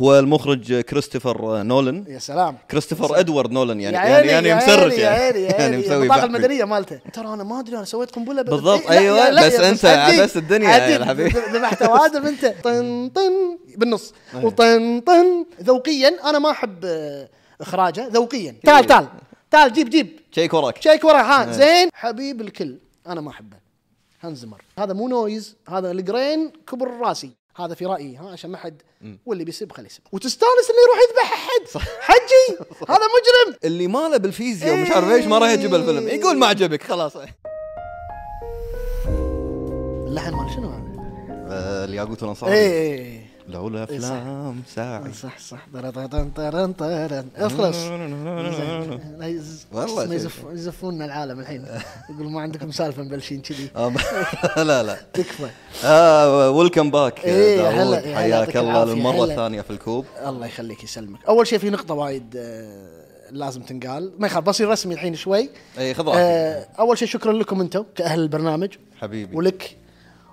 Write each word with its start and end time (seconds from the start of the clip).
هو 0.00 0.18
المخرج 0.18 0.80
كريستوفر 0.80 1.62
نولان 1.62 2.04
يا 2.08 2.18
سلام. 2.18 2.56
كريستوفر 2.70 3.20
إدوارد 3.20 3.52
نولان 3.52 3.80
يعني. 3.80 3.96
يا 3.96 4.02
يعني 4.02 4.28
يعني 4.28 4.48
يا 4.48 4.54
يعني. 5.10 5.52
عيني 5.52 5.76
مسوي 5.78 6.02
البطاقه 6.02 6.18
بحث. 6.18 6.24
المدنية 6.24 6.64
مالته. 6.64 7.00
ترى 7.12 7.26
أنا 7.34 7.44
ما 7.44 7.60
أدري 7.60 7.76
أنا 7.76 7.84
سويت 7.84 8.10
قنبلة 8.10 8.42
بالضبط، 8.42 8.80
إيه، 8.80 8.88
لا، 8.90 8.98
أيوة، 8.98 9.18
يا- 9.18 9.30
لا، 9.30 9.46
بس 9.46 9.54
أنت 9.54 9.84
عديل، 9.84 10.20
عبست 10.20 10.36
الدنيا 10.36 10.68
يا 10.70 10.96
الحبيب. 10.96 11.26
ذبحت 11.36 11.82
وادم 11.82 12.26
أنت. 12.26 12.44
طن 12.64 13.08
طن 13.14 13.58
بالنص. 13.76 14.14
وطن 14.42 15.00
طن. 15.00 15.44
ذوقيا 15.62 16.30
أنا 16.30 16.38
ما 16.38 16.50
أحب 16.50 16.84
آه، 16.84 17.28
إخراجه. 17.60 18.08
ذوقيا. 18.12 18.54
تعال 18.64 18.84
تعال. 18.86 19.06
تعال 19.50 19.72
جيب 19.72 19.90
جيب. 19.90 20.20
شيك 20.34 20.54
وراك. 20.54 20.82
شيك 20.82 21.04
ورا 21.04 21.22
ها 21.22 21.52
زين. 21.52 21.88
حبيب 21.94 22.40
الكل. 22.40 22.78
أنا 23.06 23.20
ما 23.20 23.30
أحبه. 23.30 23.56
هانزمر 24.20 24.62
هذا 24.78 24.92
مو 24.92 25.08
نويز. 25.08 25.56
هذا 25.68 25.90
الجرين 25.90 26.52
كبر 26.70 26.90
راسي. 27.00 27.39
هذا 27.56 27.74
في 27.74 27.86
رأيي 27.86 28.16
ها 28.16 28.30
عشان 28.30 28.50
ما 28.50 28.58
حد 28.58 28.82
واللي 29.26 29.44
بيسب 29.44 29.72
خليه 29.72 29.86
يسب. 29.86 30.00
وتستانس 30.12 30.70
انه 30.70 30.78
يروح 30.86 30.98
يذبح 31.10 31.32
أحد. 31.32 31.84
حجي. 32.00 32.58
هذا 32.94 33.04
مجرم. 33.06 33.56
اللي 33.64 33.86
ماله 33.86 34.16
بالفيزياء 34.16 34.74
ومش 34.74 34.90
عارف 34.90 35.10
إيش 35.10 35.24
ما 35.26 35.38
راح 35.38 35.48
يعجبه 35.48 35.76
الفيلم. 35.76 36.08
يقول 36.08 36.38
ما 36.38 36.46
عجبك 36.46 36.82
خلاص. 36.82 37.16
اللحن 40.06 40.34
مال 40.34 40.50
شنو 40.54 40.68
هذا؟ 40.70 40.90
آه، 41.52 41.84
الياقوت 41.84 42.22
والأنصار. 42.22 42.52
إيه. 42.52 43.29
لولا 43.50 43.84
أفلام 43.84 44.62
ساعي 44.74 45.12
صح 45.12 45.38
صح. 45.38 45.66
طرن 45.74 46.30
طرن 46.30 46.72
طرن 46.72 47.26
اخلص. 47.36 47.76
والله 49.72 50.06
ما 50.06 50.06
شيء. 50.06 50.12
يزف- 50.16 50.44
يزفوننا 50.52 51.04
العالم 51.04 51.40
الحين. 51.40 51.66
يقولوا 52.10 52.30
ما 52.30 52.40
عندكم 52.40 52.70
سالفة 52.70 53.02
مبلشين 53.02 53.40
كذي. 53.40 53.70
آه، 53.76 53.92
لا 54.62 54.82
لا. 54.82 54.96
تكفى. 55.12 55.48
آه 55.84 56.50
welcome 56.50 56.90
back 56.90 57.24
إيه، 57.24 57.56
داوود. 57.62 57.96
حياك 58.14 58.56
الله 58.56 58.84
للمرة. 58.84 59.24
الثانية 59.24 59.60
في 59.60 59.70
الكوب. 59.70 60.04
الله 60.26 60.46
يخليك 60.46 60.84
يسلمك. 60.84 61.24
أول 61.28 61.46
شيء 61.46 61.58
في 61.58 61.70
نقطة 61.70 61.94
وايد 61.94 62.36
آه، 62.36 63.30
لازم 63.30 63.62
تنقال. 63.62 64.12
ما 64.18 64.26
يخالف 64.26 64.46
بصير 64.46 64.68
رسمي 64.68 64.94
الحين 64.94 65.14
شوي. 65.14 65.50
اي 65.78 65.94
خذ 65.94 66.08
آه، 66.14 66.66
أول 66.78 66.98
شيء 66.98 67.08
شكرا 67.08 67.32
لكم 67.32 67.60
أنتم 67.60 67.84
كأهل 67.96 68.20
البرنامج. 68.20 68.68
حبيبي. 69.00 69.36
ولك. 69.36 69.76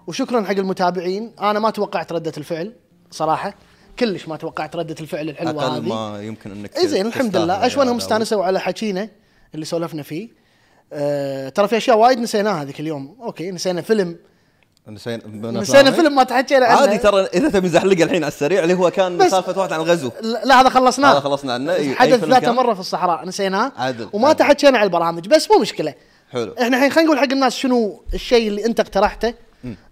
وشكرا 0.07 0.41
حق 0.43 0.51
المتابعين. 0.51 1.31
أنا 1.41 1.59
ما 1.59 1.69
توقعت 1.69 2.11
ردة 2.11 2.31
الفعل. 2.37 2.73
صراحة 3.11 3.55
كلش 3.99 4.27
ما 4.27 4.37
توقعت 4.37 4.75
ردة 4.75 4.95
الفعل 5.01 5.29
الحلوة 5.29 5.65
أقل 5.65 5.73
هذه. 5.73 5.89
ما 5.89 6.21
يمكن 6.21 6.51
إنك 6.51 6.77
اي 6.77 6.87
زين 6.87 7.05
الحمد 7.05 7.37
لله. 7.37 7.67
داوود. 7.67 7.95
استانسوا 7.95 8.45
على 8.45 8.59
حكينا 8.59 9.09
اللي 9.55 9.65
سولفنا 9.65 10.03
فيه. 10.03 10.29
أه 10.93 11.49
ترى 11.49 11.67
في 11.67 11.77
أشياء 11.77 11.97
وايد 11.97 12.19
نسيناها 12.19 12.61
هذيك 12.61 12.79
اليوم. 12.79 13.17
أوكي 13.21 13.51
نسينا 13.51 13.81
فيلم. 13.81 14.17
نسينا 14.87 15.21
نسينا 15.51 15.91
فيلم 15.91 16.15
ما 16.15 16.23
تحكينا 16.23 16.65
عنه. 16.65 16.79
عادي 16.79 16.97
ترى 16.97 17.21
إذا 17.21 17.49
تبي 17.49 17.69
زحلقه 17.69 18.03
الحين 18.03 18.23
على 18.23 18.31
السريع 18.31 18.63
اللي 18.63 18.73
هو 18.73 18.91
كان 18.91 19.29
سالفه 19.29 19.59
واحد 19.59 19.73
عن 19.73 19.79
الغزو. 19.79 20.11
لا 20.21 20.61
هذا 20.61 20.69
خلصناه. 20.69 21.11
هذا 21.11 21.19
خلصنا 21.19 21.53
عنه، 21.53 21.93
حدث 21.93 22.19
فيلم 22.19 22.33
ذات 22.33 22.41
كان؟ 22.41 22.55
مرة 22.55 22.73
في 22.73 22.79
الصحراء 22.79 23.25
نسيناه. 23.25 23.71
عدل، 23.77 24.09
وما. 24.13 24.33
تحكينا 24.33 24.77
على 24.77 24.85
البرامج 24.85 25.27
بس 25.27 25.51
مو 25.51 25.59
مشكلة. 25.59 25.93
حلو. 26.31 26.55
إحنا 26.61 26.77
الحين 26.77 26.91
خلينا 26.91 27.07
نقول 27.07 27.19
حق 27.19 27.31
الناس 27.31 27.55
شنو 27.55 28.03
الشيء 28.13 28.47
اللي 28.47 28.65
أنت 28.65 28.79
اقترحته. 28.79 29.33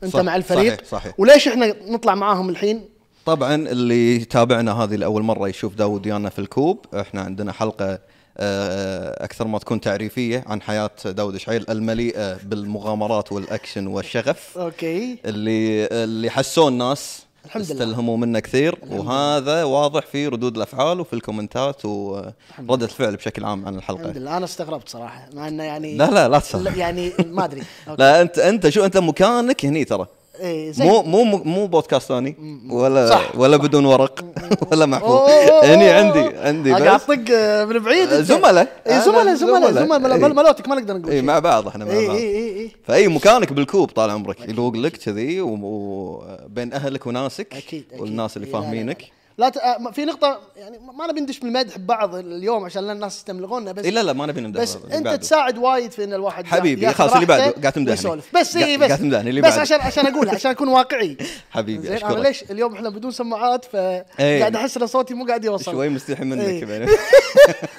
أنت 0.04 0.14
صح، 0.14 0.20
مع 0.20 0.36
الفريق. 0.36 0.74
صحيح، 0.74 0.90
صحيح. 0.90 1.14
وليش 1.18 1.48
إحنا 1.48 1.76
نطلع 1.88 2.16
معاهم 2.16 2.50
الحين؟ 2.50 2.90
طبعا 3.26 3.56
اللي 3.56 4.16
يتابعنا 4.16 4.84
هذه 4.84 4.96
لأول 4.96 5.24
مرة 5.24 5.48
يشوف 5.50 5.76
داود 5.76 6.08
ويانا 6.08 6.30
في 6.30 6.40
الكوب 6.40 6.86
إحنا 6.94 7.22
عندنا 7.22 7.52
حلقة 7.52 8.00
آه، 8.38 9.24
أكثر 9.24 9.48
ما 9.48 9.60
تكون 9.60 9.82
تعريفية 9.82 10.44
عن 10.48 10.62
حياة 10.62 10.92
داود 11.06 11.38
شعيل 11.38 11.66
المليئة 11.70 12.38
بالمغامرات 12.44 13.32
والأكشن 13.32 13.88
والشغف. 13.88 14.58
okay. 14.58 15.18
اللي 15.26 15.86
اللي 15.86 16.30
حسوا 16.30 16.70
الناس 16.70 17.26
الحمد 17.46 17.64
لله. 17.64 17.74
استلهموا 17.74 18.18
منه 18.18 18.40
كثير. 18.40 18.78
وهذا 18.90 19.64
واضح 19.64 20.06
في 20.06 20.28
ردود 20.28 20.56
الأفعال 20.56 21.00
وفي 21.00 21.14
الكومنتات 21.14 21.86
ورده 21.86 22.86
الفعل 22.86 23.16
بشكل 23.16 23.46
عام 23.46 23.66
عن 23.66 23.76
الحمد 23.76 24.00
الحلقة 24.00 24.20
لله. 24.20 24.38
أنا 24.38 24.46
استغربت 24.46 24.90
صراحة 24.90 25.30
مع 25.34 25.48
إنه 25.48 25.64
يعني 25.64 25.98
لا 25.98 26.10
لا 26.12 26.30
لا 26.30 26.42
لا، 26.54 26.76
يعني 26.76 27.12
ما 27.26 27.46
أدري. 27.46 27.64
لا 28.00 28.22
أنت 28.22 28.40
أنت 28.40 28.70
شو 28.70 28.86
أنت 28.86 28.98
مكانك 28.98 29.66
هني 29.66 29.86
ترى. 29.86 30.08
إيه 30.40 30.72
زين 30.72 30.88
مو 30.88 31.02
مو 31.02 31.24
مو 31.44 31.68
بودكاست 31.68 32.08
ثاني. 32.08 32.36
ولا 32.70 33.10
صح، 33.10 33.36
ولا 33.36 33.58
بدون 33.58 33.86
ورق. 33.86 34.26
ولا 34.72 34.86
محفوظ. 34.86 35.30
هني. 35.64 35.90
عندي 35.90 36.38
عندي 36.38 36.74
قاعد 36.74 36.96
بس؟ 37.00 37.04
طق 37.04 37.20
آه، 37.34 37.66
من 37.66 37.80
بعيد. 37.80 38.14
أنت. 38.14 38.26
زملاء. 38.26 38.68
اي 38.88 39.02
زملاء 39.02 39.22
أنا 39.22 39.36
زملاء 39.36 39.72
زملاء. 39.72 39.84
زملاء 39.84 40.14
إي. 40.16 40.20
مل- 40.20 40.36
ملوتك 40.36 40.68
ما 40.68 40.76
نقدر 40.76 40.98
نقول 40.98 41.12
اي. 41.12 41.22
مع 41.22 41.40
بعض 41.40 41.68
إحنا 41.68 41.86
مع 41.86 41.92
اي 41.92 42.08
بعض. 42.08 42.16
اي 42.16 42.24
اي 42.36 42.60
اي 42.60 42.72
فأي 42.88 43.08
مكانك 43.08 43.54
بالكوب 43.54 43.90
طال 43.90 44.10
عمرك. 44.10 44.50
يلوق 44.50 44.76
لك 44.76 44.98
كذي 44.98 45.42
وبين 45.42 46.74
أهلك 46.74 47.08
وناسك 47.08 47.56
أكيد 47.56 47.84
والناس 48.00 48.38
اللي 48.38 48.48
فاهمينك. 48.48 49.04
لا. 49.38 49.50
ت... 49.50 49.58
آه، 49.58 49.92
في 49.92 50.06
نقطة 50.06 50.40
يعني 50.58 50.80
ما 50.98 51.08
نبي 51.08 51.22
ندش 51.22 51.40
بالمدح 51.40 51.78
ببعض 51.78 52.16
اليوم 52.16 52.66
عشان 52.66 52.84
لا 52.88 52.92
الناس 52.92 53.16
يستملغونا 53.18 53.72
بس 53.72 53.86
لا 53.86 54.04
لا 54.04 54.14
ما 54.14 54.26
نبي 54.26 54.42
نمدح 54.42 54.62
بس 54.62 54.76
أنت 54.92 55.06
بعده. 55.06 55.16
تساعد 55.16 55.58
وايد 55.58 55.92
في 55.92 56.04
إن 56.04 56.14
الواحد 56.14 56.46
حبيبي، 56.46 56.94
خلاص 56.94 57.14
اللي 57.14 57.26
بعده 57.26 57.52
قاعد 57.52 57.74
تمدحني. 57.74 58.22
بس 58.36 58.56
إي 58.56 58.64
قاعد- 58.64 58.80
بس 58.80 58.88
قاعد 58.88 59.00
تمدحني، 59.00 59.30
اللي 59.30 59.42
بس. 59.42 59.54
عشان 59.54 59.82
عشان 59.82 60.08
اقولها 60.08 60.36
عشان 60.36 60.52
أكون 60.52 60.68
واقعي 60.68 61.18
حبيبي 61.52 61.88
زين 61.88 61.98
أنا 62.04 62.20
ليش 62.20 62.44
اليوم 62.44 62.74
إحنا 62.74 62.90
بدون 62.90 63.12
سماعات 63.12 63.66
إي. 63.76 64.04
فقاعد 64.40 64.56
أحس 64.56 64.78
إن 64.78 64.88
صوتي 64.88 65.14
مو 65.14 65.26
قاعد 65.26 65.46
يوصل 65.46 65.72
شوي 65.72 65.90
مستحي 65.90 66.24
منك؟ 66.24 66.66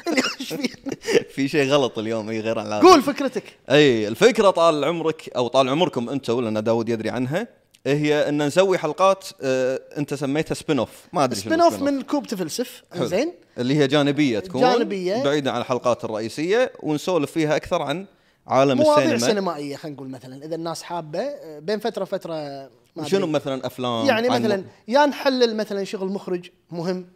في 1.35 1.49
شيء 1.49 1.69
غلط 1.71 1.99
اليوم 1.99 2.31
إي 2.31 2.41
غير 2.41 2.59
عن 2.59 2.73
قول 2.73 3.03
فكرتك 3.03 3.43
إي 3.71 4.09
الفكرة 4.09 4.51
طال 4.51 4.85
عمرك 4.85 5.31
أو 5.37 5.49
طال 5.49 5.69
عمركم 5.69 6.09
أنتم 6.11 6.41
لأن 6.41 6.65
داود 6.65 6.89
يدري 6.89 7.11
عنها 7.11 7.49
هي 7.87 8.29
أن 8.29 8.47
نسوي 8.47 8.79
حلقات 8.79 9.25
آه 9.43 9.81
أنت 9.99 10.15
سميتها 10.15 10.55
spin 10.55 10.79
off 10.79 10.91
ما 11.13 11.25
أدري 11.25 11.41
spin 11.41 11.61
off. 11.61 11.83
من 11.83 12.03
كوب 12.03 12.27
تفلسف. 12.27 12.83
زين 12.97 13.33
اللي 13.59 13.77
هي 13.79 13.87
جانبية 13.87 14.39
تكون 14.39 14.61
جانبية. 14.61 15.23
بعيدة 15.25 15.53
عن 15.53 15.61
الحلقات 15.61 16.05
الرئيسية 16.05 16.73
ونسولف 16.83 17.31
فيها 17.31 17.57
أكثر 17.57 17.83
عن 17.83 18.07
عالم 18.47 18.79
مواضيع 18.79 19.05
السينما 19.05 19.27
سينمائية 19.35 19.77
خلينا 19.77 19.97
نقول 19.97 20.09
مثلا 20.11 20.45
إذا 20.45 20.55
الناس 20.55 20.83
حابة 20.83 21.19
آه، 21.21 21.59
بين 21.59 21.79
فترة 21.79 22.03
وفترة 22.03 22.71
شنو. 23.07 23.27
مثلا 23.27 23.67
أفلام 23.67 24.07
يعني 24.07 24.29
عن- 24.29 24.43
مثلا 24.43 24.65
يا 24.89 25.07
نحلل 25.07 25.57
مثلا 25.57 25.85
شغل 25.85 26.09
مخرج 26.09 26.51
مهم 26.71 27.07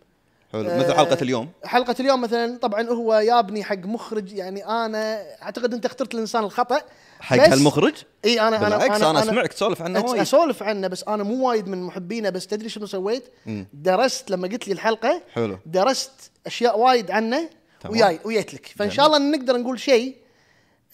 حلو 0.53 0.69
آه، 0.71 0.79
مثل 0.79 0.95
حلقة 0.95 1.19
اليوم 1.23 1.49
حلقة 1.65 1.95
اليوم 2.01 2.21
مثلا 2.21 2.59
طبعا 2.59 2.83
هو 2.89 3.15
يابني 3.15 3.65
حق 3.65 3.77
مخرج 3.79 4.33
يعني 4.33 4.67
أنا 4.67 5.23
أعتقد 5.43 5.75
أنت 5.75 5.87
اخترت 5.87 6.15
الإنسان 6.15 6.45
الخطأ 6.45 6.81
حق 7.21 7.37
هالمخرج 7.37 7.95
إي 8.25 8.41
أنا 8.41 8.57
أنا 8.57 8.79
بالعكس 8.79 9.03
أنا 9.03 9.23
أسمعك 9.23 9.53
تسولف 9.53 9.83
عنه 9.83 10.01
وايد 10.01 10.21
أسولف 10.21 10.63
عنه 10.63 10.89
بس 10.89 11.05
أنا 11.09 11.23
مو 11.23 11.49
وايد 11.49 11.69
من 11.69 11.83
محبينه 11.83 12.31
بس 12.31 12.47
تدري 12.47 12.69
شنو 12.69 12.87
سويت؟ 12.87 13.25
درست 13.73 14.31
لما 14.31 14.49
قلت 14.49 14.69
لي 14.69 14.75
الحلقة 14.75 15.23
حلو. 15.35 15.59
درست 15.67 16.31
أشياء 16.47 16.79
وايد 16.79 17.11
عنه. 17.11 17.51
وياي 17.89 18.21
ويت 18.25 18.55
لك 18.55 18.67
فإن 18.77 18.91
شاء 18.91 19.07
الله 19.07 19.19
نقدر 19.19 19.57
نقول 19.57 19.81
شيء 19.81 20.17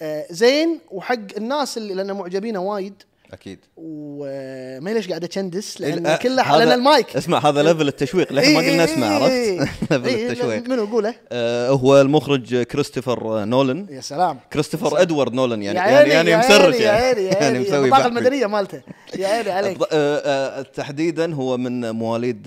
آه، 0.03 0.27
زين 0.31 0.81
وحق 0.91 1.37
الناس 1.37 1.77
اللي 1.79 1.95
لأن 1.95 2.13
معجبينه 2.13 2.59
وايد 2.59 3.03
أكيد. 3.33 3.59
وما 3.77 4.91
ليش 4.91 5.09
قاعد 5.09 5.25
اكندس 5.25 5.81
إيه، 5.83 5.95
لأن 5.95 6.07
آه، 6.07 6.17
كله 6.17 6.43
هذا- 6.43 6.65
لأن 6.65 6.79
المايك. 6.79 7.17
اسمع 7.17 7.39
هذا 7.39 7.63
level 7.63 7.89
التشويق 7.89 8.33
لكن 8.33 8.55
ما 8.55 8.61
إيه، 8.61 8.71
قلنا 8.71 8.85
إيه، 8.85 8.93
اسمه 8.95 9.07
إيه، 9.07 9.15
عرفت؟ 9.15 9.31
إيه. 9.33 9.61
level 9.91 10.07
إيه، 10.09 10.31
التشويق. 10.31 10.69
منو 10.69 10.85
قوله؟ 10.85 11.15
آه 11.33 11.71
هو 11.71 12.01
المخرج 12.01 12.63
كريستوفر 12.63 13.45
نولان 13.45 13.87
يا 13.91 14.01
سلام. 14.01 14.39
كريستوفر 14.53 15.03
إدوارد 15.03 15.33
نولان 15.35 15.63
يعني 15.63 15.79
يعني 15.79 16.11
يعني 16.11 16.31
يا 16.31 16.37
يعني. 16.37 17.37
عيني 17.45 17.59
مسوي 17.59 17.79
البطاقه 17.85 17.91
بحث. 18.03 18.07
المدنية 18.07 18.47
مالته. 18.47 18.81
يا 19.19 19.29
عيني 19.29 19.51
عليك. 19.51 19.79
آه، 19.83 19.87
آه، 19.93 20.63
تحديدا 20.63 21.35
هو 21.35 21.57
من 21.57 21.91
مواليد 21.91 22.43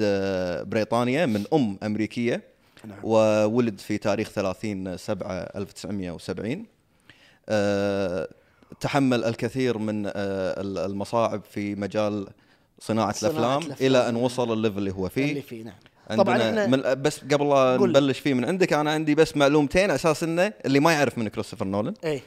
بريطانيا 0.69 1.25
من 1.25 1.43
أم 1.53 1.77
أمريكية 1.83 2.41
نعم. 2.85 2.97
وولد 3.03 3.79
في 3.79 3.97
تاريخ 3.97 4.29
30 4.31 4.97
7 4.97 5.31
1970 5.55 6.65
آه، 7.49 8.27
تحمل 8.79 9.23
الكثير 9.23 9.77
من 9.77 10.05
آه، 10.05 10.11
المصاعب 10.61 11.41
في 11.51 11.75
مجال 11.75 12.27
صناعة 12.79 13.11
صناعة 13.13 13.31
الأفلام 13.31 13.61
الأفلام. 13.61 13.87
إلى 13.87 14.09
أن 14.09 14.15
وصل 14.15 14.53
ال 14.53 14.57
level 14.57 14.77
اللي 14.77 14.91
هو 14.91 15.09
فيه. 15.09 15.29
اللي 15.29 15.41
فيه 15.41 15.63
نعم. 15.63 15.75
عندنا 16.09 16.23
طبعا 16.23 16.37
إحنا 16.37 16.67
من 16.67 17.01
بس 17.01 17.19
قبل 17.19 17.49
لا. 17.49 17.77
نبلش 17.77 18.19
فيه 18.19 18.33
من 18.33 18.45
عندك 18.45 18.73
أنا 18.73 18.91
عندي 18.91 19.15
بس 19.15 19.37
معلومتين 19.37 19.91
أساس 19.91 20.23
إنه 20.23 20.53
اللي 20.65 20.79
ما 20.79 20.91
يعرف 20.93 21.17
من 21.17 21.27
كريستوفر 21.27 21.65
نولان. 21.65 21.93
اي 22.05 22.21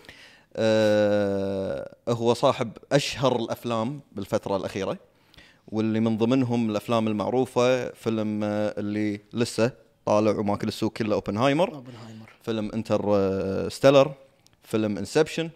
آه 0.57 1.95
هو 2.09 2.35
صاحب 2.35 2.71
أشهر 2.93 3.37
الأفلام 3.37 4.01
بالفترة 4.13 4.57
الأخيرة 4.57 4.99
واللي 5.69 6.01
من 6.01 6.19
ضمنهم 6.19 6.71
الأفلام 6.71 7.09
المعروفة 7.09 7.89
فيلم 7.91 8.45
آه 8.45 8.75
اللي 8.79 9.21
لسه 9.33 9.73
طالع 10.07 10.31
وماكل 10.39 10.69
السوق 10.69 10.93
كله 10.93 11.15
أوبنهايمر. 11.15 11.75
أوبنهايمر. 11.75 12.33
فيلم 12.43 12.71
Inter 12.75 13.03
آه 13.15 13.69
stellar 13.69 14.13
فيلم 14.63 14.99
Inception. 14.99 15.51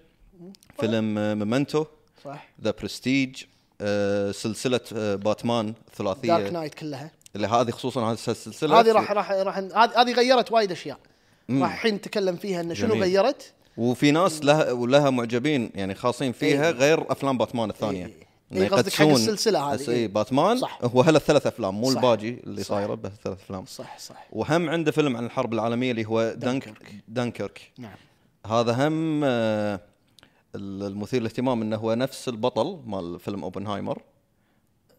فيلم 0.81 1.19
آه 1.19 1.35
Memento 1.35 1.85
صح 2.25 2.49
The 2.63 2.71
Prestige 2.71 3.45
آه 3.81 4.33
سلسلة 4.33 4.81
آه 4.97 5.15
باتمان 5.15 5.67
Dark 5.67 5.77
ثلاثيه 5.97 6.51
Knight 6.51 6.75
كلها 6.75 7.11
اللي 7.37 7.47
هذه 7.47 7.71
خصوصا 7.71 8.05
هذه 8.05 8.13
السلسلة 8.13 8.81
هذه 8.81 8.93
راح 8.93 9.13
راح 9.13 9.31
راح 9.31 9.59
هذه 9.99 10.13
غيرت 10.13 10.53
وايد 10.53 10.73
أشياء 10.73 10.99
راح 11.51 11.73
الحين 11.73 11.95
نتكلم 11.95 12.37
فيها 12.37 12.61
انه 12.61 12.75
شنو. 12.75 12.95
غيرت 12.95 13.53
وفي 13.77 14.11
ناس 14.11 14.45
لها 14.45 14.73
ولها 14.73 15.11
معجبين 15.11 15.71
يعني 15.75 15.95
خاصين 15.95 16.33
فيها 16.33 16.67
إيه. 16.67 16.71
غير 16.71 17.13
أفلام 17.13 17.39
باتمان 17.39 17.71
الثانية. 17.71 18.11
إنه 18.53 18.63
إيه، 18.63 18.69
قصدك 18.69 18.93
حق 18.93 19.07
السلسلة 19.07 19.75
هذه،. 19.75 19.91
اي 19.91 20.09
باتمان 20.09 20.59
صح. 20.59 20.79
هو 20.83 21.01
هلا 21.01 21.17
الثلاث 21.17 21.47
أفلام 21.47 21.75
مو 21.81 21.91
صح. 21.91 21.97
الباجي 21.97 22.41
اللي. 22.47 22.63
صايرة 22.63 22.95
بس 22.95 23.11
ثلاث 23.25 23.39
أفلام 23.39 23.65
صح 23.65 23.99
صح 23.99 24.27
وهم 24.33 24.71
عنده 24.71 24.93
فيلم 24.93 25.17
عن 25.17 25.27
الحرب 25.27 25.53
العالمية 25.53 25.91
اللي 25.91 26.05
هو 26.05 26.33
دنك 26.37 26.69
دنكرك. 26.69 26.95
دنكرك 27.09 27.61
نعم 27.79 27.97
هذا 28.47 28.89
هم 28.89 29.21
آه، 29.25 29.81
المثير 30.57 31.21
للاهتمام 31.21 31.63
إنه 31.63 31.77
هو 31.77 31.95
نفس 31.95 32.29
البطل 32.29 32.81
مال 32.87 33.21
فيلم 33.21 33.43
أوبنهايمر. 33.45 34.03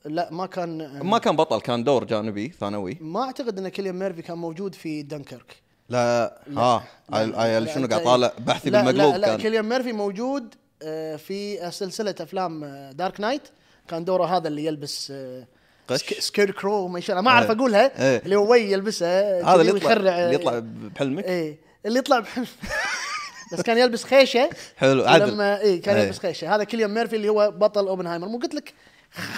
لا 0.05 0.29
ما 0.31 0.45
كان 0.45 0.99
ما 1.01 1.17
كان 1.17 1.35
بطل 1.35 1.61
كان 1.61 1.83
دور 1.83 2.03
جانبي 2.03 2.49
ثانوي. 2.59 2.97
ما 3.01 3.23
أعتقد 3.23 3.57
إن 3.59 3.67
كيليان 3.67 3.99
ميرفي 3.99 4.21
كان 4.21 4.37
موجود 4.37 4.75
في 4.75 5.03
دنكرك. 5.03 5.55
لا, 5.89 6.39
ها 6.57 6.83
لا، 7.09 7.41
عيل 7.41 7.63
لا، 7.63 7.73
شنو 7.75 7.87
قاعد 7.87 8.03
طالع؟ 8.03 8.31
بحثي 8.39 8.69
لا 8.69 8.81
بالمقلوب 8.83 9.13
لا, 9.13 9.17
لا 9.17 9.27
كان. 9.27 9.37
كيليان 9.39 9.65
ميرفي 9.69 9.91
موجود 9.93 10.55
آه، 10.83 11.15
في 11.15 11.71
سلسلة 11.71 12.15
أفلام 12.21 12.65
Dark 12.91 13.19
Knight 13.19 13.41
كان 13.87 14.05
دوره 14.05 14.25
هذا 14.37 14.47
اللي 14.47 14.65
يلبس 14.65 15.11
آه، 15.15 15.47
قش؟ 15.87 15.99
Sc- 15.99 16.19
Scarecrow 16.19 16.87
ما 16.87 16.99
شاء 16.99 17.21
ما 17.21 17.31
أعرف 17.31 17.49
إيه. 17.51 17.55
أقولها 17.57 18.01
إيه. 18.11 18.21
اللي 18.25 18.35
هو 18.35 18.51
وي 18.51 18.71
يلبسها 18.71 19.43
هذا 19.53 19.61
اللي 19.61 19.75
يطلع 19.75 19.91
اللي 19.93 20.35
يطلع 20.35 20.59
بحلمك؟ 20.95 21.23
إيه. 21.23 21.57
اللي 21.85 21.99
يطلع 21.99 22.19
بحلم 22.19 22.45
بس 23.53 23.61
كان 23.61 23.77
يلبس 23.77 24.03
خيشة 24.03 24.49
حلو 24.77 25.05
عدل. 25.05 25.31
لما 25.33 25.61
إيه 25.61 25.81
كان 25.81 25.95
إيه. 25.95 26.03
يلبس 26.03 26.19
خيشة. 26.19 26.55
هذا 26.55 26.63
كيليان 26.63 26.93
ميرفي 26.93 27.15
اللي 27.15 27.29
هو 27.29 27.51
بطل 27.51 27.87
أوبنهايمر. 27.87 28.27
مو 28.27 28.37
قلت 28.37 28.55
لك 28.55 28.73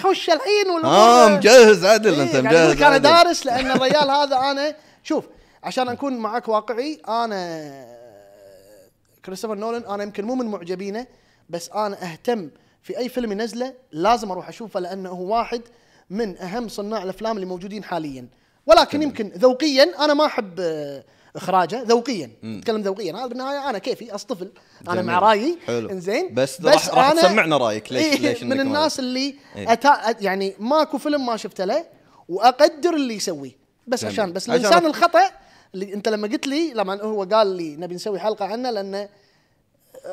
خش 0.01 0.29
الحين 0.29 0.69
والامور 0.75 0.95
آه 0.95 1.27
مجهز 1.27 1.85
عدل 1.85 2.21
أنت 2.21 2.35
إيه 2.35 2.41
قاعد 2.41 2.55
أقول 2.55 2.75
مجهز 2.75 2.83
عدل. 2.83 3.03
دارس 3.03 3.45
لأن 3.45 3.71
الريال 3.71 4.11
هذا 4.11 4.37
أنا 4.37 4.75
شوف 5.03 5.25
عشان 5.63 5.87
أكون 5.87 6.17
معك 6.17 6.47
واقعي 6.47 7.01
أنا 7.07 7.85
كريستوفر 9.25 9.55
نولان 9.55 9.85
أنا 9.85 10.03
يمكن 10.03 10.25
مو 10.25 10.35
من 10.35 10.45
معجبينه 10.45 11.07
بس 11.49 11.69
أنا 11.69 12.03
أهتم 12.03 12.49
في 12.83 12.97
أي 12.97 13.09
فيلم 13.09 13.31
ينزله 13.31 13.73
لازم 13.91 14.31
أروح 14.31 14.47
أشوفه 14.47 14.79
لأنه 14.79 15.09
هو 15.09 15.35
واحد 15.35 15.61
من 16.09 16.37
أهم 16.37 16.67
صناع 16.67 17.03
الأفلام 17.03 17.35
اللي 17.35 17.45
موجودين 17.45 17.83
حاليا. 17.83 18.27
ولكن 18.65 19.01
يمكن 19.01 19.31
ذوقيا 19.37 20.05
أنا 20.05 20.13
ما 20.13 20.25
أحب 20.25 20.55
إخراجه 21.35 21.81
ذوقيا 21.83 22.31
أتكلم 22.43 22.81
ذوقيا 22.81 23.13
هذا 23.15 23.25
بالنهاية 23.27 23.69
أنا 23.69 23.77
كيفي 23.77 24.15
أصطفل 24.15 24.51
أنا 24.87 24.93
جميل. 24.95 25.05
مع 25.05 25.19
رأيي. 25.19 25.57
إنزين 25.69 26.33
بس 26.33 26.61
راح- 26.61 26.89
راح 26.89 27.11
أنا- 27.13 27.15
تسمعنا 27.15 27.57
رأيك 27.57 27.91
ليش- 27.91 28.03
إيه 28.05 28.17
ليش 28.19 28.43
من 28.43 28.59
الناس 28.59 28.99
اللي 28.99 29.35
إيه. 29.55 29.73
أتا 29.73 30.15
يعني 30.21 30.53
ماكو 30.59 30.97
فيلم 30.97 31.25
ما 31.25 31.37
شفته 31.37 31.65
له 31.65 31.85
وأقدر 32.29 32.93
اللي 32.93 33.15
يسويه 33.15 33.51
بس 33.87 34.01
جميل. 34.01 34.13
عشان 34.13 34.33
بس 34.33 34.49
الانسان 34.49 34.85
الخطأ 34.85 35.21
اللي 35.75 35.93
أنت 35.93 36.09
لما 36.09 36.27
قلت 36.27 36.47
لي 36.47 36.73
لما 36.73 37.01
هو 37.01 37.23
قال 37.23 37.47
لي 37.47 37.75
نبي 37.75 37.95
نسوي 37.95 38.19
حلقة 38.19 38.45
عنه 38.45 38.69
لأنه 38.71 39.09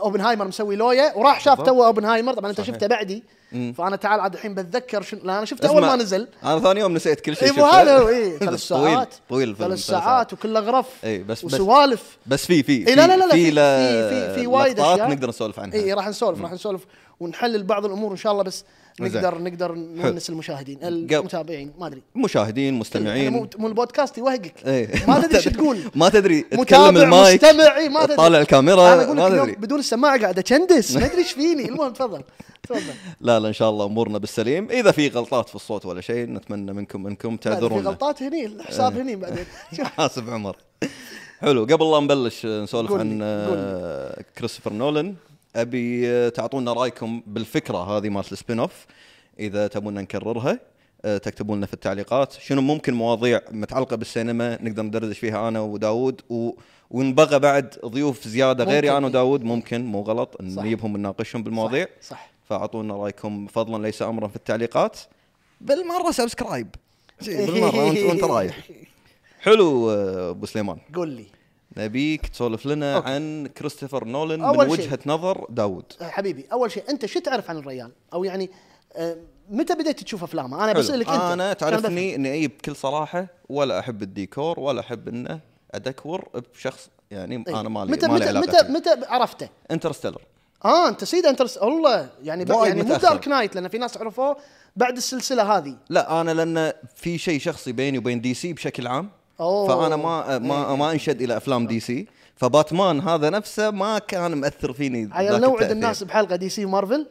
أوبنهايمر 0.02 0.44
مسوي 0.48 0.76
لوية 0.76 1.12
وراح 1.16 1.40
شاف. 1.40 1.60
تو 1.60 1.84
أوبنهايمر 1.84 2.34
طبعا 2.34 2.50
أنت. 2.50 2.60
شفته 2.62 2.86
بعدي 2.86 3.22
فأنا 3.78 3.96
تعال 3.96 4.20
عاد 4.20 4.34
الحين 4.34 4.54
بتذكر 4.54 5.02
شنو 5.02 5.20
لا 5.24 5.36
أنا 5.38 5.44
شفته 5.46 5.68
أول 5.68 5.80
ما 5.82 5.96
نزل 5.96 6.28
أنا 6.44 6.60
ثاني 6.60 6.80
يوم 6.80 6.94
نسيت 6.94 7.20
كل 7.20 7.36
شيء 7.36 7.48
اي 7.48 7.52
مو 7.52 7.56
شفته. 7.66 7.80
هذا 7.82 7.98
هو 7.98 8.08
اي 8.08 8.30
ثلاث 8.38 8.68
طويل 8.68 8.92
ساعات 8.94 9.14
طويل 9.28 9.56
ثلاث 9.56 9.78
ساعات 9.78 10.32
وكله 10.32 10.60
غرف 10.60 10.86
إي، 11.04 11.18
بس- 11.18 11.44
وسوالف 11.44 12.16
بس 12.26 12.46
في 12.46 12.62
في 12.62 12.88
إي 12.88 12.94
لا 12.94 13.06
لا 13.06 13.16
لا 13.16 13.24
لا، 13.24 13.32
في 13.32 13.50
في- 13.54 14.40
في- 14.40 14.46
وايد 14.46 14.78
لقطات 14.80 14.94
أشياء. 15.00 15.10
نقدر 15.10 15.28
نسولف 15.28 15.60
عنها 15.60 15.74
اي 15.74 15.92
راح 15.92 16.08
نسولف 16.08 16.40
راح 16.42 16.52
نسولف 16.52 16.84
ونحلل 17.20 17.62
بعض 17.62 17.84
الأمور 17.84 18.12
إن 18.12 18.16
شاء 18.16 18.32
الله 18.32 18.42
بس. 18.44 18.64
نقدر 19.00 19.38
نقدر 19.38 19.74
نونس 19.74 20.30
المشاهدين 20.30 20.78
المتابعين 20.82 21.72
ما 21.78 21.86
أدري. 21.86 22.02
مشاهدين 22.14 22.74
مستمعين. 22.74 23.32
مو 23.32 23.46
مو 23.58 23.66
البودكاست 23.66 24.18
يوهقك. 24.18 24.54
إيه. 24.66 25.06
ما 25.08 25.20
تدري 25.20 25.42
شو 25.42 25.50
تقول. 25.50 25.78
ما 25.94 26.08
تدري. 26.08 26.42
تكلم 26.42 26.96
المايك 26.96 27.44
مستمع 27.44 27.88
ما 27.88 28.04
تدري. 28.04 28.16
طالع 28.16 28.40
الكاميرا 28.40 29.12
ما 29.12 29.28
تدري. 29.28 29.52
بدون 29.52 29.78
السماعه 29.78 30.20
قاعد 30.20 30.38
اكندس 30.38 30.96
ما 30.96 31.06
أدري 31.06 31.18
إيش 31.18 31.32
فيني. 31.32 31.68
المهم 31.68 31.92
تفضل. 31.92 32.22
تفضل. 32.62 32.94
لا 33.20 33.40
لا 33.40 33.48
إن 33.48 33.52
شاء 33.52 33.70
الله 33.70 33.84
أمورنا 33.84 34.18
بالسليم. 34.18 34.70
إذا 34.70 34.90
في 34.90 35.08
غلطات 35.08 35.48
في 35.48 35.54
الصوت 35.54 35.86
ولا 35.86 36.00
شيء 36.00 36.26
نتمنى 36.26 36.72
منكم 36.72 37.06
أنكم 37.06 37.30
لا، 37.30 37.36
في 37.36 37.42
تعذرونا 37.42 37.88
غلطات 37.88 38.22
هني 38.22 38.46
الحساب 38.46 38.98
هني 38.98 39.16
بعدين. 39.16 39.44
حاسب 39.96 40.30
عمر. 40.30 40.56
حلو 41.40 41.64
قبل 41.64 41.90
لا 41.90 42.00
نبلش 42.00 42.46
نسولف 42.46 42.92
عن 42.92 43.18
كريستوفر 44.38 44.72
نولان 44.72 45.14
أبي 45.56 46.30
تعطونا 46.30 46.72
رأيكم 46.72 47.22
بالفكرة 47.26 47.78
هذه 47.78 48.08
مالت 48.08 48.32
ال 48.32 48.58
spin-off 48.58 48.86
إذا 49.38 49.66
تبون 49.66 49.94
نكررها 49.94 50.60
آه، 51.04 51.18
تكتبوا 51.18 51.56
لنا 51.56 51.66
في 51.66 51.74
التعليقات 51.74 52.32
شنو 52.32 52.60
ممكن 52.60 52.94
مواضيع 52.94 53.40
متعلقة 53.50 53.96
بالسينما 53.96 54.58
نقدر 54.62 54.82
ندردش 54.82 55.18
فيها 55.18 55.48
أنا 55.48 55.60
وداود 55.60 56.20
و... 56.30 56.50
ونبغى 56.90 57.38
بعد 57.38 57.74
ضيوف 57.86 58.28
زيادة 58.28 58.64
غيري. 58.64 58.96
أنا 58.96 59.06
وداود 59.06 59.44
ممكن 59.44 59.84
مو 59.84 60.02
غلط. 60.02 60.36
نجيبهم 60.40 60.96
نناقشهم 60.96 61.42
بالمواضيع 61.42 61.86
صح, 62.00 62.10
صح. 62.10 62.30
فأعطونا 62.48 62.94
رأيكم 62.94 63.46
فضلا 63.46 63.82
ليس 63.82 64.02
امرا 64.02 64.28
في 64.28 64.36
التعليقات 64.36 64.98
بالمرة 65.60 66.10
subscribe 66.10 66.74
بالمرة 67.26 67.84
وانت, 67.84 67.98
وأنت 67.98 68.24
رايح 68.24 68.58
حلو 69.44 69.90
آه، 69.90 70.30
أبو 70.30 70.46
سليمان 70.46 70.78
قول 70.94 71.08
لي 71.08 71.26
نبيك 71.76 72.26
تسولف 72.26 72.66
لنا 72.66 72.96
أوكي. 72.96 73.10
عن 73.10 73.46
كريستوفر 73.46 74.04
نولان 74.04 74.40
أول 74.44 74.68
من 74.68 74.76
شيء. 74.76 74.86
وجهة 74.86 74.98
نظر 75.06 75.46
داود 75.48 75.92
آه، 76.00 76.08
حبيبي 76.08 76.46
أول 76.52 76.70
شيء 76.70 76.84
أنت 76.90 77.06
شو 77.06 77.20
تعرف 77.20 77.50
عن 77.50 77.56
الريال 77.56 77.92
أو 78.12 78.24
يعني 78.24 78.50
آه، 78.96 79.16
متى 79.50 79.74
بديت 79.74 80.02
تشوف 80.02 80.22
أفلامه 80.22 80.64
أنا. 80.64 80.72
بسألك 80.72 81.08
أنت 81.08 81.22
أنا 81.22 81.52
تعرفني 81.52 82.14
إني 82.14 82.32
أي 82.32 82.48
بكل 82.48 82.76
صراحة 82.76 83.26
ولا 83.48 83.78
أحب 83.78 84.02
الديكور 84.02 84.60
ولا 84.60 84.80
أحب 84.80 85.08
إنه 85.08 85.40
أديكور 85.74 86.28
بشخص 86.54 86.90
يعني 87.10 87.44
إيه. 87.48 87.60
أنا 87.60 87.68
مالي 87.68 87.92
متى 87.92 88.06
مالي 88.06 88.18
متى 88.18 88.28
علاقه 88.28 88.46
متى 88.46 88.66
فيه. 88.66 88.72
متى 88.72 89.06
عرفته؟ 89.08 89.48
انترستيلر 89.70 90.20
آه 90.64 90.88
أنت 90.88 91.04
سيد 91.04 91.26
انت 91.26 91.40
والله 91.62 92.08
يعني 92.22 92.44
يعني 92.50 92.82
مو. 92.82 92.96
دارك 92.96 93.28
نايت 93.28 93.54
لأن 93.54 93.68
في 93.68 93.78
ناس 93.78 93.96
عرفوه 93.96 94.36
بعد 94.76 94.96
السلسلة 94.96 95.56
هذه 95.56 95.76
لا 95.88 96.20
أنا 96.20 96.30
لأن 96.30 96.72
في 96.96 97.18
شيء 97.18 97.40
شخصي 97.40 97.72
بيني 97.72 97.98
وبين 97.98 98.20
دي 98.20 98.34
سي 98.34 98.52
بشكل 98.52 98.86
عام 98.86 99.10
أوه. 99.40 99.68
فأنا 99.68 99.96
ما 99.96 100.38
ما 100.38 100.76
ما 100.76 100.92
أنشد 100.92 101.22
إلى 101.22 101.36
أفلام 101.36 101.66
دي 101.66 101.80
سي. 101.80 102.06
فباتمان 102.36 103.00
هذا 103.00 103.30
نفسه 103.30 103.70
ما 103.70 103.98
كان 103.98 104.34
مأثر 104.34 104.72
فيني 104.72 105.08
عيل 105.12 105.40
نوعد. 105.40 105.70
الناس 105.70 106.02
بحلقة 106.02 106.36
دي 106.36 106.48
سي 106.48 106.64
مارفل 106.64 107.06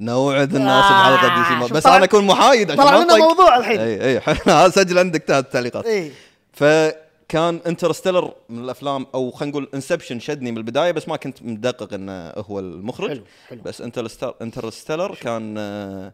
نوعد 0.00 0.54
الناس 0.54 0.84
آه، 0.84 1.16
بحلقة 1.16 1.38
دي 1.38 1.54
سي. 1.54 1.60
شوف 1.68 1.72
بس 1.76 1.86
أنا 1.86 2.04
أكون 2.04 2.26
محايد 2.26 2.70
عشان 2.70 2.84
طلع 2.84 2.96
لنا. 3.02 3.16
موضوع 3.16 3.56
الحين. 3.56 3.80
اي 3.80 4.18
اي 4.18 4.70
سجل 4.70 4.98
عندك 4.98 5.22
تحت 5.22 5.44
التعليقات. 5.44 5.86
اي 5.86 6.12
فكان 6.52 7.60
انترستيلر 7.66 8.32
من 8.48 8.64
الأفلام 8.64 9.06
أو 9.14 9.30
خلينا 9.30 9.50
نقول 9.52 9.68
انسبشن 9.74 10.20
شدني 10.20 10.50
من 10.50 10.56
البداية 10.56 10.90
بس 10.92 11.08
ما 11.08 11.16
كنت 11.16 11.42
مدقق 11.42 11.94
إنه 11.94 12.30
هو 12.36 12.58
المخرج. 12.58 13.08
حلو، 13.08 13.22
حلو. 13.48 13.60
بس 13.64 13.80
انترستيلر 13.80 14.34
انترستيلر 14.42 15.14
كان 15.14 15.54
آه، 15.58 16.12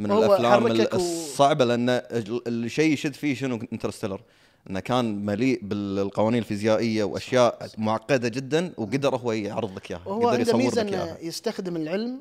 من 0.00 0.12
الأفلام 0.12 0.66
الصعبة 0.66 1.64
لأن 1.64 1.88
ال- 1.90 2.42
الشيء 2.64 2.92
يشد 2.92 3.14
فيه 3.14 3.34
شنو؟ 3.34 3.58
انترستيلر 3.72 4.20
إنه 4.70 4.80
كان 4.80 5.24
مليء 5.24 5.60
بالقوانين 5.62 6.38
الفيزيائية 6.38 7.04
وأشياء 7.04 7.68
معقدة 7.78 8.28
جدا 8.28 8.72
وقدر 8.76 9.16
هو 9.16 9.32
يعرض 9.32 9.76
لك 9.76 9.90
إياها 9.90 10.02
وهو 10.06 10.20
قدر 10.20 10.28
عنده 10.28 10.42
يصور 10.42 10.56
ميزة 10.56 10.82
لك 10.82 10.92
إنه 10.92 11.04
إياها. 11.04 11.20
يستخدم 11.20 11.76
العلم 11.76 12.20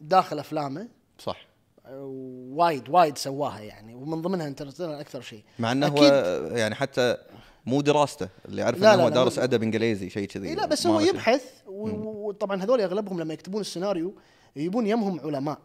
داخل 0.00 0.38
أفلامه. 0.38 0.88
صح. 1.18 1.46
وايد 1.90 2.88
وايد 2.88 3.18
سواها 3.18 3.60
يعني 3.60 3.94
ومن 3.94 4.22
ضمنها 4.22 4.46
انترستيلر 4.46 5.00
أكثر 5.00 5.20
شيء. 5.20 5.42
مع 5.58 5.72
إنه. 5.72 5.86
هو 5.86 6.04
يعني 6.52 6.74
حتى 6.74 7.16
مو 7.66 7.80
دراسته 7.80 8.28
اللي 8.48 8.62
يعرف 8.62 8.80
لا، 8.80 8.94
إنه 8.94 9.02
هو 9.02 9.08
دارس 9.08 9.38
أدب 9.38 9.62
إنجليزي 9.62 10.10
شيء 10.10 10.28
كذي. 10.28 10.48
اي 10.48 10.54
لا 10.54 10.66
بس 10.66 10.86
هو. 10.86 11.00
يبحث 11.00 11.44
وطبعا 11.66 12.62
هذول 12.62 12.80
أغلبهم 12.80 13.20
لما 13.20 13.34
يكتبون 13.34 13.60
السيناريو 13.60 14.14
يبون 14.56 14.86
يمهم 14.86 15.20
علماء. 15.20 15.58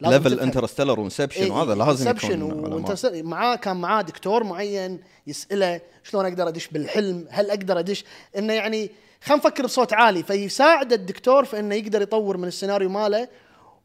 level. 0.00 0.40
انترستيلر 0.40 1.00
وانسبشن 1.00 1.50
وهذا 1.50 1.74
لازم 1.74 2.10
يكون. 2.10 2.42
وانترستيلر 2.42 3.22
معاه 3.22 3.56
كان 3.56 3.76
معاه 3.76 4.02
دكتور 4.02 4.44
معين 4.44 5.00
يسأله 5.26 5.80
شلون 6.04 6.26
أقدر 6.26 6.48
أدش 6.48 6.68
بالحلم؟ 6.68 7.26
هل 7.30 7.50
أقدر 7.50 7.78
أدش؟ 7.78 8.04
إنه 8.38 8.52
يعني 8.52 8.90
خلينا 9.22 9.42
نفكر 9.42 9.64
بصوت 9.64 9.92
عالي. 9.92 10.22
فيساعد 10.22 10.92
الدكتور 10.92 11.44
في 11.44 11.58
إنه 11.58 11.74
يقدر 11.74 12.02
يطور 12.02 12.36
من 12.36 12.48
السيناريو 12.48 12.88
ماله 12.88 13.28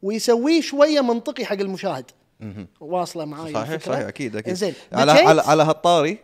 ويسويه 0.02 0.60
شوية 0.60 1.00
منطقي 1.00 1.44
حق 1.44 1.52
المشاهد. 1.60 2.04
واصلة 2.80 3.24
معاي 3.24 3.52
صحيح 3.52 3.70
الفكرة؟ 3.70 3.92
صحيح 3.92 4.06
أكيد 4.06 4.36
أكيد. 4.36 4.54
زين 4.54 4.74
على 4.92 5.12
على 5.12 5.40
على 5.42 5.62
هالطاري. 5.62 6.18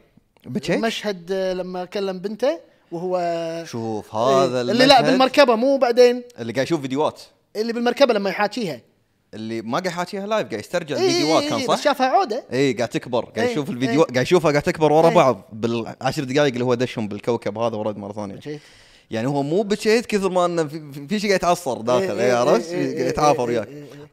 بكيت 0.47 0.78
مشهد 0.78 1.33
لما 1.33 1.85
كلم 1.85 2.18
بنته 2.18 2.59
وهو 2.92 3.18
شوف 3.66 4.14
هذا 4.14 4.57
إيه، 4.57 4.61
اللي 4.61 4.87
لا 4.87 5.00
بالمركبة 5.00 5.54
مو 5.54 5.76
بعدين. 5.76 6.23
اللي 6.38 6.52
قاعد 6.52 6.66
يشوف 6.66 6.80
فيديوهات. 6.80 7.21
اللي 7.57 7.73
بالمركبة 7.73 8.14
لما 8.14 8.30
يحاكيها. 8.30 8.80
اللي 9.35 9.62
ما 9.62 9.78
قاعد 9.78 9.87
يحاكيها 9.87 10.26
live 10.26 10.49
قاعد 10.49 10.61
يسترجع 10.61 10.97
إيه، 10.97 11.06
الفيديوهات 11.06 11.42
إيه، 11.42 11.50
كان 11.50 11.58
إيه، 11.58 11.66
صح؟ 11.66 11.75
بس 11.75 11.82
شافها 11.82 12.06
عودة 12.06 12.44
اي 12.52 12.73
قاعد 12.73 12.88
تكبر 12.88 13.25
قاعد 13.25 13.38
إيه، 13.38 13.52
يشوف 13.52 13.70
الفيديو 13.70 14.02
إيه. 14.02 14.12
قاعد 14.12 14.26
يشوفها 14.26 14.50
قاعد 14.50 14.62
تكبر 14.62 14.92
ورا. 14.92 15.11
بعض 15.11 15.49
بالعشر 15.52 16.25
دقائق 16.25 16.52
اللي 16.52 16.64
هو 16.64 16.75
دشهم 16.75 17.08
بالكوكب 17.08 17.58
هذا 17.58 17.76
ورد 17.76 17.97
مرة 17.97 18.12
ثانية. 18.12 18.61
يعني 19.11 19.28
هو 19.28 19.42
مو 19.42 19.62
بكيت 19.62 20.06
كثر 20.06 20.30
ما 20.30 20.44
إنه 20.44 20.64
في, 21.08 21.18
شيء 21.18 21.30
قاعد 21.30 21.40
يتعصر 21.40 21.80
داخل 21.80 22.18
اي 22.18 22.32
عرفت؟ 22.32 22.73
قاعد 22.73 22.97
يتعافر 22.97 23.49
وياك. 23.49 23.68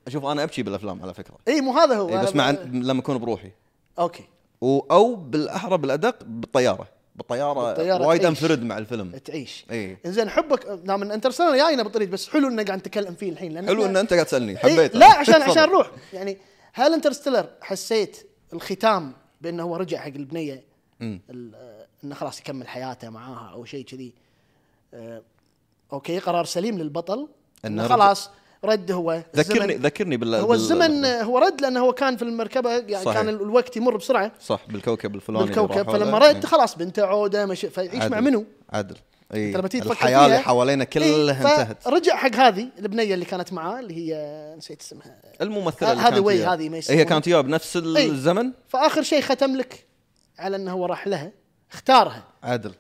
أشوف 0.07 0.25
أنا 0.25 0.43
أبكي 0.43 0.63
بالأفلام 0.63 1.01
على 1.01 1.13
فكرة 1.13 1.38
اي 1.48 1.62
مو 1.62 1.72
هذا 1.72 1.95
هو 1.95 2.07
بس 2.07 2.36
مع 2.36 2.51
لما 2.72 3.00
اكون 3.00 3.17
بروحي 3.17 3.51
أوكي 4.00 4.24
أو 4.63 5.15
بالاحرى 5.15 5.77
بالادق 5.77 6.24
بالطيارة 6.24 6.94
بالطيارة, 7.15 7.67
بالطيارة 7.67 8.07
وايد. 8.07 8.25
انفرد 8.25 8.63
مع 8.63 8.77
الفيلم. 8.77 9.12
تعيش. 9.12 9.65
إي. 9.72 9.98
زين 10.05 10.29
حبك 10.29 10.65
دام 10.67 11.01
إن 11.01 11.12
انترستيلر 11.12 11.55
جاينا 11.55 11.84
بالطريق 11.84 12.10
بس 12.10 12.29
حلو 12.29 12.48
إنك 12.48 12.67
قاعد 12.67 12.79
نتكلم 12.79 13.15
فيه 13.15 13.29
الحين 13.29 13.51
لأن 13.51 13.67
حلو 13.67 13.86
إن 13.86 13.98
أنت 13.98 14.13
قاعد 14.13 14.25
تسألني. 14.25 14.57
حبيت 14.57 14.95
لا 14.95 15.13
عشان 15.13 15.41
عشان. 15.41 15.63
نروح. 15.63 15.91
يعني 16.13 16.38
هل 16.74 16.93
انترستيلر 16.93 17.50
حسيت 17.62 18.29
الختام 18.53 19.13
بأنه 19.41 19.63
هو 19.63 19.75
رجع 19.75 19.98
حق 19.98 20.07
البنية؟ 20.07 20.63
آه، 21.01 21.19
إنه 22.03 22.15
خلاص 22.15 22.39
يكمل 22.39 22.67
حياته 22.67 23.10
معاها 23.10 23.51
أو 23.53 23.65
شيء 23.65 23.86
كذي. 23.86 24.13
آه، 24.93 25.22
أوكي 25.93 26.19
قرار 26.19 26.45
سليم 26.45 26.77
للبطل 26.77 27.27
إنه 27.65 27.88
رجع. 27.88 28.15
رد 28.65 28.91
هو 28.91 29.22
ذكرني 29.36 29.65
الزمن- 29.74 29.81
ذكرني 29.86 30.17
بال 30.17 30.36
هو 30.36 30.53
الزمن 30.53 31.05
هو 31.05 31.38
رد 31.38 31.62
لأنه 31.62 31.79
هو 31.79 31.93
كان 31.93 32.17
في 32.17 32.22
المركبة 32.24 32.72
يعني 32.72 33.05
صحيح. 33.05 33.17
كان 33.17 33.29
الوقت 33.29 33.77
يمر 33.77 33.98
بسرعة 33.98 34.31
صح 34.45 34.60
بالكوكب 34.69 35.15
الفلاني 35.15 35.45
بالكوكب 35.45 35.91
فلما. 35.91 36.17
رد 36.17 36.45
خلاص 36.45 36.77
بنته 36.77 37.05
عودة 37.05 37.45
مش 37.45 37.65
فيعيش 37.65 38.03
مع. 38.12 38.19
منو؟ 38.19 38.45
عدل 38.69 38.95
اي 39.34 39.48
انت 39.48 39.57
لما 39.57 39.67
تيجي 39.67 39.84
تفكر 39.84 39.93
الحياة 39.93 40.25
اللي 40.25 40.38
حوالينا 40.38 40.84
كلها 40.84 41.05
إيه، 41.05 41.31
انتهت 41.31 41.84
فرجع 41.84 42.15
حق 42.15 42.36
هذه 42.36 42.67
البنية 42.79 43.13
اللي 43.13 43.25
كانت 43.25 43.53
معاه 43.53 43.79
اللي 43.79 43.93
هي 44.13 44.53
نسيت 44.57 44.81
اسمها 44.81 45.17
الممثلة 45.41 45.91
اللي 45.91 46.03
هذه 46.03 46.19
وي. 46.19 46.45
هذه 46.45 46.69
ما 46.69 46.79
هي. 46.89 47.05
كانت 47.05 47.27
وياه 47.27 47.41
بنفس 47.41 47.77
إيه. 47.77 48.10
الزمن 48.12 48.51
فآخر 48.67 49.01
شيء 49.03 49.22
ختم 49.22 49.55
لك 49.55 49.86
على 50.39 50.55
إنه 50.55 50.72
هو 50.72 50.86
راح 50.86 51.07
لها 51.07 51.31
اختارها 51.74 52.24
عدل 52.43 52.74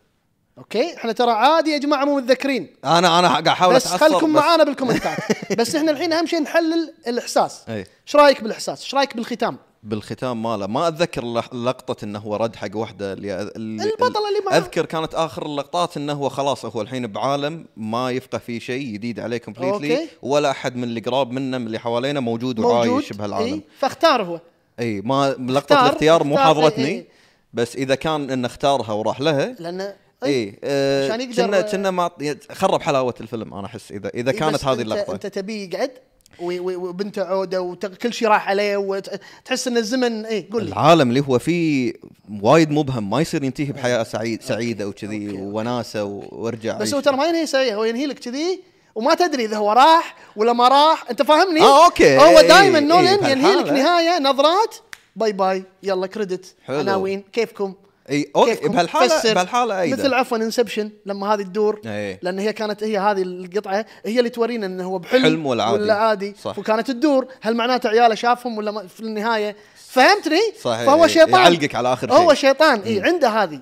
أوكي؟ 0.57 0.95
إحنا 0.97 1.11
ترى 1.11 1.31
عادي 1.31 1.71
يا 1.71 1.77
جماعة 1.77 2.05
مو 2.05 2.15
متذكرين. 2.17 2.73
أنا 2.85 3.19
أنا 3.19 3.27
قاعد 3.27 3.47
أحاول 3.47 3.75
بس 3.75 3.87
خلكم 3.87 4.33
بس- 4.33 4.41
معانا 4.41 4.63
بال 4.63 4.72
comments 4.72 5.08
ات. 5.08 5.17
بس 5.59 5.75
إحنا 5.75 5.91
الحين 5.91 6.13
أهم 6.13 6.25
شيء 6.25 6.41
نحلل 6.41 6.93
الإحساس. 7.07 7.61
أي. 7.69 7.85
إيش 8.07 8.15
رأيك 8.15 8.41
بالإحساس؟ 8.43 8.81
إيش 8.83 8.95
رأيك 8.95 9.15
بالختام؟ 9.15 9.57
بالختام 9.83 10.43
ماله. 10.43 10.67
ما 10.67 10.87
أتذكر 10.87 11.25
لقطة 11.53 12.05
إنه 12.05 12.19
هو 12.19 12.35
رد 12.35 12.55
حق 12.55 12.67
واحدة 12.75 13.13
اللي, 13.13 13.41
اللي 13.41 13.83
البطل 13.83 14.05
اللي 14.27 14.39
معاه. 14.49 14.57
أذكر 14.57 14.85
كانت 14.85 15.15
آخر 15.15 15.45
اللقطات 15.45 15.97
إنه 15.97 16.13
هو 16.13 16.29
خلاص 16.29 16.65
هو 16.65 16.81
الحين 16.81 17.07
بعالم 17.07 17.65
ما 17.77 18.11
يفقه 18.11 18.37
فيه 18.37 18.59
شيء 18.59 18.93
جديد 18.93 19.19
عليه 19.19 19.37
completely. 19.37 20.07
ولا 20.21 20.51
أحد 20.51 20.75
من 20.75 20.83
اللي 20.83 20.99
قراب 20.99 21.31
منه 21.31 21.57
من 21.57 21.65
اللي 21.67 21.79
حوالينا 21.79 22.19
موجود, 22.19 22.59
موجود. 22.59 22.87
وعايش 22.87 23.13
بهالعالم. 23.13 23.45
إيه؟ 23.53 23.61
فاختار 23.79 24.23
هو. 24.23 24.39
إي. 24.79 25.01
ما 25.01 25.29
لقطة 25.31 25.57
اختار- 25.57 25.85
الاختيار 25.85 26.23
مو 26.23 26.37
حاضرتني 26.37 26.85
إي، 26.85 26.91
إي. 26.95 27.07
بس 27.53 27.75
إذا 27.75 27.95
كان 27.95 28.29
إنه 28.29 28.47
اختارها 28.47 28.93
وراح 28.93 29.21
لها 29.21 29.55
لأنه 29.59 29.93
اي 30.23 30.59
آه، 30.63 31.05
عشان 31.05 31.21
يقدر- 31.21 31.45
كنا 31.45 31.61
كنا 31.61 31.91
ما 31.91 32.11
خرب 32.51 32.81
حلاوة 32.81 33.13
الفيلم 33.21 33.53
أنا 33.53 33.65
أحس 33.65 33.91
اذا 33.91 34.09
إذا 34.09 34.31
إيه، 34.31 34.39
كانت 34.39 34.65
هذه 34.65 34.81
اللقطة 34.81 35.13
أنت 35.13 35.27
تبيه 35.27 35.69
يقعد 35.69 35.91
وبنته 36.39 37.23
عودة 37.23 37.61
وكل 37.61 38.13
شيء 38.13 38.27
راح 38.27 38.49
عليه 38.49 38.77
وتحس 38.77 39.67
إن 39.67 39.77
الزمن 39.77 40.25
اي 40.25 40.47
قول 40.53 40.63
لي 40.63 40.69
العالم 40.69 41.09
اللي 41.09 41.23
هو 41.29 41.39
فيه 41.39 41.93
وايد 42.41 42.71
مبهم 42.71 43.09
ما 43.09 43.21
يصير 43.21 43.43
ينتهي 43.43 43.71
بحياة 43.71 44.03
سعيد 44.03 44.41
سعيدة 44.41 44.87
وكذي 44.87 45.25
أوكي، 45.27 45.29
أوكي. 45.29 45.41
وناسة 45.41 46.03
وارجع 46.03 46.77
بس. 46.77 46.93
هو 46.93 46.99
ترى 46.99 47.17
ما 47.17 47.25
ينهي 47.25 47.45
سريع 47.45 47.75
هو 47.75 47.83
ينهي 47.83 48.05
لك 48.05 48.19
كذي 48.19 48.61
وما 48.95 49.13
تدري 49.13 49.45
إذا 49.45 49.57
هو 49.57 49.71
راح 49.71 50.15
ولا 50.35 50.53
ما 50.53 50.67
راح 50.67 51.09
أنت 51.09 51.21
فاهمني؟ 51.21 51.61
آه، 51.61 51.85
أوكي. 51.85 52.17
هو 52.17 52.39
إيه، 52.39 52.47
دائما 52.47 52.79
إيه، 52.79 52.85
نولن 52.85 53.17
بهالحالة. 53.17 53.31
ينهي 53.31 53.55
لك 53.55 53.69
نهاية 53.69 54.19
نظرات 54.19 54.75
bye 55.15 55.31
bye 55.33 55.63
يلا 55.83 56.07
credit. 56.07 56.55
عناوين 56.69 57.23
كيفكم 57.33 57.73
إي 58.09 58.31
أوكي؟ 58.35 58.67
بهالحاله. 58.67 59.33
بهالحالة 59.33 59.81
أيضا 59.81 59.97
مثل 59.97 60.13
عفوا 60.13 60.37
انسبشن 60.37 60.91
لما 61.05 61.33
هذه 61.33 61.41
تدور 61.41 61.81
إيه. 61.85 62.19
لأن 62.21 62.39
هي 62.39 62.53
كانت 62.53 62.83
هي 62.83 62.97
هذه 62.97 63.21
القطعة 63.21 63.85
هي 64.05 64.19
اللي 64.19 64.29
تورينا 64.29 64.65
إنه 64.65 64.83
هو 64.83 64.97
بحلم 64.97 65.23
حلم 65.23 65.45
ولا 65.45 65.63
عادي. 65.63 65.83
ولا 65.83 65.93
عادي 65.93 66.35
صح. 66.41 66.59
وكانت 66.59 66.87
تدور 66.87 67.27
هل 67.41 67.55
معناته 67.55 67.89
عياله 67.89 68.15
شافهم 68.15 68.57
ولا 68.57 68.71
ما 68.71 68.87
في 68.87 68.99
النهاية 68.99 69.55
فهمتني؟ 69.87 70.41
صحيح. 70.61 70.85
فهو 70.85 71.07
شيطان 71.07 71.41
يعلقك 71.41 71.75
على 71.75 71.97
هو 72.09 72.33
شيء. 72.33 72.49
شيطان 72.49 72.79
إي 72.79 73.01
عنده 73.01 73.29
هذه 73.29 73.55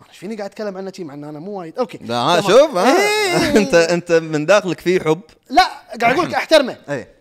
أنا 0.00 0.08
إيش 0.10 0.18
فيني 0.18 0.36
قاعد 0.36 0.50
أتكلم 0.50 0.76
عنه 0.76 0.92
شي 0.92 1.04
مع 1.04 1.14
ان 1.14 1.24
أنا 1.24 1.38
مو 1.38 1.60
وايد 1.60 1.78
أوكي 1.78 1.98
لا. 1.98 2.40
شوف 2.40 2.76
إيه. 2.76 3.56
انت 3.60 3.74
أنت 3.74 4.12
من 4.12 4.46
داخلك 4.46 4.80
فيه 4.80 5.00
حب 5.00 5.20
لا 5.50 5.62
قاعد 6.00 6.14
أقول 6.14 6.28
لك 6.28 6.34
أحترمه 6.42 6.76
إي 6.90 7.15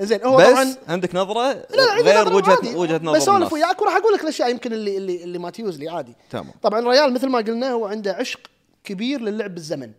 زين 0.00 0.24
هو 0.24 0.36
بس 0.36 0.46
طبعا 0.46 0.74
عندك 0.88 1.14
نظرة؟ 1.14 1.52
لا 1.52 1.66
لا 1.70 2.02
غير 2.02 2.20
نظرة 2.28 2.34
وجهه. 2.34 2.76
وجهة 2.76 3.00
نظر 3.02 3.18
بسولف. 3.18 3.52
وياك 3.52 3.82
وراح 3.82 3.96
أقول 3.96 4.14
لك 4.14 4.22
الاشياء 4.22 4.50
يمكن 4.50 4.72
اللي 4.72 4.96
اللي 4.96 5.24
اللي 5.24 5.38
ما 5.38 5.50
تيوز 5.50 5.78
لي 5.78 5.88
عادي. 5.88 6.16
تمام. 6.30 6.50
طبعا 6.62 6.80
الريال 6.80 7.12
مثل 7.14 7.28
ما 7.28 7.38
قلنا 7.38 7.70
هو 7.70 7.86
عنده 7.86 8.12
عشق 8.12 8.40
كبير 8.84 9.20
للعب 9.20 9.54
بالزمن 9.54 9.90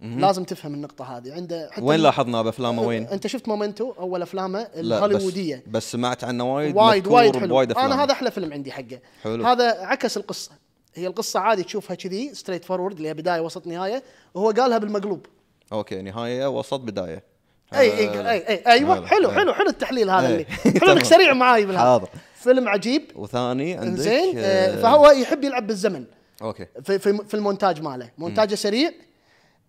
لازم 0.00 0.44
تفهم 0.44 0.74
النقطة 0.74 1.16
هذه. 1.16 1.32
عنده 1.34 1.68
حتى 1.72 1.82
وين 1.84 2.00
لاحظنا 2.00 2.42
بأفلامه؟ 2.42 2.82
وين؟ 2.82 3.06
أنت 3.06 3.26
شفت 3.26 3.48
مومنتو؟ 3.48 3.92
أول 3.98 4.22
أفلامه 4.22 4.68
لا، 4.76 5.06
بس- 5.06 5.32
بس 5.66 5.92
سمعت 5.92 6.24
عنه 6.24 6.54
وايد 6.54 6.76
وايد 6.76 7.06
وايد 7.06 7.36
حلو. 7.36 7.62
أفلام. 7.62 7.78
أنا 7.78 8.04
هذا 8.04 8.12
أحلى 8.12 8.30
فيلم 8.30 8.52
عندي 8.52 8.72
حقه. 8.72 8.98
حلو. 9.22 9.46
هذا 9.46 9.70
عكس 9.70 10.16
القصة. 10.16 10.50
هي 10.94 11.06
القصة 11.06 11.40
عادي 11.40 11.62
تشوفها 11.62 11.94
كذي 11.96 12.34
straightforward 12.34 12.96
اللي 12.96 13.08
هي 13.08 13.14
بداية 13.14 13.40
وسط 13.40 13.66
نهاية 13.66 14.02
وهو 14.34 14.50
قالها 14.50 14.78
بالمقلوب. 14.78 15.26
أوكي 15.72 16.02
نهاية 16.02 16.58
وسط 16.58 16.80
بداية. 16.80 17.33
أي 17.80 17.98
أي 17.98 18.30
أي, 18.30 18.48
أي 18.48 18.62
أيوه. 18.66 19.06
حلو 19.06 19.30
أي. 19.30 19.34
حلو 19.34 19.54
حلو 19.54 19.68
التحليل 19.68 20.10
هذا 20.10 20.26
أي. 20.26 20.32
اللي 20.32 20.46
حلو. 20.80 20.92
انك 20.92 21.04
سريع 21.04 21.32
معاي 21.34 21.64
بالهذا 21.66 21.84
حاضر. 21.84 22.08
فيلم 22.34 22.68
عجيب 22.68 23.02
وثاني 23.16 23.74
عندك 23.74 24.00
زين 24.00 24.34
آه، 24.38 24.82
فهو 24.82 25.10
يحب 25.10 25.44
يلعب 25.44 25.66
بالزمن 25.66 26.04
أوكي 26.42 26.66
في 26.84 26.98
في, 26.98 27.18
في 27.28 27.34
المونتاج 27.34 27.82
ماله 27.82 28.10
مونتاجه 28.18 28.54
سريع 28.54 28.90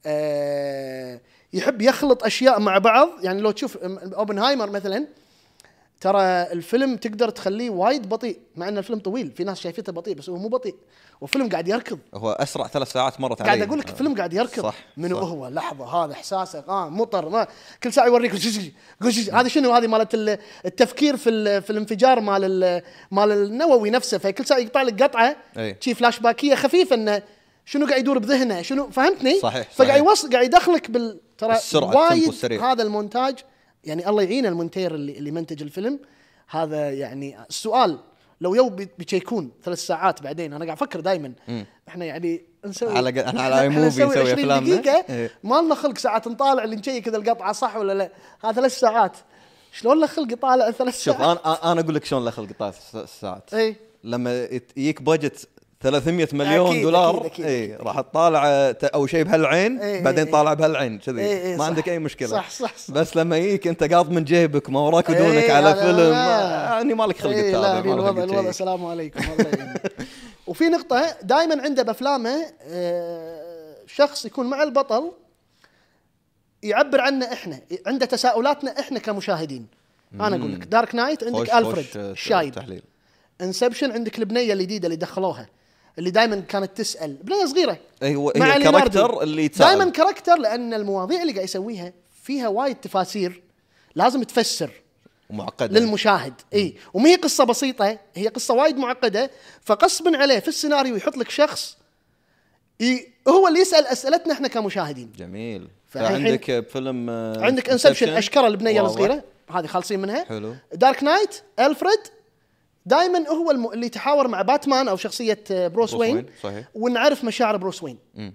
آه 0.05 1.19
يحب 1.53 1.81
يخلط 1.81 2.23
أشياء 2.23 2.59
مع 2.59 2.77
بعض 2.77 3.09
يعني 3.23 3.41
لو 3.41 3.51
تشوف 3.51 3.77
أوبنهايمر 4.13 4.69
مثلا 4.69 5.07
ترى 6.01 6.21
الفيلم 6.21 6.97
تقدر 6.97 7.29
تخليه 7.29 7.69
وايد 7.69 8.09
بطيء 8.09 8.39
مع 8.55 8.67
إن 8.67 8.77
الفيلم 8.77 8.99
طويل 8.99 9.31
في 9.31 9.43
ناس 9.43 9.59
شايفته 9.59 9.91
بطيء 9.91 10.15
بس 10.15 10.29
هو 10.29 10.35
مو 10.35 10.47
بطيء. 10.47 10.75
وفلم 11.21 11.49
قاعد 11.49 11.67
يركض. 11.67 11.99
هو 12.13 12.31
أسرع 12.31 12.67
ثلاث 12.67 12.91
ساعات 12.91 13.19
مرت 13.21 13.41
علي 13.41 13.49
قاعد 13.49 13.61
أقول 13.61 13.79
لك 13.79 13.89
الفيلم 13.89 14.15
قاعد 14.15 14.33
يركض. 14.33 14.63
صح 14.63 14.75
منو 14.97 15.21
صح. 15.21 15.27
هو؟ 15.27 15.47
لحظة 15.47 15.85
هذا 15.85 16.13
إحساسه 16.13 16.63
آه 16.67 16.89
مطر 16.89 17.29
ما 17.29 17.47
كل 17.83 17.93
ساعة 17.93 18.05
يوريك 18.05 18.31
هذه 19.33 19.47
شنو؟ 19.47 19.71
هذه 19.71 19.87
مالت 19.87 20.13
ال- 20.13 20.37
التفكير 20.65 21.17
في 21.17 21.61
في 21.61 21.69
الانفجار 21.69 22.19
مال 22.19 22.43
ال- 22.43 22.81
مال 23.11 23.31
النووي 23.31 23.89
نفسه. 23.89 24.17
فكل 24.17 24.45
ساعة 24.45 24.57
يقطع 24.57 24.81
لك 24.81 25.03
قطعة. 25.03 25.35
شي 25.79 25.93
flash 25.93 26.19
back 26.19 26.43
ـيه 26.43 26.55
خفيفة 26.55 26.95
إنه 26.95 27.21
شنو 27.65 27.85
قاعد 27.87 27.99
يدور 27.99 28.19
بذهنه؟ 28.19 28.61
شنو؟ 28.61 28.89
فهمتني؟ 28.89 29.39
صحيح، 29.39 29.67
فقاعد 29.71 29.89
صحيح. 29.91 30.07
يوصل 30.07 30.29
قاعد 30.33 30.45
يدخلك 30.45 30.91
بال 30.91 31.19
ترى 31.37 31.57
وايد. 31.73 32.53
هذا 32.61 32.83
المونتاج 32.83 33.35
يعني 33.85 34.09
الله 34.09 34.23
يعين 34.23 34.45
المونتير 34.45 34.95
اللي, 34.95 35.17
اللي 35.17 35.31
منتج 35.31 35.61
الفيلم. 35.61 35.99
هذا 36.49 36.91
يعني 36.91 37.37
السؤال 37.49 37.99
لو 38.41 38.55
يو 38.55 38.69
بي- 38.69 38.89
بي 38.97 39.09
check 39.09 39.39
ـون 39.39 39.51
ثلاث 39.63 39.79
ساعات 39.79 40.21
بعدين 40.21 40.53
أنا 40.53 40.65
قاعد 40.65 40.77
أفكر 40.77 40.99
دائما 40.99 41.33
إحنا 41.87 42.05
يعني 42.05 42.41
نسوي 42.65 42.97
على 42.97 43.21
ق- 43.21 43.25
إحنا 43.25 43.41
على 43.41 43.55
إحنا 43.67 43.83
موفي 43.83 44.03
نسوي 44.03 44.17
20 44.19 44.29
أفلامنا. 44.39 44.75
دقيقة. 44.75 45.05
إيه. 45.09 45.31
ما 45.43 45.61
لنا 45.61 45.75
خلق 45.75 45.97
ساعات 45.97 46.27
نطالع 46.27 46.63
اللي 46.63 46.75
ن 46.75 46.81
check 46.81 47.07
إذا 47.07 47.17
القطعة 47.17 47.53
صح 47.53 47.75
ولا 47.75 47.93
لا. 47.93 48.09
هذا 48.43 48.51
ثلاث 48.53 48.79
ساعات. 48.79 49.17
شلون 49.71 49.99
له 49.99 50.07
خلق 50.07 50.31
يطالع 50.33 50.71
ثلاث 50.71 51.01
شوف 51.03 51.17
ساعات؟ 51.17 51.39
أنا 51.45 51.71
أنا 51.71 51.81
أقول 51.81 51.95
لك 51.95 52.05
شلون 52.05 52.25
له 52.25 52.31
خلق 52.31 52.49
قطاع 52.49 52.73
الساعات 52.95 53.53
اي 53.53 53.75
لما 54.03 54.43
يجيك 54.77 55.01
budget 55.01 55.47
300 55.85 56.27
مليون 56.33 56.67
أكيد، 56.67 56.81
دولار. 56.81 57.17
أكيد، 57.17 57.25
أكيد، 57.25 57.45
اي 57.45 57.75
راح 57.75 58.01
تطالع 58.01 58.73
اول 58.83 59.09
شيء 59.09 59.23
بهالعين 59.23 59.79
إيه، 59.79 60.03
بعدين 60.03 60.25
إيه، 60.25 60.31
طالع 60.31 60.53
بهالعين 60.53 60.99
كذي. 60.99 61.21
إيه، 61.21 61.37
إيه، 61.37 61.51
ما 61.51 61.63
صح. 61.63 61.65
عندك 61.65 61.89
أي 61.89 61.99
مشكلة. 61.99 62.27
صح، 62.27 62.49
صح، 62.49 62.77
صح. 62.77 62.93
بس 62.93 63.17
لما 63.17 63.37
يجيك 63.37 63.67
أنت 63.67 63.83
قاض 63.83 64.09
من 64.09 64.23
جيبك 64.23 64.69
ما 64.69 64.79
وراك 64.79 65.09
ودونك 65.09 65.43
إيه، 65.43 65.53
على 65.53 65.75
فيلم 65.75 66.11
يعني 66.13 66.93
مالك 66.93 67.17
خلق 67.17 67.31
إيه، 67.31 67.57
لا 67.57 67.79
الوضع 67.79 68.23
الوضع 68.23 68.49
السلام 68.49 68.85
عليكم 68.85 69.19
الله. 69.39 69.73
وفي 70.47 70.63
نقطة 70.63 71.15
دائما 71.23 71.63
عنده 71.63 71.83
بأفلامه 71.83 72.45
آه، 72.61 73.75
شخص 73.87 74.25
يكون 74.25 74.49
مع 74.49 74.63
البطل 74.63 75.11
يعبر 76.63 77.01
عنا 77.01 77.33
إحنا 77.33 77.59
عنده 77.87 78.05
تساؤلاتنا 78.05 78.79
إحنا 78.79 78.99
كمشاهدين. 78.99 79.67
أنا 80.13 80.35
أقول 80.35 80.53
لك 80.53 80.63
Dark 80.63 80.95
Knight 80.95 81.23
عندك 81.23 81.53
ألفريد 81.53 81.85
الشايب 81.95 82.81
Inception 83.41 83.91
عندك 83.91 84.19
البنية 84.19 84.53
الجديدة 84.53 84.85
اللي 84.85 84.95
دخلوها. 84.95 85.47
اللي 85.99 86.11
دائما 86.11 86.39
كانت 86.39 86.77
تسأل. 86.77 87.13
بنية 87.23 87.45
صغيرة. 87.45 87.77
اي 88.03 88.15
هو 88.15 88.33
مع 88.35 88.53
هي 88.53 88.59
ليوناردو. 88.59 88.99
character 88.99 89.23
اللي 89.23 89.47
دائما 89.47 89.89
character 89.89 90.35
لأن 90.35 90.73
المواضيع 90.73 91.21
اللي 91.21 91.33
قاعد 91.33 91.45
يسويها 91.45 91.93
فيها 92.23 92.47
وايد 92.47 92.75
تفاسير 92.75 93.41
لازم 93.95 94.23
تفسر 94.23 94.71
معقدة. 95.29 95.79
للمشاهد. 95.79 96.33
اي 96.53 96.75
وما 96.93 97.09
هي 97.09 97.15
قصة 97.15 97.43
بسيطة 97.43 97.99
هي 98.15 98.27
قصة 98.27 98.53
وايد 98.53 98.77
معقدة 98.77 99.31
فغصبا 99.61 100.17
عليه 100.17 100.39
في 100.39 100.47
السيناريو 100.47 100.95
يحط 100.95 101.17
لك 101.17 101.29
شخص 101.29 101.77
ي... 102.81 103.07
هو 103.27 103.47
اللي 103.47 103.59
يسأل 103.59 103.87
أسئلتنا 103.87 104.33
إحنا 104.33 104.47
كمشاهدين. 104.47 105.11
جميل. 105.17 105.67
فعندك 105.87 106.51
بفيلم 106.51 107.09
آه، 107.09 107.45
عندك 107.45 107.69
Inception. 107.69 108.09
اشكره 108.09 108.47
البنية. 108.47 108.85
الصغيرة. 108.85 109.23
هذه 109.51 109.65
خالصين 109.67 109.99
منها. 109.99 110.25
حلو. 110.25 110.55
Dark 110.73 111.03
Knight 111.03 111.41
الفريد 111.59 111.99
دائما 112.85 113.29
هو 113.29 113.51
الم... 113.51 113.71
اللي 113.71 113.85
يتحاور 113.85 114.27
مع 114.27 114.41
باتمان 114.41 114.87
أو 114.87 114.97
شخصية 114.97 115.43
آه، 115.51 115.67
بروس, 115.67 115.91
بروس 115.91 116.01
وين 116.01 116.15
وين، 116.15 116.25
صحيح. 116.43 116.65
ونعرف 116.75 117.23
مشاعر 117.23 117.57
بروس 117.57 117.83
وين. 117.83 117.97
مم. 118.15 118.33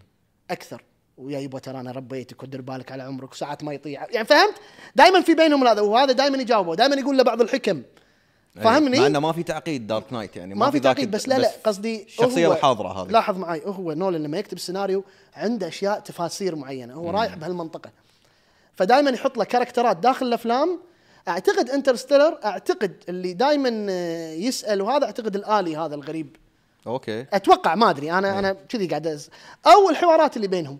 أكثر. 0.50 0.84
ويا 1.16 1.38
يبا 1.38 1.58
ترى 1.58 1.80
أنا 1.80 1.92
ربيتك 1.92 2.42
ودير 2.42 2.60
بالك 2.60 2.92
على 2.92 3.02
عمرك 3.02 3.32
وساعات 3.32 3.64
ما 3.64 3.72
يطيع. 3.72 4.06
يعني 4.10 4.26
فهمت؟ 4.26 4.54
دائما 4.96 5.20
في 5.20 5.34
بينهم 5.34 5.68
هذا 5.68 5.80
وهذا 5.80 6.12
دائما 6.12 6.38
يجاوبه 6.38 6.74
دائما 6.74 6.96
يقول 6.96 7.16
له 7.16 7.22
بعض 7.22 7.40
الحكم. 7.40 7.82
فاهمني؟ 8.54 9.00
مع 9.00 9.06
إنه 9.06 9.18
ما 9.18 9.32
في 9.32 9.42
تعقيد 9.42 9.86
Dark 9.86 10.12
Knight 10.12 10.36
يعني 10.36 10.54
ما 10.54 10.70
في 10.70 10.78
ذاك 10.78 10.82
تعقيد 10.82 11.10
بس 11.10 11.28
لا 11.28 11.38
لا 11.38 11.50
قصدي 11.64 12.02
الشخصيه 12.02 12.52
الحاضرة 12.52 12.88
هذه. 12.88 13.10
لاحظ 13.10 13.38
معي 13.38 13.62
هو 13.64 13.92
نولان 13.92 14.22
لما 14.22 14.38
يكتب 14.38 14.56
السيناريو 14.56 15.04
عنده 15.34 15.68
أشياء 15.68 16.00
تفاسير 16.00 16.56
معينة. 16.56 16.94
هو 16.94 17.10
رايح 17.10 17.34
بهالمنطقة. 17.34 17.90
فدائما 18.74 19.10
يحط 19.10 19.38
له 19.38 19.44
character 19.44 19.91
ات 19.91 19.96
داخل 19.96 20.26
الأفلام 20.26 20.80
أعتقد 21.28 21.70
Interstellar 21.70 22.38
أعتقد 22.44 22.92
اللي 23.08 23.32
دائما 23.32 23.68
يسأل 24.32 24.82
وهذا 24.82 25.04
أعتقد 25.04 25.36
الآلي 25.36 25.76
هذا 25.76 25.94
الغريب. 25.94 26.36
okay. 26.86 27.26
أتوقع 27.32 27.74
ما 27.74 27.90
أدري 27.90 28.12
أنا 28.12 28.38
أنا 28.38 28.52
كذي 28.52 28.86
قاعد 28.86 29.06
أز... 29.06 29.30
أو 29.66 29.90
الحوارات 29.90 30.36
اللي 30.36 30.48
بينهم. 30.48 30.78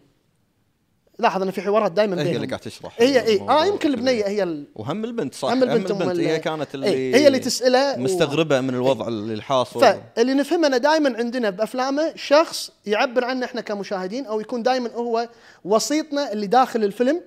لاحظ 1.18 1.42
أن 1.42 1.50
في 1.50 1.62
حوارات 1.62 1.92
دائما 1.92 2.14
هي 2.20 2.24
بينهم. 2.24 2.36
اللي 2.36 2.46
قاعد 2.46 2.60
تشرح 2.60 2.94
هي 2.98 3.26
اي 3.26 3.40
آه 3.40 3.64
يمكن. 3.66 3.88
البنية 3.88 4.26
هي 4.26 4.42
ال... 4.42 4.64
وهم 4.74 5.04
البنت 5.04 5.34
صح 5.34 5.48
هم 5.48 5.62
البنت 5.62 5.90
هم 5.92 6.10
ال- 6.10 6.20
هي 6.20 6.38
كانت 6.38 6.74
اللي 6.74 6.86
إيه، 6.86 7.16
هي 7.16 7.26
اللي 7.26 7.38
تسأله 7.38 7.94
و- 7.94 7.98
مستغربة 7.98 8.60
من 8.60 8.74
الوضع 8.74 9.08
اللي 9.08 9.34
الحاصل. 9.34 9.80
فاللي 9.80 10.34
نفهمه 10.34 10.66
انه 10.66 10.76
دائما 10.76 11.16
عندنا 11.18 11.50
بأفلامه 11.50 12.12
شخص 12.16 12.70
يعبر 12.86 13.24
عنه 13.24 13.46
إحنا 13.46 13.60
كمشاهدين 13.60 14.26
أو 14.26 14.40
يكون 14.40 14.62
دائما 14.62 14.90
هو 14.90 15.28
وسيطنا 15.64 16.32
اللي 16.32 16.46
داخل 16.46 16.84
الفيلم 16.84 17.20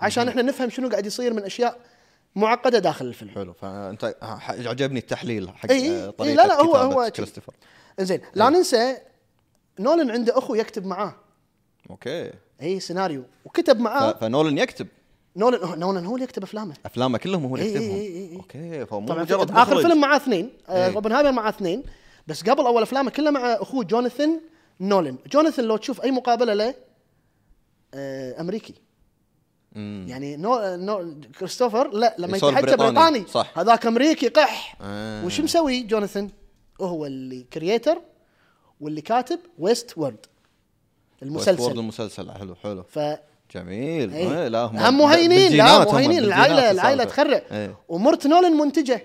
عشان 0.00 0.28
إحنا 0.28 0.42
نفهم 0.42 0.70
شنو 0.70 0.88
قاعد 0.88 1.06
يصير 1.06 1.32
من 1.34 1.42
أشياء 1.42 1.76
معقدة 2.36 2.78
داخل 2.78 3.06
الفيلم. 3.06 3.30
حلو. 3.30 3.52
فأنت 3.52 4.14
عجبني 4.66 4.98
التحليل 4.98 5.48
حق 5.48 5.70
إي 5.70 5.76
إي، 5.76 5.90
آه، 5.90 6.06
إي، 6.06 6.12
طريقة 6.12 6.34
لا، 6.34 6.46
لا، 6.46 6.54
هو- 6.62 6.76
هو. 6.76 7.10
كريستوفر. 7.10 7.54
زين 8.00 8.20
لا 8.34 8.48
ننسى 8.48 8.96
نولن 9.78 10.10
عنده 10.10 10.38
أخو 10.38 10.54
يكتب 10.54 10.86
معاه. 10.86 11.14
okay. 11.90 12.30
إي 12.62 12.80
سيناريو. 12.80 13.22
وكتب 13.44 13.80
معاه. 13.80 14.12
فنولن 14.12 14.58
يكتب. 14.58 14.86
نولن 15.36 15.78
نولن 15.78 16.06
هو 16.06 16.14
اللي 16.14 16.24
يكتب 16.24 16.42
أفلامه. 16.42 16.74
أفلامه 16.86 17.18
كلهم 17.18 17.44
هو 17.46 17.56
اللي 17.56 17.66
يكتبهم. 17.68 17.96
إي 17.96 18.06
إي. 18.06 18.36
okay 18.36 18.86
فهو 18.86 19.00
مو 19.00 19.06
طبعا 19.08 19.22
مجرد 19.22 19.50
آخر 19.50 19.60
مخرج. 19.74 19.82
فيلم 19.86 20.00
معاه 20.00 20.16
اثنين. 20.16 20.50
آه، 20.68 20.86
إيه. 20.88 20.94
اوبنهايمر 20.94 21.32
معاه 21.32 21.48
اثنين. 21.48 21.82
بس 22.26 22.42
قبل 22.42 22.66
أول 22.66 22.82
أفلامه 22.82 23.10
كلها 23.10 23.30
مع 23.30 23.40
أخوه 23.40 23.84
جوناثان 23.84 24.40
نولن. 24.80 25.16
جوناثان 25.32 25.64
لو 25.64 25.76
تشوف 25.76 26.02
أي 26.02 26.10
مقابلة 26.10 26.54
له 26.54 26.74
آه، 27.94 28.40
أمريكي. 28.40 28.74
مم. 29.72 30.06
يعني 30.08 30.36
no, 30.36 30.76
no 30.76 31.14
كريستوفر 31.38 31.90
لا 31.90 32.16
لما 32.18 32.36
يتحكى 32.36 32.76
بريطاني، 32.76 33.26
صح. 33.26 33.58
هذاك 33.58 33.86
أمريكي 33.86 34.28
قح 34.28 34.76
آه. 34.80 35.24
وش 35.24 35.40
مسوي 35.40 35.82
جوناثان 35.82 36.30
هو 36.80 37.06
اللي 37.06 37.42
creator 37.52 38.00
واللي 38.80 39.00
كاتب 39.00 39.38
Westworld 39.58 40.16
world 40.16 40.26
المسلسل 41.22 41.78
المسلسل 41.78 42.30
حلو 42.30 42.54
حلو 42.54 42.82
ف 42.82 42.98
جميل 43.54 44.12
إيه. 44.14 44.42
إيه، 44.42 44.48
لا 44.48 44.58
هم 44.64 44.76
هم 44.76 44.98
مهينين 44.98 45.52
لا 45.52 45.92
مهينين 45.92 46.18
العائله 46.18 46.70
العائلة. 46.70 47.04
تخرع 47.04 47.42
إيه. 47.52 47.76
ومرت 47.88 48.26
نولن 48.26 48.52
منتجه 48.52 49.02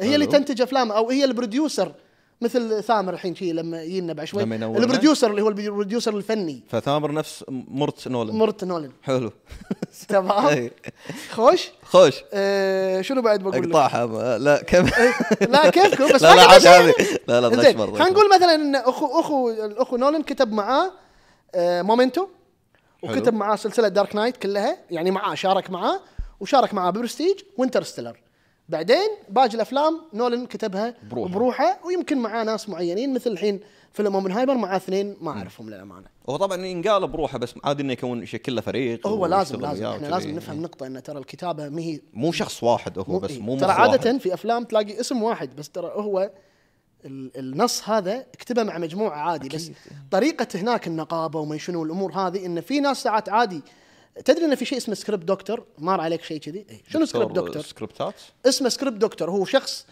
هي 0.00 0.14
اللي. 0.14 0.26
تنتج 0.26 0.62
أفلام 0.62 0.92
أو 0.92 1.10
هي 1.10 1.24
ال 1.24 1.32
producer 1.32 1.94
مثل 2.42 2.82
ثامر 2.82 3.14
الحين 3.14 3.34
شي 3.34 3.52
لما 3.52 3.82
يجينا 3.82 4.12
بعد 4.12 4.26
شوي. 4.26 4.42
ال 4.42 4.52
producer 4.52 5.30
اللي 5.30 5.42
هو 5.42 5.48
ال 5.48 5.56
producer 5.56 6.16
الفني. 6.16 6.62
فثامر 6.68 7.12
نفس 7.12 7.44
مرت 7.48 8.08
نولن. 8.08 8.34
مرت 8.34 8.64
نولن. 8.64 8.92
حلو. 9.02 9.32
تمام. 10.08 10.46
إيه. 10.46 10.72
خوش؟ 11.30 11.70
خوش. 11.84 12.24
آه 12.32 13.00
شنو 13.00 13.22
بعد 13.22 13.42
بقول؟ 13.42 13.72
أقطعها. 13.72 14.38
لا 14.38 14.62
كم؟ 14.62 14.86
لا 15.40 15.70
كيفكم؟ 15.70 16.14
بس 16.14 16.22
لا 16.22 16.34
لا. 16.34 16.56
هذه 16.56 16.94
لا 17.28 17.40
لا 17.40 17.50
خلينا 17.56 18.10
نقول 18.10 18.34
مثلا 18.34 18.54
إن 18.54 18.76
اخو 18.76 19.20
اخو 19.20 19.50
الأخو 19.50 19.96
نولن 19.96 20.22
كتب 20.22 20.52
معاه 20.52 20.92
آه 21.54 21.82
Memento 21.82 22.26
وكتب. 23.02 23.34
معاه 23.34 23.56
سلسلة 23.56 23.88
Dark 23.88 24.14
Knight 24.16 24.36
كلها 24.36 24.78
يعني 24.90 25.10
معاه 25.10 25.34
شارك 25.34 25.70
معاه 25.70 26.00
وشارك 26.40 26.74
معاه 26.74 26.90
Prestige 26.90 27.36
و 27.56 27.60
Interstellar. 27.60 28.16
بعدين 28.72 29.08
باقي 29.28 29.54
الأفلام 29.54 30.00
نولن 30.14 30.46
كتبها 30.46 30.94
بروحه. 31.10 31.32
بروحه 31.34 31.78
ويمكن 31.86 32.18
معاه 32.18 32.44
ناس 32.44 32.68
معينين 32.68 33.14
مثل 33.14 33.30
الحين 33.30 33.60
فيلم 33.92 34.14
أوبنهايمر 34.14 34.54
مع 34.54 34.76
اثنين 34.76 35.16
ما 35.20 35.30
أعرفهم 35.30 35.70
للأمانة 35.70 36.06
هو 36.28 36.36
طبعا 36.36 36.66
ينقال 36.66 37.08
بروحه 37.08 37.38
بس 37.38 37.54
عادي 37.64 37.82
إنه 37.82 37.92
يكون 37.92 38.22
يشكل 38.22 38.54
له 38.54 38.60
فريق 38.60 39.06
هو 39.06 39.26
لازم 39.26 39.60
لازم 39.60 39.86
إحنا. 39.86 40.06
لازم 40.06 40.30
نفهم 40.30 40.62
نقطة 40.62 40.86
ان 40.86 41.02
ترى 41.02 41.18
الكتابة 41.18 41.68
ما 41.68 41.80
هي 41.82 42.00
مو 42.14 42.32
شخص 42.32 42.62
واحد 42.62 42.98
هو 42.98 43.18
بس 43.18 43.30
إيه. 43.30 43.40
مو 43.40 43.58
ترى 43.58 43.70
عادة 43.72 44.10
واحد. 44.10 44.20
في 44.20 44.34
أفلام 44.34 44.64
تلاقي 44.64 45.00
اسم 45.00 45.22
واحد 45.22 45.56
بس 45.56 45.68
ترى 45.70 45.86
هو 45.94 46.30
ال- 47.04 47.38
النص 47.38 47.88
هذا 47.88 48.20
اكتبه 48.34 48.62
مع 48.62 48.78
مجموعة 48.78 49.18
عادي 49.18 49.48
بس 49.48 49.70
طريقة 50.10 50.46
هناك 50.54 50.86
النقابة 50.86 51.40
وما 51.40 51.58
شنو 51.58 51.82
الأمور 51.84 52.12
هذه 52.12 52.46
إن 52.46 52.60
في 52.60 52.80
ناس 52.80 53.02
ساعات 53.02 53.28
عادي 53.28 53.62
تدري 54.24 54.44
إن 54.44 54.54
في 54.54 54.64
شيء 54.64 54.78
اسمه 54.78 54.94
script 54.94 55.24
doctor 55.24 55.64
مار 55.78 56.00
عليك 56.00 56.22
شيء 56.22 56.38
كذي؟ 56.38 56.66
إيه. 56.70 56.82
شنو 56.92 57.04
script 57.04 57.32
doctor 57.32 57.62
script 57.62 58.07
ات 58.07 58.14
اسمه 58.46 58.68
script 58.68 58.96
doctor 58.96 59.30
هو 59.30 59.44
شخص 59.44 59.86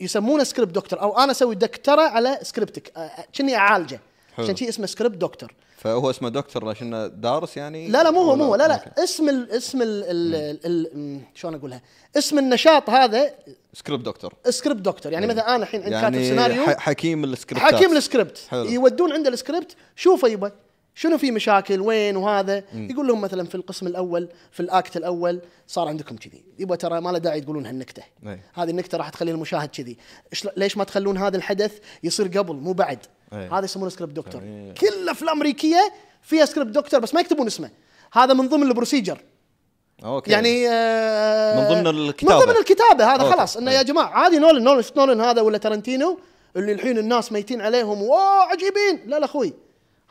يسمونه 0.00 0.44
script 0.44 0.74
doctor 0.74 1.00
أو 1.00 1.18
أنا 1.18 1.30
أسوي 1.32 1.54
دكتوره 1.54 2.02
على 2.02 2.38
سكريبتك 2.42 2.92
كني 3.38 3.56
أعالجه. 3.56 4.00
عشان 4.38 4.56
شيء 4.56 4.68
اسمه 4.68 4.86
script 4.86 5.16
doctor 5.16 5.54
فهو 5.76 6.10
اسمه 6.10 6.28
دكتور 6.28 6.68
لكنه 6.68 7.06
دارس 7.06 7.56
يعني؟ 7.56 7.88
لا 7.88 8.02
لا 8.02 8.10
مو 8.10 8.20
هو 8.20 8.36
مو 8.36 8.44
هو. 8.44 8.54
لا. 8.54 8.68
لا. 8.68 9.04
اسم 9.04 9.28
ال 9.28 9.50
اسم 9.50 9.82
ال 9.82 10.04
ال 10.04 10.66
ال 10.66 10.98
م، 10.98 11.20
شلون 11.34 11.54
أقولها؟ 11.54 11.82
اسم 12.18 12.38
النشاط 12.38 12.90
هذا 12.90 13.34
script 13.74 14.06
doctor 14.06 14.34
script 14.48 14.80
doctor 14.80 15.12
يعني 15.12 15.26
مثلا 15.26 15.54
أنا 15.54 15.62
الحين 15.62 15.80
عندي 15.82 15.90
كاتب 16.00 16.14
يعني 16.14 16.28
سيناريو 16.28 16.64
حكيم 16.66 17.24
السكريبتات 17.24 17.74
حكيم 17.74 17.96
السكريبت. 17.96 18.48
يودون 18.52 19.12
عنده 19.12 19.28
السكريبت 19.28 19.76
شوفه 19.96 20.28
يبا. 20.28 20.52
شنو 20.94 21.18
في 21.18 21.30
مشاكل؟ 21.30 21.80
وين؟ 21.80 22.16
وهذا. 22.16 22.64
يقول 22.74 23.06
لهم 23.06 23.20
مثلا 23.20 23.44
في 23.44 23.54
القسم 23.54 23.86
الأول 23.86 24.28
في 24.50 24.60
ال 24.60 24.69
act 24.69 24.96
الأول 24.96 25.40
صار 25.66 25.88
عندكم 25.88 26.16
كذي. 26.16 26.44
يبا 26.58 26.76
ترى 26.76 27.00
ما 27.00 27.10
له 27.10 27.18
داعي 27.18 27.40
تقولون 27.40 27.66
هالنكتة. 27.66 28.02
أي. 28.26 28.40
هذه 28.54 28.70
النكتة 28.70 28.98
راح 28.98 29.08
تخلي 29.08 29.30
المشاهد 29.30 29.68
كذي. 29.68 29.96
ليش 30.56 30.76
ما 30.76 30.84
تخلون 30.84 31.18
هذا 31.18 31.36
الحدث 31.36 31.78
يصير 32.02 32.26
قبل 32.26 32.54
مو 32.54 32.72
بعد؟ 32.72 32.98
أي. 33.32 33.48
هذا 33.48 33.64
يسمونه 33.64 33.90
script 33.90 34.16
doctor 34.16 34.40
جميل. 34.40 34.74
كل 34.74 34.86
الأفلام 34.86 35.32
الأمريكية 35.32 35.92
فيها 36.22 36.44
script 36.44 36.70
doctor 36.70 37.00
بس 37.00 37.14
ما 37.14 37.20
يكتبون 37.20 37.46
اسمه. 37.46 37.70
هذا 38.12 38.34
من 38.34 38.48
ضمن 38.48 38.62
ال 38.62 38.67
procedure. 38.67 39.18
okay. 40.04 40.30
يعني 40.30 40.68
آه 40.68 41.60
من 41.60 41.68
ضمن 41.68 41.86
الكتابة. 41.86 42.38
من 42.38 42.44
ضمن 42.44 42.56
الكتابة. 42.56 43.14
هذا 43.14 43.22
okay. 43.22 43.34
خلاص. 43.34 43.56
إنه. 43.56 43.70
يا 43.70 43.82
جماعة 43.82 44.06
عادي 44.06 44.38
نولن 44.38 44.82
نولن 44.96 45.20
هذا 45.20 45.40
ولا 45.40 45.58
ترنتينو 45.58 46.18
اللي 46.56 46.72
الحين 46.72 46.98
الناس 46.98 47.32
ميتين 47.32 47.60
عليهم. 47.60 48.02
wow 48.02 48.40
عجيبين. 48.40 49.00
لا 49.06 49.18
لا 49.18 49.24
أخوي. 49.24 49.52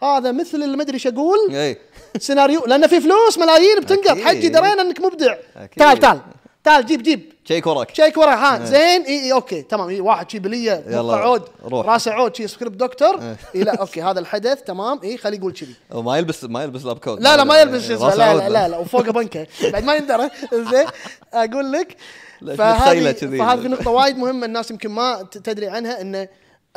هذا 0.03 0.31
مثل 0.31 0.63
أدري 0.81 0.93
إيش 0.93 1.07
أقول. 1.07 1.55
اي 1.55 1.77
سيناريو 2.17 2.65
لأن 2.65 2.87
في 2.87 3.01
فلوس 3.01 3.37
ملايين 3.37 3.79
بتنقط. 3.79 4.17
حجي 4.17 4.49
درينا 4.49 4.81
إنك 4.81 5.01
مبدع. 5.01 5.35
تعال 5.77 5.99
تعال 5.99 6.19
تعال 6.63 6.85
جيب 6.85 7.03
جيب. 7.03 7.33
check 7.45 7.67
وراك. 7.67 7.95
check 7.95 8.17
ورا 8.17 8.35
ها 8.35 8.65
زين. 8.65 9.01
إي 9.01 9.23
إي 9.23 9.33
okay 9.33 9.61
تمام. 9.61 9.89
إي 9.89 10.01
واحد 10.01 10.31
شي 10.31 10.39
بلية 10.39 10.83
يلا، 10.87 11.15
عود. 11.15 11.43
روح. 11.63 11.85
راسه 11.85 12.11
عود 12.11 12.35
شي 12.35 12.47
script 12.47 12.75
doctor. 12.75 13.19
إي 13.55 13.63
لا 13.63 13.75
okay 13.75 14.01
هذا 14.01 14.19
الحدث 14.19 14.61
تمام. 14.61 14.99
إي 15.03 15.17
خليه 15.17 15.37
يقول 15.37 15.53
كذي 15.53 15.75
هو 15.91 16.01
ما 16.01 16.17
يلبس 16.17 16.43
ما 16.43 16.63
يلبس 16.63 16.85
lab 16.85 16.99
coat. 16.99 17.21
لا 17.21 17.37
لا 17.37 17.43
ما 17.43 17.61
يلبس 17.61 17.89
لا. 17.89 18.15
لا 18.15 18.49
لا, 18.49 18.67
لا 18.67 18.77
وفوقه 18.77 19.11
بنكة. 19.11 19.47
بعد 19.63 19.83
ما 19.83 19.95
يندرى. 19.95 20.29
زين 20.53 20.87
أقول 21.33 21.71
لك. 21.71 21.95
فهذه؟ 22.57 23.11
فهذه 23.13 23.67
نقطة 23.67 23.91
وايد 23.91 24.17
مهمة 24.17 24.45
الناس 24.45 24.71
يمكن 24.71 24.89
ما 24.89 25.27
تدري 25.31 25.67
عنها 25.67 26.01
إنه 26.01 26.27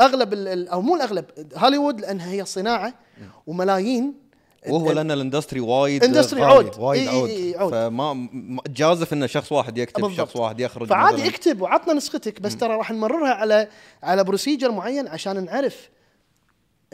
أغلب 0.00 0.34
أو 0.72 0.80
مو 0.80 0.96
الأغلب 0.96 1.24
هوليوود 1.56 2.00
لأنها 2.00 2.32
هي 2.32 2.44
صناعة. 2.44 3.03
وملايين 3.46 4.24
وهو 4.68 4.92
لأن 4.92 5.10
ال 5.10 5.16
industry 5.16 5.60
وايد 5.60 6.04
industry 6.04 6.42
عود. 6.42 6.78
وايد 6.78 7.08
عود 7.08 7.28
إي 7.28 7.54
عود. 7.56 7.72
فما 7.72 8.28
جازف 8.66 9.12
ان 9.12 9.26
شخص 9.26 9.52
واحد 9.52 9.78
يكتب 9.78 10.02
بالضبط. 10.02 10.28
شخص 10.28 10.36
واحد 10.36 10.60
يخرج 10.60 10.88
فعادي. 10.88 11.28
اكتب 11.28 11.60
وعطنا 11.60 11.94
نسختك 11.94 12.40
بس 12.40 12.56
ترى 12.56 12.76
راح 12.76 12.90
نمررها 12.90 13.34
على 13.34 13.68
على 14.02 14.24
procedure 14.24 14.70
معين 14.70 15.08
عشان 15.08 15.44
نعرف 15.44 15.88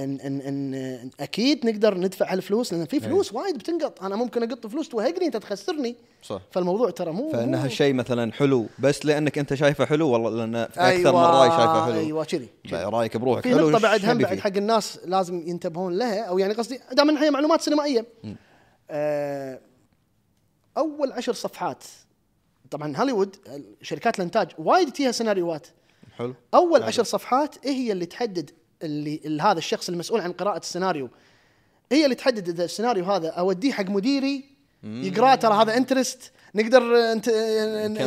ان 0.00 0.20
ان 0.20 0.40
إن 0.74 1.10
أكيد 1.20 1.66
نقدر 1.66 1.98
ندفع 1.98 2.32
هالفلوس 2.32 2.72
لأن 2.72 2.84
في 2.84 3.00
فلوس 3.00 3.32
وايد 3.32 3.58
بتنقط. 3.58 4.02
أنا 4.02 4.16
ممكن 4.16 4.42
أقط 4.42 4.66
فلوس 4.66 4.88
توهقني 4.88 5.26
أنت 5.26 5.36
تخسرني. 5.36 5.96
صح. 6.22 6.40
فالموضوع 6.50 6.90
ترى 6.90 7.12
مو 7.12 7.30
فإن 7.30 7.54
هالشيء 7.54 7.94
مثلا 7.94 8.32
حلو 8.32 8.66
بس 8.78 9.06
لأنك 9.06 9.38
أنت 9.38 9.54
شايفه 9.54 9.84
حلو 9.84 10.08
والله 10.08 10.30
لأن 10.30 10.52
في 10.52 10.80
أكثر 10.80 11.08
أيوة 11.08 11.12
من 11.12 11.38
رأي 11.38 11.48
شايفه 11.50 11.84
حلو. 11.84 11.94
أيوه 11.94 12.24
كذي 12.24 12.48
رأيك 12.72 13.16
بروحك. 13.16 13.42
في 13.42 13.54
حلو 13.54 13.70
إيش 13.70 13.82
بعد 13.82 14.04
هم 14.04 14.18
بعد؟ 14.18 14.38
حق 14.38 14.56
الناس 14.56 15.00
لازم 15.04 15.48
ينتبهون 15.48 15.98
لها 15.98 16.22
أو 16.22 16.38
يعني 16.38 16.54
قصدي 16.54 16.80
دام 16.92 17.16
هي 17.16 17.30
معلومات 17.30 17.60
سينمائية. 17.60 18.06
آه 18.90 19.60
أول 20.76 21.12
عشر 21.12 21.32
صفحات 21.32 21.84
طبعا 22.70 22.96
هوليوود 22.96 23.36
شركات 23.82 24.18
الإنتاج 24.18 24.48
وايد 24.58 24.96
فيها 24.96 25.12
سيناريوهات. 25.12 25.66
حلو. 26.18 26.34
أول 26.54 26.82
عشر 26.82 27.02
صفحات 27.02 27.66
هي 27.66 27.92
اللي 27.92 28.06
تحدد 28.06 28.50
اللي 28.82 29.42
هذا 29.42 29.58
الشخص 29.58 29.88
المسؤول 29.88 30.20
عن 30.20 30.32
قراءة 30.32 30.58
السيناريو. 30.58 31.08
هي 31.92 32.04
اللي 32.04 32.14
تحدد 32.14 32.48
إذا 32.48 32.64
السيناريو 32.64 33.04
هذا 33.04 33.28
أوديه 33.28 33.72
حق 33.72 33.84
مديري 33.90 34.44
يقراه 34.84 35.34
ترى 35.34 35.54
هذا 35.54 35.76
interest 35.76 36.32
نقدر 36.54 36.82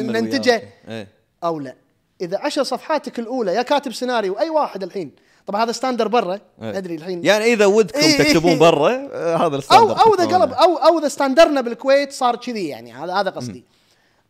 ننتجه. 0.02 0.64
إيه. 0.88 1.08
أو 1.44 1.60
لا. 1.60 1.76
إذا 2.22 2.40
عشر 2.40 2.64
صفحاتك 2.64 3.20
الأولى 3.20 3.54
يا 3.54 3.62
كاتب 3.62 3.94
سيناريو 3.94 4.34
أي 4.40 4.50
واحد 4.50 4.84
الحين؟ 4.84 5.12
طبعا 5.46 5.64
هذا 5.64 5.72
standard 5.72 6.08
برا 6.08 6.40
إيه. 6.62 6.78
ادري 6.78 6.96
الحين. 6.96 7.26
يعني 7.26 7.46
إذا 7.46 7.66
ودكم 7.66 8.00
إيه. 8.00 8.18
تكتبون 8.18 8.60
برا 8.60 8.92
آه، 9.14 9.36
هذا 9.36 9.44
أو 9.46 9.56
ال 9.56 9.60
standard 9.60 9.98
أو 10.00 10.14
إذا. 10.14 10.38
قلب 10.38 10.54
أو 10.54 10.78
أو 10.78 11.00
إذا 11.00 11.08
standard 11.08 11.56
نا 11.56 11.62
بالكويت 11.62 12.12
صار 12.12 12.36
كذي 12.36 12.68
يعني 12.68 12.94
هذا 12.94 13.14
هذا 13.14 13.30
قصدي. 13.30 13.64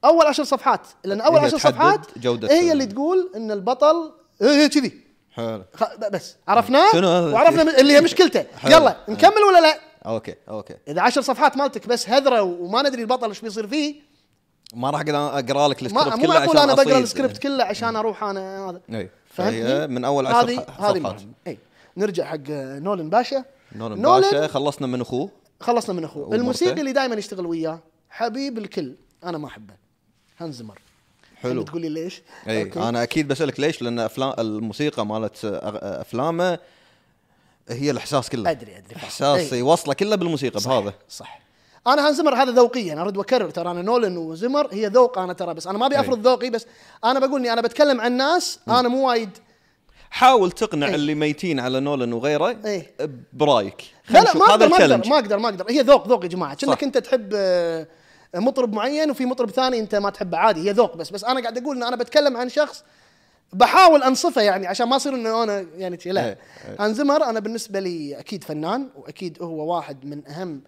أول 0.05 0.25
عشر 0.25 0.43
صفحات 0.43 0.81
لأن 1.03 1.21
أول 1.21 1.39
عشر 1.39 1.57
صفحات 1.57 1.99
هي 2.25 2.31
ال- 2.67 2.71
اللي 2.71 2.85
تقول 2.85 3.31
إن 3.35 3.51
البطل 3.51 4.11
كذي. 4.39 5.02
حلو. 5.33 5.63
بس 6.11 6.35
عرفناه؟ 6.47 6.95
وعرفنا 7.33 7.79
اللي 7.79 7.93
هي 7.93 8.01
مشكلته. 8.07 8.45
يلا 8.65 8.97
نكمل 9.09 9.43
ولا 9.47 9.61
لا؟ 9.61 9.79
okay 10.05 10.35
okay. 10.49 10.75
إذا 10.87 11.01
عشر 11.01 11.21
صفحات 11.21 11.57
مالتك 11.57 11.87
بس 11.87 12.09
هذرة 12.09 12.41
وما 12.41 12.81
ندري 12.81 13.01
البطل 13.01 13.29
إيش 13.29 13.41
بيصير 13.41 13.67
فيه. 13.67 13.95
ما 14.73 14.89
راح 14.89 14.99
أقدر 14.99 15.15
أقرأ 15.15 15.67
لك 15.67 15.81
السكريبت 15.83 16.21
كله 16.21 16.39
عشان 16.39 16.57
أنا 16.57 16.73
بقرأ. 16.73 16.99
السكريبت 16.99 17.37
كله 17.37 17.63
عشان 17.63 17.95
أروح 17.95 18.23
أنا 18.23 18.69
هذا. 18.69 18.81
اي 18.89 19.09
فهمتني؟ 19.33 19.63
فهي 19.63 19.87
من 19.87 20.05
أول 20.05 20.27
عشر 20.27 20.37
هذه 20.39 20.65
هذه. 20.79 21.17
اي 21.47 21.57
نرجع 21.97 22.25
حق 22.25 22.37
نولن 22.49 23.09
باشا. 23.09 23.43
نولن 23.75 24.01
نولن 24.01 24.21
باشا 24.21 24.47
خلصنا 24.47 24.87
من 24.87 25.01
أخوه. 25.01 25.29
خلصنا 25.59 25.95
من 25.95 26.03
أخوه. 26.03 26.35
الموسيقي 26.35 26.79
اللي 26.79 26.91
دائما 26.91 27.15
يشتغل 27.15 27.45
وياه 27.45 27.79
حبيب 28.09 28.57
الكل 28.57 28.95
أنا 29.23 29.37
ما 29.37 29.47
أحبه. 29.47 29.73
هانز 30.37 30.55
زمر. 30.55 30.79
حلو 31.43 31.63
تقول 31.63 31.81
لي 31.81 31.89
ليش؟ 31.89 32.21
اي 32.47 32.63
okay. 32.63 32.79
أنا 32.79 33.03
أكيد 33.03 33.27
بسألك 33.27 33.59
ليش 33.59 33.81
لأن 33.81 33.99
افلام 33.99 34.33
الموسيقى 34.39 35.05
مالت 35.05 35.37
أغ- 35.37 35.43
أفلامه 35.83 36.59
هي 37.69 37.91
الإحساس 37.91 38.29
كله 38.29 38.51
أدري 38.51 38.77
أدري. 38.77 38.95
إحساس 38.95 39.53
إي. 39.53 39.59
يوصله 39.59 39.93
كله 39.93 40.15
بالموسيقى 40.15 40.59
بهذا 40.65 40.93
صح 41.09 41.39
أنا 41.87 42.07
هانز 42.07 42.17
زمر 42.17 42.35
هذا 42.35 42.51
ذوقيا 42.51 43.01
ارد 43.01 43.17
واكرر 43.17 43.49
ترى 43.49 43.71
أنا 43.71 43.81
نولن 43.81 44.17
وزمر 44.17 44.67
هي 44.73 44.87
ذوق 44.87 45.17
أنا 45.19 45.33
ترى 45.33 45.53
بس 45.53 45.67
أنا 45.67 45.77
ما 45.77 45.85
أبي 45.85 45.95
أي. 45.95 45.99
أفرض 46.01 46.27
ذوقي 46.27 46.49
بس 46.49 46.65
أنا 47.03 47.19
بقول 47.19 47.39
إني 47.39 47.53
أنا 47.53 47.61
بتكلم 47.61 48.01
عن 48.01 48.11
ناس 48.17 48.59
أنا 48.67 48.87
مو 48.87 49.07
وايد 49.09 49.29
حاول 50.09 50.51
تقنع 50.51 50.87
إي. 50.87 50.95
اللي 50.95 51.15
ميتين 51.15 51.59
على 51.59 51.79
نولن 51.79 52.13
وغيره 52.13 52.57
إي. 52.65 52.85
برأيك 53.33 53.83
لا 54.09 54.19
لا. 54.19 54.37
ما 54.37 54.45
أقدر 54.45 54.67
ما 54.69 54.77
أقدر 54.77 55.09
ما 55.09 55.15
أقدر 55.15 55.37
ما 55.37 55.49
أقدر 55.49 55.65
هي 55.69 55.81
ذوق 55.81 56.07
ذوق 56.07 56.23
يا 56.23 56.29
جماعة 56.29 56.55
كأنك 56.55 56.77
صح. 56.79 56.83
أنت 56.83 56.97
تحب 56.97 57.29
آه، 57.35 57.87
مطرب 58.35 58.73
معين 58.73 59.11
وفي 59.11 59.25
مطرب 59.25 59.51
ثاني 59.51 59.79
انت 59.79 59.95
ما 59.95 60.09
تحبه. 60.09 60.37
عادي 60.37 60.69
هي 60.69 60.71
ذوق 60.73 60.97
بس 60.97 61.09
بس 61.09 61.23
أنا 61.23 61.41
قاعد 61.41 61.57
أقول 61.57 61.77
إن 61.77 61.83
أنا 61.83 61.95
بتكلم 61.95 62.37
عن 62.37 62.49
شخص 62.49 62.83
بحاول 63.53 64.03
أنصفه 64.03 64.41
يعني 64.41 64.67
عشان 64.67 64.87
ما 64.89 64.95
يصير 64.95 65.15
إنه 65.15 65.43
أنا 65.43 65.59
يعني 65.77 65.97
لا. 66.05 66.25
إيه، 66.25 66.37
إيه. 66.67 66.75
هانزمر 66.79 67.23
أنا 67.23 67.39
بالنسبة 67.39 67.79
لي 67.79 68.19
أكيد 68.19 68.43
فنان 68.43 68.89
وأكيد 68.95 69.37
هو 69.41 69.75
واحد 69.75 70.05
من 70.05 70.27
أهم 70.27 70.61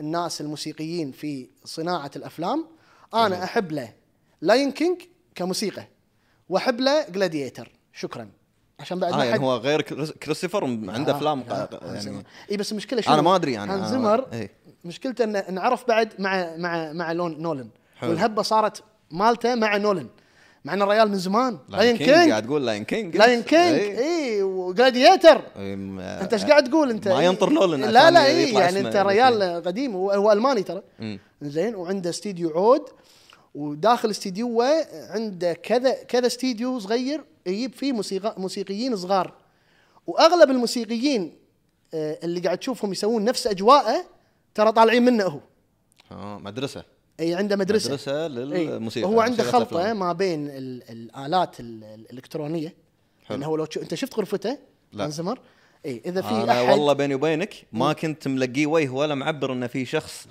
الناس 0.00 0.40
الموسيقيين 0.40 1.12
في 1.12 1.48
صناعة 1.64 2.10
الأفلام. 2.16 2.66
أنا 3.14 3.44
أحب 3.44 3.72
له 3.72 3.92
Lion 4.40 4.70
King 4.72 5.00
كموسيقى 5.34 5.88
وأحب 6.48 6.80
له 6.80 7.08
Gladiator 7.08 7.72
شكرا. 7.92 8.30
عشان 8.80 8.98
بعد 8.98 9.14
ما 9.14 9.24
يعني 9.24 9.44
هو 9.44 9.56
غير 9.56 9.82
كريس- 9.82 10.12
كريستوفر 10.12 10.64
عنده 10.64 11.12
آه، 11.12 11.16
أفلام 11.16 11.40
هانز 11.48 12.02
زمر. 12.04 12.12
يعني 12.14 12.26
اي 12.50 12.56
بس 12.56 12.72
المشكلة 12.72 13.00
شنو؟ 13.00 13.14
أنا 13.14 13.22
ما 13.22 13.36
أدري 13.36 13.52
يعني، 13.52 13.72
هانز 13.72 13.82
أنا- 13.88 13.92
زمر 13.92 14.26
إيه. 14.32 14.50
مشكلته 14.84 15.24
انه 15.24 15.38
انعرف 15.38 15.88
بعد 15.88 16.12
مع 16.18 16.56
مع 16.56 16.92
مع 16.92 17.12
نولن. 17.12 17.68
حلو. 17.98 18.10
والهبة 18.10 18.42
صارت 18.42 18.82
مالته 19.10 19.54
مع 19.54 19.76
نولن. 19.76 20.08
مع 20.64 20.74
إن 20.74 20.82
الريال 20.82 21.08
من 21.08 21.18
زمان. 21.18 21.58
Lion 21.68 21.96
King 21.96 22.30
قاعد 22.30 22.46
تقول 22.46 22.66
Lion 22.66 22.84
King 22.84 23.16
Lion 23.16 23.42
King. 23.42 23.98
اي 23.98 24.42
و 24.42 24.52
Gladiator 24.52 25.42
أنت 25.56 26.32
إيش 26.32 26.44
قاعد 26.44 26.70
تقول 26.70 26.90
أنت؟ 26.90 27.08
ما 27.08 27.22
ينطر 27.22 27.50
نولن 27.50 27.80
لا 27.80 28.10
لا 28.10 28.26
اي 28.26 28.52
يعني 28.52 28.80
أنت 28.80 28.96
ريال 28.96 29.62
قديم 29.66 29.96
هو, 29.96 30.32
ألماني 30.32 30.62
ترى. 30.62 30.82
مم. 30.98 31.18
زين 31.42 31.74
وعنده 31.74 32.10
استديو 32.10 32.50
عود 32.50 32.82
وداخل 33.54 34.10
استديوه 34.10 34.86
عنده 35.10 35.52
كذا 35.52 35.92
كذا 35.92 36.26
استديو 36.26 36.78
صغير 36.78 37.24
يجيب 37.46 37.74
فيه 37.74 37.92
موسيقى 37.92 38.34
موسيقيين 38.38 38.96
صغار. 38.96 39.32
وأغلب 40.06 40.50
الموسيقيين 40.50 41.32
آه، 41.94 42.18
اللي 42.24 42.40
قاعد 42.40 42.58
تشوفهم 42.58 42.92
يسوون 42.92 43.24
نفس 43.24 43.46
أجواءه 43.46 44.04
ترى 44.54 44.72
طالعين 44.72 45.02
منه 45.04 45.24
هو 45.24 45.40
آه 46.12 46.38
مدرسة 46.38 46.84
إي 47.20 47.34
عنده 47.34 47.56
مدرسة 47.56 47.88
مدرسة. 47.88 48.28
للموسيقى 48.28 49.06
هو 49.08 49.20
عنده 49.20 49.44
خلطة 49.44 49.56
الأفلام. 49.76 49.98
ما 49.98 50.12
بين 50.12 50.48
ال- 50.50 50.90
الآلات 50.90 51.60
ال- 51.60 51.84
الإلكترونية 51.84 52.74
حلو. 53.26 53.36
إنه 53.36 53.46
هو 53.46 53.56
لو 53.56 53.66
أنت 53.76 53.94
شفت 53.94 54.14
غرفته 54.18 54.58
لا. 54.92 55.04
أنزمر 55.04 55.38
إي 55.86 56.02
إذا 56.06 56.22
في 56.22 56.28
أنا 56.30 56.52
أحد 56.64 56.70
والله 56.70 56.92
بيني 56.92 57.14
وبينك 57.14 57.54
ما 57.72 57.92
كنت 57.92 58.28
ملقيه 58.28 58.66
وجه 58.66 58.88
ولا 58.90 59.14
معبر 59.14 59.52
إنه 59.52 59.66
في 59.66 59.84
شخص 59.84 60.26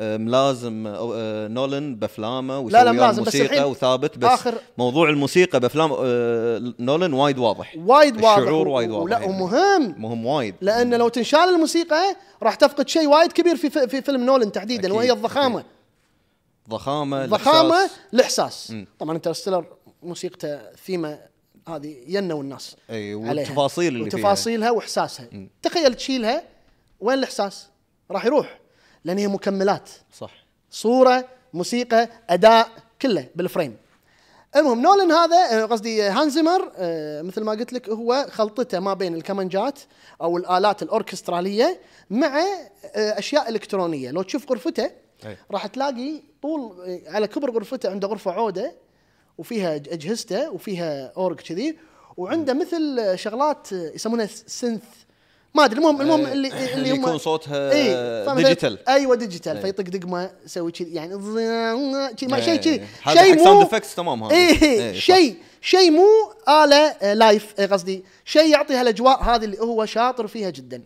ملازم 0.00 0.86
آه، 0.86 1.48
نولن 1.48 1.94
بأفلامه 1.96 2.70
لا، 2.70 2.84
لا، 2.84 2.92
ملازم، 2.92 3.22
بس 3.22 3.36
الحين 3.36 3.62
وثابت 3.64 4.18
بس 4.18 4.40
آخر- 4.40 4.54
موضوع 4.78 5.08
الموسيقى 5.10 5.60
بأفلام 5.60 5.92
آه، 5.98 6.72
نولن 6.78 7.12
وايد 7.12 7.38
واضح. 7.38 7.74
وايد 7.78 8.16
واضح. 8.16 8.38
الشعور 8.38 8.68
وايد 8.68 8.90
واضح 8.90 9.02
ولا 9.04 9.18
يعني. 9.18 9.26
ومهم. 9.42 9.94
مهم 9.98 10.26
وايد. 10.26 10.54
لأن 10.60 10.94
لو 10.94 11.08
تنشال 11.08 11.40
الموسيقى 11.40 12.16
راح 12.42 12.54
تفقد 12.54 12.88
شيء 12.88 13.06
وايد 13.08 13.32
كبير 13.32 13.56
في 13.56 13.70
في 13.70 13.88
في 13.88 14.02
فيلم 14.02 14.24
نولن 14.24 14.52
تحديدا 14.52 14.82
أكيد، 14.82 14.96
وهي 14.96 15.12
الضخامة. 15.12 15.64
ضخامة 16.68 17.26
ضخامة. 17.26 17.90
الإحساس. 18.14 18.72
طبعا 18.98 19.16
Interstellar 19.16 19.64
موسيقته 20.02 20.58
ثيمه 20.86 21.18
هذه 21.68 21.96
ينوا 22.06 22.42
الناس 22.42 22.76
إي. 22.90 23.14
والتفاصيل 23.14 23.94
اللي 23.96 24.10
فيها. 24.10 24.18
وتفاصيلها 24.20 24.70
وإحساسها. 24.70 25.26
تخيل 25.62 25.94
تشيلها 25.94 26.42
وين 27.00 27.18
الإحساس؟ 27.18 27.66
راح 28.10 28.24
يروح. 28.26 28.60
لأن 29.04 29.18
هي 29.18 29.28
مكملات. 29.28 29.90
صح. 30.12 30.32
صورة 30.70 31.24
موسيقى 31.54 32.08
أداء 32.30 32.68
كله 33.02 33.26
بال 33.34 33.46
frame 33.46 33.76
المهم 34.56 34.82
نولن 34.82 35.12
هذا 35.12 35.36
آه، 35.36 35.64
قصدي 35.64 36.02
آه، 36.02 36.10
هانزيمر 36.10 36.72
آه، 36.76 37.22
مثل 37.22 37.44
ما 37.44 37.52
قلت 37.52 37.72
لك 37.72 37.88
هو 37.88 38.26
خلطته 38.30 38.80
ما 38.80 38.94
بين 38.94 39.14
الكمانجات 39.14 39.78
أو 40.22 40.36
الآلات 40.36 40.82
الأوركسترالية 40.82 41.80
مع 42.10 42.44
أشياء 42.94 43.48
إلكترونية. 43.48 44.10
لو 44.10 44.22
تشوف 44.22 44.50
غرفته. 44.50 44.90
راح 45.50 45.66
تلاقي 45.66 46.22
طول 46.42 46.76
على 47.06 47.26
كبر 47.26 47.50
غرفته 47.50 47.90
عنده 47.90 48.08
غرفة 48.08 48.32
عودة 48.32 48.74
وفيها 49.38 49.76
أجهزته 49.76 50.50
وفيها 50.50 51.12
org 51.16 51.40
كذي 51.40 51.78
وعنده 52.16 52.54
مثل 52.54 53.12
شغلات 53.18 53.72
يسمونها 53.72 54.26
synth 54.26 54.82
ما 55.54 55.64
أدري 55.64 55.78
المهم 55.78 56.00
المهم 56.00 56.26
أي. 56.26 56.32
اللي 56.32 56.48
اللي 56.52 56.74
اللي 56.74 56.90
هم 56.90 56.96
يكون 57.00 57.18
صوتها 57.18 57.72
اي 57.72 57.94
فمثلا- 58.26 58.34
digital. 58.42 58.88
أيوه 58.88 59.16
digital 59.16 59.56
أي. 59.56 59.62
فيطق 59.62 59.84
دقمة 59.84 60.30
يسوي 60.44 60.72
كذي 60.72 60.94
يعني 60.94 61.14
أي. 61.14 62.42
شيء 62.42 62.56
كذي 62.56 62.86
شيء 63.12 63.36
مو 63.38 63.44
sound 63.64 63.66
effects 63.68 63.94
تمام 63.96 64.24
هذا. 64.24 64.34
اي 64.34 64.48
إي، 64.62 64.94
صح. 64.94 65.00
شيء 65.00 65.36
شيء 65.62 65.90
مو 65.90 66.06
آلة 66.48 66.76
آه، 66.76 67.14
live 67.14 67.54
آه، 67.58 67.66
قصدي 67.66 68.04
شيء 68.24 68.50
يعطي 68.52 68.74
هالاجواء 68.74 69.22
هذه 69.22 69.44
اللي 69.44 69.60
هو 69.60 69.84
شاطر 69.86 70.26
فيها 70.26 70.50
جدا 70.50 70.82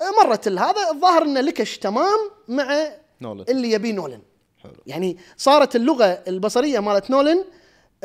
آه، 0.00 0.24
مرت 0.26 0.48
هذا 0.48 0.90
الظاهر 0.94 1.22
انه 1.22 1.40
clicked 1.40 1.78
تمام 1.78 2.30
مع 2.48 2.88
نولن. 3.20 3.44
اللي 3.48 3.70
يبيه 3.72 3.92
نولن 3.92 4.20
حلو. 4.62 4.72
يعني 4.86 5.16
صارت 5.36 5.76
اللغة 5.76 6.04
البصرية 6.28 6.80
مالت 6.80 7.10
نولن 7.10 7.44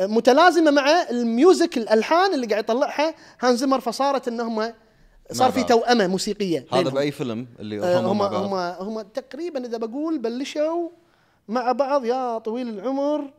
آه، 0.00 0.06
متلازمة 0.06 0.70
مع 0.70 1.02
ال 1.10 1.21
music 1.21 1.76
الألحان 1.78 2.34
اللي 2.34 2.46
قاعد 2.46 2.64
يطلعها 2.64 3.14
هانزمر 3.40 3.80
فصارت 3.80 4.28
انهم 4.28 4.72
صار 5.32 5.52
في 5.52 5.60
بعض. 5.60 5.68
توأمة 5.68 6.06
موسيقية 6.06 6.66
هذا. 6.72 6.90
بأي 6.90 7.10
فيلم 7.10 7.46
اللي 7.60 7.80
آه، 7.82 8.00
هم 8.00 8.06
هم 8.22 8.50
مع 8.50 8.76
هم 8.80 8.88
هم 8.88 9.02
تقريبا 9.02 9.66
إذا 9.66 9.78
بقول 9.78 10.18
بلشوا 10.18 10.88
مع 11.48 11.72
بعض 11.72 12.04
يا 12.04 12.38
طويل 12.38 12.68
العمر. 12.68 13.32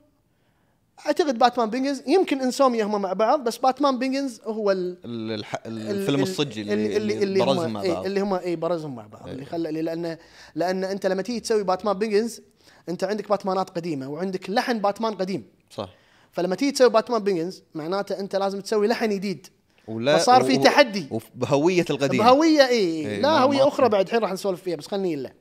أعتقد 1.06 1.38
Batman 1.38 1.70
Begins 1.70 2.04
يمكن 2.08 2.42
Insomnia 2.42 2.84
هم 2.86 3.02
مع 3.02 3.14
بعض 3.14 3.44
بس 3.44 3.58
Batman 3.58 4.00
Begins 4.00 4.42
هو 4.46 4.72
ال 4.72 4.98
ال- 5.06 5.32
الح- 5.40 5.62
ال- 5.66 5.90
الفيلم 5.90 6.18
ال- 6.20 6.24
الصجي 6.24 6.62
اللي, 6.62 6.98
اللي, 6.98 7.24
اللي 7.24 7.40
برزهم 7.40 7.66
هم 7.66 7.74
مع 7.74 7.82
إيه 7.82 7.94
بعض. 7.94 8.06
اللي 8.06 8.20
هم 8.22 8.34
اي 8.34 8.56
برزهم 8.56 8.96
مع 8.96 9.08
بعض 9.08 9.30
اللي 9.30 9.46
خلى 9.46 9.82
لأن 9.82 10.18
لأن 10.56 10.84
أنت 10.84 11.06
لما 11.06 11.22
تيجي 11.22 11.40
تسوي 11.40 11.64
Batman 11.64 11.98
Begins 11.98 12.42
أنت 12.90 13.04
عندك 13.04 13.30
باتمانات 13.30 13.70
قديمة 13.70 14.08
وعندك 14.10 14.50
لحن 14.50 14.80
باتمان 14.80 15.14
قديم. 15.14 15.44
صح. 15.72 15.90
فلما 16.32 16.56
تيجي 16.56 16.72
تسوي 16.72 16.90
Batman 16.90 17.24
Begins 17.24 17.64
معناته 17.76 18.20
أنت 18.20 18.36
لازم 18.36 18.62
تسوي 18.62 18.88
لحن 18.88 19.10
جديد. 19.10 19.48
ولا 19.88 20.18
فصار 20.18 20.44
في 20.44 20.58
و- 20.58 20.64
تحدي. 20.64 21.08
وبهوية 21.12 21.86
القديم 21.90 22.24
بهوية 22.24 22.68
اي 22.68 22.78
إيه، 22.78 23.22
لا 23.22 23.32
ما- 23.32 23.40
هوية 23.40 23.58
ما- 23.58 23.68
أخرى 23.68 23.90
بعد 23.90 24.06
الحين 24.06 24.20
راح 24.20 24.32
نسولف 24.34 24.62
فيها 24.62 24.76
بس 24.76 24.88
خلني 24.88 25.14
الا. 25.14 25.34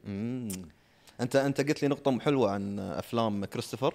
انت 1.20 1.36
أنت 1.36 1.60
قلت 1.60 1.82
لي 1.82 1.88
نقطة 1.88 2.18
حلوة 2.18 2.50
عن 2.50 2.78
أفلام 2.78 3.44
كريستوفر 3.44 3.94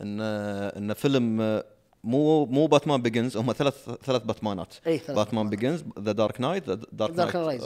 ان 0.00 0.20
إن 0.20 0.94
فيلم 0.94 1.62
مو 2.04 2.46
مو 2.46 2.66
Batman 2.66 3.02
Begins 3.02 3.36
هم 3.36 3.52
ثلاث 3.52 3.90
ثلاث 4.04 4.22
باتمانات 4.22 4.74
إي، 4.86 4.98
ثلاث 4.98 5.16
Batman 5.18 5.48
Begins 5.50 5.84
The 5.98 6.12
Dark 6.12 6.40
Knight 6.40 6.68
The 6.68 6.74
Dark 6.92 7.36
Knight 7.36 7.60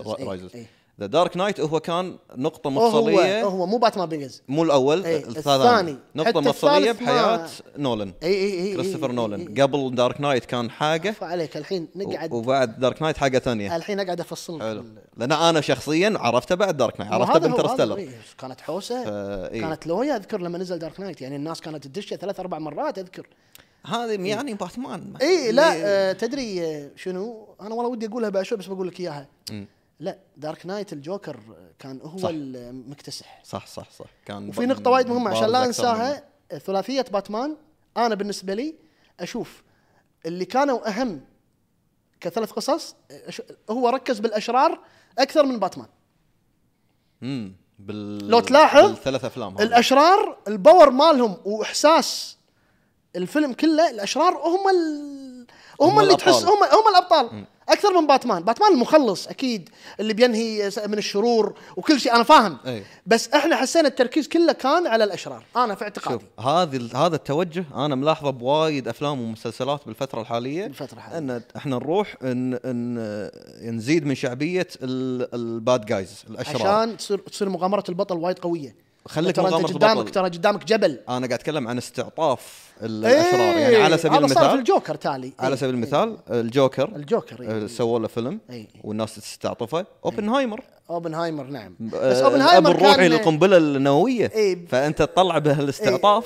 إي. 0.54 0.66
The 1.02 1.06
Dark 1.06 1.36
Knight 1.36 1.60
هو 1.60 1.80
كان 1.80 2.16
نقطة 2.36 2.68
هو 2.68 2.70
مفصلية. 2.70 3.44
هو 3.44 3.66
مو 3.66 3.78
باتمان 3.78 4.08
بينجنز 4.08 4.42
مو 4.48 4.62
الأول 4.62 5.04
إي، 5.04 5.16
الثاني. 5.16 5.38
الثاني. 5.64 5.96
نقطة 6.16 6.40
مفصلية 6.40 6.92
بحياة 6.92 7.36
ما- 7.36 7.48
نولن. 7.76 8.12
اي 8.22 8.28
اي 8.34 8.60
اي 8.60 8.74
كريستوفر 8.76 9.10
إي، 9.10 9.16
نولن 9.16 9.40
إي، 9.40 9.48
إي. 9.56 9.62
قبل 9.62 9.94
Dark 9.94 10.20
Knight 10.20 10.44
كان 10.44 10.70
حاجة. 10.70 11.14
عليك 11.22 11.56
الحين 11.56 11.88
نقعد. 11.96 12.32
وبعد 12.32 12.80
Dark 12.80 13.02
Knight 13.02 13.16
حاجة 13.16 13.38
ثانية. 13.38 13.76
الحين 13.76 14.00
أقعد 14.00 14.20
أفصل. 14.20 14.60
حلو. 14.60 14.84
لأن 15.16 15.32
أنا 15.32 15.60
شخصيا 15.60 16.12
عرفته 16.16 16.54
بعد 16.54 16.76
Dark 16.76 17.00
Knight 17.00 17.12
عرفته 17.12 17.34
هو- 17.36 17.38
ب 17.40 17.45
Interstellar 17.45 17.96
إيه، 17.96 18.10
كانت 18.38 18.60
حوسة. 18.60 18.96
إيه. 19.48 19.60
كانت 19.60 19.86
لويا 19.86 20.16
أذكر 20.16 20.40
لما 20.40 20.58
نزل 20.58 20.78
Dark 20.78 21.00
Knight 21.00 21.20
يعني 21.22 21.36
الناس 21.36 21.60
كانت 21.60 21.86
تدشه 21.86 22.16
ثلاث 22.16 22.40
أربع 22.40 22.58
مرات 22.58 22.98
أذكر. 22.98 23.26
هذه 23.86 24.20
يعني 24.28 24.54
باتمان 24.54 25.14
اي 25.22 25.52
لا 25.52 25.72
آه 25.76 26.12
تدري 26.12 26.64
آه 26.66 26.90
شنو؟ 26.96 27.48
أنا 27.60 27.74
والله 27.74 27.90
ودي 27.90 28.06
أقولها 28.06 28.28
بعد 28.30 28.42
شوي 28.44 28.58
بس 28.58 28.66
بقول 28.66 28.88
لك 28.88 29.00
إياها. 29.00 29.26
لا 30.02 30.18
Dark 30.36 30.66
Knight 30.66 30.92
الجوكر 30.92 31.40
كان 31.78 32.00
هو 32.02 32.18
صح. 32.18 32.28
المكتسح. 32.32 33.40
صح 33.44 33.66
صح 33.66 33.90
صح. 33.90 34.06
كان 34.26 34.48
وفي 34.48 34.66
نقطة 34.66 34.90
وايد 34.90 35.08
مهمة 35.08 35.30
عشان 35.30 35.48
لا 35.48 35.64
أنساها 35.64 36.24
ثلاثية 36.66 37.04
باتمان 37.12 37.56
أنا 37.96 38.14
بالنسبة 38.14 38.54
لي 38.54 38.74
أشوف 39.20 39.62
اللي 40.26 40.44
كانوا 40.44 40.88
أهم 40.88 41.20
كثلاث 42.20 42.50
قصص 42.52 42.96
هو 43.70 43.88
ركز 43.88 44.18
بالأشرار 44.18 44.80
أكثر 45.18 45.46
من 45.46 45.58
باتمان. 45.58 45.88
امم 47.22 47.56
بال 47.78 48.28
لو 48.28 48.40
تلاحظ 48.40 48.90
بالثلاث 48.90 49.24
أفلام 49.24 49.54
هذه. 49.54 49.62
الأشرار 49.62 50.38
ال 50.48 50.55
power 50.55 50.90
مالهم 50.90 51.36
وإحساس 51.44 52.36
الفيلم 53.16 53.52
كله 53.52 53.90
الأشرار 53.90 54.32
هم 54.34 54.68
ال... 54.68 55.46
هم, 55.80 55.90
هم 55.90 56.00
اللي. 56.00 56.16
تحس 56.16 56.44
هم 56.44 56.64
هم 56.64 56.88
الأبطال. 56.90 57.44
أكثر 57.68 58.00
من 58.00 58.06
باتمان. 58.06 58.42
باتمان 58.42 58.72
المخلص 58.72 59.26
أكيد 59.28 59.68
اللي 60.00 60.14
بينهي 60.14 60.70
من 60.86 60.98
الشرور 60.98 61.54
وكل 61.76 62.00
شيء 62.00 62.14
أنا 62.14 62.22
فاهم. 62.22 62.58
أي. 62.66 62.82
بس 63.06 63.28
إحنا 63.28 63.56
حسينا 63.56 63.88
التركيز 63.88 64.28
كله 64.28 64.52
كان 64.52 64.86
على 64.86 65.04
الأشرار. 65.04 65.44
أنا 65.56 65.74
في 65.74 65.84
اعتقادي. 65.84 66.24
شوف 66.38 66.46
هذه 66.46 66.88
هذا 67.06 67.16
التوجه 67.16 67.64
أنا 67.74 67.94
ملاحظة 67.94 68.30
بوايد 68.30 68.88
أفلام 68.88 69.20
ومسلسلات 69.20 69.80
بالفترة 69.86 70.20
الحالية 70.20 70.66
بالفترة 70.66 70.96
الحالية. 70.96 71.18
إن 71.18 71.42
إحنا 71.56 71.76
نروح 71.76 72.16
ان 72.22 72.54
إن 72.64 73.76
نزيد 73.76 74.06
من 74.06 74.14
شعبية 74.14 74.66
ال- 74.82 75.34
ال 75.34 75.47
bad 75.47 75.86
guys 75.86 76.24
الأشرار. 76.30 76.66
عشان 76.66 76.96
تصير 76.96 77.18
تصير 77.18 77.48
مغامرة 77.48 77.84
البطل 77.88 78.16
وايد 78.16 78.38
قوية. 78.38 78.74
خليك 79.08 79.36
ترى 79.36 79.46
أنت 79.46 79.54
قدامك. 79.72 80.10
ترى 80.10 80.24
قدامك 80.28 80.64
جبل 80.64 80.90
أنا 80.90 81.16
قاعد 81.26 81.32
أتكلم 81.32 81.68
عن 81.68 81.78
استعطاف 81.78 82.72
ال- 82.82 83.06
الاشرار 83.06 83.40
يعني 83.40 83.66
إيه، 83.76 83.82
على 83.84 83.98
سبيل 83.98 84.12
هذا 84.24 84.26
صار 84.26 84.28
في 84.36 84.40
المثال 84.42 84.58
الجوكر 84.58 84.94
تالي 84.94 85.32
على 85.38 85.48
إيه، 85.48 85.56
سبيل 85.56 85.74
إيه. 85.74 85.76
المثال 85.82 86.16
الجوكر 86.30 86.96
الجوكر 86.96 87.40
إيه. 87.42 87.64
آه، 87.64 87.66
سووا 87.66 87.98
له 87.98 88.08
فيلم 88.08 88.40
إيه. 88.50 88.68
والناس 88.84 89.14
تستعطفه 89.14 89.86
أوبنهايمر 90.04 90.60
أوبنهايمر 90.90 91.44
نعم 91.44 91.76
بس 91.80 92.16
أوبنهايمر 92.16 92.70
الاب 92.70 92.76
الروحي 92.82 93.08
للقنبلة 93.08 93.56
النووية 93.56 94.30
إيه. 94.34 94.66
فأنت 94.66 94.98
تطلع 95.02 95.38
بهالاستعطاف 95.38 96.24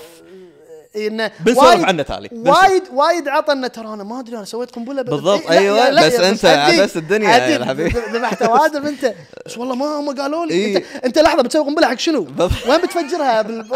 انه 0.97 1.31
بنسولف 1.41 1.67
وايد- 1.69 1.85
عنه 1.85 2.03
تالي. 2.03 2.29
وايد 2.33 2.83
وايد 2.93 3.29
عطنا 3.29 3.69
ترى 3.69 3.87
أنا 3.89 4.05
ما 4.05 4.21
أدري 4.21 4.37
أنا 4.37 4.45
سويت 4.45 4.71
قنبلة 4.71 5.03
بالضبط، 5.03 5.51
إيه، 5.51 5.59
لا، 5.73 5.87
يا- 5.87 5.91
لا، 5.91 6.07
بس 6.07 6.45
عدي- 6.45 6.81
عبست 6.81 6.97
الدنيا 6.97 7.29
يا 7.37 7.57
الحبيب. 7.57 7.97
ذبحت 8.13 8.43
اوادم 8.43 8.87
أنت 8.87 9.15
بس 9.47 9.59
والله 9.59 9.75
ما 9.75 9.87
هم 10.01 10.21
قالوا 10.21 10.47
لي 10.47 10.55
إيه. 10.55 10.77
انت 10.77 10.85
أنت 11.05 11.19
لحظة 11.19 11.43
بتسوي 11.43 11.65
قنبلة 11.65 11.87
حق 11.89 11.99
شنو؟ 11.99 12.21
وين 12.69 12.81
بتفجرها؟ 12.83 13.43
بال... 13.43 13.73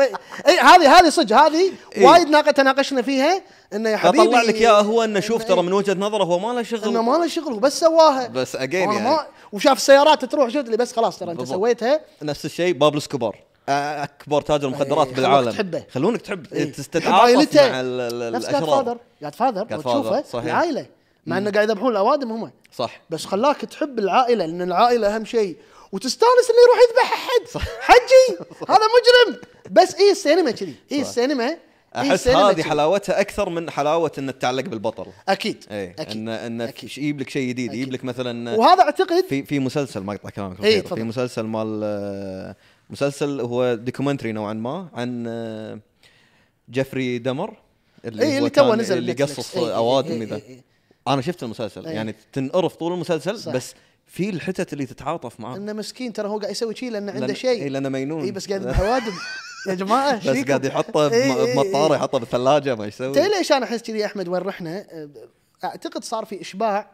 اي 0.47 0.59
هذه 0.59 0.99
هذه 0.99 1.09
صدق 1.09 1.37
هذه 1.37 1.73
إيه. 1.97 2.07
وايد 2.07 2.29
ناقه 2.29 2.51
تناقشنا 2.51 3.03
فيها 3.03 3.43
إنه 3.73 3.91
يا 3.91 3.97
حبيبي 3.97 4.25
أطلع 4.29 4.43
لك 4.43 4.55
اياه 4.55 4.81
هو 4.81 5.05
إنه 5.05 5.21
شوف 5.21 5.45
ترى 5.45 5.63
من 5.63 5.73
وجهة 5.73 5.95
نظره 5.95 6.25
هو 6.25 6.39
ما 6.39 6.47
له 6.47 6.53
إنه 6.53 6.63
شغل 6.63 6.99
ما 6.99 7.13
له 7.17 7.27
شغل 7.29 7.59
بس 7.61 7.81
سواها 7.81 8.29
بس 8.29 8.57
أنا 8.57 8.75
يعني. 8.75 9.01
ما 9.01 9.27
وشاف 9.53 9.77
السيارات 9.77 10.25
تروح 10.25 10.49
شفت 10.49 10.69
لي 10.69 10.77
بس 10.77 10.93
خلاص 10.93 11.19
ترى 11.19 11.33
أنت. 11.33 11.43
سويتها 11.45 12.01
نفس 12.23 12.45
الشيء 12.45 12.73
بابلو 12.75 12.99
اسكوبار 12.99 13.37
آه، 13.37 13.50
أكبر 13.69 14.43
تاجر 14.43 14.69
مخدرات 14.69 15.07
إيه، 15.07 15.15
بالعالم. 15.15 15.51
تحبه. 15.51 15.85
خلونك 15.93 16.21
تحب 16.21 16.47
إيه. 16.53 16.73
عائلته. 17.07 17.73
مع 17.73 17.81
الأشرار. 17.81 18.63
فاذر 18.65 18.99
لو 19.21 19.31
Godfather، 19.31 19.85
تشوفه؟ 19.85 20.23
صحيح. 20.23 20.45
العائلة. 20.45 20.87
مع 21.27 21.39
إنه 21.39 21.51
قاعد 21.51 21.69
يذبحون 21.69 21.93
الأوادم 21.93 22.33
هم. 22.33 22.51
صح. 22.73 23.01
بس 23.11 23.27
خلاك 23.27 23.57
تحب 23.57 23.99
العائلة 23.99 24.47
لأن 24.47 24.63
العائلة 24.63 25.17
أهم 25.17 25.25
شيء. 25.25 25.57
وتستانس 25.93 26.51
اللي 26.51 26.61
يروح 26.67 26.79
يذبح 26.91 27.13
أحد. 27.13 27.65
حجي. 27.81 28.39
هذا 28.75 28.85
مجرم. 28.85 29.41
بس 29.71 29.95
اي 29.95 30.11
السينما 30.11 30.51
كذي؟ 30.51 30.75
اي 30.93 31.01
السينما؟ 31.01 31.45
إيه 31.49 31.59
أحس 31.97 32.11
السينما 32.11 32.51
هذه. 32.51 32.63
حلاوتها 32.63 33.21
أكثر 33.21 33.49
من 33.49 33.71
حلاوة 33.71 34.13
ان 34.19 34.39
تتعلق 34.39 34.65
بالبطل. 34.65 35.07
أكيد. 35.29 35.65
اي 35.71 35.91
أكيد. 35.99 36.17
ان 36.17 36.29
إن 36.29 36.61
أكيد. 36.61 36.91
يجيب 36.99 37.21
لك 37.21 37.31
شيء 37.31 37.49
جديد. 37.49 37.75
يجيب 37.75 37.93
لك 37.93 38.05
مثلا 38.05 38.57
وهذا 38.57 38.83
أعتقد 38.83 39.25
في 39.29 39.43
في 39.43 39.59
مسلسل 39.59 40.01
ما 40.01 40.13
أقطع 40.15 40.31
كلامك 40.31 40.65
إيه، 40.65 40.81
تفضل. 40.81 40.97
في 40.97 41.03
مسلسل 41.03 41.43
مال 41.43 41.81
آه، 41.85 42.57
مسلسل 42.91 43.41
هو 43.41 43.75
documentary 43.75 44.33
نوعا 44.33 44.53
ما 44.53 44.89
عن 44.95 45.25
آه، 45.29 45.79
جيفري 46.71 47.19
دامر 47.19 47.57
اللي 48.05 48.23
اي 48.23 48.39
اللي 48.39 48.51
تو 48.51 48.75
نزل 48.75 48.99
اللي. 48.99 49.13
قصص 49.13 49.57
إي، 49.57 49.63
إي، 49.65 49.75
اوادم 49.75 50.11
إي، 50.13 50.23
اذا 50.23 50.37
إي، 50.37 50.43
إي. 50.49 50.63
أنا 51.09 51.23
شفت 51.23 51.43
المسلسل 51.43 51.87
إي. 51.87 51.95
يعني 51.95 52.15
تنقرف 52.33 52.77
طول 52.77 52.93
المسلسل 52.93 53.39
صح. 53.39 53.53
بس 53.53 53.75
في 54.07 54.31
الحتات 54.31 54.73
اللي 54.73 54.87
تتعاطف 54.87 55.41
معاه 55.41 55.57
إنه 55.57 55.73
مسكين 55.73 56.13
ترى 56.13 56.29
هو 56.29 56.39
قاعد 56.39 56.51
يسوي 56.53 56.75
شيء 56.75 56.91
لأنه 56.91 57.13
عنده 57.13 57.27
لأن- 57.27 57.37
شيء 57.37 57.63
إي، 57.63 57.69
لأنه 57.69 57.89
مجنون 57.89 58.23
اي 58.25 58.31
بس 58.33 58.49
قاعد 58.49 58.67
اوادم 58.67 59.13
يا 59.69 59.75
جماعة 59.75 60.17
بس؟ 60.19 60.49
قاعد 60.49 60.65
يحطه. 60.65 61.09
بمطاره 61.55 61.95
يحطه 61.95 62.19
بالثلاجه 62.19 62.75
ما 62.75 62.87
يسوي 62.87 63.13
تدري 63.15 63.29
ليش 63.29 63.53
أنا 63.53 63.65
أحس 63.65 63.83
كذي 63.83 64.05
أحمد 64.07 64.29
وين 64.29 64.43
رحنا؟ 64.43 64.87
أعتقد 65.65 66.05
صار 66.05 66.25
في 66.25 66.41
إشباع 66.41 66.91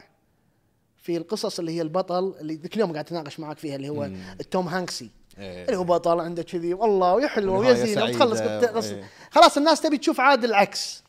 في 1.02 1.16
القصص 1.16 1.58
اللي 1.58 1.72
هي 1.72 1.82
البطل 1.82 2.34
اللي 2.40 2.54
ذيك 2.54 2.74
اليوم 2.74 2.92
قاعد 2.92 3.04
أتناقش 3.04 3.40
معاك 3.40 3.58
فيها 3.58 3.76
اللي 3.76 3.88
هو 3.88 4.10
التوم 4.40 4.68
هانكسي 4.68 5.10
إيه. 5.38 5.64
اللي 5.64 5.76
هو 5.76 5.84
بطل 5.84 6.20
عنده 6.20 6.42
كذي 6.42 6.74
والله 6.74 7.14
ويحلو 7.14 7.60
ويزين 7.60 8.02
وتخلص 8.02 8.40
إيه. 8.40 9.04
خلاص 9.30 9.56
الناس 9.56 9.80
تبي 9.80 9.98
تشوف 9.98 10.20
عاد 10.20 10.44
العكس 10.44 11.02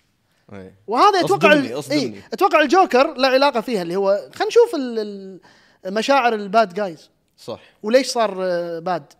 إي. 0.53 0.73
وهذا 0.87 1.19
أتوقع 1.19 1.49
أصدمني، 1.53 1.73
ال- 1.73 1.79
أصدمني. 1.79 2.01
إيه 2.01 2.21
أتوقع 2.33 2.61
الجوكر 2.61 3.13
له 3.13 3.27
علاقة 3.27 3.61
فيها 3.61 3.81
اللي 3.81 3.95
هو 3.95 4.29
خلينا 4.33 4.47
نشوف 4.47 4.75
مشاعر 5.85 6.33
ال 6.33 6.43
bad 6.43 6.73
guys 6.73 7.09
صح 7.37 7.59
وليش 7.83 8.07
صار 8.07 8.37
آه، 8.43 8.79
bad 8.79 9.13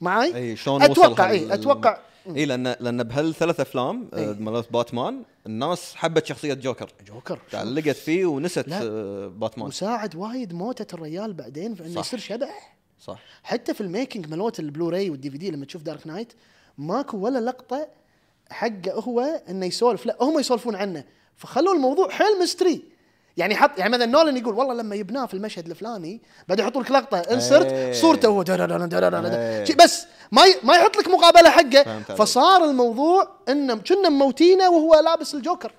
معاي؟ 0.00 0.36
اي 0.36 0.56
شلون 0.56 0.82
أتوقع 0.82 1.30
اي 1.30 1.54
أتوقع 1.54 1.98
اي 2.36 2.44
لأن 2.44 2.76
لأن 2.80 3.02
بهالثلاث 3.02 3.60
أفلام 3.60 4.08
إيه. 4.14 4.30
آه، 4.30 4.32
مالت 4.32 4.72
باتمان 4.72 5.22
الناس 5.46 5.94
حبت 5.94 6.26
شخصية 6.26 6.54
جوكر 6.54 6.88
جوكر 7.06 7.38
تعلقت 7.50 7.88
فيه 7.96 8.26
ونست 8.26 8.68
لا. 8.68 8.80
آه، 8.82 9.26
باتمان 9.26 9.66
وساعد 9.68 10.16
وايد 10.16 10.52
موتة 10.54 10.94
الرجال 10.94 11.32
بعدين 11.32 11.74
في 11.74 11.82
انه 11.86 11.94
صح. 11.94 12.00
يصير 12.00 12.18
شبح 12.18 12.75
صح. 13.00 13.18
حتى 13.42 13.74
في 13.74 13.80
ال 13.80 13.87
making 13.87 14.28
مالوت 14.28 14.60
ال 14.60 15.10
Blu-ray 15.10 15.30
وال 15.30 15.38
DVD 15.38 15.50
لما 15.50 15.64
تشوف 15.64 15.82
Dark 15.82 16.06
Knight 16.06 16.32
ماكو 16.78 17.16
ولا 17.16 17.38
لقطة 17.38 17.88
حقه 18.50 18.92
هو 18.92 19.20
إنه 19.48 19.66
يسولف 19.66 20.06
لا 20.06 20.16
هم 20.20 20.38
يسولفون 20.38 20.74
عنه. 20.76 21.04
فخلوا 21.36 21.74
الموضوع 21.74 22.08
حيل 22.10 22.40
مستري 22.42 22.82
يعني 23.36 23.56
حط 23.56 23.78
يعني 23.78 23.92
مثلا 23.92 24.06
نولن 24.06 24.36
يقول 24.36 24.54
والله 24.54 24.74
لما 24.74 24.96
يبناه 24.96 25.26
في 25.26 25.34
المشهد 25.34 25.68
الفلاني 25.68 26.22
بعد 26.48 26.58
يحط 26.58 26.76
لك 26.76 26.90
لقطة 26.90 27.18
انسرت 27.18 27.66
إيه. 27.66 27.92
صورته 27.92 28.28
هو 28.28 28.42
بس 29.74 30.06
ما 30.32 30.42
ما 30.62 30.74
يحط 30.74 30.96
لك 30.96 31.08
مقابله 31.08 31.50
حقه. 31.50 32.00
فصار 32.14 32.64
الموضوع 32.64 33.28
انه 33.48 33.74
كنا 33.74 34.08
مموتينه 34.08 34.70
وهو 34.70 35.00
لابس 35.04 35.34
الجوكر. 35.34 35.72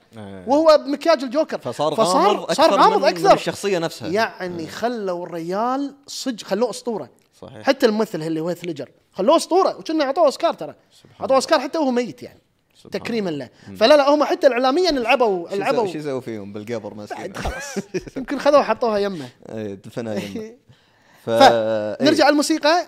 وهو 0.48 0.82
بمكياج 0.86 1.24
الجوكر 1.24 1.58
فصار 1.58 1.94
غامض 1.94 2.42
أكثر 2.42 2.54
صار 2.54 2.74
غامض 2.80 3.06
أكثر 3.06 3.28
من 3.28 3.34
الشخصيه 3.34 3.78
نفسها 3.78 4.08
يعني 4.08 4.68
خلوا 4.68 5.26
الريال 5.26 5.96
صدق 6.08 6.44
خلوه 6.46 6.70
اسطوره 6.70 7.10
صحيح. 7.42 7.62
حتى 7.62 7.86
الممثل 7.86 8.22
اللي 8.22 8.40
هو 8.40 8.50
هيث 8.50 8.64
ليجر 8.66 8.90
خلوه 9.14 9.36
اسطوره 9.36 9.78
وكنا 9.78 10.06
اعطوه 10.06 10.26
اوسكار 10.26 10.54
ترى 10.54 10.76
اعطوه 11.22 11.36
اوسكار 11.36 11.60
حتى 11.60 11.78
وهو 11.78 11.92
ميت 11.92 12.24
يعني 12.24 12.47
تكريما 12.92 13.30
له 13.30 13.50
فلا 13.78 13.98
لا 13.98 14.10
هم 14.10 14.24
حتى 14.24 14.48
اعلاميا 14.48 14.92
لعبوا 14.92 15.50
لعبوا 15.50 15.88
شو 15.88 15.98
يسوي 15.98 16.22
فيهم 16.22 16.54
بالقبر 16.54 16.94
مسكين؟ 16.94 17.36
خلاص. 17.36 17.78
يمكن 18.18 18.40
خذوها 18.40 18.64
حطوها 18.64 18.98
يمه. 18.98 19.30
إيه، 19.50 19.74
دفنها 19.74 20.14
يمه. 20.16 20.56
ف 21.26 21.30
إيه. 21.30 22.30
الموسيقى. 22.30 22.88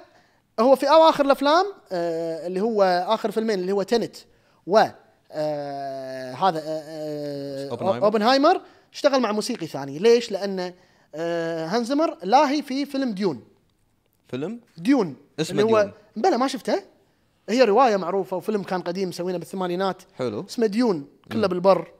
هو 0.59 0.75
في 0.75 0.89
اواخر 0.89 1.25
الأفلام 1.25 1.65
آه 1.91 2.47
اللي 2.47 2.61
هو 2.61 3.05
آخر 3.07 3.31
فيلمين 3.31 3.59
اللي 3.59 3.71
هو 3.71 3.83
Tenet 3.83 4.15
و 4.67 4.77
آه 5.31 6.33
هذا 6.33 6.59
آه 6.59 6.63
آه 6.65 7.69
أوبنهايمر. 7.69 8.05
أوبنهايمر. 8.05 8.61
اشتغل 8.93 9.19
مع 9.19 9.31
موسيقي 9.31 9.67
ثاني. 9.67 9.99
ليش؟ 9.99 10.31
لأن 10.31 10.73
آه 11.15 11.65
هانز 11.65 11.91
زمر 11.91 12.17
لاهي 12.23 12.61
في 12.61 12.85
فيلم 12.85 13.11
Dune. 13.11 13.43
فيلم؟ 14.27 14.59
Dune. 14.77 15.15
اسمه 15.39 15.61
اللي 15.61 15.73
هو 15.73 15.81
Dune. 15.81 15.93
بلا 16.15 16.37
ما 16.37 16.47
شفته. 16.47 16.83
هي 17.49 17.63
رواية 17.63 17.97
معروفة 17.97 18.37
وفيلم 18.37 18.63
كان 18.63 18.81
قديم 18.81 19.09
مسوينه 19.09 19.37
بالثمانينات. 19.37 20.01
حلو. 20.17 20.45
اسمه 20.49 20.65
Dune 20.65 21.07
كله 21.31 21.47
بالبر. 21.47 21.91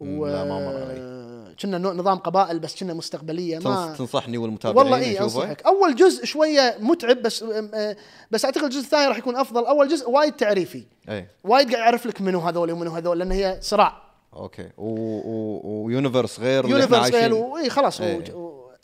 و 0.00 0.26
لا، 0.26 0.44
ما 0.44 0.58
مر 0.58 0.76
علي. 0.76 1.26
كنه 1.62 1.78
نظام 1.78 2.18
قبائل 2.18 2.58
بس 2.58 2.80
كنه 2.80 2.94
مستقبلية 2.94 3.58
ما 3.58 3.62
تنص- 3.94 3.98
تنصحني 3.98 4.38
والمتابعين 4.38 4.92
والله 4.92 5.06
اي؟ 5.06 5.20
أنصحك. 5.20 5.62
أول 5.62 5.94
جزء 5.94 6.24
شوية 6.24 6.76
متعب 6.80 7.22
بس 7.22 7.42
آه، 7.42 7.96
بس 8.30 8.44
أعتقد 8.44 8.64
الجزء 8.64 8.80
الثاني 8.80 9.06
راح 9.06 9.18
يكون 9.18 9.36
أفضل. 9.36 9.66
أول 9.66 9.88
جزء 9.88 10.10
وايد 10.10 10.32
تعريفي. 10.32 10.84
أي. 11.08 11.26
وايد 11.44 11.66
قاعد 11.74 11.84
يعرف 11.84 12.06
لك 12.06 12.20
منو 12.20 12.40
هذول 12.40 12.72
ومنو 12.72 12.90
هذول 12.90 13.18
لأن 13.18 13.32
هي 13.32 13.58
صراع. 13.60 14.02
أوكي. 14.34 14.68
و... 14.78 14.88
و... 14.88 15.60
و 15.64 15.72
universe 15.72 16.40
غير 16.40 16.68
universe. 16.68 17.10
غير 17.10 17.34
واي 17.34 17.70
خلاص. 17.70 18.00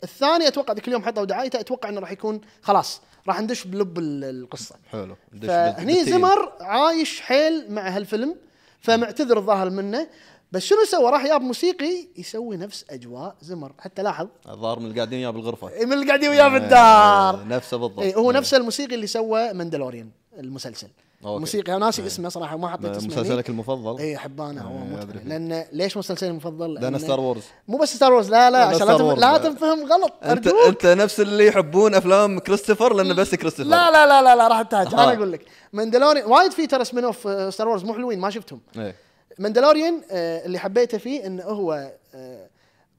الثاني 0.03 0.47
أتوقع 0.47 0.73
ذيك 0.73 0.87
اليوم 0.87 1.03
حطوا 1.03 1.25
دعايته 1.25 1.59
أتوقع 1.59 1.89
إنه 1.89 2.01
راح 2.01 2.11
يكون 2.11 2.41
خلاص. 2.61 3.01
راح 3.27 3.41
ندش 3.41 3.67
بلب 3.67 3.99
ال- 3.99 4.23
القصة. 4.23 4.75
حلو. 4.91 5.15
فهني 5.41 5.93
بالتقيل. 5.93 6.13
زمر 6.13 6.53
عايش 6.61 7.21
حيل 7.21 7.71
مع 7.71 7.89
هالفيلم 7.89 8.35
فمعتذر 8.81 9.37
الظاهر 9.37 9.69
منه. 9.69 10.07
بس 10.53 10.63
شنو 10.63 10.85
سوى 10.85 11.11
راح 11.11 11.25
ياب 11.25 11.41
موسيقي 11.41 12.07
يسوي 12.17 12.57
نفس 12.57 12.85
أجواء 12.89 13.35
زمر. 13.41 13.71
حتى 13.79 14.01
لاحظ. 14.01 14.27
الظاهر 14.49 14.79
من 14.79 14.85
اللي 14.85 14.95
قاعدين 14.95 15.19
وياه 15.19 15.29
بالغرفة. 15.29 15.85
من 15.85 15.93
اللي 15.93 16.07
قاعدين 16.07 16.29
وياه 16.29 16.47
بالدار. 16.47 17.35
آه، 17.35 17.43
نفسه 17.43 17.77
بالضبط. 17.77 17.99
اي 17.99 18.15
هو 18.15 18.31
إيه. 18.31 18.37
نفس 18.37 18.53
الموسيقي 18.53 18.95
اللي 18.95 19.07
سوى 19.07 19.53
Mandalorian 19.53 20.09
المسلسل. 20.39 20.87
أوكي. 21.25 21.39
موسيقى 21.39 21.79
ناسي 21.79 22.05
اسمه 22.05 22.29
صراحة 22.29 22.57
ما 22.57 22.67
حطيت 22.67 22.95
اسمه 22.95 23.07
مسلسلك 23.07 23.49
المفضل؟ 23.49 23.97
اي 23.99 24.15
احبه 24.15 24.49
أنا 24.49 24.61
هو 24.61 24.97
إيه، 24.99 25.05
فيه. 25.05 25.19
لأن 25.19 25.65
ليش 25.71 25.97
مسلسلي 25.97 26.29
المفضل؟ 26.29 26.73
لأن 26.73 26.99
Star 26.99 27.19
Wars 27.19 27.43
مو 27.67 27.77
بس 27.77 27.95
Star 27.95 28.13
Wars 28.13 28.29
لا 28.29 28.51
لا 28.51 28.65
عشان 28.65 28.87
لا, 28.87 28.97
تف... 28.97 29.19
لا. 29.19 29.37
تنفهم 29.37 29.83
غلط 29.83 30.13
انت 30.23 30.47
أرجوك. 30.47 30.67
أنت 30.67 30.85
نفس 30.85 31.19
اللي 31.19 31.47
يحبون 31.47 31.95
أفلام 31.95 32.39
كريستوفر 32.39 32.93
لأنه 32.93 33.13
بس 33.13 33.35
كريستوفر. 33.35 33.69
لا 33.69 33.91
لا 33.91 34.05
لا 34.05 34.21
لا, 34.21 34.35
لا 34.35 34.47
راح 34.47 34.61
تهاج 34.61 34.87
آه. 34.87 35.03
أنا 35.03 35.13
أقول 35.13 35.31
لك 35.31 35.45
Mandalorian 35.73 36.25
وايد 36.25 36.51
في 36.51 36.67
ترى 36.67 36.85
spin-off 36.85 37.53
Star 37.53 37.67
Wars 37.67 37.83
مو 37.83 37.93
حلوين 37.93 38.19
ما 38.19 38.29
شفتهم. 38.29 38.59
إيه. 38.77 38.95
Mandalorian 39.39 40.01
آه، 40.11 40.45
اللي 40.45 40.59
حبيته 40.59 40.97
فيه 40.97 41.25
انه 41.25 41.43
هو 41.43 41.91
آه، 42.15 42.49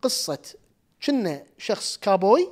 قصة 0.02 0.38
كنه 1.06 1.42
شخص 1.58 1.96
كابوي 1.96 2.48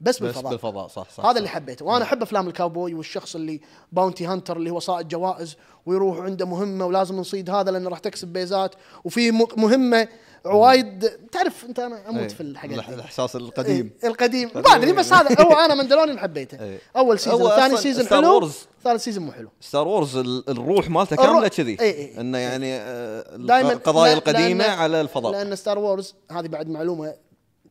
بس 0.00 0.16
بس 0.16 0.22
بالفضاء. 0.22 0.50
بالفضاء 0.52 0.88
صح 0.88 1.10
صح 1.10 1.24
هذا 1.24 1.32
صح. 1.32 1.36
اللي 1.36 1.48
حبيته. 1.48 1.84
وأنا 1.84 2.04
أحب 2.04 2.22
أفلام 2.22 2.48
الكاوبوي 2.48 2.94
والشخص 2.94 3.34
اللي 3.34 3.60
bounty 3.92 4.26
hunter 4.26 4.56
اللي 4.56 4.70
هو 4.70 4.78
صائد 4.78 5.08
جوائز 5.08 5.56
ويروح 5.86 6.18
عنده 6.18 6.46
مهمة 6.46 6.86
ولازم 6.86 7.16
نصيد 7.16 7.50
هذا 7.50 7.70
لأنه 7.70 7.90
راح 7.90 7.98
تكسب 7.98 8.28
بيزات. 8.28 8.74
وفي 9.04 9.30
مهمة 9.56 10.08
وايد 10.44 11.08
تعرف 11.32 11.64
انت 11.64 11.78
أنا 11.78 12.08
أموت 12.08 12.20
إيه. 12.20 12.28
في 12.28 12.40
الحاجات 12.40 12.84
دي. 12.88 12.94
الإحساس 12.94 13.36
القديم 13.36 13.90
إيه، 14.02 14.08
القديم 14.08 14.50
ما 14.54 14.60
أدري 14.74 14.92
بس 14.92 15.12
هذا 15.12 15.42
هو 15.44 15.52
أنا 15.52 15.74
Mandalorian 15.74 16.18
حبيته 16.18 16.60
إيه. 16.64 16.78
أول 16.96 17.18
season 17.18 17.50
ثاني 17.50 17.76
season 17.76 18.06
حلو. 18.06 18.50
ثالث 18.84 19.04
season 19.04 19.24
مو 19.24 19.32
حلو 19.32 19.48
Star 19.60 19.88
Wars 19.88 20.16
ال- 20.16 20.44
الروح 20.50 20.90
مالته 20.90 21.16
كاملة 21.16 21.48
كذي. 21.48 21.76
إنه 22.20 22.38
يعني 22.38 22.74
آه، 22.74 23.36
القضايا 23.72 24.12
القديمة 24.14 24.64
على 24.64 25.00
الفضاء 25.00 25.32
لأن 25.32 25.56
Star 25.56 25.78
Wars 25.78 26.14
هذه 26.30 26.46
بعد 26.46 26.68
معلومة 26.68 27.14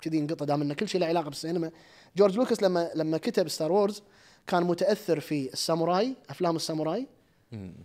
كذي 0.01 0.19
انقطع 0.19 0.45
دام 0.45 0.62
إن 0.62 0.73
كل 0.73 0.88
شيء 0.88 1.01
له 1.01 1.08
علاقة 1.08 1.30
بالسينما 1.30 1.71
جورج 2.17 2.36
لوكاس 2.38 2.63
لما 2.63 2.89
لما 2.95 3.17
كتب 3.17 3.47
Star 3.48 3.72
Wars 3.72 4.02
كان 4.47 4.63
متأثر 4.63 5.19
في 5.19 5.49
الساموراي 5.53 6.15
أفلام 6.30 6.56
الساموراي 6.56 7.08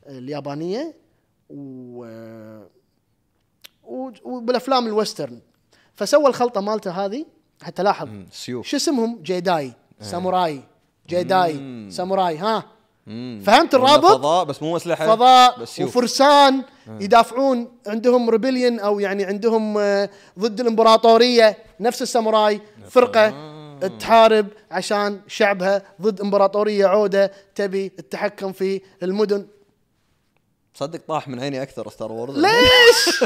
اليابانية 0.09 0.95
و- 1.51 2.63
وبالافلام 4.25 4.87
الويسترن 4.87 5.41
فسوى 5.95 6.27
الخلطة 6.27 6.61
مالته 6.61 6.91
هذه 6.91 7.27
حتى 7.63 7.83
لاحظ. 7.83 8.09
سيوف. 8.33 8.67
شو 8.67 8.77
اسمهم؟ 8.77 9.23
Jedi. 9.23 9.73
ساموراي. 10.01 10.61
Jedi. 11.09 11.87
ساموراي. 11.91 12.39
ها. 12.39 12.65
فهمت 13.45 13.75
الرابط؟ 13.75 14.13
فضاء 14.13 14.45
بس 14.45 14.63
مو 14.63 14.77
اسلحه 14.77 15.07
فضاء 15.07 15.61
بس 15.61 15.69
سيوف. 15.69 15.89
وفرسان 15.89 16.63
يدافعون 17.01 17.69
عندهم 17.87 18.31
rebellion 18.31 18.81
أو 18.81 19.01
يعني 19.01 19.25
عندهم 19.25 19.79
آه، 19.79 20.11
ضد 20.39 20.61
الإمبراطورية. 20.61 21.59
نفس 21.81 22.03
الساموراي. 22.03 22.61
فرقة 22.91 23.53
تحارب 23.99 24.47
عشان 24.71 25.21
شعبها 25.27 25.83
ضد 26.03 26.21
إمبراطورية 26.21 26.87
عودة 26.87 27.33
تبي 27.55 27.93
التحكم 27.99 28.53
في 28.53 28.81
المدن. 29.03 29.47
صدق 30.75 31.01
طاح 31.09 31.29
من 31.29 31.41
عيني 31.41 31.63
أكثر 31.63 31.91
Star 31.91 32.13
Wars 32.13 32.39
ليش؟ 32.39 33.23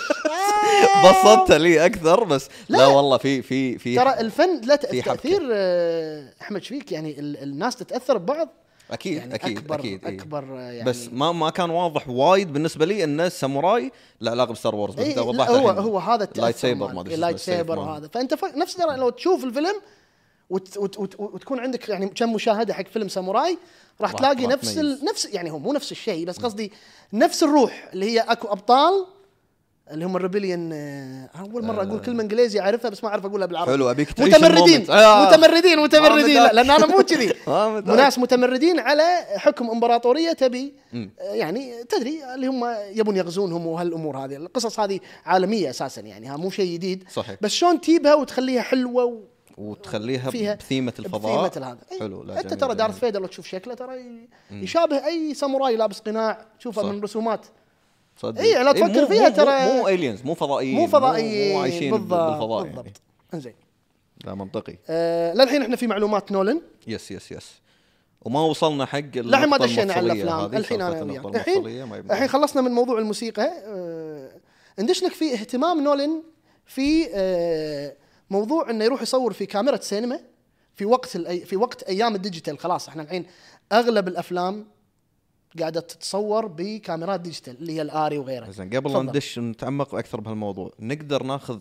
بسطت 1.04 1.52
لي 1.52 1.86
أكثر 1.86 2.24
بس 2.24 2.48
لا, 2.68 2.78
لا. 2.78 2.86
والله 2.86 3.16
في 3.18 3.42
في 3.42 3.78
في 3.78 3.96
ترى 3.96 4.20
الفن 4.20 4.60
حبكة. 4.62 4.76
تأثير 5.02 5.40
آه، 5.52 6.32
أحمد 6.42 6.62
شفيك 6.62 6.92
يعني 6.92 7.20
ال- 7.20 7.42
الناس 7.42 7.76
تتأثر 7.76 8.18
ببعض 8.18 8.48
أكيد 8.90 9.12
يعني 9.16 9.34
أكيد 9.34 9.58
اكبر 9.58 9.74
أكيد 9.78 10.04
إيه. 10.06 10.14
أكبر 10.20 10.44
آه، 10.58 10.60
يعني 10.72 10.84
بس 10.90 11.08
ما 11.12 11.32
ما 11.32 11.50
كان 11.50 11.70
واضح 11.70 12.08
وايد 12.08 12.52
بالنسبة 12.52 12.86
لي 12.86 13.04
إن 13.04 13.20
الساموراي 13.20 13.92
له 14.20 14.30
علاقة 14.30 14.52
ب 14.52 14.57
Star 14.57 14.74
Wars 14.74 14.94
بس 14.94 15.00
إيه 15.00 15.14
لا، 15.16 15.22
وضحت 15.22 15.50
هو. 15.50 15.70
هو 15.70 15.98
هذا 15.98 16.24
التأثر 16.24 16.42
lightsaber. 16.42 16.92
ما 16.92 17.00
أدري 17.00 17.14
شو 17.14 17.20
light 17.20 17.34
اسمه، 17.36 17.54
السيف 17.54 17.66
saber 17.66 17.76
ماله. 17.78 17.90
وهذا 17.90 18.08
فأنت. 18.08 18.34
نفس 18.56 18.74
ترى 18.74 18.96
لو 18.96 19.10
تشوف 19.10 19.44
الفيلم 19.44 19.74
وت... 20.50 20.76
وت... 20.76 20.98
وت... 20.98 21.20
وتكون 21.20 21.60
عندك 21.60 21.88
يعني 21.88 22.08
كم 22.08 22.32
مشاهدة 22.32 22.74
حق 22.74 22.86
فيلم 22.86 23.08
ساموراي 23.08 23.58
راح 24.00 24.12
تلاقي 24.12 24.46
نفس. 24.46 24.78
ال... 24.78 25.04
نفس 25.04 25.24
يعني 25.24 25.50
هو 25.50 25.58
مو 25.58 25.72
نفس 25.72 25.92
الشيء 25.92 26.26
بس 26.26 26.38
قصدي 26.38 26.72
نفس 27.12 27.42
الروح 27.42 27.88
اللي 27.92 28.10
هي 28.10 28.20
أكو 28.20 28.48
أبطال 28.48 29.06
اللي 29.90 30.04
هم 30.04 30.16
ال 30.16 30.21
rebellion 30.21 30.70
آه، 30.72 31.30
أول 31.40 31.64
مرة 31.64 31.82
أقول 31.82 32.00
كلمة 32.00 32.22
إنجليزي 32.22 32.60
أعرفها 32.60 32.90
بس 32.90 33.04
ما 33.04 33.10
أعرف 33.10 33.26
أقولها 33.26 33.46
بالعربي 33.46 33.72
حلو، 33.72 33.92
تعيش 33.92 34.34
متمردين. 34.34 34.90
آه. 34.90 35.30
متمردين 35.30 35.78
متمردين 35.78 36.42
لا. 36.42 36.52
لأن 36.52 36.70
أنا 36.70 36.86
مو 36.86 37.02
كذي. 37.02 37.32
ناس 37.96 38.18
متمردين 38.18 38.78
على 38.78 39.02
حكم 39.36 39.70
إمبراطورية 39.70 40.32
تبي. 40.32 40.74
آه، 40.94 41.08
يعني 41.20 41.84
تدري 41.84 42.34
اللي 42.34 42.46
هم 42.46 42.76
يبون 42.94 43.16
يغزونهم 43.16 43.66
وهالأمور 43.66 44.18
هذه 44.18 44.36
القصص 44.36 44.80
هذه 44.80 45.00
عالمية 45.26 45.70
أساسا 45.70 46.00
يعني 46.00 46.26
ها 46.26 46.36
مو 46.36 46.50
شيء 46.50 46.72
جديد 46.72 47.04
صحيح. 47.12 47.36
بس 47.40 47.50
شلون 47.50 47.80
تجيبها 47.80 48.14
وتخليها 48.14 48.62
حلوة 48.62 49.04
و... 49.04 49.20
وتخليها 49.56 50.30
فيها 50.30 50.54
بثيمة 50.54 50.92
الفضاء. 50.98 51.48
بثيمة 51.48 51.66
هذا 51.66 51.78
أي، 51.92 51.98
حلو 52.00 52.22
لا 52.22 52.42
جميل، 52.42 52.58
ترى. 52.58 52.74
دارث 52.74 52.98
فيدر 52.98 53.20
لو 53.20 53.26
تشوف 53.26 53.46
شكله 53.46 53.74
ترى 53.74 53.92
يشابه 54.50 55.06
أي 55.06 55.34
ساموراي 55.34 55.76
لابس 55.76 56.00
قناع 56.00 56.46
تشوفه. 56.58 56.92
من 56.92 57.02
رسومات. 57.02 57.46
صدق. 58.16 58.40
إيه، 58.40 58.62
لا 58.62 58.74
إيه، 58.74 58.86
تفكر 58.86 59.06
فيها 59.06 59.30
ترى- 59.30 59.72
مو 59.74 59.88
الينز 59.88 60.22
مو 60.22 60.34
فضائيين 60.34 60.76
مو 60.76 60.86
فضائيين 60.86 61.54
مو 61.54 61.62
عايشين 61.62 61.90
بالضبط 61.90 62.30
بالفضاء 62.30 62.64
يعني. 62.66 62.76
بالضبط 62.76 63.00
انزين. 63.34 63.54
لا 64.24 64.34
منطقي. 64.34 64.76
آه 64.88 65.34
للحين 65.34 65.62
إحنا 65.62 65.76
في 65.76 65.86
معلومات 65.86 66.32
نولن. 66.32 66.60
yes 66.86 67.10
yes 67.10 67.32
yes. 67.32 67.52
وما 68.22 68.40
وصلنا 68.40 68.86
حق 68.86 68.98
للحين 68.98 69.48
ما 69.48 69.56
دشينا 69.56 69.92
على 69.92 70.12
الافلام 70.12 70.56
الحين 70.56 70.80
أنا 70.82 71.02
وياك. 71.02 71.36
الحين. 71.36 71.66
الحين 72.10 72.28
خلصنا 72.28 72.62
من 72.62 72.70
موضوع 72.70 72.98
الموسيقى. 72.98 73.52
آه 73.66 74.30
ندش 74.78 75.02
لك 75.02 75.12
في 75.12 75.34
اهتمام 75.34 75.84
نولن 75.84 76.22
في 76.66 77.08
آه 77.14 77.96
موضوع 78.30 78.70
إنه 78.70 78.84
يروح 78.84 79.02
يصور 79.02 79.32
في 79.32 79.46
كاميرا 79.46 79.76
سينما 79.76 80.20
في 80.74 80.84
وقت 80.84 81.16
الأي 81.16 81.40
في 81.40 81.56
وقت 81.56 81.82
أيام 81.82 82.14
ال 82.14 82.20
digital 82.20 82.58
خلاص 82.58 82.88
إحنا 82.88 83.02
الحين 83.02 83.26
أغلب 83.72 84.08
الأفلام 84.08 84.66
قاعدة 85.58 85.80
تتصور 85.80 86.46
بكاميرات 86.46 87.20
digital 87.20 87.58
اللي 87.58 87.72
هي 87.72 87.82
ال 87.82 87.89
ARRI 87.89 88.18
وغيرها 88.18 88.50
زين 88.50 88.70
قبل 88.70 88.92
لا. 88.92 89.02
ندش 89.02 89.38
نتعمق 89.38 89.94
أكثر 89.94 90.20
بهالموضوع 90.20 90.72
نقدر 90.80 91.22
ناخذ 91.22 91.58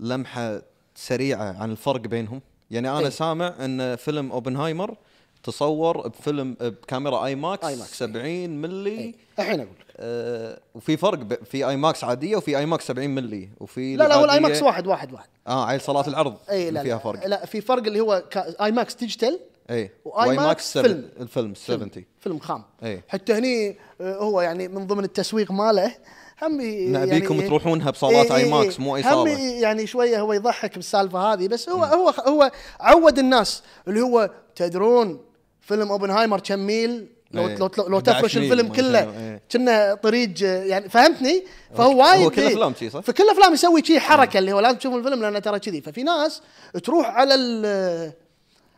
لمحة 0.00 0.62
سريعة 0.94 1.62
عن 1.62 1.70
الفرق 1.70 2.00
بينهم 2.00 2.40
يعني 2.70 2.90
أنا 2.90 2.98
إيه. 2.98 3.08
سامع 3.08 3.54
إن 3.64 3.96
فيلم 3.96 4.32
أوبنهايمر 4.32 4.96
تصور 5.42 6.08
بفيلم 6.08 6.56
بكاميرا 6.60 7.26
IMAX 7.26 7.64
IMAX. 7.64 7.98
70 7.98 8.50
ملي 8.50 8.90
إيه. 8.90 9.14
الحين 9.38 9.60
أقول. 9.60 9.72
لك 9.80 9.86
آه 9.96 10.60
وفي 10.74 10.96
فرق 10.96 11.44
في 11.44 11.68
IMAX 11.68 12.04
عادية 12.04 12.36
وفي 12.36 12.58
IMAX 12.58 12.86
70 12.86 13.10
ملي 13.10 13.48
وفي 13.60 13.96
لا 13.96 14.08
لا 14.08 14.14
هو 14.14 14.24
ال 14.24 14.40
IMAX 14.40 14.62
واحد 14.62 14.86
واحد 14.86 15.12
واحد. 15.12 15.28
آه 15.46 15.66
عيل 15.66 15.80
صالات 15.80 16.08
العرض 16.08 16.36
اي 16.50 16.70
لا 16.70 16.82
فيها 16.82 16.98
فرق. 16.98 17.26
لا 17.26 17.46
في 17.46 17.60
فرق 17.60 17.86
اللي 17.86 18.00
هو 18.00 18.24
IMAX 18.36 18.94
digital 18.94 19.40
اي 19.70 19.90
و 20.04 20.36
IMAX 20.36 20.78
فيلم. 20.78 20.84
فيلم 20.84 21.10
الفيلم 21.20 21.54
70 21.54 21.90
فيلم 22.20 22.38
خام. 22.38 22.62
إيه. 22.82 23.04
حتى 23.08 23.32
هني 23.32 23.76
آه، 24.00 24.16
هو 24.16 24.40
يعني 24.40 24.68
من 24.68 24.86
ضمن 24.86 25.04
التسويق 25.04 25.52
ماله 25.52 25.94
هم 26.42 26.60
نبيكم 26.96 27.34
يعني 27.34 27.48
تروحونها 27.48 27.90
بصالات 27.90 28.30
إيه 28.30 28.36
اي 28.36 28.44
إيه 28.44 28.50
ماكس 28.50 28.78
إيه. 28.78 28.84
مو 28.84 28.96
اي 28.96 29.02
هم 29.02 29.10
صاله 29.10 29.38
يعني 29.38 29.86
شوية 29.86 30.20
هو 30.20 30.32
يضحك 30.32 30.74
بالسالفة 30.74 31.18
هذه 31.18 31.48
بس 31.48 31.68
هو 31.68 31.84
هو 31.84 32.08
هو 32.08 32.50
عود 32.80 33.18
الناس 33.18 33.62
اللي 33.88 34.00
هو 34.00 34.30
تدرون 34.56 35.20
فيلم 35.62 35.90
أوبنهايمر 35.90 36.40
كم 36.40 36.58
ميل 36.58 37.06
لو 37.32 37.48
إيه. 37.48 37.56
لو 37.56 37.70
لو, 37.78 37.88
لو 37.88 37.98
11 37.98 38.18
تفرش 38.18 38.36
الفيلم 38.36 38.68
كله 38.68 38.98
إيه. 38.98 39.42
كنا 39.52 39.94
طريق 39.94 40.30
آه، 40.44 40.64
يعني 40.64 40.88
فهمتني 40.88 41.44
فهو 41.76 41.92
هو 41.92 42.00
وايد 42.02 42.30
كل 42.30 42.42
إيه. 42.42 42.48
أفلام 42.52 42.74
شي 42.78 42.90
صح؟ 42.90 43.00
في 43.00 43.12
كل 43.12 43.28
أفلام 43.28 43.54
يسوي 43.54 43.84
شي 43.84 44.00
حركة 44.00 44.38
اللي 44.38 44.52
هو 44.52 44.60
لازم 44.60 44.78
تشوف 44.78 44.94
الفيلم 44.94 45.22
لأنه 45.22 45.38
ترى 45.38 45.58
كذي 45.58 45.80
ففي 45.80 46.02
ناس 46.02 46.42
تروح 46.84 47.06
على 47.06 47.34
ال 47.34 48.12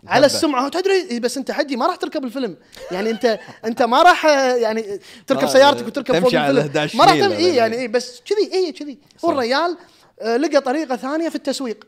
على. 0.06 0.26
السمعة 0.26 0.68
تدري 0.68 0.94
إيه 0.94 1.20
بس 1.20 1.36
أنت 1.38 1.50
حجي 1.50 1.76
ما 1.76 1.86
راح 1.86 1.96
تركب 1.96 2.24
الفيلم 2.24 2.56
يعني 2.92 3.10
أنت 3.10 3.38
أنت 3.64 3.82
ما 3.82 4.02
راح 4.02 4.26
آه، 4.26 4.54
يعني 4.54 5.00
تركب 5.26 5.42
ما- 5.42 5.48
سيارتك 5.52 5.86
وتركب 5.86 6.14
فوق 6.14 6.34
الفيلم 6.34 6.58
11 6.58 6.98
ما 6.98 7.04
راح 7.04 7.12
اي 7.12 7.54
يعني 7.54 7.78
اي 7.78 7.88
بس 7.88 8.20
كذي 8.26 8.52
اي 8.54 8.72
كذي 8.72 8.98
هو 9.24 9.28
صح. 9.28 9.34
الرجال 9.34 9.76
آه، 10.20 10.36
لقى 10.36 10.60
طريقة 10.60 10.96
ثانية 10.96 11.28
في 11.28 11.34
التسويق 11.34 11.84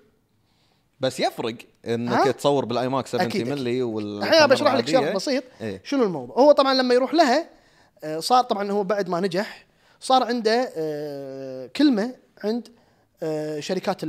بس 1.00 1.20
يفرق؟ 1.20 1.56
إنك 1.86 2.26
تصور 2.26 2.64
بال 2.64 2.88
IMAX 2.88 3.12
70 3.12 3.26
أكيد، 3.26 3.40
أكيد. 3.40 3.52
ملي 3.52 3.82
وال 3.82 4.22
الحين 4.22 4.46
بشرح 4.46 4.74
لك 4.74 4.88
شرح 4.88 5.14
بسيط. 5.14 5.44
إيه. 5.60 5.80
شنو 5.84 6.04
الموضوع؟ 6.04 6.36
هو 6.36 6.52
طبعا 6.52 6.74
لما 6.74 6.94
يروح 6.94 7.14
لها 7.14 7.48
آه، 8.04 8.20
صار 8.20 8.44
طبعا 8.44 8.70
هو 8.70 8.84
بعد 8.84 9.08
ما 9.08 9.20
نجح 9.20 9.66
صار 10.00 10.24
عنده 10.24 10.72
آه، 10.76 11.66
كلمة 11.66 12.14
عند 12.44 12.68
آه، 13.22 13.60
شركات 13.60 14.04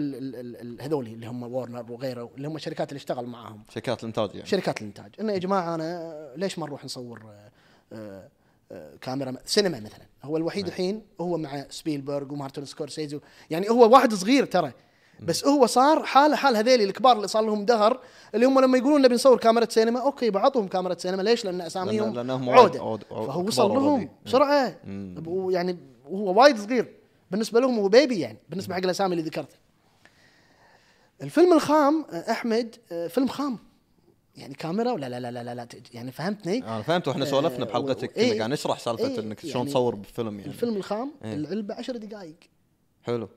هذولي 0.82 1.13
اللي 1.13 1.28
هم 1.28 1.43
وورنر 1.43 1.91
وغيره 1.91 2.30
اللي 2.38 2.47
هم 2.47 2.56
الشركات 2.56 2.89
اللي 2.89 2.97
اشتغل 2.97 3.26
معاهم. 3.26 3.63
شركات 3.73 4.00
الإنتاج 4.00 4.30
يعني. 4.36 4.47
شركات 4.47 4.82
الإنتاج. 4.82 5.12
إنه 5.19 5.34
يا 5.34 5.38
جماعة 5.38 5.76
أنا 5.76 6.13
ليش 6.36 6.60
ما 6.60 6.65
نروح 6.65 6.86
نصور 6.86 7.21
كاميرا 9.02 9.36
سينما 9.45 9.80
مثلا؟ 9.80 10.06
هو 10.23 10.38
الوحيد 10.38 10.67
الحين 10.67 11.02
هو 11.21 11.38
مع 11.38 11.65
سبيلبرغ 11.69 12.34
ومارتن 12.34 12.65
سكورسيزي 12.65 13.19
يعني 13.50 13.69
هو 13.69 13.93
واحد 13.93 14.13
صغير 14.13 14.45
ترى. 14.45 14.71
بس 15.23 15.45
هو 15.45 15.65
صار 15.65 16.03
حاله 16.03 16.36
حال 16.36 16.56
هذيل 16.58 16.82
الكبار 16.82 17.15
اللي 17.17 17.27
صار 17.27 17.43
لهم 17.45 17.65
دهر 17.65 17.99
اللي 18.36 18.45
هم 18.45 18.60
لما 18.60 18.77
يقولون 18.77 19.01
نبي 19.01 19.15
نصور 19.15 19.38
كاميرا 19.38 19.65
سينما 19.69 19.99
أوكي 20.01 20.30
بعطهم 20.30 20.67
كاميرا 20.67 20.95
سينما 20.97 21.21
ليش؟ 21.21 21.45
لأن 21.45 21.62
أساميهم 21.62 22.13
لأن- 22.13 22.15
لأنهم 22.15 22.49
عودة. 22.49 22.80
عود- 22.80 23.03
عود- 23.12 23.27
فهو 23.27 23.43
وصل 23.47 23.69
لهم. 23.71 24.10
بسرعة. 24.25 24.75
ويعني 25.27 25.77
وهو 26.10 26.41
وايد 26.41 26.58
صغير. 26.58 26.94
بالنسبة 27.31 27.60
لهم 27.60 27.79
هو 27.79 27.87
بيبي 27.89 28.19
يعني 28.19 28.37
بالنسبة 28.50 28.75
حق 28.75 28.81
الأسامي 28.83 29.12
اللي 29.15 29.23
ذكرتها 29.25 29.58
الفيلم 31.23 31.54
الخام 31.54 32.06
آه، 32.12 32.31
أحمد 32.31 32.75
آه، 32.91 33.08
فيلم 33.08 33.27
خام. 33.27 33.60
يعني 34.35 34.54
كاميرا 34.54 34.91
ولا 34.91 35.10
لا 35.10 35.19
لا 35.19 35.31
لا 35.31 35.44
لا, 35.44 35.56
لا 35.56 35.67
يعني 35.94 36.12
فهمتني؟ 36.12 36.58
أنا 36.63 36.81
فهمت 36.81 37.08
وإحنا 37.08 37.25
سولفنا 37.25 37.65
آه، 37.65 37.67
بحلقتك 37.67 38.12
كنا 38.13 38.23
إيه. 38.23 38.37
قاعد 38.37 38.50
نشرح 38.50 38.79
سالفة 38.79 39.08
إيه، 39.08 39.19
إنك 39.19 39.39
شلون 39.39 39.56
يعني 39.56 39.69
تصور 39.69 39.96
بفيلم 39.96 40.39
يعني. 40.39 40.52
الفيلم 40.52 40.75
الخام 40.75 41.12
إيه. 41.23 41.33
العلبة 41.33 41.75
10 41.75 41.98
دقائق 41.98 42.35
حلو. 43.04 43.29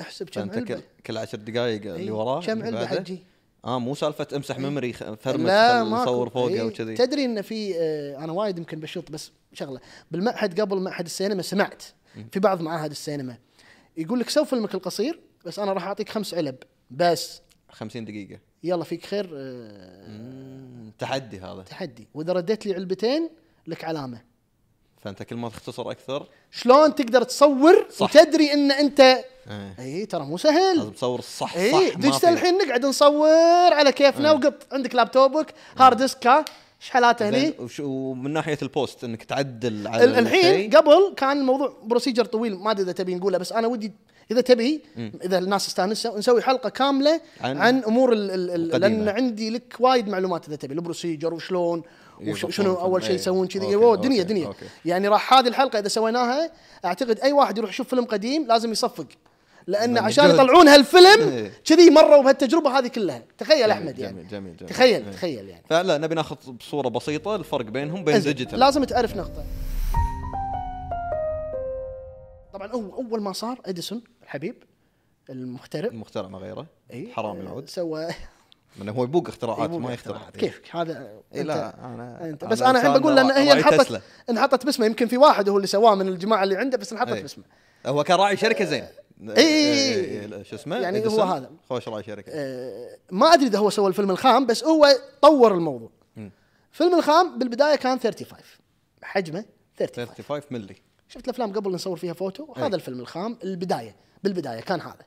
احسب 0.00 0.30
كم 0.30 0.40
علبه 0.40 0.60
كل, 0.60 0.80
كل 1.06 1.16
عشر 1.18 1.38
دقائق 1.38 1.80
اللي 1.82 1.96
إيه. 1.96 2.10
وراه 2.10 2.40
كم 2.40 2.62
علبة. 2.62 2.86
حجي؟ 2.86 3.18
آه 3.64 3.78
مو 3.78 3.94
سالفة 3.94 4.26
امسح 4.36 4.58
ميموري 4.58 4.92
خ- 4.92 5.12
فرمت 5.14 5.46
لا 5.46 5.82
نصور 5.82 6.28
فوقه 6.30 6.48
إيه. 6.48 6.62
وكذي. 6.62 6.94
تدري 6.94 7.24
إن 7.24 7.42
في 7.42 7.74
آه 7.78 8.24
أنا 8.24 8.32
وايد 8.32 8.58
يمكن 8.58 8.80
بشوت 8.80 9.10
بس 9.10 9.30
شغلة. 9.52 9.80
بالمعهد 10.10 10.60
قبل 10.60 10.78
معهد 10.80 11.04
السينما 11.04 11.42
سمعت. 11.42 11.82
في 12.32 12.40
بعض 12.40 12.60
معاهد 12.62 12.90
السينما. 12.90 13.38
يقول 13.96 14.20
لك 14.20 14.28
سوي 14.30 14.46
فيلمك 14.46 14.74
القصير 14.74 15.20
بس 15.44 15.58
أنا 15.58 15.72
راح 15.72 15.84
أعطيك 15.86 16.08
خمس 16.08 16.34
علب. 16.34 16.56
بس. 16.90 17.40
50 17.70 18.04
دقيقة. 18.04 18.40
يلا 18.64 18.84
فيك 18.84 19.06
خير 19.06 19.30
آه 19.34 20.90
تحدي 20.98 21.38
هذا. 21.40 21.62
تحدي. 21.62 22.08
وإذا 22.14 22.32
رديت 22.32 22.66
لي 22.66 22.74
علبتين 22.74 23.30
لك 23.66 23.84
علامة. 23.84 24.20
فأنت 25.06 25.22
كل 25.22 25.36
ما 25.36 25.48
تختصر 25.48 25.90
أكثر 25.90 26.26
شلون 26.50 26.94
تقدر 26.94 27.22
تصور 27.22 27.86
صح. 27.90 28.02
وتدري 28.16 28.52
إن 28.52 28.70
انت 28.72 29.00
إيه. 29.00 29.74
اي 29.78 30.06
ترى 30.06 30.24
مو 30.24 30.36
سهل 30.38 30.76
لازم 30.78 30.90
تصور 30.90 31.20
صح 31.20 31.56
اي 31.56 31.70
صح 31.72 31.94
digital 31.98 32.28
الحين 32.28 32.54
نقعد 32.58 32.86
نصور 32.86 33.72
على 33.74 33.92
كيفنا 33.92 34.32
وقط 34.32 34.54
عندك 34.72 34.94
لابتوبك 34.94 35.54
hard 35.78 35.96
disk 35.96 36.26
ها 36.26 36.44
إيش 36.82 36.90
حالاته 36.90 37.28
هني 37.28 37.54
ومن 37.80 38.32
ناحية 38.32 38.58
ال 38.62 38.70
post 38.70 39.04
إنك 39.04 39.24
تعدل 39.24 39.88
على 39.88 40.04
ال- 40.04 40.18
الحين. 40.18 40.70
قبل 40.70 41.14
كان 41.16 41.38
الموضوع 41.40 41.76
procedure 41.84 42.24
طويل 42.24 42.56
ما 42.58 42.70
أدري 42.70 42.82
إذا 42.84 42.92
تبي 42.92 43.14
نقوله 43.14 43.38
بس 43.38 43.52
أنا 43.52 43.66
ودي 43.66 43.92
إذا 44.30 44.40
تبي 44.40 44.82
إذا 45.24 45.38
الناس 45.38 45.68
استانسوا 45.68 46.18
نسوي 46.18 46.42
حلقة 46.42 46.68
كاملة 46.68 47.20
عن- 47.40 47.58
عن, 47.58 47.84
أمور 47.84 48.12
ال 48.12 48.30
ال. 48.74 48.80
لأن 48.80 49.08
عندي 49.08 49.50
لك 49.50 49.76
وايد 49.80 50.08
معلومات 50.08 50.48
إذا 50.48 50.56
تبي 50.56 50.74
ال 50.74 50.80
procedure 50.80 51.34
وشلون 51.34 51.82
وشنو 52.20 52.74
في 52.74 52.80
أول 52.80 53.04
شيء 53.04 53.14
يسوون 53.14 53.48
إيه. 53.54 53.60
كذي؟ 53.60 53.96
دنيا 54.08 54.22
دنيا. 54.22 54.46
أوكي. 54.46 54.66
يعني 54.84 55.08
راح 55.08 55.34
هذه 55.34 55.48
الحلقة 55.48 55.78
إذا 55.78 55.88
سويناها 55.88 56.50
أعتقد 56.84 57.20
أي 57.20 57.32
واحد 57.32 57.58
يروح 57.58 57.70
يشوف 57.70 57.88
فيلم 57.88 58.04
قديم 58.04 58.46
لازم 58.46 58.72
يصفق. 58.72 59.06
لأن 59.66 59.98
عشان. 59.98 60.30
يطلعون 60.30 60.68
هالفيلم 60.68 61.28
إيه. 61.28 61.52
كذي 61.64 61.90
مروا 61.90 62.22
بهالتجربة 62.22 62.78
هذه 62.78 62.88
كلها. 62.88 63.22
تخيل 63.38 63.58
جميل، 63.58 63.70
أحمد 63.70 63.98
يعني. 63.98 64.14
جميل 64.14 64.28
جميل 64.28 64.56
جميل. 64.56 64.72
تخيل 64.72 65.04
إيه. 65.04 65.12
تخيل 65.12 65.48
يعني. 65.48 65.64
فلا 65.70 65.98
نبي 65.98 66.14
ناخذ 66.14 66.36
بصورة 66.52 66.88
بسيطة 66.88 67.36
الفرق 67.36 67.64
بينهم 67.64 68.04
بين 68.04 68.20
digital 68.20 68.58
لازم 68.58 68.84
تعرف 68.84 69.16
نقطة. 69.16 69.44
طبعا 72.52 72.72
هو 72.72 72.94
أول 72.94 73.22
ما 73.22 73.32
صار 73.32 73.60
إديسون 73.66 74.02
الحبيب 74.22 74.62
المخترع 75.30 75.88
المخترع 75.88 76.28
ما 76.28 76.38
غيره. 76.38 76.66
إي، 76.92 77.12
حرام 77.12 77.40
العود. 77.40 77.68
سوى 77.68 78.08
من 78.80 78.88
هو 78.88 79.04
يبوق 79.04 79.28
اختراعات 79.28 79.70
ما 79.70 79.94
اختراعات. 79.94 80.22
يخترع 80.28 80.40
كيفك؟ 80.40 80.76
هذا 80.76 81.22
إيه 81.34 81.42
لا 81.42 81.84
أنا 81.84 82.24
أنت. 82.24 82.44
بس 82.44 82.62
أنا 82.62 82.78
الحين 82.78 83.00
بقول 83.00 83.16
لأن 83.16 83.30
هي 83.30 83.48
راعي 83.48 83.52
انحطت. 83.52 84.02
انحطت 84.30 84.64
باسمه. 84.64 84.86
يمكن 84.86 85.08
في 85.08 85.16
واحد 85.16 85.48
هو 85.48 85.56
اللي 85.56 85.66
سواه 85.66 85.94
من 85.94 86.08
الجماعة 86.08 86.42
اللي 86.42 86.56
عنده 86.56 86.78
بس 86.78 86.92
انحطت 86.92 87.12
إيه. 87.12 87.22
باسمه. 87.22 87.44
هو 87.86 88.04
كان 88.04 88.18
راعي 88.18 88.36
شركة 88.36 88.64
زين. 88.64 88.84
إي، 89.20 89.36
إي، 89.36 89.94
إي، 89.94 90.34
إي، 90.34 90.44
شو 90.44 90.56
اسمه؟ 90.56 90.76
يعني 90.76 91.06
هو 91.06 91.22
هذا. 91.22 91.50
خوش 91.68 91.88
راعي 91.88 92.02
شركة. 92.02 92.32
ما 93.10 93.26
أدري 93.26 93.46
إذا 93.46 93.58
هو 93.58 93.70
سوى 93.70 93.88
الفيلم 93.88 94.10
الخام 94.10 94.46
بس 94.46 94.64
هو 94.64 94.88
طور 95.22 95.54
الموضوع. 95.54 95.90
مم. 96.16 96.30
فيلم 96.72 96.94
الخام 96.94 97.38
بالبداية 97.38 97.76
كان 97.76 97.98
35 97.98 98.38
حجمه 99.02 99.44
35 99.78 100.06
35 100.06 100.58
ملي. 100.58 100.76
شفت 101.08 101.24
الأفلام 101.24 101.52
قبل 101.52 101.72
نصور 101.72 101.96
فيها 101.96 102.12
فوتو. 102.12 102.52
هذا 102.56 102.76
الفيلم 102.76 103.00
الخام 103.00 103.38
البداية. 103.44 103.96
بالبداية 104.22 104.60
كان 104.60 104.80
هذا. 104.80 105.06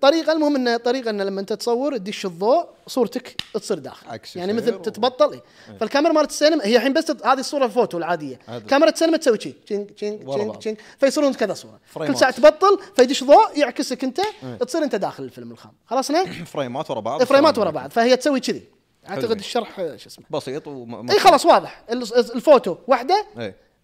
طريقة 0.00 0.32
المهم 0.32 0.56
انه 0.56 0.76
طريقة 0.76 1.10
انه 1.10 1.24
لما 1.24 1.40
أنت 1.40 1.52
تصور 1.52 1.96
تدش 1.96 2.26
الضوء 2.26 2.66
صورتك 2.86 3.36
تصير 3.54 3.78
داخل. 3.78 4.08
عكس 4.10 4.36
يعني 4.36 4.52
مثل 4.52 4.74
و- 4.74 4.78
تتبطل. 4.78 5.32
إيه. 5.32 5.42
فالكاميرا 5.80 6.12
مالت 6.12 6.30
السينما 6.30 6.64
هي 6.66 6.76
الحين 6.76 6.92
بس 6.92 7.04
تت- 7.04 7.26
هذه 7.26 7.40
الصورة 7.40 7.64
الفوتو 7.64 7.98
العادية. 7.98 8.38
عادي. 8.48 8.64
كاميرا 8.64 8.90
السينما 8.90 9.16
تسوي 9.16 9.40
شي. 9.40 9.52
change 9.66 9.90
change 9.90 10.28
change. 10.30 10.56
change 10.58 10.76
فيصيرون 10.98 11.32
كذا 11.34 11.54
صورة. 11.54 11.80
كل 11.94 12.16
ساعة 12.16 12.30
تبطل 12.30 12.78
فيدش 12.96 13.24
ضوء 13.24 13.58
يعكسك 13.58 14.04
أنت 14.04 14.20
تصير 14.60 14.82
أنت 14.82 14.94
داخل 14.94 15.24
الفيلم 15.24 15.52
الخام. 15.52 15.72
خلصنا 15.86 16.24
فريمات 16.54 16.90
ورا 16.90 17.00
بعض. 17.00 17.22
فريمات 17.22 17.58
ورا 17.58 17.70
بعض. 17.70 17.90
فهي 17.90 18.16
تسوي 18.16 18.40
كذي. 18.40 18.62
أعتقد. 19.08 19.38
الشرح 19.38 19.80
آه، 19.80 19.96
شو 19.96 20.08
اسمه. 20.08 20.24
بسيط 20.30 20.66
وما 20.66 21.12
اي 21.12 21.18
خلاص 21.18 21.46
واضح. 21.46 21.84
ال- 21.90 22.16
الفوتو. 22.34 22.76
واحدة. 22.86 23.26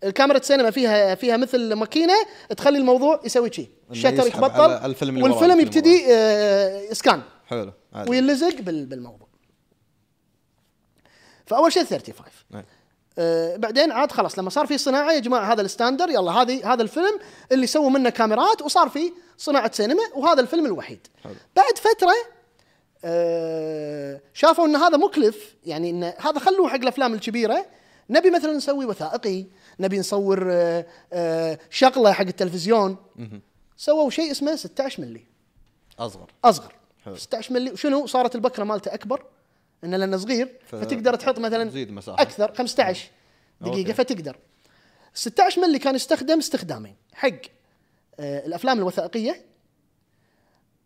الكاميرا 0.05 0.39
السينما 0.39 0.71
فيها 0.71 1.15
فيها 1.15 1.37
مثل 1.37 1.73
ماكينة 1.73 2.15
تخلي 2.57 2.79
الموضوع 2.79 3.21
يسوي 3.25 3.53
شيء 3.53 3.69
ال 3.91 3.93
shutter 3.93 4.11
على 4.45 4.87
الفيلم 4.87 5.23
والفيلم 5.23 5.43
الفيلم 5.45 5.61
يبتدي 5.61 6.15
آه 6.15 6.93
scan 6.93 7.23
حلو 7.47 7.73
عادي. 7.93 8.11
ويلزق 8.11 8.61
بال- 8.61 8.87
بالموضوع. 8.87 9.29
فأول 11.47 11.73
شيء 11.73 11.85
35 11.85 12.25
إي. 12.55 12.65
آه 13.19 13.57
بعدين 13.57 13.93
عاد 13.93 14.13
خلاص 14.13 14.39
لما 14.39 14.51
صار 14.51 14.67
في 14.67 14.79
صناعة 14.79 15.13
يا 15.13 15.19
جماعة 15.19 15.53
هذا 15.53 15.63
الستاندر 15.63 16.09
يلا 16.11 16.31
هذه 16.33 16.73
هذا 16.73 16.83
الفيلم 16.83 17.19
اللي 17.53 17.67
سووا 17.67 17.91
منه 17.91 18.11
كاميرات 18.11 18.63
وصار 18.63 18.89
في 18.89 19.13
صناعة 19.39 19.73
سينما 19.73 20.03
وهذا 20.15 20.41
الفيلم 20.41 20.67
الوحيد. 20.67 21.07
حلو. 21.25 21.33
بعد 21.57 21.79
فترة 21.79 22.15
آه 23.05 24.21
شافوا 24.35 24.67
إن 24.67 24.77
هذا 24.77 24.97
مكلف 24.97 25.55
يعني 25.67 25.91
إن 25.91 26.05
هذا 26.05 26.39
خلوه 26.39 26.69
حق 26.69 26.75
الأفلام 26.77 27.15
الكبيرة. 27.15 27.67
نبي 28.11 28.31
مثلا 28.31 28.53
نسوي 28.53 28.85
وثائقي 28.85 29.45
نبي 29.81 29.99
نصور 29.99 30.49
آه 30.53 30.87
آه 31.13 31.59
شغله 31.71 32.13
حق 32.13 32.25
التلفزيون. 32.27 32.97
سووا 33.77 34.11
شيء 34.11 34.31
اسمه 34.31 34.57
16 34.57 35.03
ملي 35.03 35.21
أصغر. 35.99 36.31
أصغر. 36.45 36.75
حلو. 37.05 37.17
16 37.17 37.53
ملي 37.55 37.71
وشنو؟ 37.71 38.07
صارت 38.07 38.35
البكرة 38.35 38.65
مالته 38.65 38.95
أكبر. 38.95 39.25
إنه 39.85 39.97
لأنه 39.97 40.17
صغير 40.17 40.59
ف- 40.67 40.75
فتقدر 40.75 41.15
تحط 41.15 41.39
مثلا 41.39 41.65
تزيد 41.71 41.91
مساحة. 41.91 42.23
أكثر 42.23 42.55
15 42.55 43.11
دقيقة 43.61 43.79
أوكي. 43.79 43.93
فتقدر. 43.93 44.37
16 45.15 45.61
ملي 45.63 45.79
كان 45.79 45.95
يستخدم 45.95 46.39
استخدامين. 46.39 46.97
حق 47.13 47.29
آه 48.21 48.47
الأفلام 48.47 48.79
الوثائقية 48.79 49.45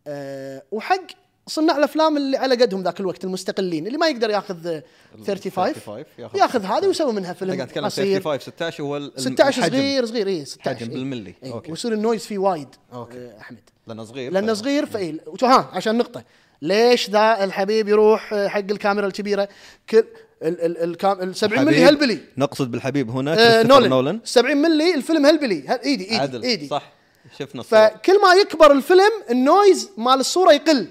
آه 0.07 0.63
وحق 0.71 1.07
صناع 1.47 1.77
الأفلام 1.77 2.17
اللي 2.17 2.37
على 2.37 2.55
قدهم 2.55 2.83
ذاك 2.83 2.99
الوقت 2.99 3.23
المستقلين 3.23 3.87
اللي 3.87 3.97
ما 3.97 4.07
يقدر 4.07 4.29
ياخذ 4.29 4.67
آه، 4.67 4.83
35 5.27 5.73
35 5.73 6.05
ياخذ 6.19 6.37
ياخذ 6.37 6.63
هذه 6.65 6.87
ويسوي 6.87 7.13
منها 7.13 7.33
فيلم 7.33 7.55
قاعد 7.55 7.67
قصير 7.85 8.21
35 8.21 8.39
16 8.39 8.83
هو 8.83 8.97
ال- 8.97 9.11
16 9.17 9.57
الحجم. 9.59 9.73
صغير 9.77 10.05
صغير 10.05 10.27
اي 10.27 10.45
16 10.45 10.75
حجم 10.75 10.89
إيه. 10.89 10.95
بالملي. 10.97 11.33
إيه. 11.43 11.53
أوكي. 11.53 11.71
ويصير 11.71 11.93
ال 11.93 11.98
noise 11.98 12.25
فيه 12.25 12.37
وايد 12.37 12.67
أوكي. 12.93 13.17
آه، 13.17 13.39
أحمد 13.39 13.59
لأنه 13.87 14.03
صغير 14.03 14.31
لأنه 14.31 14.53
صغير 14.53 14.85
فاي 14.85 15.19
ها 15.43 15.69
عشان 15.73 15.97
نقطة 15.97 16.23
ليش 16.61 17.09
ذا 17.09 17.43
الحبيب 17.43 17.87
يروح 17.87 18.33
آه، 18.33 18.47
حق 18.47 18.59
الكاميرا 18.59 19.07
الكبيرة 19.07 19.49
كل 19.89 19.97
ال 20.43 20.61
ال 20.61 20.77
الكام 20.83 21.21
ال 21.21 21.35
70 21.35 21.65
ملي. 21.65 21.85
هلبلي 21.85 22.19
نقصد 22.37 22.71
بالحبيب 22.71 23.09
هنا 23.09 23.59
آه 23.59 23.63
نولن 23.63 23.89
نولن 23.89 24.19
70 24.23 24.57
ملي 24.57 24.95
الفيلم 24.95 25.25
هلبلي 25.25 25.67
هل- 25.67 25.79
إيدي 25.79 26.03
إيدي 26.03 26.15
عدل 26.17 26.43
إيدي 26.43 26.67
صح 26.67 26.91
شفنا 27.39 27.61
الصورة. 27.61 27.87
فكل 27.87 28.21
ما 28.21 28.33
يكبر 28.33 28.71
الفيلم 28.71 29.11
ال 29.29 29.39
noise 29.39 29.89
مال 29.97 30.19
الصورة 30.19 30.51
يقل 30.53 30.87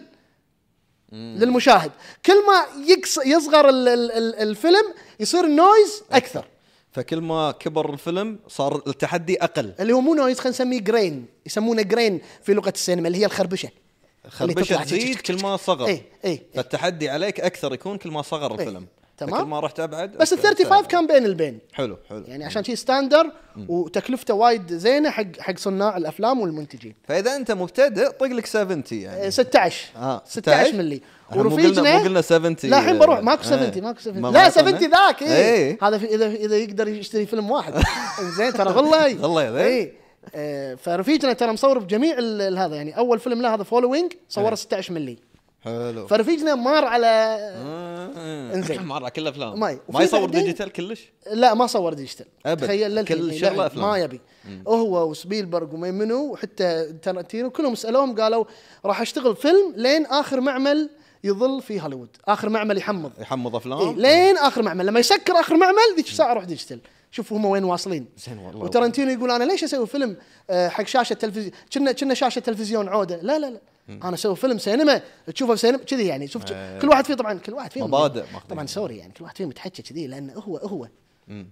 للمشاهد. 1.14 1.90
كل 2.26 2.46
ما 2.46 2.66
يصغر 3.26 3.68
ال 3.68 3.88
ال 3.88 4.12
ال 4.12 4.34
الفيلم 4.34 4.94
يصير 5.20 5.44
ال 5.45 5.54
noise 5.54 6.03
أكثر. 6.12 6.44
فكل 6.92 7.20
ما 7.20 7.50
كبر 7.50 7.92
الفيلم 7.92 8.38
صار 8.48 8.82
التحدي 8.86 9.42
أقل. 9.42 9.74
اللي 9.80 9.92
هو 9.92 10.00
مو 10.00 10.14
noise 10.14 10.38
خلينا 10.38 10.50
نسميه 10.50 10.80
grain 10.80 11.26
يسمونه 11.46 11.82
grain 11.82 12.20
في 12.42 12.54
لغة 12.54 12.72
السينما 12.76 13.08
اللي 13.08 13.18
هي 13.18 13.26
الخربشة. 13.26 13.68
خربشه 14.28 14.84
تزيد 14.84 15.20
كل 15.20 15.42
ما 15.42 15.56
صغر. 15.56 15.86
اي 15.86 16.02
اي 16.24 16.42
فالتحدي 16.54 17.08
عليك 17.08 17.40
أكثر 17.40 17.74
يكون 17.74 17.98
كل 17.98 18.10
ما 18.10 18.22
صغر 18.22 18.54
الفيلم. 18.54 18.86
تمام. 19.18 19.40
كل 19.42 19.48
ما 19.48 19.60
رحت 19.60 19.80
أبعد؟ 19.80 20.16
بس 20.16 20.32
ال 20.32 20.38
أكثر 20.38 20.48
35 20.48 20.76
سهل. 20.82 20.86
كان 20.86 21.06
بين 21.06 21.24
البين. 21.26 21.58
حلو 21.72 21.96
حلو. 22.08 22.24
يعني 22.28 22.44
عشان 22.44 22.64
شيء 22.64 22.74
standard 22.74 23.30
وتكلفته 23.68 24.34
وايد 24.34 24.72
زينة 24.72 25.10
حق 25.10 25.24
حق 25.40 25.58
صناع 25.58 25.96
الأفلام 25.96 26.40
والمنتجين. 26.40 26.94
فإذا 27.08 27.36
أنت 27.36 27.50
مبتدئ 27.50 28.08
طق 28.10 28.26
لك 28.26 28.46
70 28.46 28.82
يعني. 28.92 29.26
آه، 29.26 29.30
16 29.30 29.86
آه، 29.96 30.22
16 30.26 30.74
ملي 30.76 31.00
إحنا 31.30 31.42
مو 31.42 31.48
قلنا- 31.48 31.54
ورفيجنا 31.64 31.98
مو 31.98 32.04
قلنا 32.04 32.20
70 32.20 32.56
لا 32.64 32.78
الحين 32.78 32.98
بروح. 32.98 33.20
ماكو 33.20 33.42
إيه. 33.42 33.48
70 33.48 33.82
ماكو 33.84 34.00
70 34.00 34.22
ما- 34.22 34.28
لا 34.28 34.42
ما 34.44 34.50
70 34.50 34.76
قلنا. 34.76 34.88
ذاك 35.06 35.22
اي 35.22 35.36
إيه. 35.36 35.78
هذا 35.82 35.98
في 35.98 36.06
اذا 36.14 36.26
إذا 36.26 36.56
يقدر 36.56 36.88
يشتري 36.88 37.26
فيلم 37.26 37.50
واحد. 37.50 37.74
زين 38.38 38.52
ترى 38.52 38.74
والله. 38.74 39.22
والله. 39.22 39.64
اي 39.64 39.92
آه، 40.34 40.74
فرفيجنا 40.74 41.32
ترى 41.32 41.52
مصور 41.52 41.78
بجميع 41.78 42.18
هذا. 42.64 42.76
يعني 42.76 42.98
أول 42.98 43.18
فيلم 43.18 43.42
له 43.42 43.54
هذا 43.54 43.62
Following 43.62 44.12
صوره 44.28 44.48
إيه. 44.48 44.54
16 44.54 44.92
ملي 44.92 45.18
حلو. 45.64 46.06
فرفيجنا 46.06 46.54
مار 46.54 46.84
على 46.84 47.06
آه. 47.06 48.54
إنزين. 48.54 48.82
مره 48.92 49.08
كل 49.08 49.26
أفلام. 49.28 49.60
ماي. 49.60 49.80
ما 49.88 50.02
يصور 50.02 50.30
digital 50.30 50.72
كلش؟ 50.72 51.00
لا 51.32 51.54
ما 51.54 51.66
صور 51.66 51.94
ديجيتال. 51.94 52.26
أبد. 52.46 52.64
تخيل 52.64 53.04
كل 53.04 53.30
إيه، 53.30 53.40
شغلة 53.40 53.56
لا، 53.56 53.66
أفلام. 53.66 53.88
ما 53.90 53.98
يبي. 53.98 54.20
هو 54.68 55.10
وسبيلبرغ 55.10 55.74
وما 55.74 55.90
منو 55.90 56.32
وحتى 56.32 56.92
تارانتينو 57.02 57.50
كلهم 57.50 57.74
سألوهم 57.74 58.20
قالوا 58.20 58.44
راح 58.84 59.00
أشتغل 59.00 59.36
فيلم 59.36 59.72
لين 59.76 60.06
آخر 60.06 60.40
معمل 60.40 60.90
يظل 61.24 61.62
في 61.62 61.80
هوليوود. 61.80 62.08
آخر 62.28 62.48
معمل 62.48 62.78
يحمض. 62.78 63.12
يحمض 63.20 63.50
إيه 63.52 63.58
افلام 63.60 64.00
لين 64.00 64.36
آخر 64.38 64.62
معمل. 64.62 64.86
لما 64.86 65.00
يسكر 65.00 65.40
آخر 65.40 65.56
معمل 65.56 65.96
ذيك 65.96 66.06
الساعة 66.06 66.30
أروح 66.32 66.44
digital. 66.45 66.80
شوفوا 67.10 67.36
هم 67.36 67.44
وين 67.44 67.64
واصلين. 67.64 68.06
زين 68.26 68.38
والله. 68.38 68.64
وترنتينو 68.64 69.10
يقول 69.10 69.30
أنا 69.30 69.44
ليش 69.44 69.64
أسوي 69.64 69.86
فيلم 69.86 70.16
آه، 70.50 70.68
حق 70.68 70.86
شاشة 70.86 71.14
تلفزيون 71.14 71.52
كنا 71.74 71.92
كنا 71.92 72.14
شاشة 72.14 72.38
تلفزيون 72.38 72.88
عودة. 72.88 73.16
لا 73.22 73.38
لا 73.38 73.50
لا. 73.50 73.60
أنا 73.89 74.14
أسوي 74.14 74.37
فيلم 74.37 74.59
سينما 74.59 75.01
تشوفه 75.35 75.55
في 75.55 75.61
سينما 75.61 75.78
كذي 75.78 76.07
يعني 76.07 76.28
شوف 76.28 76.53
إيه. 76.53 76.78
كل 76.78 76.89
واحد 76.89 77.05
فيه 77.05 77.14
طبعا 77.14 77.39
كل 77.39 77.53
واحد 77.53 77.72
فيهم 77.72 77.87
مبادئ. 77.87 78.24
طبعا 78.51 78.66
sorry 78.66 78.97
يعني 78.97 79.12
كل 79.12 79.24
واحد 79.24 79.37
فيهم 79.37 79.51
يتحكى 79.51 79.82
كذي 79.82 80.07
لأنه 80.07 80.32
هو 80.32 80.57
هو 80.57 80.89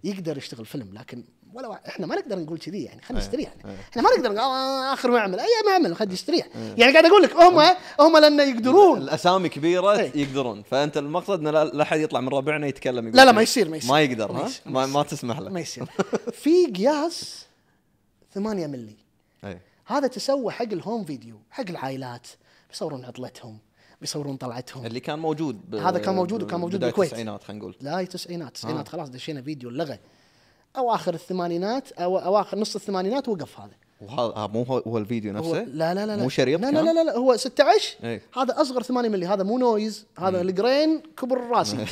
يقدر 0.05 0.39
يشتغل 0.39 0.67
فيلم 0.67 0.89
لكن 0.93 1.25
ولا 1.55 1.69
واحد 1.69 1.81
إحنا 1.87 2.07
ما 2.07 2.17
نقدر 2.17 2.39
نقول 2.39 2.59
كذي 2.59 2.83
يعني 2.85 3.03
خلينا 3.03 3.23
نستريح. 3.25 3.55
إحنا 3.91 4.03
ما 4.03 4.09
نقدر 4.11 4.23
نقول 4.33 4.39
آه، 4.39 4.93
آخر 4.93 5.11
معمل 5.11 5.41
أي 5.41 5.47
معمل 5.67 5.97
خلينا 5.97 6.13
يستريح 6.13 6.47
يعني 6.57 6.93
قاعد 6.93 7.05
أقول 7.05 7.23
لك 7.23 7.37
هم 7.37 7.59
هم 8.01 8.19
لأن 8.19 8.41
يقدرون. 8.57 8.99
الأسامي 8.99 9.49
كبيرة 9.49 9.93
إيه. 9.99 10.13
يقدرون. 10.15 10.63
فأنت 10.63 10.97
المقصد 10.97 11.39
إن 11.39 11.49
لا 11.49 11.83
أحد 11.83 12.01
يطلع 12.01 12.21
من 12.21 12.29
ربعنا 12.29 12.67
يتكلم 12.67 13.07
يقول 13.07 13.17
لا 13.17 13.25
لا. 13.25 13.33
ما 13.33 13.43
يصير 13.43 13.69
ما 13.69 13.77
يصير. 13.77 13.91
ما 13.91 14.01
يقدر 14.01 14.33
ما 14.33 14.43
يصير، 14.43 14.63
ما, 14.67 14.73
ما 14.73 14.87
ما 14.87 15.03
تسمح 15.03 15.39
له. 15.39 15.51
ما 15.51 15.61
يصير. 15.61 15.87
في 16.33 16.67
قياس 16.67 17.47
8 18.35 18.67
ملي. 18.67 18.97
أي. 19.45 19.59
هذا 19.93 20.07
تسوى 20.07 20.53
حق 20.53 20.73
الهوم 20.73 21.05
فيديو 21.05 21.41
حق 21.51 21.65
العائلات. 21.71 22.27
بيصورون 22.71 23.05
عطلتهم 23.05 23.59
بيصورون 24.01 24.37
طلعتهم. 24.37 24.87
اللي 24.87 25.01
كان 25.01 25.19
موجود 25.19 25.71
ب... 25.71 25.75
هذا 25.75 25.99
كان 25.99 26.15
موجود 26.15 26.43
وكان 26.43 26.61
موجود 26.61 26.81
بالكويت. 26.81 27.09
التسعينات 27.09 27.45
خلينا 27.45 27.63
نقول. 27.63 27.77
لا 27.81 28.01
التسعينات 28.01 28.49
التسعينات 28.49 28.87
آه. 28.89 28.91
خلاص 28.93 29.11
دشينا 29.11 29.43
فيديو 29.43 29.71
لغى 29.71 29.99
أواخر 30.77 31.15
الثمانينات 31.15 31.93
أو 31.93 32.19
أواخر 32.19 32.59
نص 32.59 32.75
الثمانينات 32.75 33.29
وقف 33.29 33.61
هذا. 33.61 33.73
وهذا 34.01 34.33
ها، 34.37 34.47
مو 34.47 34.63
هو, 34.63 34.79
هو 34.79 34.99
الفيديو 34.99 35.33
هو 35.33 35.39
نفسه؟ 35.39 35.63
لا 35.63 35.95
لا 35.95 36.07
لا 36.07 36.17
لا. 36.17 36.23
مو 36.23 36.29
شريط 36.29 36.61
لا 36.61 36.71
لا؟ 36.71 36.83
لا, 36.83 36.93
لا, 36.93 37.05
لا 37.05 37.17
هو 37.17 37.37
16 37.37 37.97
إيه. 38.05 38.23
هذا 38.35 38.61
أصغر 38.61 38.83
8 38.83 39.09
ملي 39.09 39.27
هذا 39.27 39.43
مو 39.43 39.59
noise 39.59 40.07
هذا 40.19 40.41
ال 40.41 40.51
grain 40.51 41.03
كبر 41.17 41.41
راسي. 41.41 41.77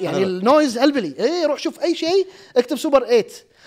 يعني 0.00 0.22
ال 0.22 0.31
noise 0.31 0.78
هلبلي 0.78 1.14
اي 1.20 1.44
روح 1.44 1.58
شوف 1.58 1.82
أي 1.82 1.94
شيء 1.94 2.26
اكتب 2.56 2.76
سوبر 2.76 3.06
8 3.06 3.24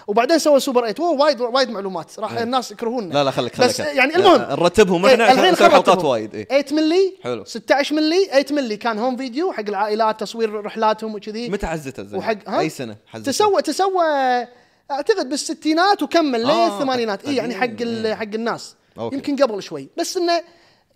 وبعدين 0.08 0.40
سوى 0.40 0.60
سوبر 0.60 0.92
8 0.92 0.96
اوه 1.00 1.22
وايد 1.22 1.42
وايد 1.42 1.70
معلومات. 1.70 2.20
راح 2.20 2.32
الناس 2.32 2.72
يكرهوننا. 2.72 3.14
لا 3.14 3.24
لا 3.24 3.32
خليك 3.32 3.56
خليك. 3.56 3.70
بس 3.70 3.80
يعني 3.80 4.16
المهم 4.16 4.42
نرتبهم 4.42 5.06
إيه، 5.06 5.14
إحنا 5.14 5.26
عشان 5.26 5.40
الحين 5.40 5.72
حلقات. 5.72 6.04
وايد 6.04 6.36
اي 6.36 6.62
8 6.62 6.72
ملي 6.72 7.14
حلو. 7.24 7.44
16 7.46 7.96
ملي 7.96 8.26
8 8.26 8.46
ملي. 8.52 8.78
كان 8.78 9.00
home 9.00 9.18
video 9.18 9.52
حق 9.52 9.64
العائلات 9.68 10.20
تصوير 10.20 10.66
رحلاتهم 10.66 11.16
وكذي. 11.16 11.50
متى 11.50 11.68
حزته؟ 11.68 12.18
وحق 12.18 12.38
ها؟ 12.48 12.60
أي 12.60 12.70
سنة 12.70 12.96
حزته؟ 13.08 13.32
تسوى 13.32 13.62
تسوى 13.62 14.06
أعتقد 14.92 15.30
بالستينات 15.30 16.04
وكمل 16.04 16.46
آه، 16.46 16.70
للثمانينات 16.70 17.26
اي 17.26 17.36
يعني 17.36 17.56
حق 17.56 17.82
إيه. 17.82 18.16
حق 18.16 18.24
الناس. 18.34 18.76
أوكي. 19.00 19.16
يمكن 19.16 19.36
قبل 19.36 19.64
شوي. 19.64 19.90
بس 19.98 20.18
إنه 20.18 20.42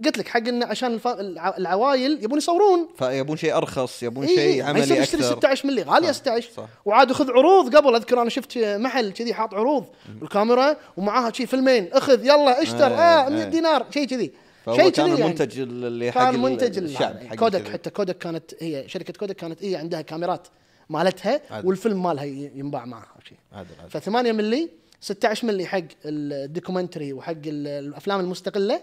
قلت 0.05 0.17
لك 0.17 0.27
حق 0.27 0.47
انه 0.47 0.65
عشان 0.65 0.93
الف... 0.93 1.07
الع- 1.07 1.57
العوايل 1.57 2.23
يبون 2.23 2.37
يصورون 2.37 2.87
فيبون 2.99 3.37
شيء 3.37 3.57
أرخص 3.57 4.03
يبون 4.03 4.25
إي، 4.25 4.35
شيء 4.35 4.49
يصير 4.49 4.65
عملي 4.65 4.81
يشتري 4.81 4.99
أكثر 5.03 5.21
16 5.35 5.67
ملي 5.67 5.81
غالية 5.81 6.07
صح، 6.11 6.13
16 6.19 6.49
صح. 6.57 6.67
وعاد 6.85 7.11
خذ 7.11 7.29
عروض 7.31 7.75
قبل 7.75 7.95
أذكر 7.95 8.21
أنا 8.21 8.29
شفت 8.29 8.57
محل 8.57 9.11
كذي 9.11 9.33
حاط 9.33 9.53
عروض 9.53 9.85
بالكاميرا 10.21 10.77
ومعاها 10.97 11.31
شي 11.33 11.45
فيلمين 11.45 11.89
أخذ 11.93 12.25
يلا 12.25 12.61
اشتر 12.63 12.87
إيه، 12.87 12.93
آه 13.25 13.29
100 13.29 13.43
إيه. 13.43 13.49
دينار 13.49 13.85
شيء 13.93 14.05
كذي 14.07 14.31
شيء 14.75 14.89
كان 14.89 15.07
يعني. 15.09 15.21
المنتج 15.23 15.59
اللي 15.59 16.11
حق 16.11 16.31
كان 16.31 16.41
منتج 16.41 16.77
الشعب 16.77 17.19
حق 17.29 17.35
كودك. 17.35 17.67
حتى 17.67 17.89
كودك 17.89 18.17
كانت 18.17 18.51
هي 18.59 18.83
شركة 18.89 19.13
كودك 19.13 19.35
كانت 19.35 19.63
هي 19.63 19.75
عندها 19.75 20.01
كاميرات 20.01 20.47
مالتها 20.89 21.41
عادل. 21.51 21.67
والفيلم 21.67 22.03
مالها 22.03 22.23
ينباع 22.23 22.85
معها 22.85 23.15
شيء 23.29 23.37
عادل، 23.53 23.69
عادل. 23.79 23.89
ف 23.91 23.97
8 23.97 24.31
ملي 24.31 24.69
16 25.01 25.47
ملي 25.47 25.65
حق 25.65 25.81
ال 26.05 26.14
documentary 26.14 27.13
وحق 27.13 27.31
ال- 27.31 27.67
الأفلام 27.67 28.19
المستقلة 28.19 28.81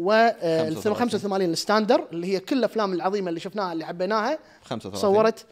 و 0.00 0.30
35. 0.40 0.94
85 0.94 1.50
ال 1.50 1.56
standard 1.56 2.08
اللي 2.12 2.26
هي 2.26 2.40
كل 2.40 2.58
الأفلام 2.58 2.92
العظيمة 2.92 3.28
اللي 3.28 3.40
شفناها 3.40 3.72
اللي 3.72 3.86
حبيناها 3.86 4.38
35 4.64 5.00
صورت. 5.00 5.46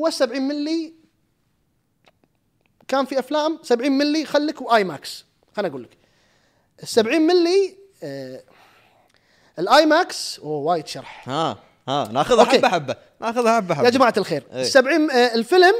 و70 0.00 0.38
ملي 0.38 0.92
كان 2.88 3.04
في 3.04 3.18
أفلام 3.18 3.58
70 3.62 3.92
ملي 3.92 4.24
خليك 4.24 4.62
و 4.62 4.84
IMAX 4.84 5.24
خليني 5.56 5.70
أقول 5.70 5.82
لك. 5.82 5.96
ال 6.82 6.88
70 6.88 7.20
ملي 7.20 7.76
آه 8.02 8.42
ال 9.58 9.86
IMAX 9.86 10.38
أوه 10.38 10.56
وايد 10.56 10.86
شرح. 10.86 11.28
ها 11.28 11.58
ها 11.88 12.08
ناخذها. 12.12 12.44
حبة 12.44 12.68
حبة. 12.68 12.96
ناخذها 13.20 13.56
حبة 13.56 13.74
حبة. 13.74 13.84
يا 13.84 13.90
جماعة 13.90 14.14
الخير. 14.16 14.44
إيه. 14.52 14.60
ال 14.60 14.66
70 14.66 15.10
آه 15.10 15.34
الفيلم 15.34 15.74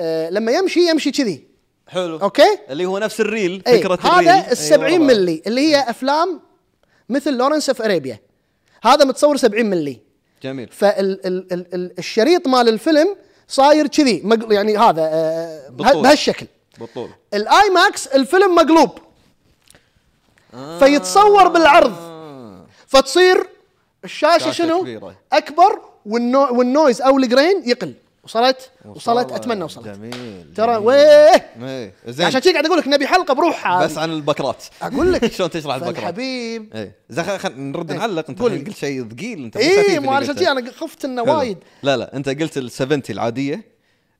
آه 0.00 0.30
لما 0.30 0.52
يمشي 0.52 0.90
يمشي 0.90 1.10
كذي. 1.10 1.46
حلو. 1.88 2.16
أوكي؟ 2.16 2.58
اللي 2.70 2.84
هو 2.84 2.98
نفس 2.98 3.20
ال 3.20 3.28
reel 3.28 3.62
اي 3.66 3.78
فكرة 3.78 3.94
ال 3.94 4.01
reel 4.01 4.28
هذا 4.28 4.40
ال 4.40 4.48
أي 4.48 4.54
70 4.54 4.92
والله. 4.92 5.06
ملي 5.06 5.42
اللي 5.46 5.60
هي 5.60 5.90
أفلام 5.90 6.40
مثل 7.12 7.32
Lawrence 7.32 7.68
of 7.68 7.82
Arabia 7.82 8.18
هذا 8.82 9.04
متصور 9.04 9.36
70 9.36 9.66
ملي 9.66 10.00
جميل 10.42 10.68
فالشريط 10.68 12.48
مال 12.48 12.68
الفيلم 12.68 13.16
صاير 13.48 13.86
كذي 13.86 14.22
يعني 14.50 14.78
هذا 14.78 15.02
آه،. 15.02 15.68
بهالشكل 15.70 16.46
بالطول 16.80 17.10
ال 17.34 17.70
IMAX 17.70 18.06
الفيلم 18.06 18.54
مقلوب 18.54 18.90
آه. 20.54 20.78
فيتصور 20.78 21.48
بالعرض. 21.48 21.92
فتصير 22.86 23.46
الشاشة 24.04 24.50
شنو 24.50 24.80
كبيرة. 24.80 25.16
أكبر 25.32 25.80
والنو 26.06 26.58
وال 26.58 26.71
noise 26.71 27.02
أو 27.02 27.18
ال 27.18 27.25
grain 27.25 27.62
يقل 27.68 27.94
وصلت 28.24 28.70
وصلت 28.84 29.32
أتمنى 29.32 29.64
وصلت 29.64 29.88
جميل 29.88 30.54
ترى. 30.56 30.76
ويه 30.76 30.96
إيه. 31.62 31.94
زين 32.06 32.26
عشان 32.26 32.40
كذا 32.40 32.52
قاعد 32.52 32.66
أقول 32.66 32.78
لك 32.78 32.88
نبي 32.88 33.06
حلقة 33.06 33.34
بروحها 33.34 33.84
بس 33.84 33.98
عن 33.98 34.10
البكرات 34.12 34.64
أقول 34.82 35.12
لك 35.12 35.32
شلون 35.32 35.50
تشرح 35.50 35.74
البكرات 35.74 35.98
الحبيب 35.98 36.74
إيه 36.74 36.94
زين 37.10 37.24
خل- 37.24 37.38
خل 37.38 37.60
نرد 37.60 37.90
إيه. 37.90 37.98
نعلق 37.98 38.24
أنت 38.30 38.40
قول 38.40 38.52
لي. 38.52 38.58
قلت 38.58 38.76
شيء 38.76 39.08
ثقيل 39.08 39.44
أنت 39.44 39.56
اي 39.56 39.98
مو. 39.98 40.10
كذا 40.20 40.52
أنا 40.52 40.70
خفت 40.72 41.04
إنه. 41.04 41.22
وايد 41.22 41.58
لا 41.82 41.96
لا 41.96 42.16
أنت 42.16 42.28
قلت 42.28 42.58
ال 42.58 42.70
70 42.70 43.02
العادية 43.10 43.64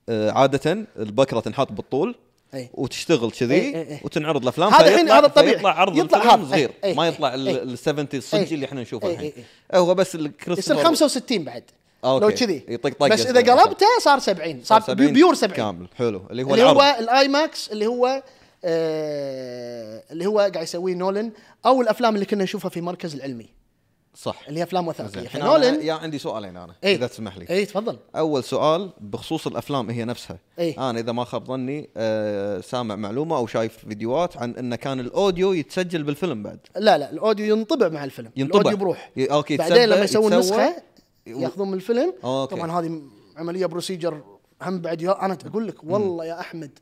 آه، 0.09 0.31
عادة 0.31 0.87
البكرة 0.99 1.41
تنحط 1.41 1.73
بالطول 1.73 2.15
إيه. 2.55 2.71
وتشتغل 2.75 3.31
كذي 3.31 3.55
إيه، 3.55 3.75
إيه، 3.77 3.89
إيه. 3.89 4.01
وتنعرض 4.05 4.43
الأفلام 4.43 4.75
هذا 4.75 4.89
الحين 4.89 5.11
هذا 5.11 5.27
الطبيعي. 5.27 5.55
فيطلع 5.55 5.81
عرض 5.81 5.97
يطلع 5.97 6.35
الفيلم. 6.35 6.49
صغير 6.51 6.71
إيه، 6.85 6.95
ما 6.95 7.03
إيه، 7.03 7.09
يطلع 7.09 7.35
إيه. 7.35 7.63
ال 7.63 7.79
70 7.79 8.09
الصجي 8.15 8.43
إيه. 8.45 8.55
اللي 8.55 8.67
إحنا 8.67 8.81
نشوفه 8.83 9.09
إيه، 9.09 9.15
الحين 9.15 9.33
إيه، 9.73 9.79
هو 9.79 9.95
بس 9.95 10.09
يصير 10.09 10.21
الكريستوفر 10.21 10.85
65 10.85 11.45
بعد 11.45 11.63
أوكي. 12.05 12.25
لو 12.25 12.31
كذي. 12.31 12.65
يطق 12.69 13.07
بس 13.09 13.27
إذا. 13.27 13.53
قلبته 13.55 13.87
صار 14.01 14.19
70 14.19 14.61
صار 14.65 14.95
بي- 14.95 15.13
pure 15.13 15.35
70 15.35 15.57
كامل. 15.57 15.87
حلو. 15.97 16.23
اللي 16.31 16.43
هو 16.43 16.51
اللي 16.55 16.63
العرض 16.63 16.77
هو 16.77 16.97
ال 16.99 17.29
IMAX 17.29 17.73
اللي 17.73 17.87
هو 17.87 18.23
آه 18.65 20.03
اللي 20.11 20.27
هو 20.27 20.39
قاعد 20.39 20.57
يسويه 20.57 20.95
نولن 20.95 21.33
أو 21.67 21.83
الأفلام 21.83 22.15
اللي 22.15 22.27
كنا 22.27 22.45
نشوفها 22.45 22.69
في 22.69 22.81
مركز 22.81 23.15
العلمي. 23.15 23.47
صح. 24.15 24.43
اللي 24.49 24.61
هي 24.61 24.65
أفلام 24.65 24.89
وثائقية. 24.89 25.29
فنولن 25.29 25.81
يا 25.83 25.93
عندي 25.93 26.19
سؤالين 26.19 26.57
أنا 26.57 26.75
إيه. 26.85 26.97
اذا 26.97 27.07
تسمح 27.07 27.37
لي. 27.39 27.47
اي 27.51 27.65
تفضل. 27.67 27.99
أول 28.17 28.45
سؤال 28.45 28.91
بخصوص 29.01 29.47
الأفلام 29.47 29.91
هي 29.91 30.05
نفسها. 30.05 30.39
إيه. 30.59 30.91
أنا 30.91 31.01
إذا 31.01 31.13
ما 31.13 31.25
خاب 31.25 31.47
ظني 31.47 31.91
آه 31.97 32.61
سامع 32.61 32.97
معلومة 32.97 33.37
أو 33.37 33.47
شايف 33.47 33.77
فيديوهات 33.89 34.37
عن 34.37 34.51
انه 34.55 34.77
كان 34.77 35.01
ال 35.01 35.10
audio 35.10 35.53
يتسجل 35.53 36.03
بالفيلم 36.03 36.43
بعد. 36.43 36.59
لا 36.77 36.99
لا 36.99 37.11
ال 37.11 37.18
audio 37.18 37.57
ينطبع 37.57 37.89
مع 37.89 38.05
الفيلم. 38.05 38.31
ينطبع. 38.37 38.61
ال 38.61 38.64
audio 38.64 38.79
بروح. 38.79 39.11
ي- 39.17 39.25
أوكي، 39.27 39.57
بعدين 39.57 39.85
لما 39.85 40.05
يسوون. 40.05 40.35
نسخة 40.39 40.77
ياخذون 41.27 41.69
من 41.69 41.75
الفيلم 41.75 42.15
أوكي. 42.25 42.57
طبعا 42.57 42.81
هذه 42.81 43.03
عملية 43.37 43.67
procedure 43.67 44.21
هم 44.63 44.81
بعد 44.81 45.03
يا 45.03 45.25
أنا 45.25 45.39
أقول 45.47 45.67
لك 45.69 45.85
والله 45.85 46.25
يا 46.25 46.41
أحمد 46.41 46.79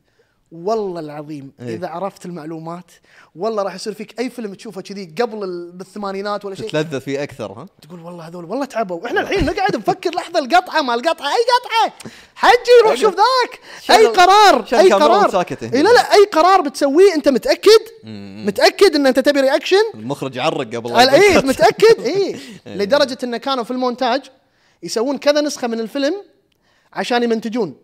والله 0.51 0.99
العظيم 0.99 1.51
إيه. 1.59 1.75
إذا 1.75 1.87
عرفت 1.87 2.25
المعلومات 2.25 2.91
والله 3.35 3.63
راح 3.63 3.75
يصير 3.75 3.93
فيك 3.93 4.19
أي 4.19 4.29
فيلم 4.29 4.53
تشوفه 4.53 4.81
كذي 4.81 5.15
قبل 5.21 5.43
ال- 5.43 5.71
بالثمانينات 5.71 6.45
ولا 6.45 6.55
شيء. 6.55 6.67
تتلذذ 6.69 6.99
فيه 7.01 7.23
أكثر 7.23 7.51
ها؟ 7.51 7.65
تقول 7.81 7.99
والله 7.99 8.27
هذول 8.27 8.45
والله 8.45 8.65
تعبوا. 8.65 9.07
إحنا 9.07 9.21
الحين 9.21 9.45
نقعد 9.45 9.75
نفكر 9.75 10.09
لحظة 10.15 10.39
القطعة 10.39 10.81
مال 10.81 10.95
القطعه 10.99 11.27
أي 11.27 11.33
قطعة؟ 11.53 12.11
حجي 12.35 12.57
روح 12.85 12.95
شوف 12.95 13.15
ذاك. 13.15 13.59
أي 13.91 14.05
قرار 14.05 14.65
أي 14.73 14.91
قرار. 14.91 15.25
اي 15.73 15.81
لا 15.83 15.89
لا 15.89 16.13
أي 16.13 16.25
قرار 16.31 16.61
بتسويه 16.61 17.13
أنت 17.13 17.29
متأكد؟ 17.29 17.81
متأكد 18.45 18.95
إن 18.95 19.07
أنت 19.07 19.19
تبي 19.19 19.41
reaction 19.41 19.75
المخرج 19.95 20.35
يعرق 20.35 20.75
قبل 20.75 20.91
اي. 21.09 21.37
متأكد؟ 21.37 21.99
اي 22.01 22.39
لدرجة 22.65 23.17
انه 23.23 23.37
كانوا 23.37 23.63
في 23.63 23.71
المونتاج 23.71 24.21
يسوون 24.83 25.17
كذا 25.17 25.41
نسخة 25.41 25.67
من 25.67 25.79
الفيلم 25.79 26.15
عشان 26.93 27.23
يمنتجون. 27.23 27.75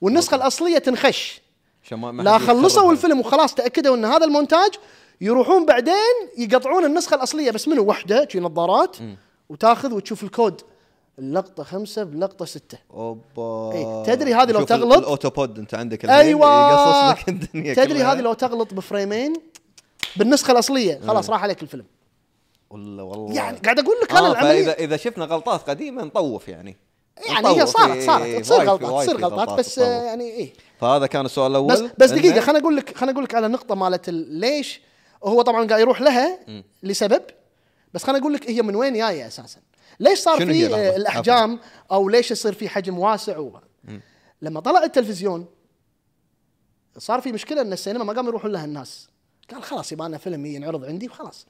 والنسخة 0.00 0.34
الأصلية 0.34 0.78
تنخش. 0.78 1.10
ما- 1.30 1.40
ما 1.40 1.49
لا 2.22 2.38
خلصوا. 2.38 2.92
الفيلم 2.92 3.20
وخلاص 3.20 3.54
تأكدوا 3.54 3.96
إن 3.96 4.04
هذا 4.04 4.24
المونتاج. 4.24 4.70
يروحون 5.20 5.66
بعدين 5.66 5.94
يقطعون 6.38 6.84
النسخة 6.84 7.14
الأصلية 7.14 7.50
بس 7.50 7.68
منو؟ 7.68 7.82
وحدة 7.84 8.28
شي 8.32 8.40
نظارات 8.40 8.96
وتاخذ 9.48 9.94
وتشوف 9.94 10.22
الكود. 10.22 10.60
اللقطة 11.18 11.62
خمسة 11.62 12.02
بلقطة 12.04 12.44
ستة. 12.44 12.78
أوبا. 12.94 13.72
إيه، 13.72 14.02
تدري 14.14 14.34
هذه 14.34 14.50
لو 14.52 14.62
تغلط- 14.64 14.98
الأوتوبود 14.98 15.58
أنت 15.58 15.74
عندك 15.74 16.04
أيوه. 16.04 16.70
يقصص 16.70 17.20
لك 17.22 17.28
الدنيا 17.28 17.74
تدري. 17.74 18.02
هذه 18.02 18.20
لو 18.20 18.32
تغلط 18.32 18.74
بفريمين؟ 18.74 19.32
بالنسخة 20.16 20.52
الأصلية. 20.52 21.00
خلاص 21.06 21.30
راح 21.30 21.42
عليك 21.42 21.62
الفيلم. 21.62 21.84
والله 22.70 23.02
والله. 23.04 23.34
يعني 23.34 23.58
قاعد 23.58 23.78
أقول 23.78 23.96
لك 24.02 24.10
أنا 24.10 24.28
آه 24.28 24.32
العملية 24.32 24.62
فاذا 24.64 24.72
إذا 24.72 24.96
شفنا 24.96 25.24
غلطات 25.24 25.70
قديمة 25.70 26.04
نطوف 26.04 26.48
يعني. 26.48 26.76
يعني. 27.28 27.48
هي 27.48 27.66
صارت 27.66 27.90
إيه، 27.90 28.06
صارت 28.06 28.22
إيه، 28.24 28.40
تصير 28.42 28.56
غلطات 28.70 29.06
تصير 29.06 29.20
غلطات 29.24 29.58
بس 29.58 29.78
يعني 29.78 30.24
إيه. 30.24 30.52
فهذا 30.80 31.06
كان 31.06 31.24
السؤال 31.24 31.50
الأول. 31.50 31.72
بس 31.72 31.80
بس 31.98 32.10
دقيقة 32.10 32.40
خليني 32.40 32.58
أقول 32.58 32.76
لك 32.76 32.96
خليني 32.96 33.12
أقول 33.12 33.24
لك 33.24 33.34
على 33.34 33.48
نقطة 33.48 33.74
مالت 33.74 34.08
ال- 34.08 34.32
ليش 34.32 34.80
هو 35.24 35.42
طبعا 35.42 35.66
قاعد 35.66 35.80
يروح 35.80 36.00
لها 36.00 36.38
لسبب. 36.82 37.22
بس 37.94 38.04
خليني 38.04 38.20
أقول 38.20 38.34
لك 38.34 38.50
هي 38.50 38.62
من 38.62 38.76
وين 38.76 38.94
جاية 38.94 39.26
أساسا. 39.26 39.60
ليش 40.00 40.18
صار 40.18 40.46
في 40.46 40.96
الأحجام 40.96 41.60
أو 41.92 42.08
ليش 42.08 42.30
يصير 42.30 42.52
في 42.52 42.68
حجم 42.68 42.98
واسع 42.98 43.38
و... 43.38 43.60
لما 44.42 44.60
طلع 44.60 44.84
التلفزيون 44.84 45.46
صار 46.98 47.20
في 47.20 47.32
مشكلة 47.32 47.60
إن 47.60 47.72
السينما 47.72 48.04
ما 48.04 48.12
قاموا 48.12 48.30
يروحون 48.30 48.52
لها 48.52 48.64
الناس. 48.64 49.08
قال 49.50 49.62
خلاص 49.62 49.92
يبغى 49.92 50.08
لنا 50.08 50.18
فيلم 50.18 50.46
ينعرض 50.46 50.84
عندي 50.84 51.06
وخلاص. 51.06 51.46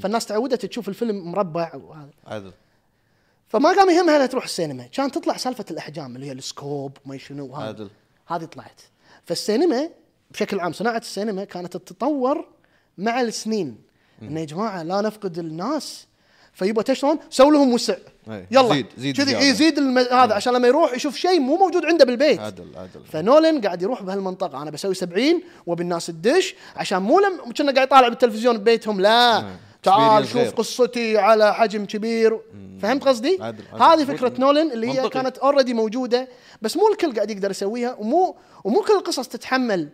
فالناس 0.00 0.26
تعودت 0.26 0.66
تشوف 0.66 0.88
الفيلم 0.88 1.32
مربع 1.32 1.74
وهذا 1.74 2.10
عدل. 2.26 2.52
فما 3.48 3.68
قام 3.68 3.90
يهمها 3.90 4.16
إنها 4.16 4.26
تروح 4.26 4.44
السينما. 4.44 4.86
كان 4.86 5.10
تطلع 5.10 5.36
سالفة 5.36 5.64
الأحجام 5.70 6.16
اللي 6.16 6.26
هي 6.26 6.32
السكوب 6.32 6.96
وما 7.06 7.18
شنو 7.18 7.46
وهذا. 7.46 7.68
عدل. 7.68 7.90
هذه 8.26 8.44
طلعت. 8.44 8.80
فالسينما 9.24 9.90
بشكل 10.30 10.60
عام 10.60 10.72
صناعة 10.72 10.98
السينما 10.98 11.44
كانت 11.44 11.76
تتطور 11.76 12.48
مع 12.98 13.20
السنين. 13.20 13.76
انه 14.22 14.40
يا 14.40 14.44
جماعة 14.44 14.82
لا 14.82 15.00
نفقد 15.00 15.38
الناس. 15.38 16.06
فيبغى 16.52 16.84
تشلون؟ 16.84 17.18
سووا 17.30 17.52
لهم 17.52 17.72
وسع 17.72 17.94
أي. 18.30 18.46
يلا. 18.50 18.68
زيد- 18.74 18.86
زيد 18.98 19.16
كذي 19.16 19.26
زيادة. 19.26 19.44
يزيد 19.46 19.78
الم... 19.78 19.98
هذا 19.98 20.34
عشان 20.34 20.52
لما 20.52 20.68
يروح 20.68 20.94
يشوف 20.94 21.16
شيء 21.16 21.40
مو 21.40 21.56
موجود 21.56 21.84
عنده 21.84 22.04
بالبيت. 22.04 22.40
عدل 22.40 22.66
عدل. 22.76 23.04
فنولن 23.12 23.60
قاعد 23.60 23.82
يروح 23.82 24.02
بهالمنطقة. 24.02 24.62
أنا 24.62 24.70
بسوي 24.70 24.94
70 24.94 25.42
وابي 25.66 25.82
الناس 25.82 26.06
تدش 26.06 26.54
عشان 26.76 27.02
مو 27.02 27.20
لم 27.20 27.52
كنا 27.52 27.72
قاعد 27.72 27.86
يطالع 27.86 28.08
بالتلفزيون 28.08 28.58
ببيتهم 28.58 29.00
لا. 29.00 29.40
نعم. 29.40 29.56
تعال 29.84 30.26
شوف 30.28 30.36
غير. 30.36 30.50
قصتي 30.50 31.18
على 31.18 31.54
حجم 31.54 31.84
كبير 31.84 32.40
فهمت 32.82 33.04
قصدي؟ 33.04 33.38
عدل- 33.40 33.64
عدل. 33.72 33.82
هذه 33.82 34.04
فكرة 34.16 34.32
نولن 34.40 34.72
اللي 34.72 34.86
هي 34.88 34.92
منطقي. 35.02 35.08
كانت 35.22 35.38
اوريدي 35.38 35.74
موجودة 35.74 36.28
بس 36.62 36.76
مو 36.76 36.88
الكل 36.92 37.14
قاعد 37.14 37.30
يقدر 37.30 37.50
يسويها 37.50 37.94
ومو 37.94 38.36
ومو 38.64 38.80
كل 38.82 38.92
القصص 38.92 39.28
تتحمل 39.28 39.88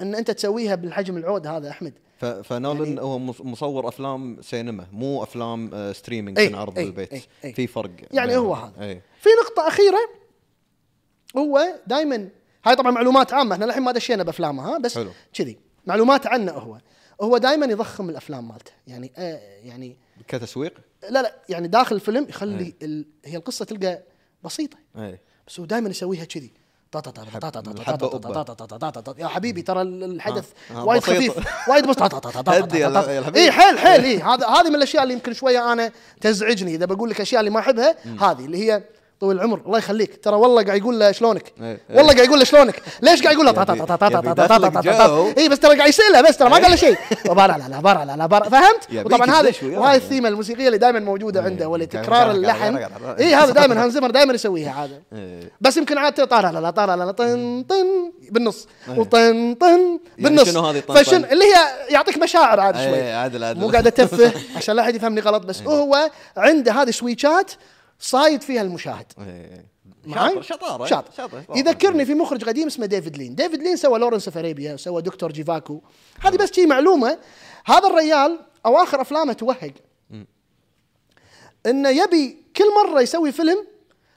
إن 0.00 0.14
أنت 0.14 0.30
تسويها 0.30 0.74
بالحجم 0.74 1.16
العود 1.16 1.46
هذا 1.46 1.70
أحمد 1.70 1.92
فنولن 2.44 2.84
يعني- 2.88 3.00
هو 3.00 3.18
مص- 3.18 3.40
مصور 3.40 3.88
أفلام 3.88 4.36
سينما 4.42 4.86
مو 4.92 5.22
أفلام 5.22 5.70
آه، 5.74 5.92
streaming 5.92 6.38
أي، 6.38 6.48
تنعرض 6.48 6.78
أي، 6.78 6.84
بالبيت 6.84 7.12
أي، 7.12 7.22
أي. 7.44 7.52
في 7.52 7.66
فرق 7.66 7.90
يعني. 8.10 8.36
هو 8.36 8.54
هذا. 8.54 8.72
اي 8.80 9.00
في 9.20 9.28
نقطة 9.44 9.68
أخيرة 9.68 9.98
هو 11.36 11.66
دائما 11.86 12.28
هاي 12.64 12.76
طبعا 12.76 12.90
معلومات 12.90 13.32
عامة 13.32 13.54
إحنا 13.54 13.64
الحين 13.64 13.82
ما 13.82 13.92
دشينا 13.92 14.22
بأفلامه 14.22 14.74
ها 14.74 14.78
بس. 14.78 14.98
كذي 15.34 15.58
معلومات 15.86 16.26
عنه 16.26 16.52
هو 16.52 16.78
هو 17.20 17.38
دائما 17.38 17.66
يضخم 17.66 18.10
الافلام 18.10 18.48
مالته 18.48 18.72
يعني 18.86 19.12
آه 19.16 19.40
يعني 19.62 19.96
كتسويق 20.28 20.74
لا 21.10 21.22
لا 21.22 21.34
يعني 21.48 21.68
داخل 21.68 21.96
الفيلم 21.96 22.26
يخلي 22.28 22.74
ال... 22.82 23.06
هي 23.24 23.36
القصة 23.36 23.64
تلقى 23.64 24.02
بسيطة 24.44 24.76
اي 24.96 25.20
بس 25.46 25.60
هو 25.60 25.66
دائما 25.66 25.88
يسويها 25.88 26.24
كذي. 26.24 26.52
يا 29.18 29.28
حبيبي 29.28 29.62
ترى 29.62 29.82
الحدث 29.82 30.48
آه، 30.70 30.74
آه، 30.74 30.84
وايد. 30.84 31.02
خفيف 31.02 31.68
وايد 31.68 31.86
بس 31.86 31.96
هدي 32.48 32.78
يا. 32.78 33.34
اي 33.36 33.52
حيل 33.52 33.78
حيل 33.78 34.04
اي 34.04 34.18
هذا 34.18 34.46
هذه 34.46 34.68
من 34.68 34.74
الاشياء 34.74 35.02
اللي 35.02 35.14
يمكن 35.14 35.32
شوية 35.32 35.72
أنا 35.72 35.92
تزعجني 36.20 36.74
اذا 36.74 36.86
بقول 36.86 37.10
لك 37.10 37.16
الاشياء 37.16 37.40
اللي 37.40 37.50
ما 37.50 37.60
احبها 37.60 37.96
هذه 38.20 38.44
اللي 38.44 38.58
هي 38.58 38.82
طول 39.20 39.36
العمر. 39.36 39.60
الله 39.66 39.78
يخليك. 39.78 40.24
ترى 40.24 40.36
والله 40.36 40.62
قاعد 40.64 40.78
يقول 40.78 41.00
له 41.00 41.12
شلونك؟ 41.12 41.52
إيه. 41.62 41.80
والله 41.90 42.12
قاعد 42.14 42.26
يقول 42.26 42.38
له 42.38 42.44
شلونك؟ 42.44 42.82
ليش 43.02 43.22
قاعد 43.22 43.34
يقول 43.34 43.46
له. 43.46 45.32
اي 45.38 45.48
بس 45.48 45.58
ترى 45.58 45.76
قاعد 45.76 45.88
يسالها 45.88 46.20
بس 46.20 46.36
ترى 46.36 46.50
ما 46.50 46.56
قال 46.56 46.70
له 46.70 46.76
شيء. 46.76 46.96
لا 47.26 47.68
لا 47.68 47.80
بارا 47.80 48.04
لا 48.04 48.16
لا 48.16 48.26
بارا. 48.26 48.48
فهمت؟ 48.48 49.06
وطبعا 49.06 49.40
وياه. 49.62 49.78
وهاي 49.78 49.96
الثيمة 49.96 50.28
الموسيقية 50.28 50.66
اللي 50.66 50.78
دائما 50.78 51.00
موجودة 51.00 51.42
عنده 51.42 51.68
واللي 51.68 51.86
تكرار 51.86 52.30
اللحن. 52.30 52.76
اي 53.18 53.34
هذا 53.34 53.52
دائما 53.52 53.84
هانز 53.84 53.94
زمر 53.94 54.10
دائما 54.10 54.32
يسويها 54.34 54.72
عاده 54.72 55.02
إيه. 55.12 55.40
بس 55.60 55.76
يمكن 55.76 55.98
عاد 55.98 56.26
طالع 56.26 56.50
لا 56.50 56.58
لا 56.58 56.70
طالع 56.70 56.94
لا 56.94 57.10
طن 57.10 57.64
طن 57.68 58.12
بالنص. 58.30 58.66
وطن 58.96 59.54
طن 59.60 59.98
بالنص. 60.18 60.50
شنو 60.50 60.60
هذه 60.66 60.80
fashion؟ 60.88 61.24
اللي 61.24 61.44
هي 61.44 61.54
يعطيك 61.88 62.18
مشاعر 62.18 62.60
عاد 62.60 62.76
إيه، 62.76 62.88
شوي. 62.90 63.12
عدل- 63.12 63.44
عدل. 63.44 63.60
مو 63.60 63.68
قاعد 63.68 63.86
أتفه. 63.86 64.32
عشان 64.56 64.76
لا 64.76 64.82
أحد 64.82 64.94
يفهمني 64.94 65.20
غلط 65.20 65.42
بس 65.46 65.62
هو 65.62 66.10
عنده 66.36 66.72
هذه 66.72 66.90
سويتشات 66.90 67.52
صايد 67.98 68.42
فيها 68.42 68.62
المشاهد. 68.62 69.12
إيه. 69.18 69.66
معاي؟ 70.04 70.30
شاطر 70.30 70.42
شطارة 70.42 70.86
شاطر. 70.86 71.10
شاطر 71.16 71.42
يذكرني 71.56 72.04
في 72.04 72.14
مخرج 72.14 72.44
قديم 72.44 72.66
اسمه 72.66 72.86
ديفيد 72.86 73.16
لين. 73.16 73.34
ديفيد 73.34 73.62
لين 73.62 73.76
سوى 73.76 73.98
لورنس 73.98 74.28
اوف 74.28 74.38
اريبيا 74.38 74.74
وسوى 74.74 75.02
دكتور 75.02 75.32
جيفاغو. 75.32 75.80
هذه 76.20 76.36
بس 76.36 76.52
شي 76.52 76.66
معلومة 76.66 77.18
هذا 77.64 77.88
الريال 77.88 78.40
اواخر 78.66 79.00
أفلامه 79.00 79.32
توهق. 79.32 79.72
إنه 81.66 81.88
يبي 81.88 82.44
كل 82.56 82.64
مرة 82.84 83.00
يسوي 83.00 83.32
فيلم 83.32 83.66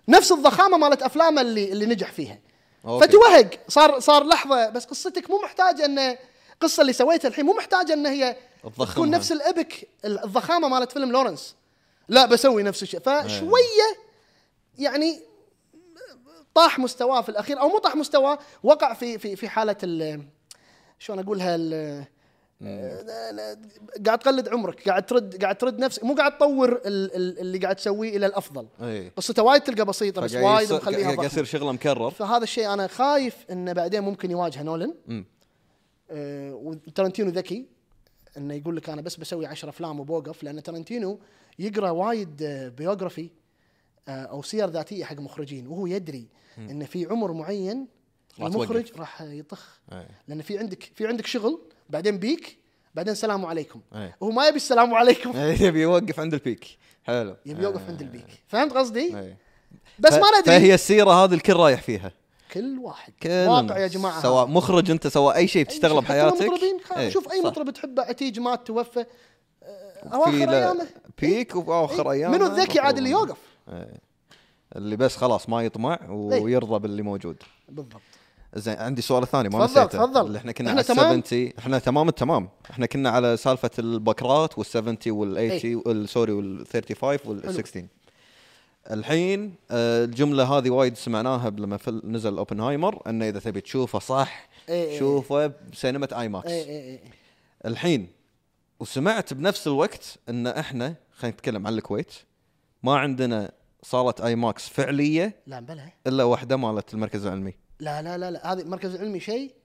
نفس 0.07 0.31
الضخامة 0.31 0.77
مالت 0.77 1.01
أفلامه 1.01 1.41
اللي 1.41 1.71
اللي 1.71 1.85
نجح 1.85 2.11
فيها. 2.11 2.39
okay. 2.85 3.07
فتوهق. 3.07 3.49
صار 3.67 3.99
صار 3.99 4.23
لحظة 4.23 4.69
بس 4.69 4.85
قصتك 4.85 5.29
مو 5.29 5.41
محتاجة 5.43 5.85
انه 5.85 6.17
القصة 6.53 6.81
اللي 6.81 6.93
سويتها 6.93 7.27
الحين 7.29 7.45
مو 7.45 7.53
محتاجة 7.53 7.93
إن 7.93 8.05
هي. 8.05 8.35
تكون 8.91 9.09
نفس 9.09 9.31
ال 9.31 9.42
epic 9.42 9.87
الضخامة 10.05 10.67
مالت 10.67 10.91
فيلم 10.91 11.11
لورنس. 11.11 11.55
لا 12.09 12.25
بسوي 12.25 12.63
نفس 12.63 12.83
الشيء. 12.83 12.99
فشوية 12.99 13.97
يعني 14.77 15.19
طاح 16.53 16.79
مستواه 16.79 17.21
في 17.21 17.29
الأخير 17.29 17.59
أو 17.59 17.67
مو 17.69 17.77
طاح 17.77 17.95
مستواه 17.95 18.39
وقع 18.63 18.93
في 18.93 19.17
في 19.17 19.35
في 19.35 19.49
حالة 19.49 19.75
ال 19.83 20.23
شلون 20.99 21.19
أقولها 21.19 21.55
ال 21.55 22.05
قاعد 24.05 24.19
تقلد 24.19 24.47
عمرك 24.49 24.89
قاعد 24.89 25.05
ترد 25.05 25.41
قاعد 25.43 25.55
ترد 25.57 25.79
نفسك 25.79 26.03
مو 26.03 26.15
قاعد 26.15 26.37
تطور 26.37 26.71
ال- 26.85 27.15
ال- 27.15 27.39
اللي 27.39 27.57
قاعد 27.57 27.75
تسويه 27.75 28.17
إلى 28.17 28.25
الأفضل. 28.25 28.67
اي 28.81 29.09
قصته 29.17 29.43
وايد 29.43 29.61
تلقى 29.61 29.85
بسيطة 29.85 30.21
بس 30.21 30.33
وايد 30.35 30.73
مخليها 30.73 31.11
قاعد 31.15 31.23
يصير 31.31 31.43
شغلة 31.43 31.71
مكرر. 31.71 32.09
فهذا 32.11 32.43
الشيء 32.43 32.73
أنا 32.73 32.87
خايف 32.87 33.35
انه 33.51 33.73
بعدين 33.73 34.01
ممكن 34.01 34.31
يواجه 34.31 34.63
نولن. 34.63 34.93
آه، 36.11 36.53
وترنتينو 36.53 37.29
ذكي 37.29 37.65
إنه 38.37 38.53
يقول 38.53 38.75
لك 38.75 38.89
أنا 38.89 39.01
بس 39.01 39.15
بسوي 39.15 39.45
10 39.45 39.69
أفلام 39.69 39.99
وبوقف 39.99 40.43
لأن 40.43 40.63
ترنتينو 40.63 41.19
يقرأ 41.61 41.89
وايد 41.89 42.41
آه، 42.43 42.67
biography 42.69 43.29
آه، 44.07 44.11
أو 44.25 44.41
سير 44.41 44.69
ذاتية 44.69 45.05
حق 45.05 45.19
مخرجين 45.19 45.67
وهو 45.67 45.87
يدري 45.87 46.27
إن 46.57 46.85
في 46.85 47.05
عمر 47.05 47.31
معين 47.33 47.87
المخرج. 48.39 48.91
راح 48.97 49.21
يطخ. 49.21 49.79
أي. 49.93 50.07
لأن 50.27 50.41
في 50.41 50.57
عندك 50.57 50.91
في 50.95 51.07
عندك 51.07 51.25
شغل 51.25 51.61
بعدين 51.89 52.17
بيك 52.17 52.57
بعدين 52.95 53.15
سلام 53.15 53.45
عليكم. 53.45 53.81
أي. 53.95 54.13
وهو 54.19 54.31
ما 54.31 54.47
يبي 54.47 54.55
السلام 54.55 54.93
عليكم. 54.93 55.31
يبي 55.65 55.81
يوقف 55.81 56.19
عند 56.19 56.33
البيك. 56.33 56.77
حلو. 57.03 57.35
يبي 57.45 57.63
يوقف 57.63 57.89
عند 57.89 58.01
البيك. 58.01 58.25
فهمت 58.47 58.73
قصدي؟ 58.73 59.19
أي. 59.19 59.35
بس 59.99 60.13
ف- 60.13 60.15
ما 60.15 60.39
ندري. 60.41 60.59
فهي 60.59 60.73
السيرة 60.73 61.11
هذه 61.11 61.33
الكل 61.33 61.53
رايح 61.53 61.81
فيها. 61.81 62.11
كل 62.53 62.79
واحد. 62.79 63.13
كل 63.23 63.29
واقع 63.29 63.77
يا 63.77 63.87
جماعة. 63.87 64.21
سواء. 64.21 64.47
مخرج 64.47 64.91
أنت 64.91 65.07
سواء 65.07 65.35
أي 65.35 65.47
شيء 65.47 65.63
بتشتغله 65.63 66.01
بحياتك 66.01 66.35
مطربين 66.41 66.79
إيه، 66.97 67.09
شوف 67.09 67.31
أي. 67.31 67.41
مطرب 67.41 67.69
تحبه 67.69 68.03
عتيج 68.03 68.39
مات 68.39 68.67
توفى 68.67 69.05
آه، 69.63 70.09
اواخر 70.13 70.31
له 70.31 70.57
أيامه. 70.57 70.87
بيك 71.21 71.55
وآخر 71.55 72.11
أيام 72.11 72.31
منو 72.31 72.45
الذكي 72.45 72.79
عاد 72.79 72.97
اللي 72.97 73.09
يوقف. 73.09 73.37
اللي 74.75 74.95
بس 74.95 75.15
خلاص 75.15 75.49
ما 75.49 75.61
يطمع 75.61 75.99
ويرضى 76.09 76.79
باللي 76.79 77.01
موجود. 77.01 77.35
بالضبط. 77.69 78.01
زين 78.55 78.75
عندي 78.77 79.01
سؤال 79.01 79.27
ثاني 79.27 79.49
ما 79.49 79.65
نسيته. 79.65 79.85
تفضل. 79.85 80.25
اللي 80.25 80.37
إحنا 80.37 80.51
كنا 80.51 80.69
إحنا 80.69 80.79
على 80.79 80.87
تمام؟ 80.87 81.21
70 81.23 81.53
إحنا 81.59 81.79
تمام 81.79 82.09
التمام. 82.09 82.49
إحنا 82.71 82.85
كنا 82.85 83.09
على 83.09 83.37
سالفة 83.37 83.69
البكرات 83.79 84.57
وال 84.57 84.65
70 84.65 84.97
وال 85.07 85.37
إيه. 85.37 85.59
80 85.59 85.81
وال- 85.85 86.09
sorry 86.09 86.31
وال 86.31 86.67
35 86.67 87.19
وال 87.25 87.53
16 87.53 87.85
الحين 88.91 89.55
آه، 89.71 90.05
الجملة 90.05 90.43
هذه 90.57 90.69
وايد 90.69 90.97
سمعناها 90.97 91.49
لما 91.49 91.79
نزل 92.03 92.37
اوبنهايمر 92.37 93.01
إنه 93.07 93.29
إذا 93.29 93.39
تبي 93.39 93.61
تشوفه 93.61 93.99
صح 93.99 94.49
إيه، 94.69 94.89
إيه. 94.89 94.99
شوفه 94.99 95.51
بسينما 95.73 96.21
اي 96.21 96.27
ماكس 96.29 96.51
الحين 97.65 98.07
وسمعت 98.79 99.33
بنفس 99.33 99.67
الوقت 99.67 100.17
إن 100.29 100.47
إحنا 100.47 100.95
خلينا 101.21 101.35
نتكلم 101.35 101.67
عن 101.67 101.73
الكويت. 101.73 102.13
ما 102.83 102.97
عندنا 102.97 103.51
صالة 103.83 104.13
آي 104.25 104.35
ماكس 104.35 104.69
فعلية 104.69 105.35
لا 105.47 105.59
بلا 105.59 105.89
إلا 106.07 106.23
واحدة 106.23 106.57
مالت 106.57 106.93
المركز 106.93 107.25
العلمي. 107.25 107.53
لا 107.79 108.01
لا 108.01 108.17
لا 108.17 108.31
لا. 108.31 108.53
هذه 108.53 108.61
المركز 108.61 108.95
العلمي 108.95 109.19
شيء. 109.19 109.55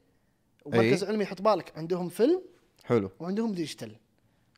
ومركز 0.64 1.04
أي. 1.04 1.10
علمي 1.10 1.26
حط 1.26 1.42
بالك 1.42 1.72
عندهم 1.76 2.08
فيلم 2.08 2.42
حلو. 2.84 3.10
وعندهم 3.20 3.52
digital. 3.52 3.96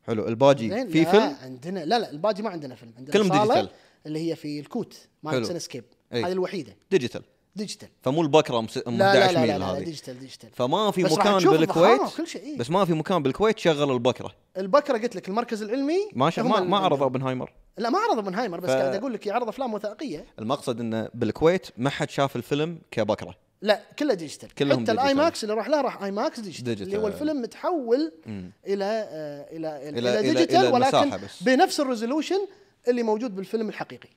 حلو. 0.03 0.27
الباجي 0.27 0.87
في 0.87 1.05
فيلم؟ 1.05 1.35
عندنا 1.41 1.85
لا 1.85 1.99
لا 1.99 2.11
الباجي 2.11 2.43
ما 2.43 2.49
عندنا 2.49 2.75
فيلم. 2.75 2.93
عندنا 2.97 3.13
كلهم 3.13 3.41
digital. 3.41 3.69
اللي 4.05 4.31
هي 4.31 4.35
في 4.35 4.59
الكوت 4.59 4.93
حلو. 4.93 5.31
مال 5.31 5.45
سينسكيب. 5.45 5.83
هذه 6.11 6.31
الوحيدة. 6.31 6.75
digital. 6.91 7.23
digital 7.55 7.89
فمو 8.01 8.21
البكرة 8.21 8.61
مس- 8.61 8.77
لا 8.77 8.91
لا 8.91 9.25
11 9.25 9.33
لا 9.39 9.45
لا, 9.45 9.57
لا, 9.57 9.73
لا 9.73 9.79
digital 9.79 10.19
digital 10.19 10.49
فما 10.53 10.91
في 10.91 11.03
مكان 11.03 11.37
بالكويت 11.37 12.01
إيه. 12.35 12.57
بس 12.57 12.69
ما 12.69 12.85
في 12.85 12.93
مكان 12.93 13.23
بالكويت 13.23 13.59
شغل 13.59 13.91
البكرة 13.91 14.31
البكرة 14.57 14.97
قلت 14.97 15.15
لك 15.15 15.27
المركز 15.29 15.61
العلمي 15.63 16.09
ما 16.13 16.29
شا... 16.29 16.41
ما, 16.41 16.59
ما 16.59 16.77
عرض. 16.77 17.03
أوبنهايمر 17.03 17.53
لا 17.77 17.89
ما 17.89 17.99
عرض 17.99 18.15
أوبنهايمر 18.15 18.59
بس 18.59 18.69
ف- 18.69 18.73
قاعد 18.73 18.95
أقول 18.95 19.13
لك 19.13 19.27
يعرض 19.27 19.47
أفلام 19.47 19.73
وثائقية 19.73 20.25
المقصد 20.39 20.79
إنه 20.79 21.09
بالكويت 21.13 21.67
ما 21.77 21.89
حد 21.89 22.09
شاف 22.09 22.35
الفيلم 22.35 22.79
كبكرة 22.91 23.35
لا 23.61 23.81
كله 23.99 24.13
digital 24.13 24.53
كلهم 24.55 24.83
حتى 24.83 24.91
الاي. 24.91 25.13
ماكس 25.13 25.43
اللي 25.43 25.53
راح 25.55 25.67
له 25.69 25.81
راح 25.81 26.03
اي 26.03 26.11
ماكس 26.11 26.39
digital. 26.39 26.81
اللي 26.81 26.97
هو 26.97 27.07
الفيلم 27.07 27.41
متحول 27.41 28.11
مم. 28.25 28.51
إلى 28.67 28.85
آه 28.85 29.55
إلى 29.57 29.89
إلى, 29.89 30.01
إلى- 30.01 30.17
إلى 30.17 30.33
إلى- 30.33 30.37
digital 30.37 30.73
ولكن 30.73 31.09
بس. 31.09 31.43
بنفس 31.43 31.79
ال 31.79 31.85
resolution 31.85 32.47
اللي 32.87 33.03
موجود 33.03 33.35
بالفيلم 33.35 33.69
الحقيقي 33.69 34.09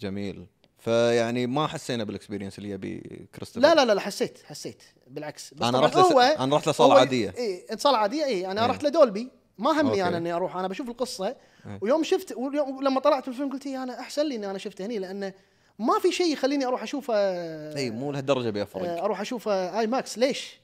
جميل 0.00 0.46
فيعني 0.78 1.46
ما 1.46 1.66
حسينا 1.66 2.04
بال 2.04 2.13
experience 2.13 2.58
اللي 2.58 2.70
يبي 2.70 3.26
كريستوفر 3.34 3.60
لا 3.68 3.74
لا 3.84 3.94
لا, 3.94 4.00
حسيت 4.00 4.38
حسيت 4.44 4.82
بالعكس 5.06 5.54
بس 5.54 5.60
طبعاً 5.68 5.80
رحت 5.86 5.96
لس- 5.96 6.12
هو 6.12 6.20
أنا 6.20 6.56
رحت 6.56 6.68
لصالة 6.68 6.94
هو- 6.94 6.98
عادية. 6.98 7.34
اي 7.38 7.66
صالة 7.78 7.98
عادية 7.98 8.24
اي 8.24 8.46
أنا 8.50 8.60
إيه. 8.64 8.70
رحت 8.70 8.82
لدولبي 8.84 9.28
ما 9.58 9.80
همني. 9.80 10.08
أنا 10.08 10.16
إني 10.16 10.32
أروح 10.32 10.56
أنا 10.56 10.68
بشوف 10.68 10.88
القصة 10.88 11.26
إيه. 11.26 11.36
ويوم 11.80 12.04
شفت 12.04 12.32
ويوم 12.36 12.84
لما 12.84 13.00
طلعت 13.00 13.28
الفيلم 13.28 13.52
قلت 13.52 13.66
إيه 13.66 13.82
أنا 13.82 14.00
أحسن 14.00 14.22
لي 14.26 14.34
إني 14.36 14.50
أنا 14.50 14.58
شفته 14.58 14.86
هني 14.86 14.98
لأنه 14.98 15.32
ما 15.78 15.98
في 15.98 16.12
شيء 16.12 16.32
يخليني 16.32 16.66
أروح 16.66 16.82
أشوفه 16.82 17.14
اي 17.76 17.90
مو 17.90 18.12
لهالدرجة 18.12 18.50
بيفرق 18.50 18.82
آه، 18.82 19.04
أروح 19.04 19.20
أشوفه 19.20 19.80
اي 19.80 19.86
ماكس 19.86 20.18
ليش؟ 20.18 20.58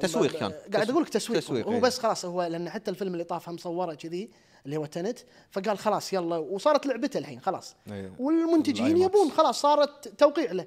تسويق 0.00 0.32
كان. 0.32 0.52
قاعد. 0.74 0.90
أقول 0.90 1.02
لك 1.02 1.08
تسويق, 1.08 1.40
تسويق، 1.40 1.66
هو 1.66 1.72
إيه. 1.72 1.80
بس 1.80 1.98
خلاص 1.98 2.24
هو 2.24 2.42
لأن 2.42 2.70
حتى 2.70 2.90
الفيلم 2.90 3.12
اللي 3.12 3.24
طاف 3.24 3.48
هم 3.48 3.56
صوره 3.56 3.94
كذي 3.94 4.30
اللي 4.66 4.76
هو 4.76 4.86
تنت 4.86 5.18
فقال 5.50 5.78
خلاص 5.78 6.12
يلا 6.12 6.36
وصارت 6.36 6.86
لعبته 6.86 7.18
الحين 7.18 7.40
خلاص 7.40 7.74
أيوه. 7.90 8.12
والمنتجين 8.18 8.96
يبون. 8.96 9.30
خلاص 9.30 9.60
صارت 9.60 10.08
توقيع 10.08 10.52
له 10.52 10.66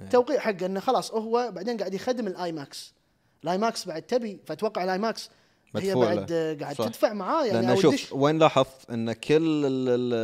إيه. 0.00 0.08
توقيع 0.08 0.40
حقه 0.40 0.66
إنه 0.66 0.80
خلاص 0.80 1.12
هو 1.12 1.50
بعدين 1.52 1.76
قاعد 1.78 1.94
يخدم 1.94 2.26
الاي 2.26 2.52
ماكس 2.52 2.94
الاي 3.44 3.58
ماكس 3.58 3.86
بعد 3.88 4.02
تبي 4.02 4.40
فاتوقع 4.46 4.84
الاي 4.84 4.98
ماكس 4.98 5.30
هي 5.76 5.94
بعد 5.94 6.32
قاعد 6.60 6.76
صح. 6.76 6.84
تدفع 6.84 7.12
معاه 7.12 7.44
يعني 7.44 7.66
لأن 7.66 7.76
شوف. 7.76 8.12
وين 8.12 8.38
لاحظت 8.38 8.90
إن 8.90 9.12
كل 9.12 9.34
ال 9.36 9.66
ال 9.66 10.14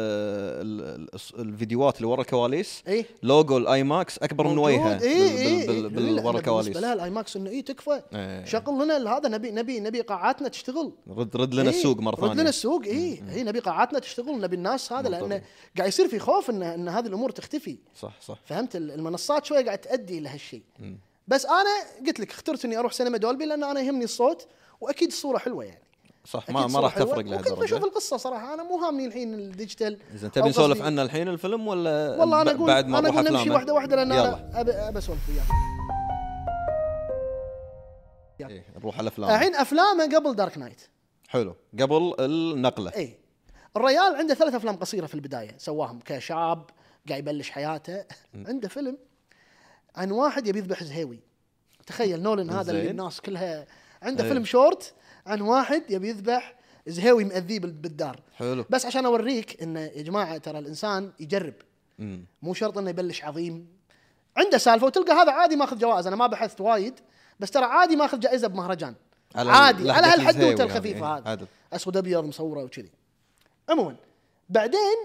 ال 0.60 1.08
ال 1.14 1.40
الفيديوهات 1.40 1.96
اللي 1.96 2.06
ورا 2.08 2.20
الكواليس 2.20 2.82
إيه 2.86 3.04
لوجو 3.22 3.58
الاي 3.58 3.82
ماكس 3.82 4.18
أكبر 4.18 4.46
من 4.48 4.58
وجهه. 4.58 5.00
إيه 5.02 5.30
إيه 5.38 5.70
إيه. 5.70 6.22
ورا 6.24 6.38
الكواليس 6.38 6.66
بالنسبة 6.68 6.80
لها 6.80 6.92
الاي 6.92 7.10
ماكس 7.10 7.36
إنه 7.36 7.50
إي 7.50 7.62
تكفى. 7.62 8.02
إيه. 8.14 8.44
شغل 8.44 8.84
لنا 8.84 9.16
هذا 9.16 9.28
نبي 9.28 9.50
نبي 9.50 9.80
نبي 9.80 10.00
قاعاتنا 10.00 10.48
تشتغل. 10.48 10.92
رد 11.10 11.36
رد 11.36 11.54
لنا 11.54 11.70
إيه، 11.70 11.76
السوق 11.76 11.98
مرة 12.00 12.16
ثانية. 12.16 12.30
رد 12.32 12.40
لنا 12.40 12.48
السوق 12.48 12.82
إي 12.84 13.22
إي 13.34 13.42
نبي 13.42 13.58
قاعاتنا 13.58 13.98
تشتغل 13.98 14.40
نبي 14.40 14.56
الناس 14.56 14.92
هذا 14.92 15.08
لأنه. 15.08 15.42
قاعد 15.76 15.88
يصير 15.88 16.08
في 16.08 16.18
خوف 16.18 16.50
ان 16.50 16.62
إن 16.62 16.88
هذه 16.88 17.06
الأمور 17.06 17.30
تختفي. 17.30 17.78
صح 18.00 18.12
صح. 18.20 18.38
فهمت؟ 18.44 18.76
ال- 18.76 18.90
المنصات 18.90 19.44
شوية 19.44 19.64
قاعد 19.64 19.78
تؤدي 19.78 20.20
لهالشيء 20.20 20.62
بس 21.28 21.46
أنا 21.46 22.04
قلت 22.06 22.20
لك 22.20 22.30
اخترت 22.30 22.64
إني 22.64 22.78
أروح 22.78 22.92
سينما 22.92 23.18
دولبي 23.18 23.44
لأن 23.44 23.64
أنا 23.64 23.80
يهمني 23.80 24.04
الصوت. 24.04 24.46
وأكيد 24.80 25.08
الصورة 25.08 25.38
حلوة 25.38 25.64
يعني. 25.64 25.82
صح 26.24 26.50
ما 26.50 26.66
ما 26.66 26.80
راح. 26.80 26.94
تفرق 26.94 27.18
وكنت 27.18 27.28
بشوف 27.28 27.58
لهالدرجه 27.58 27.84
القصة 27.84 28.16
صراحة؟ 28.16 28.54
أنا 28.54 28.62
مو 28.62 28.76
هامني 28.76 29.06
الحين 29.06 29.34
ال 29.34 29.42
digital 29.42 29.98
إذا 30.14 30.26
أو 30.26 30.32
تبي 30.32 30.48
نسولف 30.48 30.82
عنه 30.82 31.02
الحين 31.02 31.28
الفيلم 31.28 31.68
ولا 31.68 32.16
والله 32.20 32.42
أنا 32.42 32.50
أقول 32.50 32.66
بعد 32.66 32.86
ما 32.86 32.98
أنا 32.98 33.08
أقول 33.08 33.32
نمشي؟ 33.32 33.50
واحدة 33.50 33.74
واحدة 33.74 33.96
لأن 33.96 34.12
أنا 34.12 34.60
ابي 34.60 34.72
أبي 34.72 34.98
أسولف 34.98 35.28
وياك. 35.28 35.46
إيه، 38.50 38.64
نروح 38.78 38.98
على 38.98 39.02
الافلام 39.02 39.30
الحين 39.30 39.54
أفلامه 39.54 40.16
قبل 40.16 40.34
دارك 40.34 40.58
نايت 40.58 40.80
حلو. 41.28 41.56
قبل 41.80 42.14
النقلة. 42.20 42.92
اي 42.96 43.18
الريال 43.76 44.14
عنده 44.14 44.34
ثلاث 44.34 44.54
أفلام 44.54 44.76
قصيرة 44.76 45.06
في 45.06 45.14
البداية 45.14 45.54
سواهم 45.58 46.00
كشاب 46.04 46.70
قاعد 47.08 47.20
يبلش 47.20 47.50
حياته. 47.50 48.04
عنده 48.34 48.68
فيلم 48.68 48.98
عن 49.96 50.10
واحد 50.10 50.46
يبي 50.46 50.58
يذبح 50.58 50.82
زهيوي. 50.82 51.20
تخيل 51.86 52.22
نولن 52.22 52.50
هذا 52.50 52.70
اللي 52.70 52.82
زين. 52.82 52.90
الناس 52.90 53.20
كلها 53.20 53.66
عنده 54.02 54.24
إيه. 54.24 54.30
فيلم 54.30 54.44
شورت 54.44 54.94
عن 55.26 55.40
واحد 55.40 55.82
يبي 55.90 56.08
يذبح 56.08 56.54
زهيوي 56.86 57.24
مأذيه 57.24 57.60
بال- 57.60 57.72
بالدار. 57.72 58.20
حلو. 58.36 58.64
بس 58.70 58.86
عشان 58.86 59.06
أوريك 59.06 59.62
انه 59.62 59.80
يا 59.80 60.02
جماعة 60.02 60.38
ترى 60.38 60.58
الإنسان 60.58 61.12
يجرب. 61.20 61.54
مم. 61.98 62.24
مو 62.42 62.54
شرط 62.54 62.78
إنه 62.78 62.90
يبلش 62.90 63.24
عظيم. 63.24 63.66
عنده 64.36 64.58
سالفة 64.58 64.86
وتلقى 64.86 65.12
هذا 65.12 65.32
عادي 65.32 65.56
ماخذ 65.56 65.78
جوائز. 65.78 66.06
أنا 66.06 66.16
ما 66.16 66.26
بحثت 66.26 66.60
وايد 66.60 66.94
بس 67.40 67.50
ترى 67.50 67.64
عادي 67.64 67.96
ماخذ 67.96 68.20
جائزة 68.20 68.48
بمهرجان. 68.48 68.94
على 69.34 69.50
عادي. 69.50 69.90
على 69.90 70.06
هالحدوتة 70.06 70.64
الخفيفة 70.64 71.16
هذه، 71.18 71.32
هذه. 71.32 71.46
أسود 71.72 71.96
أبيض 71.96 72.24
مصورة 72.24 72.64
وكذي. 72.64 72.90
عموما 73.68 73.96
بعدين 74.48 74.96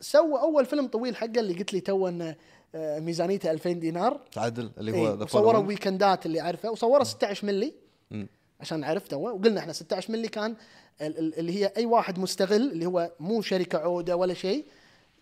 سوى 0.00 0.40
أول 0.40 0.66
فيلم 0.66 0.86
طويل 0.86 1.16
حقه 1.16 1.40
اللي 1.40 1.54
قلت 1.54 1.72
لي 1.72 1.80
تو 1.80 2.08
إنه 2.08 2.36
آه، 2.74 2.98
ميزانيته 3.00 3.50
2000 3.50 3.72
دينار. 3.72 4.20
عدل 4.36 4.70
اللي 4.78 4.92
هو 4.92 5.22
وصوره 5.22 5.58
Following. 5.58 5.66
weekend 5.68 6.19
ات 6.19 6.26
اللي 6.26 6.40
أعرفه 6.40 6.70
وصوره 6.70 7.04
16 7.04 7.46
ملي. 7.46 7.74
عشان 8.60 8.80
نعرف 8.80 9.08
تو 9.08 9.20
وقلنا 9.20 9.60
إحنا 9.60 9.72
16 9.72 10.12
ملي 10.12 10.28
كان 10.28 10.56
ال- 11.00 11.18
ال- 11.18 11.38
اللي 11.38 11.52
هي 11.64 11.72
أي 11.76 11.86
واحد 11.86 12.18
مستغل 12.18 12.70
اللي 12.72 12.86
هو 12.86 13.12
مو 13.20 13.42
شركة 13.42 13.78
عودة 13.78 14.16
ولا 14.16 14.34
شيء 14.34 14.64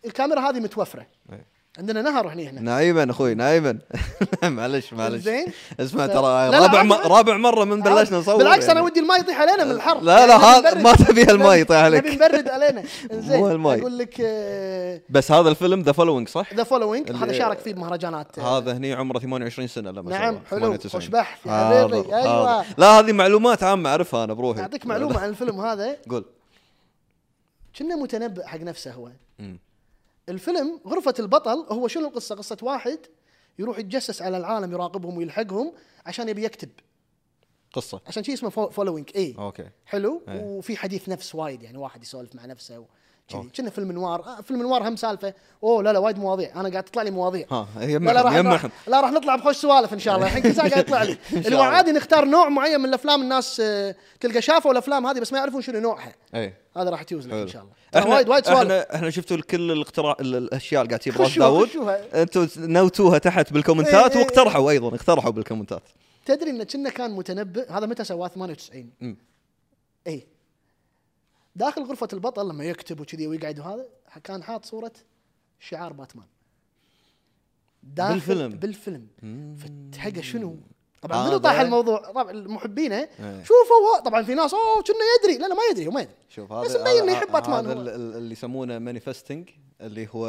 الكاميرا 0.04 0.40
هذه 0.40 0.60
متوفرة. 0.60 1.06
إيه. 1.32 1.46
عندنا 1.78 2.02
نهر 2.02 2.28
هنا 2.28 2.42
هنا 2.42 2.60
نايما 2.60 3.10
أخوي 3.10 3.34
نايما 3.34 3.78
معلش 4.42 4.92
معلش 4.92 5.22
زين. 5.22 5.46
اسمع 5.80 6.06
ترى 6.06 6.48
رابع 6.50 6.82
م-. 6.82 6.92
رابع 6.92 7.36
مرة 7.36 7.64
من 7.64 7.80
بلشنا 7.80 8.18
نصور 8.18 8.36
بالعكس 8.36 8.64
أنا 8.64 8.72
يعني. 8.72 8.86
ودي 8.86 9.00
الماء 9.00 9.20
يطيح 9.20 9.40
علينا 9.40 9.64
من 9.64 9.70
الحر 9.70 10.00
لا، 10.00 10.26
لا، 10.26 10.32
يعني 10.32 10.44
هذا- 10.44 10.74
ما. 10.82 10.92
تبي 10.92 11.22
الماء 11.22 11.54
يطيح 11.56 11.76
عليك. 11.76 12.06
نبي 12.06 12.14
نبرد 12.16 12.48
علينا 12.48 12.82
زين 13.28 13.38
مو 13.40 13.48
الماء. 13.50 13.80
أقول 13.80 13.98
لك 13.98 14.16
آه، 14.20 15.00
بس 15.10 15.32
هذا 15.32 15.48
الفيلم 15.48 15.80
ذا 15.80 15.92
Following 15.92 16.28
صح؟ 16.28 16.54
ذا 16.54 16.64
Following 16.64 17.12
هذا 17.12 17.32
شارك 17.32 17.58
فيه 17.58 17.74
بمهرجانات 17.74 18.38
هذا 18.38 18.72
هني 18.76 18.92
عمره 18.94 19.18
28 19.18 19.68
سنة 19.68 19.90
لما 19.90 20.10
نعم، 20.10 20.38
حلو. 20.50 20.60
98. 20.60 20.90
خوش 21.00 21.06
بحث 21.08 21.46
يا 21.46 21.82
حبيبي،. 21.88 22.14
أيوة. 22.14 22.64
لا 22.78 22.86
هذه 22.98 23.12
معلومات 23.12 23.62
عامة 23.62 23.90
أعرفها 23.90 24.24
أنا 24.24 24.32
بروحي 24.32 24.60
أعطيك 24.60 24.86
معلومة 24.86 25.18
عن 25.20 25.28
الفيلم 25.28 25.60
هذا 25.60 25.96
قول 26.10 26.24
كنه 27.78 27.96
متنبئ 27.96 28.46
حق 28.46 28.58
نفسه 28.60 28.92
هو. 28.92 29.08
الفيلم 30.28 30.80
غرفة 30.86 31.14
البطل 31.18 31.66
هو 31.70 31.88
شنو 31.88 32.08
القصة؟ 32.08 32.34
قصة 32.34 32.56
واحد 32.62 32.98
يروح 33.58 33.78
يتجسس 33.78 34.22
على 34.22 34.36
العالم 34.36 34.72
يراقبهم 34.72 35.16
ويلحقهم 35.16 35.72
عشان 36.06 36.28
يبي 36.28 36.44
يكتب 36.44 36.70
قصة 37.72 38.00
عشان 38.06 38.22
شيء 38.24 38.34
اسمه 38.34 38.50
following 38.50 39.10
اي 39.16 39.34
okay 39.38 39.70
حلو 39.86 40.22
إيه. 40.28 40.40
وفي 40.40 40.76
حديث 40.76 41.08
نفس 41.08 41.34
وايد 41.34 41.62
يعني 41.62 41.78
واحد 41.78 42.02
يسولف 42.02 42.34
مع 42.34 42.46
نفسه 42.46 42.76
okay. 42.76 42.90
كنه 43.30 43.70
فيلم 43.70 43.92
noir. 43.92 44.20
آه 44.20 44.40
فيلم 44.40 44.62
noir 44.62 44.88
هم 44.88 44.96
سالفة. 44.96 45.34
أوه 45.62 45.82
لا 45.82 45.92
لا 45.92 45.98
وايد 45.98 46.18
مواضيع. 46.18 46.60
أنا 46.60 46.68
قاعد 46.68 46.82
تطلع 46.82 47.02
لي 47.02 47.10
مواضيع. 47.10 47.46
ها 47.50 47.68
لا 47.76 47.84
لا 47.86 47.92
يمحن 47.92 48.16
راح 48.16 48.34
يمحن 48.36 48.70
لا 48.86 49.00
راح 49.00 49.10
نطلع 49.12 49.36
بخوش 49.36 49.56
سوالف 49.56 49.92
إن 49.92 49.98
شاء 49.98 50.14
الله. 50.16 50.26
الحين 50.26 50.42
كل 50.42 50.54
ساعة 50.54 50.68
قاعد 50.70 50.84
يطلع 50.84 51.02
لي. 51.02 51.16
اللي. 51.46 51.62
عادي 51.62 51.92
نختار 51.92 52.24
نوع 52.24 52.48
معين 52.48 52.80
من 52.80 52.88
الأفلام 52.88 53.22
الناس 53.22 53.60
آه، 53.60 53.94
تلقى 54.20 54.42
شافوا 54.42 54.72
الأفلام 54.72 55.06
هذه 55.06 55.20
بس 55.20 55.32
ما 55.32 55.38
يعرفون 55.38 55.62
شنو 55.62 55.80
نوعها. 55.80 56.14
اي 56.34 56.54
هذا 56.76 56.90
راح 56.90 57.02
تجوز 57.02 57.26
لك 57.26 57.32
إن. 57.32 57.48
شاء 57.48 57.62
الله. 57.62 57.72
إحنا 57.96 58.14
وايد 58.14 58.28
وايد 58.28 58.44
سوالف. 58.46 58.70
إحنا 58.70 58.94
إحنا 58.94 59.10
شفتوا 59.10 59.36
كل 59.36 59.72
الاقتراع 59.72 60.16
ال- 60.20 60.34
الأشياء 60.36 60.82
اللي 60.82 60.88
قاعد 60.90 61.00
تجيب. 61.00 61.20
راس 61.20 61.38
داوود. 61.38 61.68
أنتم 62.14 62.48
نوتوها 62.58 63.18
تحت 63.18 63.52
بال 63.52 63.61
comment 63.61 63.90
ات 63.90 63.94
إيه، 63.94 64.18
إيه، 64.18 64.24
واقترحوا 64.24 64.70
أيضا 64.70 64.88
اقترحوا 64.94 65.30
بالكومنتات. 65.30 65.82
تدري 66.26 66.50
انه 66.50 66.64
كنه 66.64 66.90
كان 66.90 67.10
متنبئ 67.10 67.70
هذا 67.72 67.86
متى 67.86 68.04
سواه؟ 68.04 68.28
98 68.28 68.90
مم. 69.00 69.16
اي 70.06 70.26
داخل 71.56 71.82
غرفة 71.82 72.08
البطل 72.12 72.48
لما 72.48 72.64
يكتب 72.64 73.00
وكذي 73.00 73.26
ويقعد 73.26 73.58
وهذا 73.58 73.86
كان 74.24 74.42
حاط 74.42 74.64
صورة 74.64 74.92
شعار 75.60 75.92
باتمان. 75.92 76.26
داخل 77.82 78.16
بالفيلم؟ 78.16 78.48
بالفيلم. 79.22 79.56
فتحقه 79.56 80.20
شنو؟ 80.20 80.56
طبعا 81.02 81.18
هذا- 81.18 81.28
منو 81.28 81.38
طاح 81.38 81.60
الموضوع؟ 81.60 82.10
طبعا 82.10 82.30
المحبينه 82.30 82.96
إيه. 82.96 83.42
شوفوا 83.42 84.00
طبعا 84.04 84.22
في 84.22 84.34
ناس 84.34 84.54
أوه 84.54 84.82
كنه 84.82 84.96
يدري. 85.20 85.38
لا 85.38 85.48
لا 85.48 85.54
ما 85.54 85.60
يدري 85.70 85.86
هو 85.86 85.90
ما 85.90 86.00
يدري. 86.00 86.14
شوف 86.28 86.52
هذا 86.52 86.64
بس 86.64 86.76
مبين 86.76 87.02
إنه 87.02 87.12
يحب 87.12 87.32
باتمان 87.32 87.66
هذا 87.66 87.94
اللي 87.96 88.32
يسمونه 88.32 88.78
manifesting 88.78 89.50
اللي 89.80 90.08
هو 90.14 90.28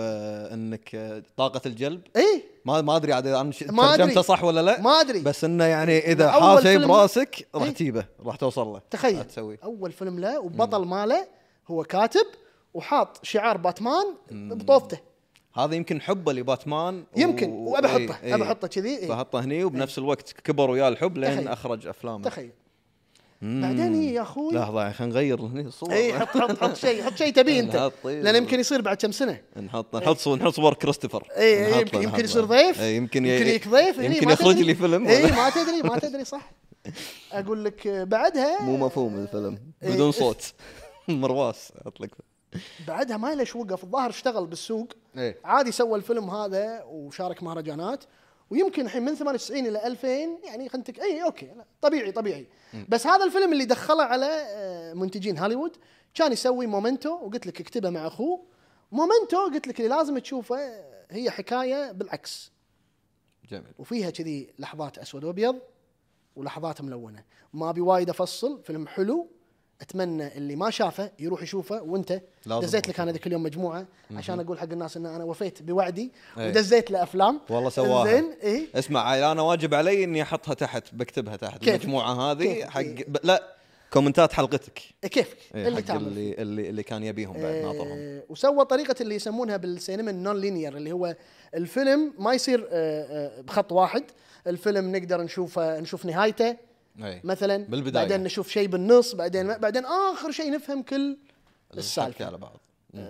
إنك 0.53 1.23
طاقة 1.37 1.61
الجلب. 1.65 2.01
اي 2.15 2.43
ما 2.65 2.81
ما 2.81 2.95
أدري 2.95 3.13
عاد 3.13 3.27
أدري. 3.27 3.53
ترجمته 3.97 4.21
صح 4.21 4.43
ولا 4.43 4.61
لا. 4.61 4.81
ما 4.81 4.91
أدري. 4.91 5.19
بس 5.19 5.43
إنه 5.43 5.63
يعني 5.63 5.97
إذا 6.11 6.31
حاط 6.31 6.59
شيء 6.61 6.87
براسك 6.87 7.47
راح 7.55 7.63
إيه. 7.63 7.69
تجيبه 7.71 8.05
راح 8.25 8.35
توصل 8.35 8.67
له. 8.67 8.81
تخيل. 8.91 9.23
تسوي. 9.23 9.57
أول 9.63 9.91
فيلم 9.91 10.19
له 10.19 10.39
وبطل 10.39 10.85
ماله 10.85 11.27
هو 11.67 11.83
كاتب 11.83 12.25
وحاط 12.73 13.19
شعار 13.25 13.57
باتمان 13.57 14.05
بطوفته. 14.31 14.99
هذا 15.55 15.75
يمكن 15.75 16.01
حبه 16.01 16.33
لباتمان 16.33 17.03
يمكن. 17.15 17.49
و- 17.49 17.69
وابى 17.69 17.87
إيه، 17.87 18.09
أحطه. 18.11 18.23
إيه. 18.23 18.35
ابى 18.35 18.43
أحطه 18.43 18.67
كذي 18.67 18.97
إيه. 18.97 19.07
فحطه 19.07 19.39
هني 19.39 19.63
وبنفس 19.63 19.97
الوقت 19.97 20.31
كبر 20.31 20.69
وياه 20.69 20.87
الحب 20.87 21.17
لين 21.17 21.35
تخيل. 21.35 21.47
أخرج 21.47 21.87
أفلامه. 21.87 22.23
تخيل. 22.23 22.51
بعدين 23.41 23.93
هي 23.93 24.13
يا 24.13 24.21
أخوي. 24.21 24.53
لحظة 24.53 24.91
خلينا 24.91 25.13
نغير 25.13 25.41
هني 25.41 25.61
الصور 25.61 25.91
إي 25.91 26.19
حط 26.19 26.37
حط 26.37 26.59
حط 26.63 26.75
شيء 26.75 27.03
حط 27.03 27.15
شيء 27.15 27.33
تبيه 27.33 27.59
أنت. 27.59 27.91
لأن 28.03 28.35
يمكن 28.35 28.59
يصير 28.59 28.81
بعد 28.81 28.97
كم 28.97 29.11
سنة. 29.11 29.41
نحط 29.57 29.95
نحط 29.95 30.17
صور 30.17 30.39
نحط 30.39 30.53
صور 30.53 30.73
كريستوفر. 30.73 31.27
إي 31.37 31.79
يمكن 31.81 32.03
يمكن 32.03 32.23
يصير. 32.23 32.45
ضيف. 32.45 32.79
يمكن 32.79 33.25
يمكن 33.25 33.47
يك 33.47 33.67
ضيف. 33.67 33.97
يمكن 33.97 34.29
يخرج. 34.29 34.55
لي 34.55 34.75
فيلم. 34.75 35.07
إي 35.07 35.31
ما 35.31 35.49
تدري 35.49 35.81
ما 35.83 35.99
تدري 35.99 36.25
صح. 36.25 36.51
أقول 37.31 37.65
لك 37.65 37.87
بعدها 37.87 38.61
مو 38.61 38.77
مفهوم 38.77 39.15
الفيلم. 39.15 39.59
بدون 39.81 40.11
صوت. 40.11 40.53
مرواس 41.07 41.73
اطلق 41.85 42.09
بعدها 42.87 43.17
ما 43.17 43.35
ليش 43.35 43.55
وقف 43.55 43.83
الظاهر 43.83 44.09
اشتغل 44.09 44.47
بالسوق. 44.47 44.87
عادي 45.45 45.71
سوى 45.71 45.97
الفيلم 45.97 46.29
هذا 46.29 46.83
وشارك 46.83 47.43
مهرجانات. 47.43 48.03
ويمكن 48.49 48.85
الحين 48.85 49.03
من 49.05 49.15
98 49.15 49.65
إلى 49.67 49.87
2000 49.87 50.07
يعني 50.07 50.69
خلينا 50.69 50.77
نتك- 50.77 50.99
اي 50.99 51.23
okay 51.23 51.51
طبيعي 51.81 52.11
طبيعي. 52.11 52.47
بس 52.89 53.07
هذا 53.07 53.25
الفيلم 53.25 53.53
اللي 53.53 53.65
دخله 53.65 54.03
على 54.03 54.25
آه، 54.25 54.93
منتجين 54.93 55.37
هوليوود 55.37 55.77
كان 56.13 56.31
يسوي 56.31 56.67
Memento 56.67 57.09
وقلت 57.09 57.47
لك 57.47 57.61
اكتبه 57.61 57.89
مع 57.89 58.07
أخوه. 58.07 58.43
Memento 58.91 59.37
قلت 59.53 59.67
لك 59.67 59.79
اللي 59.81 59.95
لازم 59.95 60.17
تشوفه 60.17 60.57
هي 61.11 61.29
حكاية 61.31 61.91
بالعكس. 61.91 62.51
جميل. 63.49 63.73
وفيها 63.79 64.09
كذي 64.09 64.53
لحظات 64.59 64.97
أسود 64.97 65.23
وأبيض 65.23 65.59
ولحظات 66.35 66.81
ملونة. 66.81 67.23
ما 67.53 67.69
أبي 67.69 67.81
وايد 67.81 68.09
أفصل 68.09 68.63
فيلم 68.63 68.87
حلو. 68.87 69.27
أتمنى 69.81 70.37
اللي 70.37 70.55
ما 70.55 70.69
شافه 70.69 71.11
يروح 71.19 71.43
يشوفه 71.43 71.81
وأنت 71.81 72.21
دزيت 72.45 72.87
لك 72.87 72.99
أنا 72.99 73.11
ذيك 73.11 73.27
اليوم 73.27 73.43
مجموعة 73.43 73.85
عشان 74.15 74.39
أقول 74.39 74.59
حق 74.59 74.71
الناس 74.71 74.97
إن 74.97 75.05
أنا 75.05 75.23
وفيت 75.23 75.63
بوعدي 75.63 76.11
إيه. 76.37 76.47
ودزيت 76.49 76.91
له 76.91 77.03
افلام 77.03 77.39
والله 77.49 77.69
سواها. 77.69 78.05
زين 78.05 78.31
اي 78.43 78.67
اسمع 78.75 79.31
أنا 79.31 79.41
واجب 79.41 79.73
علي 79.73 80.03
إني 80.03 80.21
أحطها 80.21 80.53
تحت 80.53 80.83
بكتبها 80.93 81.35
تحت 81.35 81.57
كيفك. 81.63 81.83
المجموعة 81.83 82.13
هذه 82.31 82.43
كيفك. 82.53 82.69
حق 82.69 82.79
إيه. 82.79 83.05
ب... 83.07 83.17
لا 83.23 83.43
comment 83.93 84.28
ات 84.28 84.33
حلقتك 84.33 84.81
كيفك 85.01 85.37
إيه، 85.55 85.67
اللي 85.67 85.77
حق 85.81 85.87
تعمل 85.87 86.07
اللي 86.07 86.33
اللي 86.33 86.69
اللي 86.69 86.83
كان 86.83 87.03
يبيهم 87.03 87.33
بعد 87.33 87.55
ناطرهم 87.55 87.97
آه 87.97 88.23
وسوى 88.29 88.65
طريقة 88.65 88.95
اللي 89.01 89.15
يسمونها 89.15 89.57
بالسينما 89.57 90.11
ال 90.11 90.41
non-linear 90.41 90.77
اللي 90.77 90.91
هو 90.91 91.15
الفيلم 91.55 92.13
ما 92.19 92.33
يصير 92.33 92.67
آه 92.71 93.37
آه 93.37 93.41
بخط 93.41 93.71
واحد 93.71 94.03
الفيلم 94.47 94.95
نقدر 94.95 95.21
نشوفه 95.21 95.79
نشوف 95.79 96.05
نهايته 96.05 96.55
أي. 97.03 97.21
مثلا 97.23 97.57
بالبداية. 97.57 98.03
بعدين 98.03 98.23
نشوف 98.23 98.49
شيء 98.49 98.67
بالنص 98.67 99.15
بعدين 99.15 99.57
بعدين 99.57 99.85
آخر 99.85 100.31
شيء 100.31 100.51
نفهم 100.51 100.81
كل 100.83 101.17
السالفة. 101.77 102.25
على 102.25 102.37
بعض. 102.37 102.59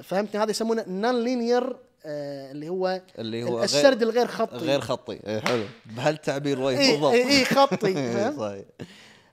فهمتني؟ 0.03 0.43
هذا 0.43 0.51
يسمونه 0.51 0.83
non-linear 0.87 1.77
اللي 2.05 2.69
هو 2.69 3.01
اللي 3.19 3.43
هو 3.43 3.55
غير- 3.55 3.63
السرد 3.63 4.01
الغير 4.01 4.27
خطي. 4.27 4.55
غير 4.57 4.81
خطي. 4.81 5.19
اي 5.27 5.41
حلو. 5.41 5.63
بهالتعبير 5.85 6.59
وين 6.61 6.77
اي 6.77 6.91
بالضبط. 6.91 7.11
اي, 7.13 7.29
إي 7.39 7.45
خطي. 7.45 7.87
إي، 7.97 8.13
فهمت؟ 8.13 8.39
صحيح. 8.39 8.65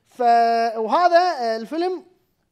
ف 0.09 0.21
وهذا 0.79 1.19
آه، 1.19 1.57
الفيلم 1.57 2.05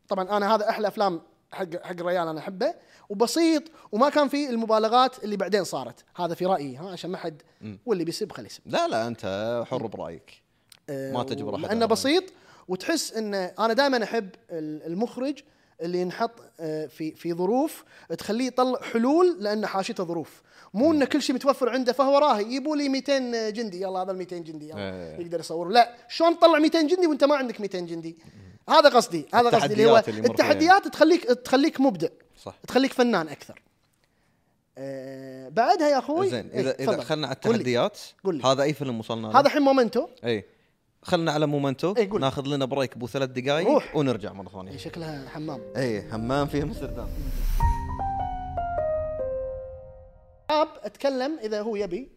طبعا 0.08 0.36
أنا 0.36 0.54
هذا 0.54 0.68
أحلى 0.68 0.88
أفلام 0.88 1.20
حق 1.52 1.66
حق 1.82 1.90
الريال 1.90 2.28
أنا 2.28 2.40
أحبه. 2.40 2.74
وبسيط 3.08 3.62
وما 3.92 4.08
كان 4.08 4.28
فيه 4.28 4.50
المبالغات 4.50 5.24
اللي 5.24 5.36
بعدين 5.36 5.64
صارت. 5.64 6.04
هذا 6.16 6.34
في 6.34 6.46
رأيي 6.46 6.76
ها 6.76 6.90
عشان 6.90 7.10
ما 7.10 7.18
حد 7.18 7.42
واللي 7.86 8.04
بيسب 8.04 8.32
خليه 8.32 8.46
يسب 8.46 8.60
لا 8.66 8.88
لا 8.88 9.06
أنت 9.06 9.62
حر 9.70 9.86
برأيك. 9.86 10.30
آه، 10.30 10.41
ما 11.14 11.22
تجبر 11.22 11.54
أحد 11.54 11.62
لأنه 11.64 11.86
بسيط 11.86 12.24
وتحس 12.68 13.12
إنه 13.12 13.38
أنا 13.58 13.72
دائما 13.72 14.04
أحب 14.04 14.28
ال- 14.50 14.86
المخرج 14.86 15.38
اللي 15.80 16.00
ينحط 16.00 16.30
آه، 16.60 16.86
في 16.86 17.14
في 17.14 17.32
ظروف 17.34 17.84
تخليه 18.18 18.46
يطلع 18.46 18.80
حلول 18.92 19.36
لأن 19.40 19.66
حاشته 19.66 20.04
ظروف. 20.04 20.42
مو 20.74 20.92
إنه 20.92 21.04
كل 21.04 21.22
شيء 21.22 21.34
متوفر 21.34 21.68
عنده 21.68 21.92
فهو 21.92 22.18
راهي 22.18 22.54
يبوا 22.54 22.76
لي 22.76 22.88
200 22.88 23.50
جندي 23.50 23.80
يلا 23.82 24.02
هذا 24.02 24.12
ال 24.12 24.16
200 24.16 24.36
جندي 24.38 24.68
يلا. 24.68 24.78
إيه. 24.78 25.18
يقدر 25.20 25.40
يصور 25.40 25.68
لا 25.68 25.94
شلون 26.08 26.38
تطلع 26.38 26.58
200 26.58 26.82
جندي 26.86 27.06
وأنت 27.06 27.24
ما 27.24 27.34
عندك 27.36 27.60
200 27.60 27.78
جندي؟ 27.80 28.18
هذا 28.68 28.88
قصدي 28.88 29.26
هذا 29.34 29.48
قصدي 29.50 29.72
اللي 29.72 29.90
هو 29.90 29.96
التحديات 29.96 30.08
اللي. 30.18 30.28
التحديات 30.30 30.88
تخليك 30.88 31.24
تخليك 31.24 31.80
مبدع 31.80 32.08
صح. 32.42 32.54
تخليك 32.68 32.92
فنان 32.92 33.28
أكثر. 33.28 33.62
آه 34.78 35.48
بعدها 35.48 35.88
يا 35.88 35.98
أخوي 35.98 36.30
زين 36.30 36.48
إيه، 36.50 36.60
اذا 36.60 36.70
إذا 36.74 36.84
تفضل. 36.92 37.02
خلنا 37.02 37.26
على. 37.26 37.34
التحديات 37.36 37.98
قول 38.24 38.34
لي. 38.36 38.44
هذا 38.44 38.62
أي 38.62 38.72
فيلم 38.72 38.98
وصلنا 39.00 39.26
له؟ 39.26 39.38
هذا 39.40 39.46
الحين 39.46 39.62
Memento. 39.62 40.08
اي 40.24 40.44
خلنا 41.02 41.32
على 41.32 41.46
Memento. 41.46 41.94
إي، 41.96 42.06
قول. 42.06 42.20
ناخذ 42.20 42.46
لنا 42.46 42.64
break 42.64 42.92
ابو 42.96 43.06
ثلاث 43.06 43.28
دقائق 43.30 43.68
روح. 43.68 43.96
ونرجع 43.96 44.32
مرة 44.32 44.48
ثانية. 44.48 44.70
إيه، 44.70 44.78
شكلها 44.78 45.28
حمام. 45.28 45.60
اي 45.76 46.10
همام 46.10 46.46
في 46.46 46.62
أمستردام. 46.62 47.08
أبي 50.50 50.68
أتكلم 50.82 51.38
إذا 51.42 51.62
هو 51.62 51.76
يبي. 51.76 52.08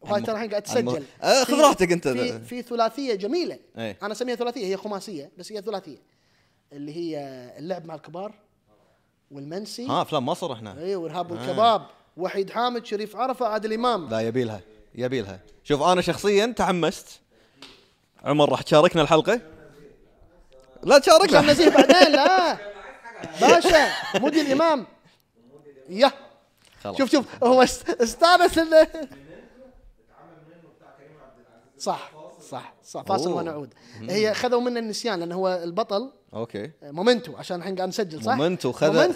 وهاي 0.00 0.22
ترى 0.22 0.34
الحين 0.34 0.50
قاعد 0.50 0.62
تسجل. 0.62 1.02
آه، 1.22 1.44
خذ 1.44 1.60
راحتك 1.60 1.92
أنت. 1.92 2.08
في 2.08 2.38
في 2.38 2.62
ثلاثية 2.62 3.14
جميلة. 3.14 3.58
إيه. 3.78 3.98
أنا 4.02 4.12
أسميها 4.12 4.34
ثلاثية 4.34 4.66
هي 4.66 4.76
خماسية 4.76 5.30
بس 5.38 5.52
هي 5.52 5.62
ثلاثية. 5.62 5.98
اللي 6.72 6.96
هي 6.96 7.18
اللعب 7.58 7.84
مع 7.84 7.94
الكبار 7.94 8.34
والمنسي. 9.30 9.86
ها 9.86 10.02
أفلام 10.02 10.26
مصر 10.26 10.52
إحنا. 10.52 10.78
اي 10.78 10.96
وإرهاب 10.96 11.30
والكباب. 11.30 11.86
وحيد 12.16 12.50
حامد 12.50 12.86
شريف 12.86 13.16
عرفة 13.16 13.46
عادل 13.46 13.72
إمام. 13.72 14.08
لا 14.08 14.20
يبي 14.20 14.44
لها 14.44 14.60
يبي 14.94 15.20
لها 15.20 15.40
شوف 15.64 15.82
أنا 15.82 16.00
شخصيا 16.00 16.46
تحمست 16.46 17.20
عمر 18.24 18.50
راح 18.50 18.62
تشاركنا 18.62 19.02
الحلقة؟ 19.02 19.40
لا 20.82 20.98
تشاركنا. 20.98 21.40
نزيه 21.40 21.68
بعدين 21.68 22.12
لا. 22.12 22.56
باشا 23.40 23.88
مودي 24.18 24.40
الإمام. 24.40 24.86
يا. 25.88 26.12
شوف 26.98 27.10
شوف. 27.10 27.44
هو 27.44 27.62
است- 27.62 27.90
استانس 27.90 28.58
انه 28.58 28.86
صح. 31.78 32.10
صح 32.50 32.74
صح 32.84 33.02
فاصل 33.02 33.30
أوه. 33.30 33.36
ونعود 33.38 33.74
هي 34.08 34.34
خذوا 34.34 34.60
منه 34.60 34.80
النسيان 34.80 35.20
لأنه 35.20 35.34
هو 35.34 35.60
البطل 35.64 36.10
okay 36.34 36.70
Memento 36.82 37.36
عشان 37.36 37.56
الحين 37.58 37.76
قاعد 37.76 37.88
نسجل 37.88 38.22
صح؟ 38.24 38.32
Memento 38.34 38.72
خذ- 38.72 38.84
Memento 38.84 39.14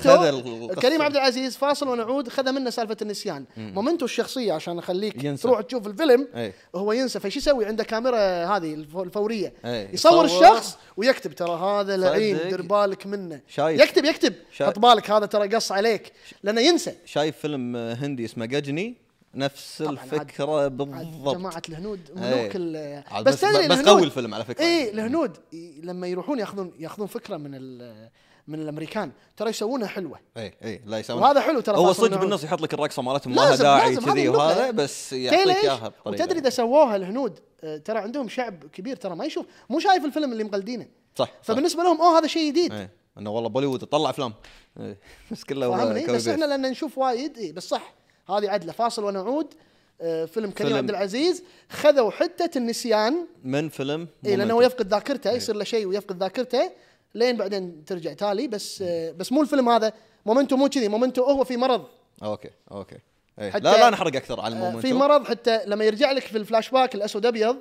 خذ. 0.68 0.74
كريم 0.80 1.02
عبد 1.02 1.16
العزيز 1.20 1.56
فاصل 1.56 1.88
ونعود 1.88 2.28
خذ 2.28 2.52
منه 2.52 2.70
سالفة 2.70 2.96
النسيان 3.02 3.44
Memento 3.56 4.04
الشخصية 4.04 4.52
عشان 4.52 4.78
أخليك 4.78 5.24
ينسى. 5.24 5.42
تروح 5.42 5.60
تشوف 5.60 5.86
الفيلم 5.86 6.28
أي. 6.36 6.52
هو 6.74 6.92
ينسى 6.92 7.20
فايش 7.20 7.36
يسوي 7.36 7.66
عنده 7.66 7.84
كاميرا 7.84 8.18
هذه 8.56 8.74
الف- 8.74 8.96
الفورية 8.96 9.52
أي. 9.64 9.88
يصور 9.92 10.24
يصور. 10.24 10.46
الشخص 10.48 10.76
ويكتب 10.96 11.32
ترى 11.32 11.50
هذا 11.60 11.96
لعين. 11.96 12.38
دير 12.48 12.62
بالك 12.62 13.06
منه 13.06 13.40
شايف. 13.48 13.80
يكتب 13.80 14.04
يكتب. 14.04 14.34
حط 14.60 14.78
بالك 14.78 15.10
هذا 15.10 15.26
ترى 15.26 15.48
قص 15.48 15.72
عليك 15.72 16.12
لأنه 16.42 16.60
ينسى 16.60 16.94
شايف 17.04 17.36
فيلم 17.38 17.76
هندي 17.76 18.24
اسمه 18.24 18.46
Ghajini 18.46 18.94
نفس 19.34 19.82
الفكرة 19.82 20.62
عاد 20.62 20.76
بالضبط 20.76 21.36
جماعة 21.36 21.62
الهنود. 21.68 22.00
ملوك 22.16 22.50
ال- 22.56 23.02
عاد 23.06 23.24
بس 23.24 23.34
بس- 23.34 23.40
تدري 23.40 23.68
بس 23.68 23.78
قوي 23.78 24.02
الفيلم 24.04 24.34
على 24.34 24.44
فكرة. 24.44 24.64
اي 24.64 24.90
الهنود 24.90 25.36
لما 25.82 26.06
يروحون 26.06 26.38
ياخذون 26.38 26.72
ياخذون 26.78 27.06
فكرة 27.06 27.36
من 27.36 27.50
ال- 27.54 28.10
من 28.48 28.60
الأمريكان 28.60 29.12
ترى 29.36 29.50
يسوونها 29.50 29.86
حلوة 29.88 30.18
اي 30.36 30.54
اي 30.64 30.82
لا 30.86 30.98
يسوون 30.98 31.22
وهذا 31.22 31.40
حلو 31.40 31.60
ترى 31.60 31.76
هو 31.76 31.92
صدق. 31.92 32.20
بالنص 32.20 32.44
يحط 32.44 32.60
لك 32.62 32.74
الرقصة 32.74 33.02
مالتهم 33.02 33.34
ما 33.34 33.40
لها 33.40 33.56
داعي 33.56 33.96
كذي 33.96 34.28
هذا 34.28 34.30
وهذا. 34.36 34.70
بس 34.70 35.12
يعطيك؟ 35.12 35.56
إياها 35.56 35.88
بطريقة 35.88 36.22
وتدري 36.22 36.38
إذا 36.38 36.50
سووها 36.50 36.96
الهنود 36.96 37.38
آه، 37.64 37.76
ترى 37.76 37.98
عندهم 37.98 38.28
شعب 38.28 38.64
كبير 38.72 38.96
ترى 38.96 39.14
ما 39.16 39.24
يشوف 39.24 39.46
مو 39.70 39.78
شايف 39.80 40.04
الفيلم 40.04 40.32
اللي 40.32 40.44
مقلدينه 40.44 40.86
صح 41.16 41.24
صح 41.26 41.32
فبالنسبة 41.42 41.82
لهم 41.82 42.00
أوه 42.00 42.18
هذا 42.18 42.26
شيء 42.26 42.50
جديد 42.50 42.72
إيه 42.72 42.90
إنه 43.18 43.30
والله 43.30 43.48
بوليوود 43.48 43.80
تطلع 43.80 44.10
أفلام 44.10 44.34
إيه. 44.80 44.98
بس 45.30 45.44
كله 45.44 45.76
فاهمني 45.76 46.00
copy 46.00 46.12
بس 46.18 46.28
إحنا. 46.28 46.44
لأن 46.44 46.62
نشوف 46.70 46.98
وايد 46.98 47.38
اي 47.38 47.52
بس 47.52 47.68
صح 47.68 47.94
هذه 48.30 48.50
عدله. 48.50 48.72
فاصل 48.72 49.04
ونعود. 49.04 49.54
آه، 50.02 50.24
فيلم 50.24 50.50
كريم. 50.50 50.76
عبد 50.76 50.90
العزيز 50.90 51.42
خذوا 51.70 52.10
حتة 52.10 52.58
النسيان. 52.58 53.26
من 53.44 53.68
فيلم؟ 53.68 54.08
اي 54.26 54.36
لأنه. 54.36 54.64
يفقد 54.64 54.88
ذاكرته 54.88 55.30
يصير 55.30 55.56
له 55.56 55.64
شيء 55.64 55.86
ويفقد 55.86 56.20
ذاكرته. 56.20 56.70
لين 57.14 57.36
بعدين 57.36 57.84
ترجع 57.84 58.12
تالي 58.12 58.48
بس 58.48 58.82
آه، 58.82 59.10
بس 59.10 59.32
مو 59.32 59.42
الفيلم 59.42 59.68
هذا. 59.68 59.92
Memento 60.26 60.56
مو 60.56 60.68
كذي. 60.68 60.88
Memento 60.88 61.22
هو 61.24 61.44
في 61.44 61.56
مرض. 61.56 61.84
okay 62.22 62.50
okay. 62.72 62.98
إيه. 63.38 63.50
حتى- 63.50 63.56
لا 63.56 63.76
لا 63.78 63.90
نحرق 63.90 64.16
أكثر 64.16 64.40
عن 64.40 64.52
آه، 64.52 64.58
Memento. 64.58 64.80
في 64.80 64.92
مرض 64.92 65.24
حتى 65.24 65.64
لما 65.66 65.84
يرجع 65.84 66.12
لك 66.12 66.22
في 66.22 66.38
الفلاش 66.38 66.70
باك 66.70 66.94
الأسود 66.94 67.26
أبيض 67.26 67.56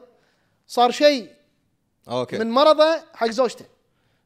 صار 0.67 0.91
شيء 0.91 1.28
okay. 2.09 2.38
من 2.38 2.51
مرضه 2.51 3.03
حق 3.13 3.30
زوجته. 3.30 3.65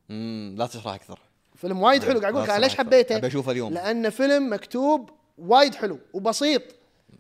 مم. 0.10 0.56
لا 0.58 0.66
تشرح 0.68 0.94
أكثر. 0.94 1.20
فيلم 1.56 1.82
وايد 1.82 2.04
حلو 2.04 2.20
قاعد 2.20 2.36
أقول 2.36 2.50
لك 2.50 2.60
ليش. 2.60 2.76
حبيته؟ 2.76 3.16
أبي 3.16 3.28
أشوفه 3.28 3.52
اليوم. 3.52 3.74
لأن 3.74 4.10
فيلم 4.10 4.54
مكتوب 4.54 5.10
وايد 5.38 5.76
حلو 5.76 6.00
وبسيط. 6.14 6.62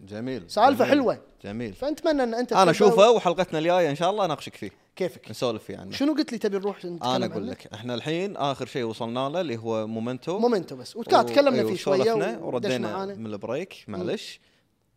جميل. 0.07 0.47
جميل. 0.47 0.85
حلوة. 0.85 1.19
جميل. 1.43 1.73
فنتمنى 1.73 2.23
إن 2.23 2.33
أنت 2.33 2.53
أنا 2.53 2.71
اشوفه 2.71 3.11
وحلقتنا 3.11 3.59
الجاية 3.59 3.89
إن 3.89 3.95
شاء 3.95 4.09
الله 4.09 4.25
اناقشك 4.25 4.55
فيه. 4.55 4.71
كيفك؟ 4.95 5.29
نسولف 5.31 5.63
فيه 5.63 5.77
عنه. 5.77 5.91
شنو 5.91 6.13
قلت 6.13 6.31
لي 6.31 6.37
تبي 6.37 6.57
نروح 6.57 6.77
نتكلم 6.77 7.09
أنا 7.09 7.25
أقول؟ 7.25 7.47
لك 7.47 7.67
إحنا 7.73 7.95
الحين 7.95 8.37
آخر 8.37 8.65
شيء 8.65 8.83
وصلنا 8.83 9.29
له 9.29 9.41
اللي 9.41 9.57
هو 9.57 9.87
Memento. 9.87 10.39
Memento 10.39 10.75
بس. 10.75 10.95
وكان 10.95 11.25
تكلمنا 11.25 11.59
أيوه، 11.59 11.69
فيه 11.69 11.77
شوية 11.77 12.37
وردينا 12.41 13.05
من 13.05 13.25
ال 13.25 13.34
break 13.34 13.75
معلش. 13.87 14.39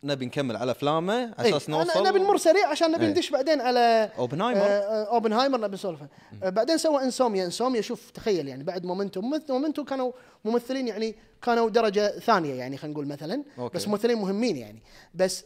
نبي 0.07 0.27
نكمل 0.27 0.57
على 0.57 0.71
أفلامه 0.71 1.13
على 1.39 1.49
إيه، 1.49 1.57
أساس 1.57 1.71
نوصل. 1.71 2.07
نبي 2.07 2.19
نمر 2.19 2.37
سريع 2.37 2.69
عشان 2.69 2.91
نبي 2.93 3.05
إيه. 3.05 3.11
ندش 3.11 3.31
بعدين 3.31 3.61
على 3.61 4.11
أوبنهايمر. 4.19 4.61
آه، 4.61 4.65
آه، 4.65 5.05
أوبنهايمر 5.15 5.61
نبي 5.61 5.75
نسولف 5.75 6.01
آه، 6.43 6.49
بعدين 6.49 6.79
سوى 6.79 7.03
Insomnia. 7.03 7.45
Insomnia 7.45 7.81
شوف 7.81 8.11
تخيل 8.11 8.49
يعني 8.49 8.65
بعد 8.65 8.85
Memento. 8.87 9.20
ممث- 9.21 9.51
Memento 9.51 9.85
كانوا 9.85 10.13
ممثلين 10.45 10.89
يعني 10.89 11.15
كانوا 11.43 11.71
درجة 11.71 12.19
ثانية 12.19 12.55
يعني 12.55 12.77
خلينا 12.77 12.93
نقول 12.95 13.07
مثلا. 13.07 13.45
أوكي. 13.59 13.77
بس 13.77 13.89
ممثلين 13.89 14.19
مهمين 14.19 14.57
يعني. 14.57 14.83
بس 15.15 15.45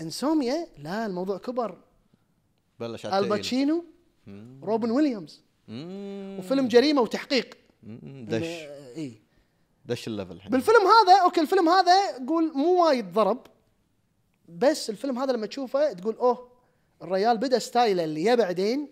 Insomnia 0.00 0.66
لا 0.78 1.06
الموضوع 1.06 1.38
كبر. 1.38 1.78
بلش. 2.80 3.06
آل 3.06 3.23
باتشينو 3.23 3.84
روبن 4.62 4.90
ويليامز. 4.90 5.42
مم. 5.68 6.36
وفيلم 6.38 6.68
جريمة 6.68 7.02
وتحقيق. 7.02 7.54
مم. 7.82 8.26
دش. 8.30 8.46
اي 8.96 9.20
دش 9.86 10.06
ال 10.06 10.12
level 10.12 10.40
بالفيلم 10.48 10.80
هذا 10.80 11.22
أوكي 11.22 11.40
الفيلم 11.40 11.68
هذا 11.68 11.92
قول 12.28 12.52
مو 12.54 12.84
وايد 12.84 13.12
ضرب. 13.12 13.46
بس 14.58 14.90
الفيلم 14.90 15.18
هذا 15.18 15.32
لما 15.32 15.46
تشوفه 15.46 15.92
تقول 15.92 16.16
أوه 16.16 16.48
الريال 17.02 17.38
بدأ 17.38 17.58
style 17.58 17.96
ه 17.96 18.04
اللي 18.04 18.24
يا 18.24 18.34
بعدين. 18.34 18.88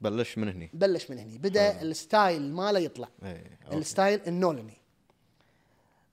بلش 0.00 0.38
من 0.38 0.48
هني. 0.48 0.70
بلش 0.72 1.10
من 1.10 1.18
هني. 1.18 1.38
بدأ 1.38 1.82
ال 1.82 1.94
style 1.94 2.52
ماله 2.52 2.78
يطلع. 2.78 3.08
إيه، 3.22 3.58
أوكي. 3.64 3.76
ال 3.76 3.83
style 3.83 4.20
النولني. 4.26 4.76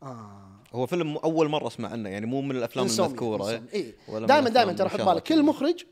آه. 0.04 0.52
هو 0.74 0.86
فيلم 0.86 1.18
أول 1.18 1.50
مرة 1.50 1.68
أسمع 1.68 1.90
عنه 1.90 2.10
يعني 2.10 2.26
مو 2.26 2.42
من 2.42 2.56
الأفلام 2.56 2.86
Insomnia، 2.86 3.10
المذكورة 3.10 3.44
ولا 4.08 4.20
من 4.20 4.26
دائما 4.26 4.50
دائما 4.50 4.74
ترى 4.74 4.90
حط 4.90 5.02
بالك 5.02 5.24
كل. 5.24 5.44
مخرج 5.44 5.86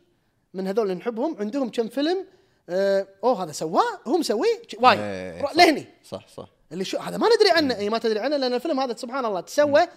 من 0.53 0.67
هذول 0.67 0.83
اللي 0.85 0.95
نحبهم 0.95 1.35
عندهم 1.39 1.69
كم 1.69 1.87
فيلم 1.87 2.25
آه 2.69 3.07
أوه 3.23 3.43
هذا 3.43 3.51
سواه؟ 3.51 3.99
هو 4.07 4.17
مسويه؟ 4.17 4.61
وايد. 4.79 4.99
إيه، 4.99 5.43
صح. 5.43 5.55
لهني. 5.55 5.85
صح 6.03 6.27
صح. 6.27 6.49
اللي 6.74 6.86
شو 6.86 6.97
هذا 6.97 7.17
ما 7.17 7.28
ندري 7.28 7.51
عنه. 7.51 7.76
اي 7.76 7.89
ما 7.89 7.97
تدري 7.97 8.19
عنه 8.19 8.38
لأن 8.38 8.53
الفيلم 8.53 8.80
هذا 8.80 8.95
سبحان 8.95 9.26
الله 9.26 9.41
تسوى 9.41 9.82
آه، 9.82 9.88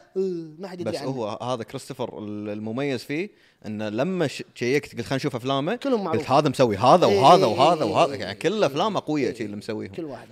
ما 0.59 0.69
حد 0.69 0.81
يدري 0.81 0.93
بس 0.93 1.01
عنه. 1.01 1.11
هو 1.11 1.29
هذا 1.43 1.63
كريستوفر 1.63 2.19
المميز 2.19 3.05
فيه 3.05 3.31
إنه 3.67 3.89
لما 3.89 4.27
شيكت 4.55 4.93
قلت 4.93 5.01
خلينا 5.01 5.17
نشوف 5.17 5.37
أفلامه 5.37 5.77
كلهم 5.77 6.05
معروف. 6.05 6.21
قلت 6.21 6.31
هذا 6.31 6.49
مسوي 6.49 6.77
هذا 6.77 7.07
إيه، 7.07 7.21
وهذا 7.21 7.47
إيه، 7.47 7.53
وهذا 7.53 7.85
إيه، 7.85 7.91
وهذا. 7.91 8.13
إيه، 8.13 8.21
يعني 8.21 8.35
كل 8.35 8.65
أفلامه 8.65 9.03
قوية 9.07 9.35
شيء 9.35 9.47
اللي 9.47 9.57
مسويهم. 9.57 9.93
كل 9.93 10.05
واحد. 10.05 10.29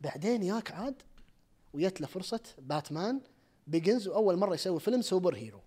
بعدين 0.00 0.42
ياك 0.42 0.72
عاد 0.72 0.94
ويت 1.74 2.00
له 2.00 2.06
فرصة 2.06 2.40
Batman 2.58 3.20
Begins 3.66 4.08
وأول 4.08 4.36
مرة 4.36 4.54
يسوي 4.54 4.80
فيلم 4.80 5.02
super 5.02 5.34
hero. 5.34 5.60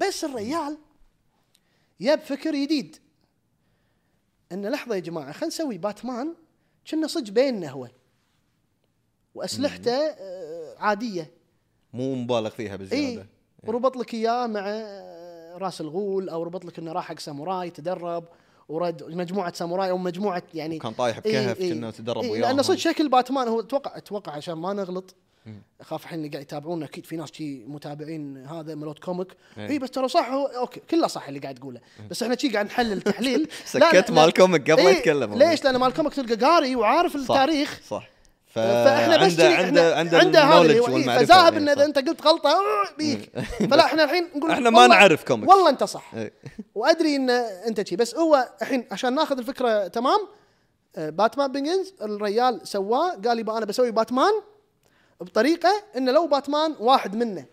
بس 0.00 0.24
الريال 0.24 0.78
ياب 2.00 2.20
فكر 2.20 2.54
جديد 2.54 2.96
إن 4.52 4.66
لحظة 4.66 4.94
يا 4.94 5.00
جماعة 5.00 5.32
خلينا 5.32 5.46
نسوي 5.46 5.78
باتمان 5.78 6.34
كنه 6.90 7.06
صج 7.06 7.30
بيننا 7.30 7.70
هو. 7.70 7.88
وأسلحته 9.38 9.92
آه، 9.92 10.74
عادية. 10.78 11.30
مو 11.92 12.14
مبالغ 12.14 12.48
فيها 12.50 12.72
اي 12.72 12.76
بزياده 12.78 13.26
وربط 13.64 13.96
لك 13.96 14.14
إياه 14.14 14.46
مع 14.46 14.62
آه، 14.66 15.58
راس 15.58 15.80
الغول 15.80 16.28
أو 16.28 16.42
ربط 16.42 16.64
لك 16.64 16.78
إنه 16.78 16.92
راح 16.92 17.04
حق 17.08 17.18
ساموراي 17.18 17.70
تدرب 17.70 18.24
ورد 18.68 19.02
مجموعة 19.14 19.52
ساموراي 19.52 19.90
أو 19.90 19.98
مجموعة 19.98 20.42
يعني 20.54 20.78
كان 20.78 20.92
طايح 20.92 21.20
إيه، 21.26 21.32
بكهف 21.46 21.60
إيه. 21.60 21.72
كنا 21.74 21.90
تدرب 21.90 22.22
إيه، 22.22 22.30
وياهم 22.30 22.42
لأنه 22.44 22.62
صدق 22.62 22.76
شكل 22.76 23.08
باتمان 23.08 23.48
هو 23.48 23.60
أتوقع 23.60 23.96
أتوقع 23.96 24.32
عشان 24.32 24.54
ما 24.54 24.72
نغلط. 24.72 25.14
أخاف 25.80 26.02
الحين 26.04 26.18
اللي 26.18 26.28
قاعد 26.28 26.42
يتابعونا 26.42 26.84
أكيد 26.84 27.06
في 27.06 27.16
ناس 27.16 27.32
شي 27.32 27.64
متابعين 27.64 28.46
هذا 28.46 28.74
ملوت 28.74 28.98
كوميك. 28.98 29.28
إيه. 29.58 29.68
اي 29.68 29.78
بس 29.78 29.90
ترى 29.90 30.08
صح 30.08 30.28
هو 30.30 30.46
أوكي 30.46 30.80
كله 30.90 31.06
صح 31.06 31.28
اللي 31.28 31.40
قاعد 31.40 31.54
تقوله 31.54 31.80
بس 32.10 32.22
إحنا 32.22 32.36
شي 32.36 32.48
قاعد 32.48 32.66
نحلل 32.66 33.02
تحليل. 33.12 33.48
سكت 33.64 34.10
مال. 34.10 34.32
كوميك 34.32 34.70
قبل 34.70 34.80
إيه، 34.80 34.96
يتكلم 34.96 35.34
ليش؟ 35.34 35.64
لأن 35.64 35.76
مال 35.76 35.94
كوميك 35.94 36.14
تلقى 36.14 36.34
قاري 36.34 36.76
وعارف 36.76 37.12
صح، 37.16 37.20
التاريخ. 37.20 37.80
صح. 37.88 38.08
فإحنا 38.84 39.16
بس 39.16 39.40
عنده 39.40 39.56
عنده 39.56 39.96
عنده 39.96 40.18
عنده 40.18 40.40
هذا 40.40 40.60
اللي 40.60 40.72
ال 40.72 40.72
knowledge 40.72 40.74
إيه، 40.74 40.80
والمعرفة. 40.80 41.24
فذاهب 41.24 41.52
إيه، 41.52 41.60
انه 41.60 41.72
إذا. 41.72 41.84
أنت 41.84 41.98
قلت 41.98 42.26
غلطة 42.26 42.50
آه، 42.50 42.96
بيك 42.98 43.30
فلا 43.70 43.84
إحنا 43.84 44.04
الحين 44.04 44.28
نقول 44.36 44.50
إحنا 44.50 44.70
ما 44.70 44.86
نعرف 44.86 45.24
كوميكس. 45.24 45.52
والله 45.52 45.70
أنت 45.70 45.84
صح 45.84 46.14
إيه. 46.14 46.32
وأدري 46.74 47.16
إن 47.16 47.30
أنت 47.30 47.88
شي 47.88 47.96
بس 47.96 48.14
هو 48.14 48.48
الحين 48.62 48.86
عشان 48.90 49.14
ناخذ 49.14 49.38
الفكرة 49.38 49.86
تمام 49.86 50.20
آه، 50.96 51.10
Batman 51.10 51.52
Begins 51.52 51.94
الريال 52.02 52.60
سواه 52.64 53.16
قال 53.24 53.38
يبقى 53.38 53.58
أنا 53.58 53.66
بسوي 53.66 53.90
باتمان 53.90 54.32
بطريقة 55.20 55.82
انه 55.96 56.12
لو 56.12 56.26
باتمان 56.26 56.74
واحد 56.80 57.16
منه 57.16 57.44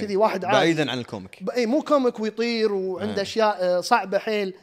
كذي 0.00 0.16
واحد 0.16 0.44
عادي 0.44 0.56
بعيدا 0.56 0.90
عن 0.90 0.98
ال 0.98 1.05
comic 1.05 1.42
اي 1.56 1.66
مو 1.66 1.82
comic 1.82 2.20
ويطير 2.20 2.72
وعنده 2.72 3.16
إيه. 3.16 3.22
أشياء 3.22 3.58
آه، 3.60 3.80
صعبة 3.80 4.18
حيل 4.18 4.54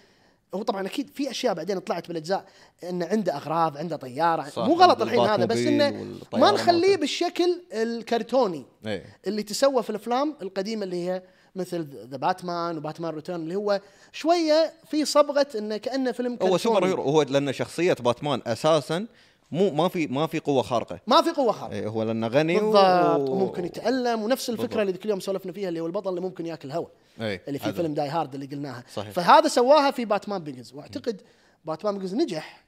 هو 0.55 0.63
طبعا 0.63 0.87
أكيد 0.87 1.09
في 1.09 1.31
أشياء 1.31 1.53
بعدين 1.53 1.79
طلعت 1.79 2.07
بالأجزاء 2.07 2.45
انه 2.89 3.05
عنده 3.05 3.35
أغراض 3.35 3.77
عنده 3.77 3.95
طيارة. 3.95 4.49
صح، 4.49 4.67
مو 4.67 4.73
غلط 4.73 5.01
الحين 5.01 5.19
هذا 5.19 5.45
بس 5.45 5.57
إنه 5.57 6.05
ما 6.33 6.51
نخليه. 6.51 6.97
بالشكل 6.97 7.61
الكرتوني 7.73 8.65
إيه. 8.85 9.05
اللي 9.27 9.43
تسوى 9.43 9.83
في 9.83 9.89
الأفلام 9.89 10.35
القديمة 10.41 10.83
اللي 10.83 11.07
هي 11.07 11.23
مثل 11.55 11.87
The 12.09 12.17
Batman 12.17 12.77
و 12.77 12.82
Batman 12.82 13.13
Return 13.13 13.41
اللي 13.41 13.55
هو 13.55 13.81
شوية 14.11 14.73
في 14.89 15.05
صبغة 15.05 15.47
إنه 15.55 15.77
كأنه 15.77 16.11
فيلم 16.11 16.35
كرتوني. 16.35 16.53
هو 16.53 16.57
super 16.57 16.85
hero 16.85 17.03
هو 17.03 17.21
لأن 17.21 17.53
شخصية 17.53 17.93
باتمان 17.93 18.41
أساسا 18.47 19.07
مو 19.51 19.71
ما 19.71 19.87
في 19.87 20.07
ما 20.07 20.27
في 20.27 20.39
قوة 20.39 20.61
خارقة. 20.61 20.99
ما 21.07 21.21
في 21.21 21.31
قوة 21.31 21.51
خارقة. 21.51 21.75
إيه 21.75 21.87
هو 21.87 22.03
لأنه 22.03 22.27
غني 22.27 22.59
بالضبط 22.59 23.29
وممكن 23.29 23.65
يتألم 23.65 24.23
ونفس 24.23 24.49
الفكرة 24.49 24.65
بالضبط. 24.65 24.79
اللي 24.79 24.91
ذيك 24.91 25.05
اليوم 25.05 25.19
سولفنا 25.19 25.51
فيها 25.51 25.69
اللي 25.69 25.79
هو 25.79 25.85
البطل 25.85 26.09
اللي 26.09 26.21
ممكن 26.21 26.45
يأكل 26.45 26.71
هواء 26.71 26.89
إيه، 27.21 27.41
اللي 27.47 27.59
في 27.59 27.65
هذا. 27.65 27.73
فيلم 27.73 27.93
Die 27.93 28.09
Hard 28.09 28.33
اللي 28.33 28.45
قلناها. 28.45 28.83
صحيح. 28.93 29.11
فهذا 29.11 29.47
سواها 29.47 29.91
في 29.91 30.05
Batman 30.05 30.43
Begins 30.43 30.73
وأعتقد 30.73 31.21
Batman 31.65 31.97
Begins 31.97 32.15
نجح 32.15 32.63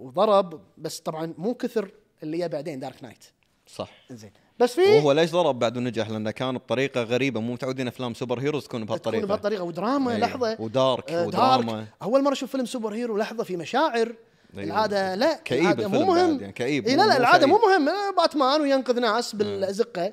وضرب 0.00 0.60
بس 0.78 1.00
طبعا 1.00 1.34
مو 1.38 1.54
كثر 1.54 1.90
اللي 2.22 2.38
جاء 2.38 2.48
بعدين 2.48 2.80
Dark 2.80 3.02
Knight 3.02 3.24
صح. 3.66 3.90
زين 4.10 4.30
بس 4.58 4.74
في 4.74 4.80
وهو 4.80 5.12
ليش 5.12 5.30
ضرب 5.30 5.58
بعد 5.58 5.76
ونجح؟ 5.76 6.10
لأنه 6.10 6.30
كان 6.30 6.54
بطريقة 6.54 7.02
غريبة. 7.02 7.40
مو 7.40 7.52
متعودين 7.52 7.88
أفلام 7.88 8.14
super 8.14 8.40
heroes 8.40 8.64
تكون 8.64 8.80
تكون 8.80 8.86
بهالطريقة. 8.86 9.26
بهالطريقة. 9.26 9.62
ودراما 9.62 10.12
إيه، 10.12 10.18
لحظة. 10.18 10.56
و 10.60 10.70
dark 10.70 11.12
آه، 11.12 11.26
ودراما. 11.26 11.72
dark. 11.72 11.88
أول 12.02 12.22
مرة 12.22 12.32
أشوف 12.32 12.50
فيلم 12.50 12.66
super 12.66 12.94
hero 12.94 13.16
لحظة 13.16 13.44
في 13.44 13.56
مشاعر. 13.56 14.14
العادة 14.54 15.14
لا 15.14 15.36
كئيب 15.44 15.62
العادة 15.62 15.88
مو 15.88 16.04
مهم. 16.04 16.40
يعني 16.40 16.52
كئيب، 16.52 16.86
إيه 16.86 16.96
لا 16.96 17.06
لا 17.06 17.16
العادة 17.16 17.46
مو. 17.46 17.58
مهم. 17.58 17.88
آه، 17.88 18.10
باتمان 18.16 18.60
وينقذ 18.60 19.00
ناس 19.00 19.34
بالأزقة. 19.34 20.12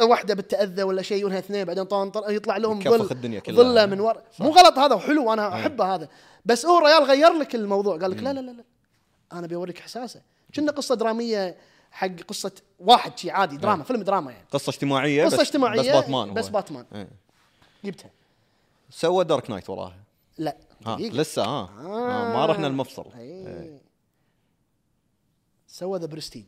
واحدة 0.00 0.34
بالتاذى 0.34 0.82
ولا 0.82 1.02
شيء 1.02 1.24
وانها 1.24 1.38
اثنين 1.38 1.64
بعدين 1.64 1.84
طنطر 1.84 2.30
يطلع 2.30 2.56
لهم 2.56 2.82
ظل 2.82 3.10
الدنيا 3.10 3.40
كلها. 3.40 3.56
ظلة 3.56 3.86
من 3.86 4.00
ورا. 4.00 4.22
مو 4.38 4.50
غلط 4.50 4.78
هذا 4.78 4.94
وحلو 4.94 5.32
أنا 5.32 5.54
احبه 5.54 5.94
هذا. 5.94 6.08
بس 6.44 6.66
هو 6.66 6.78
الريال 6.78 7.02
غير 7.02 7.32
لك 7.32 7.54
الموضوع 7.54 7.98
قال 7.98 8.10
لك 8.10 8.22
لا 8.22 8.32
لا 8.32 8.40
لا 8.40 8.50
لا. 8.50 8.64
أنا 9.32 9.46
بوريك 9.46 9.78
إحساسه. 9.78 10.22
كنا 10.54 10.72
قصة 10.72 10.94
درامية 10.94 11.56
حق 11.90 12.20
قصة 12.28 12.52
واحد 12.78 13.18
شي 13.18 13.30
عادي 13.30 13.56
دراما 13.56 13.84
فيلم 13.84 14.02
دراما 14.02 14.32
يعني. 14.32 14.44
قصة 14.52 14.70
اجتماعية 14.70 15.24
قصة 15.24 15.36
بس 15.36 15.40
اجتماعية 15.40 15.80
بس 15.80 15.86
باتمان. 15.86 16.34
بس 16.34 16.48
باتمان 16.48 16.84
إيه. 16.94 17.08
جبتها. 17.84 18.10
سوى 18.90 19.24
دارك 19.24 19.50
نايت 19.50 19.70
وراها. 19.70 19.96
لا. 20.38 20.56
ها 20.86 20.94
دقيقة. 20.94 21.14
لسه 21.14 21.44
ها 21.44 21.70
آه. 21.80 22.32
ما 22.32 22.46
رحنا 22.46 22.66
المفصل. 22.66 23.06
إيه. 23.18 23.80
سوى 25.66 25.98
The 25.98 26.06
Prestige 26.06 26.44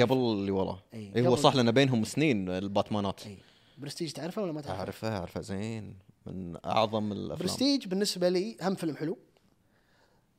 قبل 0.00 0.16
اللي 0.16 0.50
وراه. 0.50 0.82
إيه، 0.94 1.16
اي 1.16 1.26
هو 1.26 1.34
قبل. 1.34 1.42
صح 1.42 1.54
لأن 1.54 1.70
بينهم 1.70 2.04
سنين 2.04 2.48
الباتمانات. 2.50 3.26
اي 3.26 3.38
برستيج 3.78 4.12
تعرفه 4.12 4.42
ولا 4.42 4.52
ما 4.52 4.60
تعرفه؟ 4.60 4.78
أعرفه 4.78 5.16
أعرفه 5.16 5.40
زين. 5.40 5.98
من 6.26 6.56
أعظم 6.64 7.12
الأفلام. 7.12 7.38
برستيج 7.38 7.86
بالنسبة 7.86 8.28
لي 8.28 8.56
هم 8.62 8.74
فيلم 8.74 8.96
حلو. 8.96 9.18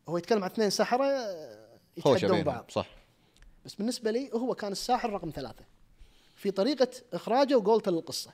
هو 0.09 0.17
يتكلم 0.17 0.43
عن 0.43 0.49
اثنين 0.49 0.69
سحره 0.69 1.05
آه، 1.05 1.79
يتحدون 1.97 2.43
بعض. 2.43 2.65
صح. 2.69 2.87
بس 3.65 3.75
بالنسبة 3.75 4.11
لي 4.11 4.29
هو 4.33 4.55
كان 4.55 4.71
الساحر 4.71 5.13
رقم 5.13 5.31
ثلاثة. 5.35 5.65
في 6.35 6.51
طريقة 6.51 6.87
إخراجه 7.13 7.57
وقولته 7.57 7.91
للقصة. 7.91 8.31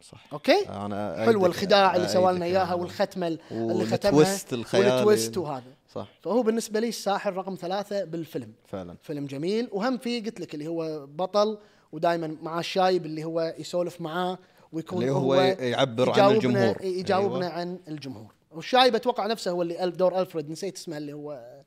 صح. 0.00 0.26
أوكي؟ 0.32 0.68
أنا 0.68 1.24
حلو 1.24 1.40
أيدك- 1.40 1.44
الخداع 1.44 1.96
اللي 1.96 2.08
سوى 2.08 2.32
لنا 2.32 2.44
أيدك. 2.44 2.56
إياها 2.56 2.74
والختمه 2.74 3.26
اللي 3.26 3.38
ختمها 3.86 4.14
وال 4.14 4.25
twist 4.25 4.52
الخيالي. 4.52 4.90
وال 4.90 5.04
twist 5.04 5.38
وهذا. 5.38 5.72
صح. 5.92 6.08
فهو 6.22 6.42
بالنسبة 6.42 6.80
لي 6.80 6.88
الساحر 6.88 7.34
رقم 7.36 7.54
ثلاثة 7.60 8.04
بالفيلم. 8.04 8.52
فعلا. 8.66 8.96
فيلم 9.02 9.26
جميل. 9.26 9.68
وهم 9.72 9.98
في 9.98 10.20
قلت 10.20 10.40
لك 10.40 10.54
اللي 10.54 10.66
هو 10.66 11.06
بطل 11.06 11.58
ودائما 11.92 12.36
معاه 12.42 12.60
الشايب 12.60 13.06
اللي 13.06 13.24
هو 13.24 13.54
يسولف 13.58 14.00
معاه 14.00 14.38
ويكون 14.72 14.98
اللي 14.98 15.12
هو 15.12 15.34
يعبر 15.34 16.20
عن 16.20 16.30
الجمهور. 16.32 16.76
يجاوبنا 16.84 17.46
أيوة. 17.46 17.58
عن 17.58 17.78
الجمهور. 17.88 18.32
والشايب 18.52 18.94
أتوقع 18.94 19.26
نفسه 19.26 19.50
هو 19.50 19.62
اللي 19.62 19.90
دور 19.90 20.20
ألفريد. 20.20 20.50
نسيت 20.50 20.76
اسمه 20.76 20.96
اللي 20.96 21.12
هو 21.12 21.60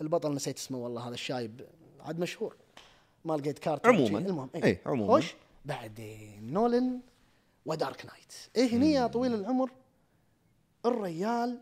البطل 0.00 0.34
نسيت 0.34 0.56
اسمه 0.58 0.78
والله 0.78 1.08
هذا 1.08 1.14
الشايب. 1.14 1.60
عاد 2.00 2.18
مشهور. 2.18 2.56
مال 3.24 3.42
Get 3.42 3.58
Carter 3.58 3.88
عموماً. 3.88 4.18
المهم 4.18 4.50
إيه، 4.54 4.80
عموماً. 4.86 5.12
خوش. 5.12 5.34
بعدين 5.64 6.52
نولن 6.52 7.00
و 7.66 7.74
Dark 7.74 8.06
Knight 8.06 8.32
إيه 8.56 8.76
هني 8.76 8.92
يا 8.92 9.06
طويل 9.06 9.34
العمر 9.34 9.70
الريال 10.86 11.58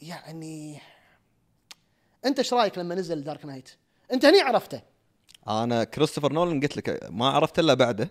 يعني 0.00 0.80
أنت 2.24 2.38
إيش 2.38 2.54
رأيك 2.54 2.78
لما 2.78 2.94
نزل 2.94 3.24
Dark 3.24 3.44
Knight؟ 3.44 3.70
أنت 4.12 4.24
هني 4.24 4.40
عرفته 4.40 4.80
أنا 5.48 5.84
كريستوفر 5.84 6.32
نولان 6.32 6.60
قلت 6.60 6.76
لك 6.76 7.08
ما 7.10 7.28
عرفت 7.28 7.58
إلا 7.58 7.74
بعده 7.74 8.10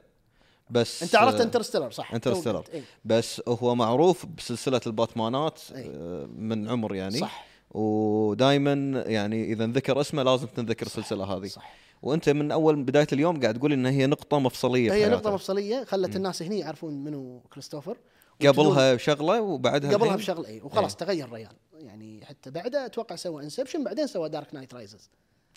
بس 0.69 1.03
أنت 1.03 1.15
عرفت 1.15 1.41
Interstellar 1.41 1.91
صح 1.91 2.13
Interstellar 2.13 2.63
إيه. 2.73 2.83
بس 3.05 3.41
هو 3.47 3.75
معروف 3.75 4.25
بسلسلة 4.25 4.81
الباتمانات 4.87 5.59
أي. 5.75 5.91
آه، 5.95 6.25
من 6.25 6.69
عمر 6.69 6.95
يعني 6.95 7.17
صح. 7.17 7.45
ودائما 7.71 9.03
يعني 9.07 9.43
إذا 9.43 9.63
انذكر 9.63 10.01
اسمه 10.01 10.23
لازم 10.23 10.47
تنذكر 10.47 10.85
السلسلة 10.85 11.23
هذه 11.23 11.47
صح. 11.47 11.73
وأنت 12.01 12.29
من 12.29 12.51
أول 12.51 12.83
بداية 12.83 13.07
اليوم 13.13 13.39
قاعد 13.41 13.59
تقول 13.59 13.73
إن 13.73 13.85
هي 13.85 14.07
نقطة 14.07 14.39
مفصلية 14.39 14.93
هي 14.93 15.01
حياته. 15.01 15.15
نقطة 15.15 15.33
مفصلية 15.33 15.83
خلت 15.83 16.15
الناس 16.15 16.41
هني 16.41 16.59
يعرفون 16.59 17.03
منو 17.03 17.43
كريستوفر 17.53 17.97
قبلها 18.41 18.97
شغله 18.97 19.41
وبعدها 19.41 19.93
قبلها؟ 19.93 20.15
بشغلة 20.15 20.47
إي 20.47 20.61
وخلاص 20.61 20.95
تغير 20.95 21.25
الريال 21.25 21.51
يعني 21.79 22.25
حتى 22.25 22.51
بعده 22.51 22.85
أتوقع 22.85 23.15
سوى 23.15 23.43
Inception 23.43 23.83
بعدين 23.83 24.07
سوى 24.07 24.29
Dark 24.29 24.53
Knight 24.53 24.73
Rises 24.73 25.09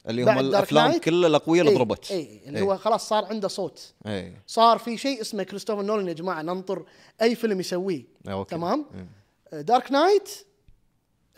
اللي 0.09 0.23
هم 0.25 0.39
الأفلام 0.39 0.93
Knight. 0.93 0.97
كل 0.97 1.25
الأقوية 1.27 1.61
اللي 1.61 1.75
ضربت 1.75 2.11
إي 2.11 2.17
إيه، 2.17 2.49
اللي 2.49 2.59
إي. 2.59 2.63
هو 2.65 2.77
خلاص 2.77 3.09
صار 3.09 3.25
عنده 3.25 3.49
صوت 3.49 3.93
إي 4.07 4.35
صار 4.47 4.79
في 4.79 4.99
شيء 4.99 5.21
اسمه 5.21 5.43
كريستوفر 5.43 5.83
نولان 5.83 6.09
يا 6.09 6.13
جماعة 6.13 6.43
ننطر 6.43 6.85
أي 7.23 7.35
فيلم 7.35 7.61
يسويه 7.61 8.05
أوكي. 8.29 8.57
تمام 8.57 8.87
إي. 9.53 9.63
Dark 9.63 9.93
Knight 9.93 10.29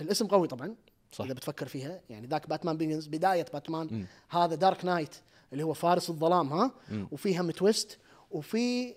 الاسم 0.01 0.27
قوي 0.27 0.49
طبعا 0.49 0.75
صح. 1.13 1.25
إذا 1.25 1.35
بتفكر 1.35 1.69
فيها 1.69 2.01
يعني 2.11 2.27
ذاك 2.27 2.49
باتمان 2.49 2.77
Begins 2.77 3.07
بداية 3.07 3.47
باتمان 3.53 4.07
هذا 4.29 4.55
Dark 4.55 4.85
Knight 4.85 5.17
اللي 5.53 5.65
هو 5.65 5.73
فارس 5.73 6.11
الظلام 6.11 6.53
ها؟ 6.53 6.71
وفي 7.13 7.41
هم 7.41 7.51
تويست 7.51 7.99
وفي 8.31 8.95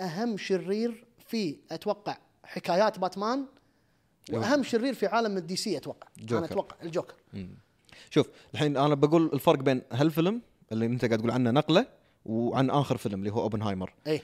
أهم 0.00 0.36
شرير 0.36 1.04
في 1.28 1.56
أتوقع 1.70 2.18
حكايات 2.44 2.98
باتمان 2.98 3.46
وأهم 4.32 4.62
شرير 4.62 4.94
في 4.94 5.06
عالم 5.06 5.36
ال 5.36 5.56
DC 5.56 5.76
أتوقع. 5.76 6.08
جوكر. 6.18 6.38
أنا 6.38 6.46
أتوقع 6.46 6.76
الجوكر. 6.82 7.14
شوف 8.10 8.28
الحين 8.54 8.76
أنا 8.76 8.94
بقول 8.94 9.30
الفرق 9.32 9.58
بين 9.58 9.82
هالفيلم 9.92 10.42
اللي 10.72 10.86
أنت 10.86 11.04
قاعد 11.04 11.18
تقول 11.18 11.30
عنه 11.30 11.50
نقلة 11.50 11.86
وعن 12.26 12.70
آخر 12.70 12.96
فيلم 12.96 13.18
اللي 13.18 13.32
هو 13.32 13.40
اوبنهايمر 13.40 13.92
اي 14.06 14.20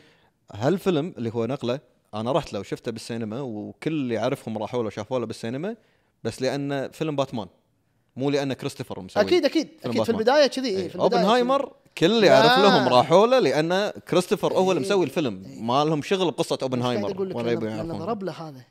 هالفيلم 0.53 1.14
اللي 1.18 1.31
هو 1.35 1.47
نقلة 1.47 1.81
أنا 2.14 2.33
رحت 2.33 2.53
له 2.53 2.61
وشفته 2.61 2.93
بالسينما 2.93 3.41
وكل 3.41 3.93
اللي 3.93 4.18
اعرفهم 4.18 4.59
راحوا 4.59 4.83
له 4.83 4.91
شافوا 4.91 5.18
له 5.18 5.27
بالسينما 5.27 5.77
بس 6.25 6.43
لأنه 6.43 6.89
فيلم 6.89 7.16
باتمان 7.16 7.49
مو 8.16 8.31
لأن 8.31 8.53
كريستوفر 8.53 9.01
مسوي 9.01 9.23
أكيد 9.23 9.45
أكيد 9.45 9.68
أكيد 9.85 10.03
في. 10.03 10.11
البداية 10.11 10.47
كذي 10.47 10.68
إيه 10.68 10.77
إيه. 10.77 10.89
في 10.89 10.95
البدايه 10.95 11.20
أوبنهايمر 11.20 11.73
كل 11.99 12.07
اللي 12.07 12.27
لا. 12.27 12.49
اعرف 12.49 12.64
لهم 12.64 12.89
راحوا 12.89 13.27
له 13.27 13.39
لأن 13.39 13.91
كريستوفر 13.91 14.53
هو 14.53 14.73
اللي 14.73 14.81
إيه. 14.83 14.87
مسوي 14.87 15.05
الفيلم 15.05 15.43
ما 15.61 15.85
لهم 15.85 16.03
شغل 16.03 16.31
بقصة 16.31 16.59
أوبنهايمر 16.62 17.37
ولا 17.37 17.53
يبون 17.53 17.68
يعرفون 17.68 17.99
ضرب 17.99 18.23
له 18.23 18.33
هذا. 18.33 18.64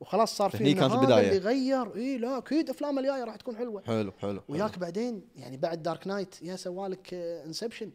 وخلاص 0.00 0.36
صار 0.36 0.50
في 0.50 0.74
كانت 0.74 0.82
هذا 0.82 0.94
البداية. 0.94 1.28
اللي 1.28 1.38
غير 1.38 1.96
اي 1.96 2.18
لا 2.18 2.38
أكيد 2.38 2.70
افلامه 2.70 3.00
الجاية 3.00 3.24
راح 3.24 3.36
تكون 3.36 3.56
حلوة 3.56 3.82
حلو 3.86 4.12
حلو 4.20 4.42
وياك 4.48 4.78
بعدين 4.78 5.22
يعني 5.36 5.56
بعد 5.56 5.82
دارك 5.82 6.06
نايت 6.06 6.42
يا 6.42 6.56
سوالك 6.56 7.14
Inception 7.14 7.90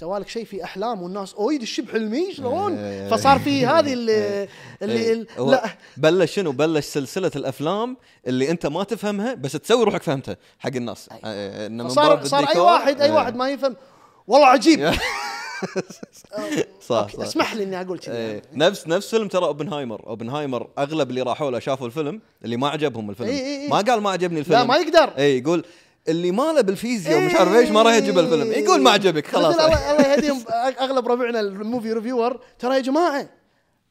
سوالك 0.00 0.28
شيء 0.28 0.44
في 0.44 0.64
أحلام 0.64 1.02
والناس 1.02 1.34
أويد 1.34 1.62
الشب 1.62 1.90
حلمي 1.90 2.32
شلون 2.32 2.78
إيه. 2.78 3.10
فصار 3.10 3.38
في 3.38 3.66
هذه 3.66 3.92
اللي 3.92 4.48
اللي 4.82 5.00
إيه. 5.00 5.26
لا. 5.38 5.64
بلش 5.96 6.34
شنو؟ 6.34 6.52
بلش 6.52 6.84
سلسلة 6.84 7.30
الأفلام 7.36 7.96
اللي 8.26 8.50
أنت 8.50 8.66
ما 8.66 8.84
تفهمها 8.84 9.34
بس 9.34 9.52
تسوي 9.52 9.84
روحك 9.84 10.02
فهمتها 10.02 10.36
حق 10.58 10.70
الناس. 10.76 11.08
صار 11.86 12.24
صار 12.24 12.48
أي 12.48 12.58
واحد 12.58 13.00
أي 13.00 13.10
واحد 13.10 13.36
ما 13.36 13.50
يفهم. 13.50 13.76
والله 14.26 14.46
عجيب. 14.46 14.90
صح 16.88 17.08
صح. 17.08 17.20
اسمح 17.20 17.54
لي 17.54 17.62
إني 17.62 17.80
أقول 17.80 17.98
كذي. 17.98 18.16
إيه. 18.16 18.42
نفس 18.52 18.88
نفس 18.88 19.10
فيلم 19.10 19.28
ترى 19.28 19.44
أوبنهايمر. 19.44 20.06
أوبنهايمر 20.06 20.68
أغلب 20.78 21.10
اللي 21.10 21.22
راحوا 21.22 21.50
له 21.50 21.58
شافوا 21.58 21.86
الفيلم 21.86 22.20
اللي 22.44 22.56
ما 22.56 22.68
عجبهم 22.68 23.10
الفيلم. 23.10 23.28
إيه 23.28 23.40
إيه 23.40 23.62
إيه. 23.62 23.68
ما 23.68 23.76
قال 23.76 24.00
ما 24.00 24.10
عجبني 24.10 24.40
الفيلم. 24.40 24.58
لا 24.58 24.64
ما 24.64 24.76
يقدر. 24.76 25.12
اي 25.18 25.38
يقول 25.38 25.64
اللي 26.08 26.30
ما 26.30 26.52
له 26.52 26.60
بالفيزياء 26.60 27.18
ومش 27.18 27.34
عارف 27.34 27.54
إيش 27.54 27.68
ما 27.70 27.82
راح 27.82 27.92
يعجبه 27.92 28.20
الفيلم. 28.20 28.52
يقول 28.52 28.82
ما 28.82 28.90
عجبك 28.90 29.26
خلاص. 29.26 29.58
الله 29.58 30.08
يهديهم 30.08 30.44
أغلب 30.80 31.08
ربعنا 31.08 31.40
ال 31.40 31.49
movie 31.49 31.92
reviewer 31.92 32.40
ترى 32.58 32.74
يا 32.74 32.80
جماعة 32.80 33.28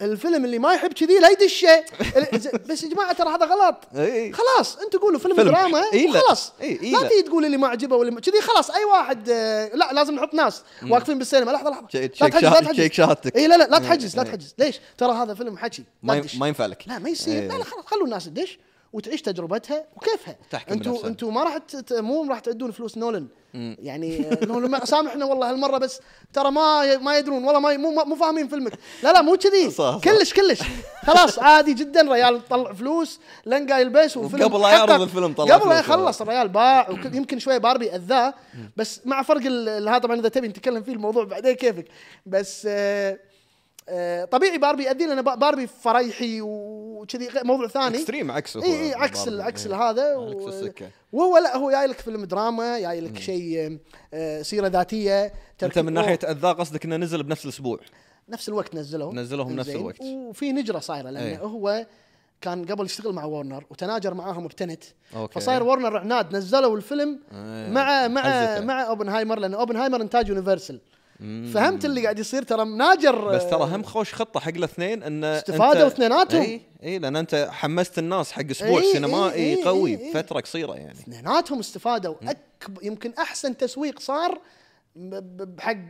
الفيلم 0.02 0.46
اللي 0.46 0.60
ما 0.60 0.74
يحب 0.74 0.94
كذي 0.94 1.20
لا 1.20 1.30
يدشه 1.30 1.84
بس 2.70 2.84
يا 2.84 2.90
جماعة 2.90 3.14
ترى 3.14 3.30
هذا 3.30 3.46
غلط. 3.46 3.76
إي. 3.96 4.34
خلاص 4.34 4.78
انت 4.78 4.96
قولوا 4.96 5.20
فيلم, 5.20 5.36
فيلم. 5.36 5.48
دراما. 5.48 5.82
خلاص. 6.14 6.52
لا. 6.62 6.68
تيجي 7.10 7.22
تقول 7.26 7.46
اللي 7.46 7.58
ما 7.58 7.68
عجبه 7.68 7.96
واللي 7.96 8.22
كذي 8.22 8.42
خلاص 8.42 8.70
أي 8.72 8.86
واحد 8.86 9.30
لا 9.74 9.94
لازم 9.94 10.16
نحط 10.16 10.34
ناس 10.34 10.64
واقفين 10.90 11.18
بالسينما. 11.18 11.52
لحظة 11.52 11.70
لحظة. 11.70 11.88
check- 11.92 12.22
لا 12.22 12.74
check 12.74 12.94
شهادتك. 12.94 13.36
اي 13.36 13.48
لا 13.48 13.58
لا 13.58 13.64
لا 13.64 13.78
تحجز 13.80 14.18
لا. 14.18 14.24
تحجز 14.24 14.56
ليش؟ 14.60 14.80
ترى 14.98 15.12
هذا 15.14 15.34
فيلم 15.34 15.58
حكي. 15.58 15.84
ما 16.04 16.48
ينفع 16.48 16.66
لك. 16.66 16.84
لا 16.88 17.00
ما 17.00 17.10
يصير. 17.10 17.34
إيه. 17.42 17.48
لا 17.48 17.54
لا 17.58 17.64
خلاص 17.64 17.86
خلوا 17.86 18.06
الناس 18.06 18.26
تدش. 18.26 18.60
وتعيش 18.94 19.22
تجربتها 19.22 19.86
وكيفها. 19.96 20.36
أنتوا. 20.72 21.08
أنتوا 21.08 21.32
ما 21.32 21.44
راح 21.44 21.58
مو 21.92 22.24
راح 22.24 22.40
تعدون 22.40 22.72
فلوس 22.72 22.98
نولن. 22.98 23.28
يعني 23.54 24.32
آه، 24.32 24.46
نولن 24.46 24.70
ما- 24.72 24.86
سامحنا 24.86 25.26
والله 25.26 25.50
هالمرة 25.50 25.78
بس 25.78 26.00
ترى 26.34 26.52
ما 26.52 26.98
ما 26.98 27.18
يدرون 27.18 27.44
والله 27.44 27.60
ما 27.60 27.78
مو 27.78 27.92
مو 28.06 28.16
فاهمين 28.16 28.48
فيلمك. 28.48 28.74
لا 29.04 29.14
لا 29.14 29.22
مو 29.22 29.38
كذي. 29.38 29.72
كلش 30.04 30.34
كلش. 30.34 30.60
خلاص 31.04 31.40
عادي 31.40 31.74
جدا. 31.74 32.02
ريال 32.02 32.48
طلع 32.48 32.74
فلوس 32.74 33.20
لنقا 33.46 33.80
يلبس 33.80 34.18
وفيلم 34.18 34.44
وقبل 34.44 34.62
لا 34.62 34.70
يعرض. 34.70 35.02
الفيلم 35.02 35.34
طلع 35.34 35.56
قبل 35.56 35.70
لا. 35.70 35.80
يخلص 35.80 36.22
الريال 36.22 36.50
باع 36.50 36.88
يمكن 37.14 37.40
شوية 37.40 37.58
باربي 37.58 37.96
أذاه 37.96 38.34
بس 38.78 39.02
مع 39.06 39.22
فرق 39.22 39.42
هذا 39.42 39.98
طبعا 39.98 40.20
إذا 40.20 40.30
تبي 40.30 40.48
نتكلم 40.48 40.84
فيه 40.84 40.94
الموضوع 40.94 41.24
بعدين 41.24 41.54
كيفك. 41.56 41.86
بس 42.26 42.68
آه 42.70 43.20
طبيعي 44.32 44.58
باربي 44.58 44.84
يأذي 44.84 45.06
لأن 45.06 45.22
با- 45.22 45.36
باربي 45.36 45.68
فريحي 45.68 46.42
وكذي 46.42 47.30
موضوع 47.44 47.68
ثاني 47.68 47.96
extreme 47.98 48.32
عكسه 48.32 48.64
اي 48.64 48.82
اي 48.84 48.94
عكس 48.94 49.28
ال- 49.28 49.42
عكس 49.42 49.68
هذا 49.68 50.04
عكس. 50.18 50.84
وهو 51.12 51.38
لا 51.38 51.58
هو 51.58 51.72
جاي 51.72 51.86
لك 51.86 52.00
فيلم 52.00 52.26
دراما 52.26 52.80
جاي 52.80 53.02
لك 53.02 53.20
شيء 53.20 53.80
آه، 54.14 54.42
سيرة 54.42 54.68
ذاتية 54.68 55.34
أنت 55.64 55.80
من 55.80 55.94
ناحية 55.94 56.20
اذاه 56.24 56.52
قصدك 56.52 56.86
إنه 56.86 56.98
نزل 56.98 57.24
بنفس 57.24 57.46
الأسبوع 57.46 57.80
نفس 58.30 58.50
الوقت 58.50 58.76
نزلوه 58.76 59.14
نزلوهم 59.14 59.56
نفس. 59.56 59.70
الوقت. 59.70 60.02
وفي 60.02 60.52
نجرة 60.52 60.80
صايرة 60.80 61.10
لأنه 61.10 61.26
إيه. 61.28 61.38
هو 61.38 61.86
كان 62.42 62.66
قبل 62.66 62.86
يشتغل 62.86 63.14
مع 63.14 63.26
وورنر 63.26 63.66
وتناجر 63.70 64.14
معاهم 64.14 64.48
ب 64.48 64.54
Tenet 64.54 64.84
أوكي. 65.16 65.40
فصاير 65.40 65.64
وورنر 65.64 65.98
عناد 65.98 66.36
نزلوا 66.36 66.78
الفيلم 66.78 67.20
إيه. 67.34 67.70
مع 67.70 68.08
مع 68.08 68.22
حزته. 68.22 68.66
مع 68.66 68.88
أوبنهايمر 68.88 69.40
لأن 69.40 69.54
أوبنهايمر 69.54 70.02
إنتاج 70.02 70.30
يونيفرسال 70.30 70.82
فهمت 71.54 71.86
اللي 71.86 72.04
قاعد 72.04 72.20
يصير 72.20 72.44
ترى 72.44 72.66
مناجر 72.66 73.30
بس 73.30 73.50
ترى 73.50 73.76
هم 73.76 73.84
خوش 73.84 74.14
خطة 74.14 74.40
حق 74.40 74.50
الاثنين 74.50 75.04
إن 75.04 75.24
استفادوا 75.24 75.88
اثنيناتهم. 75.88 76.42
إي 76.42 76.62
إي 76.84 77.00
لأن 77.00 77.16
أنت 77.16 77.48
حمست 77.52 78.00
الناس 78.00 78.32
حق 78.32 78.50
أسبوع 78.52 78.80
إي، 78.80 78.92
سينمائي 78.92 79.44
إي، 79.44 79.58
إي، 79.58 79.64
قوي 79.64 79.92
إي. 79.92 80.12
بفترة 80.12 80.40
قصيرة 80.40 80.74
يعني. 80.74 80.92
اثنيناتهم 80.92 81.60
استفادوا. 81.60 82.16
أكب 82.24 82.78
يمكن 82.84 83.14
أحسن 83.20 83.58
تسويق 83.58 84.00
صار 84.00 84.42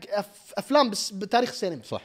أف 0.09 0.53
أفلام 0.57 0.89
بس 0.89 1.11
بتاريخ 1.11 1.49
السينما. 1.49 1.83
صح. 1.83 2.01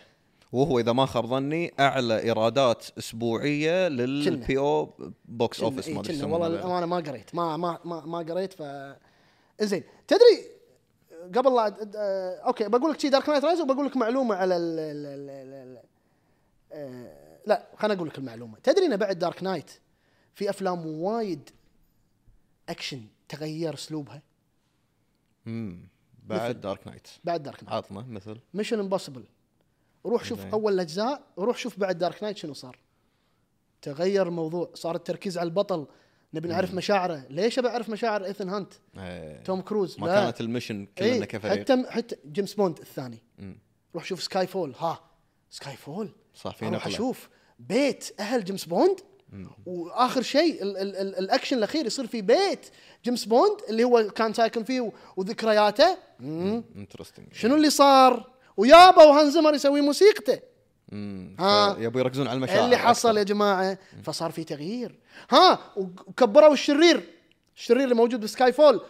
وهو 0.53 0.79
إذا 0.79 0.93
ما 0.93 1.07
خاب 1.07 1.27
ظني 1.27 1.73
أعلى 1.81 2.23
إيرادات 2.23 2.85
أسبوعية 2.99 3.89
للبي 3.89 4.59
أو 4.59 4.95
box 5.25 5.61
office 5.61 5.89
ما 5.89 6.01
أدري 6.01 6.23
والله 6.23 6.47
الأمانة 6.47 6.87
ما 6.87 6.97
قريت. 6.97 7.35
ما 7.35 7.57
ما 7.57 7.79
ما, 7.85 8.07
ما 8.07 8.19
قريت 8.19 8.53
ف 8.53 8.63
زين 9.61 9.83
تدري 10.09 10.58
قبل 11.35 11.55
لا 11.55 11.77
آه، 11.97 12.37
أوكي 12.37 12.69
بقول 12.69 12.91
لك 12.91 13.01
شيء 13.01 13.11
Dark 13.11 13.29
Knight 13.29 13.45
Rises 13.45 13.61
وبقول 13.61 13.87
لك 13.87 13.97
معلومة 13.97 14.35
على 14.35 14.57
ال 14.57 14.79
ال 14.79 15.07
ال 15.07 15.31
ال 15.31 15.77
ال 15.77 15.83
آه، 16.73 17.39
لا 17.47 17.69
خليني 17.77 17.97
أقول 17.97 18.09
لك 18.09 18.19
المعلومة. 18.19 18.59
تدري 18.63 18.87
إن 18.87 18.97
بعد 18.97 19.19
Dark 19.19 19.43
Knight 19.43 19.71
في 20.35 20.51
أفلام 20.51 20.87
وايد 20.87 21.51
أكشن 22.69 23.07
تغير 23.29 23.75
أسلوبها؟ 23.75 24.23
مم. 25.47 25.89
بعد 26.23 26.61
دارك 26.61 26.87
نايت 26.87 27.09
بعد 27.25 27.43
دارك 27.43 27.65
نايت 27.65 27.75
عطنا 27.75 28.05
مثل. 28.09 28.41
Mission 28.55 28.79
Impossible 28.79 29.25
روح 30.07 30.25
شوف 30.25 30.41
زين. 30.41 30.51
أول 30.51 30.73
الأجزاء 30.73 31.23
وروح 31.37 31.57
شوف 31.59 31.79
بعد 31.79 31.99
Dark 31.99 32.23
Knight 32.23 32.37
شنو 32.37 32.55
صار. 32.55 32.79
تغير 33.83 34.27
الموضوع 34.27 34.71
صار 34.75 34.95
التركيز 34.95 35.39
على 35.39 35.47
البطل 35.49 35.87
نبي 36.35 36.49
نعرف 36.49 36.75
مشاعره. 36.75 37.27
ليش 37.31 37.59
أبي 37.59 37.69
أعرف 37.69 37.89
مشاعر 37.89 38.25
إيثن 38.25 38.49
هانت؟ 38.49 38.73
إيه. 38.99 39.43
توم 39.43 39.61
كروز. 39.61 40.01
ما 40.01 40.07
لا. 40.07 40.15
كانت 40.15 40.41
ال 40.41 40.46
Mission 40.47 40.87
كلنا 40.99 41.11
إيه 41.13 41.25
كفريق. 41.25 41.61
حتى 41.61 41.85
حتى 41.89 42.17
جيمس 42.33 42.55
بوند 42.55 42.79
الثاني. 42.79 43.23
مم. 43.39 43.59
روح 43.95 44.05
شوف 44.05 44.23
Skyfall 44.23 44.75
ها 44.79 45.01
Skyfall 45.51 46.11
صح 46.35 46.57
في 46.57 46.65
نقله 46.65 46.87
أشوف 46.87 47.29
بيت 47.59 48.15
أهل 48.21 48.45
جيمس 48.45 48.65
بوند. 48.65 49.01
وآخر 49.67 50.23
شيء 50.23 50.63
ال 50.63 50.77
ال 50.77 50.97
ال 50.97 51.19
الأكشن 51.19 51.59
الأخير 51.59 51.87
يصير 51.87 52.07
في 52.07 52.23
بيت 52.23 52.67
جيمس 53.05 53.25
بوند 53.25 53.59
اللي 53.69 53.85
هو 53.85 54.11
كان 54.11 54.33
ساكن 54.33 54.65
فيه 54.65 54.93
وذكرياته. 55.17 55.99
مم. 56.21 56.65
interesting 56.77 57.33
شنو 57.33 57.55
اللي 57.55 57.71
صار؟ 57.71 58.31
ويابا 58.57 59.05
وهانز 59.05 59.30
زيمر 59.30 59.55
يسوي 59.55 59.81
موسيقته. 59.81 60.41
ها. 61.39 61.77
يبغوا 61.79 62.01
يركزون 62.03 62.27
على 62.29 62.37
المشاعر 62.37 62.65
اللي 62.65 62.77
حصل 62.77 63.17
يا 63.17 63.23
جماعة 63.23 63.79
فصار 64.05 64.31
في 64.31 64.45
تغيير. 64.45 64.95
ها؟ 65.31 65.59
وكبروا 65.77 66.53
الشرير. 66.53 67.01
الشرير 67.57 67.85
اللي 67.85 67.95
موجود 67.95 68.21
ب 68.21 68.53
Skyfall 68.53 68.81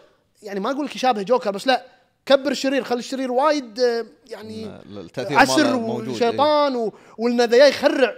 يعني 0.43 0.59
ما 0.59 0.71
أقول 0.71 0.85
لك 0.85 0.95
يشابه 0.95 1.21
جوكر 1.21 1.51
بس 1.51 1.67
لا 1.67 1.85
كبر 2.25 2.51
الشرير 2.51 2.83
خلي 2.83 2.99
الشرير 2.99 3.31
وايد 3.31 3.79
آه، 3.79 4.05
يعني 4.29 4.65
عسر 5.37 5.65
إيه. 5.65 5.73
وشيطان 6.09 6.75
و- 6.75 6.93
وانه 7.17 7.43
ذا 7.43 7.67
يخرع. 7.67 8.13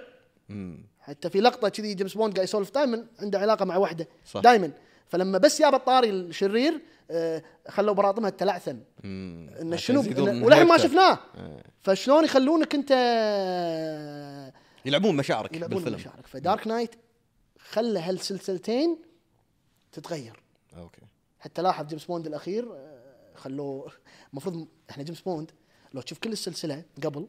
مم. 0.49 0.85
حتى 0.99 1.29
في 1.29 1.39
لقطة 1.41 1.69
كذي 1.69 1.93
جيمس 1.93 2.13
بوند 2.13 2.33
قاعد 2.33 2.47
يسولف 2.47 2.71
دائما 2.73 3.05
عنده 3.19 3.39
علاقة 3.39 3.65
مع 3.65 3.77
وحدة. 3.77 4.07
دائما 4.43 4.71
فلما 5.11 5.37
بس 5.37 5.59
ياب 5.59 5.75
الطاري 5.75 6.09
الشرير 6.09 6.81
آه، 7.11 7.43
خلوا 7.67 7.93
براطمها 7.93 8.29
تلعثم. 8.29 8.77
عشان 9.03 9.77
شنو 9.77 9.99
وللحين 10.45 10.67
ما. 10.67 10.77
شفناه. 10.77 11.19
إيه. 11.37 11.63
فشلون 11.81 12.23
يخلونك 12.23 12.75
أنت 12.75 12.91
يلعبون 14.85 15.15
مشاعرك 15.15 15.55
يلعبون 15.55 15.75
بالفيلم. 15.75 15.95
مشاعرك. 15.95 16.27
ف 16.27 16.35
Dark 16.35 16.67
Knight 16.67 16.95
خلى 17.59 17.99
هالسلسلتين 17.99 18.97
تتغير. 19.91 20.43
أوكي. 20.77 21.01
حتى 21.39 21.61
لاحظ 21.61 21.87
جيمس 21.87 22.05
بوند 22.05 22.27
الأخير 22.27 22.73
آه، 22.73 23.35
خلوه 23.35 23.91
المفروض 24.31 24.67
إحنا 24.89 25.03
جيمس 25.03 25.21
بوند 25.21 25.51
لو 25.93 26.01
تشوف 26.01 26.19
كل 26.19 26.31
السلسلة 26.31 26.83
قبل 27.03 27.27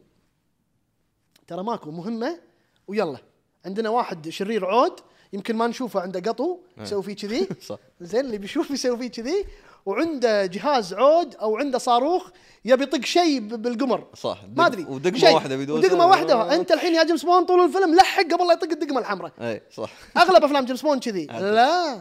ترى 1.47 1.63
ماكو 1.63 1.91
مهمة 1.91 2.39
ويلا. 2.87 3.17
عندنا 3.65 3.89
واحد 3.89 4.29
شرير 4.29 4.65
عود 4.65 4.99
يمكن 5.33 5.55
ما 5.55 5.67
نشوفه 5.67 6.01
عنده 6.01 6.19
قطو 6.19 6.57
يسوي 6.77 7.03
فيه 7.03 7.15
كذي. 7.15 7.47
صح. 7.69 7.77
زين 8.01 8.19
اللي 8.19 8.37
بيشوف 8.37 8.71
يسوي 8.71 8.97
فيه 8.97 9.07
كذي. 9.07 9.45
وعنده 9.85 10.45
جهاز 10.45 10.93
عود 10.93 11.35
أو 11.35 11.57
عنده 11.57 11.77
صاروخ 11.77 12.29
يبي 12.65 12.83
يطق 12.83 13.05
شيء 13.05 13.39
بالقمر. 13.39 14.07
صح. 14.15 14.37
ما 14.55 14.65
أدري. 14.65 14.85
ودقمة. 14.89 15.33
واحدة 15.33 15.55
بيدوسها 15.55 15.85
ودقمة 15.85 16.07
واحدة. 16.07 16.55
أنت 16.55 16.71
الحين 16.71 16.95
يا 16.95 17.03
جيمس 17.03 17.25
بوند 17.25 17.47
طول 17.47 17.65
الفيلم 17.65 17.95
لحق 17.95 18.23
قبل 18.23 18.47
لا 18.47 18.53
يطق 18.53 18.71
الدقمة 18.71 18.99
الحمراء. 18.99 19.31
اي 19.41 19.61
صح. 19.71 19.89
أغلب 20.17 20.43
أفلام 20.43 20.65
جيمس 20.65 20.81
بوند 20.81 21.03
كذي. 21.03 21.25
لا. 21.25 21.99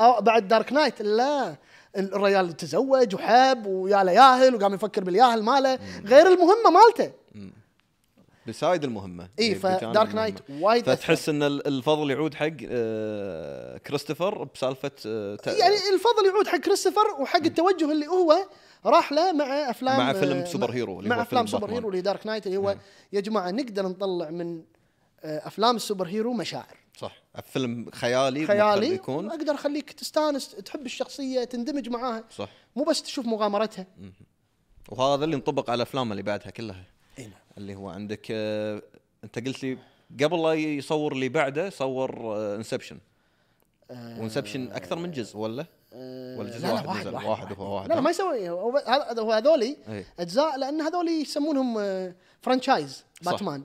أو 0.00 0.20
بعد 0.20 0.48
Dark 0.48 0.72
Knight 0.72 1.02
لا. 1.02 1.56
الرجال 1.96 2.56
تزوج 2.56 3.14
وحب 3.14 3.66
ويا 3.66 4.04
له 4.04 4.12
ياهل 4.12 4.54
وقام 4.54 4.74
يفكر 4.74 5.04
بالياهل 5.04 5.42
ماله. 5.42 5.78
غير 6.04 6.26
المهمة 6.26 6.70
مالته. 6.70 7.12
ب 8.50 8.57
side 8.57 8.84
المهمة 8.84 9.24
اي 9.38 9.44
إيه، 9.44 9.54
ف 9.54 9.66
Dark 9.66 10.14
Knight. 10.14 10.34
وايد. 10.50 10.84
فتحس 10.86 11.28
إن 11.28 11.42
ال- 11.42 11.66
الفضل 11.66 12.10
يعود 12.10 12.34
حق 12.34 12.50
آه، 12.68 13.78
كريستوفر 13.78 14.44
بسالفة 14.44 14.90
آه، 15.06 15.36
ت- 15.36 15.46
يعني 15.46 15.74
الفضل 15.94 16.26
يعود 16.26 16.46
حق 16.46 16.58
كريستوفر 16.58 17.06
وحق 17.20 17.44
التوجه 17.44 17.92
اللي 17.92 18.06
هو 18.06 18.36
راح 18.86 19.12
له 19.12 19.32
مع 19.32 19.44
أفلام 19.70 19.96
مع 19.98 20.12
فيلم 20.12 20.36
آه، 20.36 20.44
super 20.44 20.70
hero 20.70 20.98
اللي 20.98 21.10
مع 21.10 21.16
هو 21.16 21.22
أفلام 21.22 21.46
فيلم 21.46 21.60
super. 21.60 21.72
hero 21.74 21.88
اللي 21.90 22.00
Dark 22.00 22.26
Knight 22.26 22.46
اللي 22.46 22.56
هو 22.56 22.76
يا 23.12 23.20
جماعة 23.20 23.50
نقدر 23.50 23.86
نطلع 23.88 24.30
من 24.30 24.62
أفلام 25.24 25.76
ال 25.76 25.81
super 25.81 26.06
hero 26.06 26.32
مشاعر. 26.32 26.76
صح. 26.98 27.22
فيلم 27.52 27.90
خيالي 27.94 28.46
خيالي 28.46 28.94
يكون. 28.94 29.30
أقدر 29.30 29.54
أخليك 29.54 29.92
تستانس 29.92 30.50
تحب 30.50 30.86
الشخصية 30.86 31.44
تندمج 31.44 31.88
معاها. 31.88 32.24
صح. 32.36 32.48
مو 32.76 32.84
بس 32.84 33.02
تشوف 33.02 33.26
مغامرتها. 33.26 33.86
وهذا 34.88 35.24
اللي 35.24 35.36
ينطبق 35.36 35.70
على 35.70 35.76
الافلام 35.76 36.10
اللي 36.12 36.22
بعدها 36.22 36.50
كلها. 36.50 36.84
اللي 37.58 37.74
هو 37.74 37.88
عندك 37.88 38.26
آه، 38.30 38.82
انت 39.24 39.46
قلت 39.46 39.62
لي 39.62 39.78
قبل 40.22 40.42
لا 40.42 40.54
يصور 40.54 41.12
اللي 41.12 41.28
بعده 41.28 41.70
صور 41.70 42.36
Inception 42.56 42.98
و 43.90 43.98
Inception 43.98 44.72
أكثر 44.72 44.98
من 44.98 45.10
جزء 45.10 45.36
ولا؟ 45.36 45.66
ولا 45.92 46.50
جزء 46.50 46.66
لا 46.66 46.66
لا 46.66 46.72
واحد 46.72 46.86
واحد؟ 46.86 47.06
واحد, 47.06 47.26
واحد 47.26 47.52
هو 47.58 47.76
واحد 47.76 47.88
لا 47.88 47.94
لا؟ 47.94 48.00
ما 48.00 48.10
يسوي 48.10 48.50
هو 48.50 49.32
هذولي 49.32 49.76
إيه. 49.88 50.06
أجزاء 50.18 50.58
لأن 50.58 50.80
هذولي 50.80 51.20
يسمونهم 51.20 51.78
آه، 51.78 52.14
franchise 52.42 53.04
صح. 53.22 53.32
باتمان 53.32 53.64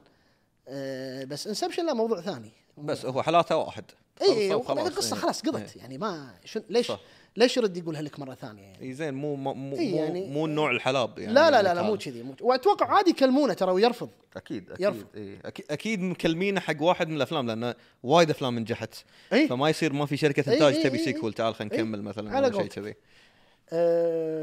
آه، 0.68 1.24
بس 1.24 1.48
Inception 1.48 1.86
لا 1.86 1.94
موضوع 1.94 2.22
ثاني 2.22 2.52
بس 2.78 3.06
هو 3.06 3.22
حالاته 3.22 3.58
واحد 3.58 3.84
اي 4.22 4.54
وخلاص، 4.54 4.88
القصة 4.88 5.16
إيه. 5.16 5.22
خلاص 5.22 5.42
قضت 5.42 5.76
يعني 5.76 5.98
ما 5.98 6.34
شن 6.46 6.64
ليش 6.70 6.88
صح. 6.88 7.00
ليش 7.38 7.58
يرد 7.58 7.78
يقولها 7.78 8.02
لك 8.02 8.20
مرة 8.20 8.34
ثانية 8.36 8.62
يعني 8.64 8.82
إي 8.82 8.94
زين 8.94 9.14
مو 9.14 9.36
مو 9.36 9.54
مو, 9.54 9.76
يعني- 9.76 10.28
مو 10.30 10.46
النوع 10.46 10.72
الحلاب 10.72 11.20
يعني 11.20 11.34
لا 11.34 11.52
لا 11.52 11.62
لا, 11.64 11.74
لا 11.74 11.82
مو. 11.82 11.98
كذي 11.98 12.24
مو 12.24 12.36
وأتوقع 12.42 12.86
عادي 12.88 13.10
يكلمونه 13.10 13.54
ترى 13.54 13.72
ويرفض 13.72 14.10
أكيد 14.36 14.72
أكيد 14.72 14.86
يرفض. 14.86 15.06
إيه. 15.16 15.40
أكيد 15.70 16.02
مكلمينه 16.02 16.60
حق 16.60 16.82
واحد 16.82 17.08
من 17.10 17.16
الأفلام 17.16 17.48
لأنه 17.48 17.76
وايد 18.04 18.30
أفلام 18.30 18.60
نجحت 18.60 18.96
إي 19.34 19.48
فما 19.48 19.70
يصير 19.70 19.94
ما 19.94 20.06
في 20.06 20.18
شركة 20.18 20.54
إنتاج 20.54 20.76
إي 20.76 20.84
تبي 20.84 20.98
sequel 20.98 21.34
تعال 21.34 21.56
خلينا. 21.56 21.76
نكمل 21.76 22.02
مثلا 22.02 22.36
على 22.36 22.54
شيء. 22.54 22.66
كذي 22.68 22.96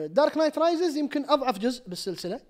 Dark 0.09 0.37
Knight 0.37 0.59
Rises 0.59 0.97
يمكن 0.97 1.25
أضعف 1.31 1.59
جزء 1.59 1.83
بالسلسلة. 1.87 2.41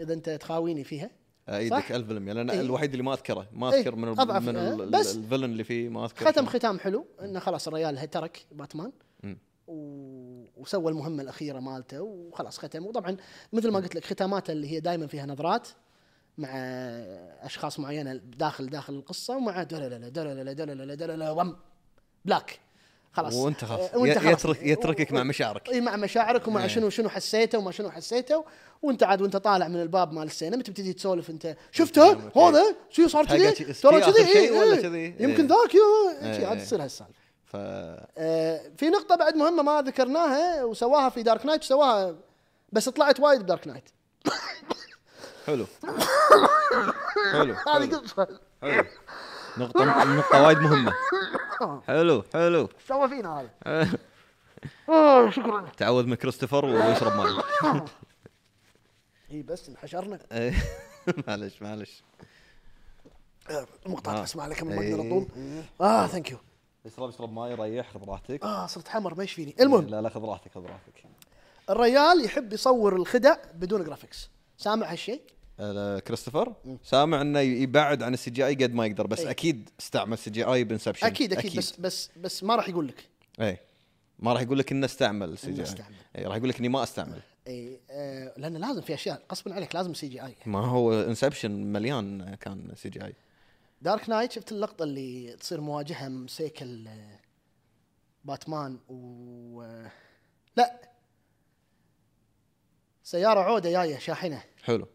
إذا 0.00 0.14
أنت 0.14 0.30
تخاويني 0.30 0.84
فيها 0.84 1.10
إيدك 1.48 1.76
صح؟ 1.78 1.90
1000% 1.92 2.32
لأن 2.32 2.50
إي. 2.50 2.60
الوحيد 2.60 2.90
اللي 2.90 3.02
ما 3.02 3.12
أذكره 3.14 3.46
ما. 3.52 3.68
أذكر 3.74 3.96
من 3.96 4.08
ال 4.08 4.20
أضعف، 4.20 4.42
من 4.42 4.56
آه، 4.56 4.74
ال- 4.74 4.90
بس 4.90 5.16
ال 5.16 5.20
villain 5.20 5.44
اللي 5.44 5.64
فيه 5.64 5.88
ما 5.88 6.04
أذكر 6.04 6.26
ختم. 6.32 6.46
ختام 6.46 6.78
حلو 6.78 7.06
إنه 7.22 7.38
خلاص 7.38 7.68
الريال 7.68 8.10
ترك 8.10 8.46
باتمان. 8.52 8.92
وسوى 9.68 10.90
المهمة 10.92 11.22
الأخيرة 11.22 11.58
مالته 11.60 12.02
وخلاص 12.02 12.58
ختم 12.58 12.86
وطبعا 12.86 13.16
مثل 13.52 13.70
ما 13.70 13.78
قلت 13.78 13.94
لك 13.94 14.04
ختاماته 14.04 14.52
اللي 14.52 14.70
هي 14.72 14.80
دائما 14.80 15.06
فيها 15.06 15.26
نظرات 15.26 15.68
مع 16.38 16.48
أشخاص 17.42 17.78
معينة 17.80 18.14
داخل 18.14 18.66
داخل 18.66 18.94
القصة 18.94 19.36
ومع 19.36 19.62
دلالة 19.62 20.08
دلالة 20.08 20.52
دلالة 20.52 20.94
دلالة 20.94 21.32
وم 21.32 21.56
black 22.24 22.58
خلاص 23.12 23.34
وانت 23.34 23.64
خلاص 23.64 23.94
وانت 23.94 24.18
خلاص. 24.18 24.32
يترك 24.32 24.62
يتركك 24.62 25.10
و- 25.10 25.14
مع 25.14 25.22
مشاعرك 25.22 25.68
إي 25.68 25.80
مع 25.80 25.96
مشاعرك 25.96 26.48
ومع 26.48 26.62
إيه. 26.62 26.68
شنو 26.68 26.90
شنو 26.90 27.08
حسيته 27.08 27.58
وما 27.58 27.70
شنو 27.70 27.90
حسيته 27.90 28.44
وانت 28.82 29.02
عاد 29.02 29.22
وانت 29.22 29.36
طالع 29.36 29.68
من 29.68 29.82
الباب 29.82 30.12
مال 30.12 30.22
السينما 30.26 30.62
تبتدي 30.62 30.92
تسولف 30.92 31.30
انت 31.30 31.56
شفته 31.72 32.10
إيه. 32.10 32.48
هذا 32.48 32.76
شو 32.90 33.08
صار 33.08 33.26
كذي 33.26 33.50
ترى 33.74 34.00
كذي 34.00 34.26
إيه،. 34.38 34.82
كذي؟ 34.82 35.14
يمكن. 35.20 35.46
ذاك. 35.46 35.72
عاد 36.48 36.58
تصير 36.58 36.82
هالسالفة 36.82 37.27
ف 37.52 37.56
آه، 37.56 38.70
في 38.76 38.88
نقطة 38.90 39.16
بعد 39.16 39.36
مهمة 39.36 39.62
ما 39.62 39.82
ذكرناها 39.82 40.64
وسواها 40.64 41.08
في 41.08 41.22
Dark 41.22 41.46
Knight 41.46 41.62
وسواها 41.62 42.14
بس 42.72 42.88
طلعت 42.88 43.20
وايد 43.20 43.42
ب 43.42 43.47
Dark 43.47 43.66
Knight. 43.68 43.88
حلو. 45.46 45.66
حلو 47.32 47.54
هذه 47.74 47.94
قصة 47.94 48.40
حلو. 48.62 48.84
نقطة 49.58 50.04
نقطة 50.04 50.42
وايد 50.42 50.58
مهمة. 50.58 50.92
حلو 51.86 52.24
حلو. 52.32 52.68
سوى 52.88 53.08
فينا 53.08 53.40
هذا؟ 53.40 53.50
آه، 54.88 55.30
شكرا. 55.30 55.68
تعوذ 55.76 56.04
من 56.06 56.14
كريستوفر 56.14 56.64
ويشرب 56.64 57.16
ماي. 57.16 57.42
إي 59.30 59.42
بس 59.42 59.68
انحشرنا. 59.68 60.18
معلش 61.28 61.62
معلش. 61.62 62.02
آه، 63.50 63.66
المقطع 63.86 64.12
آه. 64.12 64.22
اسمع 64.22 64.46
لك 64.46 64.62
ما 64.62 64.80
إيه. 64.80 64.94
أقدر 64.94 65.06
اطول 65.06 65.26
آه 65.80 66.06
thank 66.06 66.30
you 66.30 66.38
اشرب 66.86 67.08
اشرب 67.08 67.32
ماي 67.32 67.54
ريح 67.54 67.90
خذ 67.90 68.04
راحتك. 68.04 68.42
آه 68.42 68.66
صرت 68.66 68.88
حمر 68.88 69.14
ما 69.14 69.24
يشفيني. 69.24 69.54
المهم. 69.60 69.86
لا 69.86 70.02
لا 70.02 70.08
خذ 70.08 70.24
راحتك 70.24 70.52
خذ 70.54 70.62
راحتك. 70.62 71.04
الريال 71.70 72.24
يحب 72.24 72.52
يصور 72.52 72.96
الخدع 72.96 73.36
بدون 73.54 73.84
graphics 73.84 74.30
سامع 74.56 74.92
هالشيء؟ 74.92 75.22
كريستوفر. 76.06 76.54
سامع 76.84 77.20
إنه 77.20 77.40
يبعد 77.40 78.02
عن 78.02 78.14
ال 78.14 78.30
CGI 78.30 78.54
قد 78.54 78.74
ما 78.74 78.86
يقدر 78.86 79.06
بس 79.06 79.20
إيه. 79.20 79.30
أكيد 79.30 79.70
استعمل 79.80 80.18
CGI 80.18 80.64
ب 80.64 80.68
Inception. 80.68 81.06
أكيد 81.06 81.32
أكيد 81.32 81.56
بس 81.56 81.80
بس 81.80 82.10
بس 82.16 82.44
ما 82.44 82.56
راح 82.56 82.68
يقول 82.68 82.88
لك. 82.88 83.08
إيه. 83.40 83.60
ما 84.18 84.32
راح 84.32 84.42
يقول 84.42 84.58
لك 84.58 84.72
إنه 84.72 84.84
استعمل 84.86 85.38
C 85.38 85.46
إنه 85.46 85.54
GI. 85.54 85.66
استعمل. 85.66 85.94
اي 86.18 86.24
راح 86.24 86.36
يقول 86.36 86.48
لك 86.48 86.58
إني 86.58 86.68
ما 86.68 86.82
أستعمل. 86.82 87.20
اي 87.46 87.80
آه 87.90 88.32
لأن 88.36 88.56
لازم 88.56 88.80
في 88.80 88.94
أشياء 88.94 89.22
غصبا 89.32 89.54
عليك 89.54 89.74
لازم 89.74 89.94
CGI. 89.94 90.34
ما 90.46 90.66
هو 90.66 90.92
Inception 90.92 91.50
مليان 91.50 92.34
كان 92.34 92.72
C 92.76 92.88
GI. 92.88 93.04
Dark 93.04 94.08
Knight 94.08 94.32
شفت 94.32 94.52
اللقطة 94.52 94.82
اللي 94.82 95.36
تصير 95.36 95.60
مواجهة 95.60 96.08
مسيكل 96.08 96.88
آه، 96.88 97.20
باتمان 98.24 98.78
و 98.88 99.62
آه، 99.62 99.90
لا. 100.56 100.88
سيارة 103.02 103.40
عودة 103.40 103.70
جاية 103.70 103.98
شاحنة. 103.98 104.42
حلو. 104.62 104.86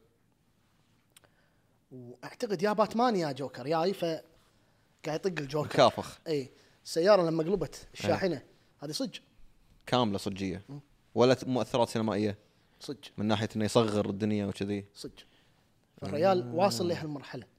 وأعتقد 1.91 2.63
يا 2.63 2.73
باتمان 2.73 3.15
يا 3.15 3.31
جوكر 3.31 3.67
جاي 3.67 3.93
ف 3.93 4.05
قاعد 5.05 5.25
يطق 5.25 5.39
الجوكر. 5.39 5.69
كافخ 5.69 6.19
إي. 6.27 6.51
السياره 6.85 7.21
لما 7.21 7.43
قلبت 7.43 7.87
الشاحنه 7.93 8.41
هذه 8.79 8.91
صج 8.91 9.17
كاملة 9.85 10.17
صجية. 10.17 10.65
ولا 11.15 11.37
مؤثرات 11.45 11.89
سينمائية. 11.89 12.37
صج 12.79 12.97
من 13.17 13.25
ناحية 13.25 13.49
إنه 13.55 13.65
يصغر 13.65 14.09
الدنيا 14.09 14.45
وكذي. 14.45 14.85
صج 14.93 15.19
فالريال 16.01 16.55
واصل 16.55 16.87
لهالمرحلة. 16.87 17.52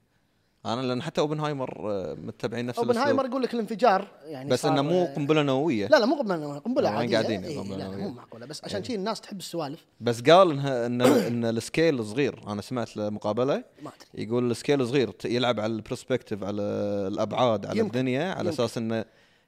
أنا 0.65 0.81
لأن 0.81 1.01
حتى 1.01 1.21
أوبنهايمر 1.21 1.91
آه، 1.91 2.13
متبعين 2.13 2.65
نفس 2.65 2.79
أوبنهايمر. 2.79 3.25
يقول 3.25 3.43
لك 3.43 3.53
الانفجار 3.53 4.07
يعني 4.25 4.49
بس 4.49 4.65
إنه 4.65 4.81
مو 4.81 5.05
قنبلة 5.05 5.41
نووية 5.43 5.87
لا 5.87 5.97
لا 5.99 6.05
مو 6.05 6.15
قنبلة 6.15 6.59
قنبلة 6.59 6.89
وين 6.89 6.97
عادية 6.97 7.17
قاعدين 7.17 7.43
إيه 7.43 7.63
لا 7.63 7.75
لا؟ 7.75 7.97
مو 7.97 8.09
معقولة 8.09 8.45
بس 8.45 8.63
عشان 8.63 8.83
شي 8.83 8.95
الناس 8.95 9.21
تحب 9.21 9.37
السوالف 9.39 9.85
بس 10.01 10.21
قال 10.21 10.51
انها 10.51 10.85
إن 10.85 11.01
إن 11.01 11.45
ال 11.45 11.55
scale 11.55 12.05
صغير 12.05 12.43
أنا 12.47 12.61
سمعت 12.61 12.97
له 12.97 13.09
مقابلة 13.09 13.63
ما 13.83 13.91
أدري 14.13 14.23
يقول 14.27 14.51
ال 14.51 14.57
scale 14.57 14.87
صغير 14.87 15.13
يلعب 15.25 15.59
على 15.59 15.73
ال 15.73 15.79
perspective 15.79 16.43
على 16.43 16.61
الأبعاد 17.07 17.65
على 17.65 17.79
يمكن. 17.79 17.97
الدنيا 17.99 18.23
على 18.23 18.49
يمكن. 18.49 18.63
أساس 18.63 18.77
إنه 18.77 19.05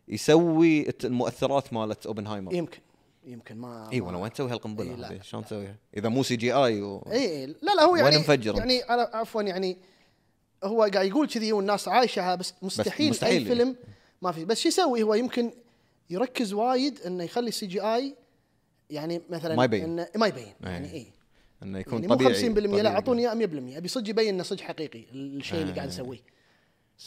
يسوي 0.08 0.88
المؤثرات 1.04 1.74
مالت 1.74 2.06
أوبنهايمر 2.06 2.54
يمكن 2.54 2.80
يمكن 3.26 3.58
ما 3.58 3.90
إي 3.94 4.02
وأنا 4.02 4.18
وين 4.18 4.34
تسوي 4.34 4.52
هالقنبلة 4.52 4.92
إي 4.92 4.96
لا. 4.96 5.12
هذه 5.12 5.22
شلون 5.22 5.46
تسويها 5.46 5.76
إذا 5.98 6.10
مو 6.10 6.24
CGI 6.24 6.82
و... 6.82 7.08
إي 7.12 7.46
لا 7.46 7.76
لا 7.76 7.84
هو 7.84 7.94
وين 7.94 8.04
يعني 8.04 8.18
مفجر 8.18 8.52
أنت؟ 8.52 8.60
يعني 8.60 8.82
عفوا 8.90 9.42
يعني 9.42 9.78
هو 10.64 10.90
قاعد 10.94 11.08
يقول 11.08 11.28
كذي 11.28 11.54
والناس 11.54 11.88
عايشها 11.88 12.36
بس 12.36 12.54
مستحيل, 12.62 13.10
مستحيل 13.10 13.32
أي 13.32 13.44
يعني. 13.44 13.56
فيلم 13.56 13.76
ما 14.22 14.32
في 14.32 14.46
بس 14.46 14.60
شو 14.60 14.68
يسوي 14.68 15.04
هو 15.04 15.14
يمكن 15.14 15.52
يركز 16.10 16.54
وايد 16.54 17.00
إنه 17.02 17.24
يخلي 17.24 17.48
ال 17.48 17.66
CGI 17.66 18.16
يعني 18.90 19.22
مثلا 19.30 19.56
ما 19.56 19.64
يبين. 19.64 19.84
إنه 19.84 20.08
ما 20.16 20.28
يبين 20.28 20.44
إيه. 20.44 20.70
يعني 20.70 20.94
اي 20.94 21.08
إنه 21.64 21.80
يكون 21.80 21.94
يعني 21.94 22.08
مو 22.08 22.16
طبيعي 22.16 22.34
50% 22.34 22.44
لا 22.44 22.68
طبيعي. 22.68 22.88
أعطوني 22.88 23.22
إياه 23.22 23.48
100% 23.74 23.78
أبي 23.78 23.88
صدق 23.88 24.10
يبين 24.10 24.34
إنه 24.34 24.44
صدق 24.44 24.62
حقيقي 24.62 25.06
الشيء 25.14 25.62
اللي 25.62 25.72
آه. 25.72 25.76
قاعد 25.76 25.90
يسويه 25.90 26.20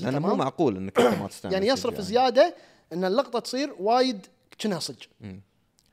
لأنه 0.01 0.19
مو؟ 0.19 0.35
معقول 0.35 0.77
إنك 0.77 1.01
ما 1.01 1.29
تستعمل 1.29 1.55
يعني 1.55 1.67
يصرف 1.67 1.99
CGI. 1.99 2.01
زيادة 2.01 2.55
إن 2.93 3.05
اللقطة 3.05 3.39
تصير 3.39 3.75
وايد 3.79 4.27
كأنها 4.59 4.79
صدق 4.79 5.07
مم. 5.21 5.41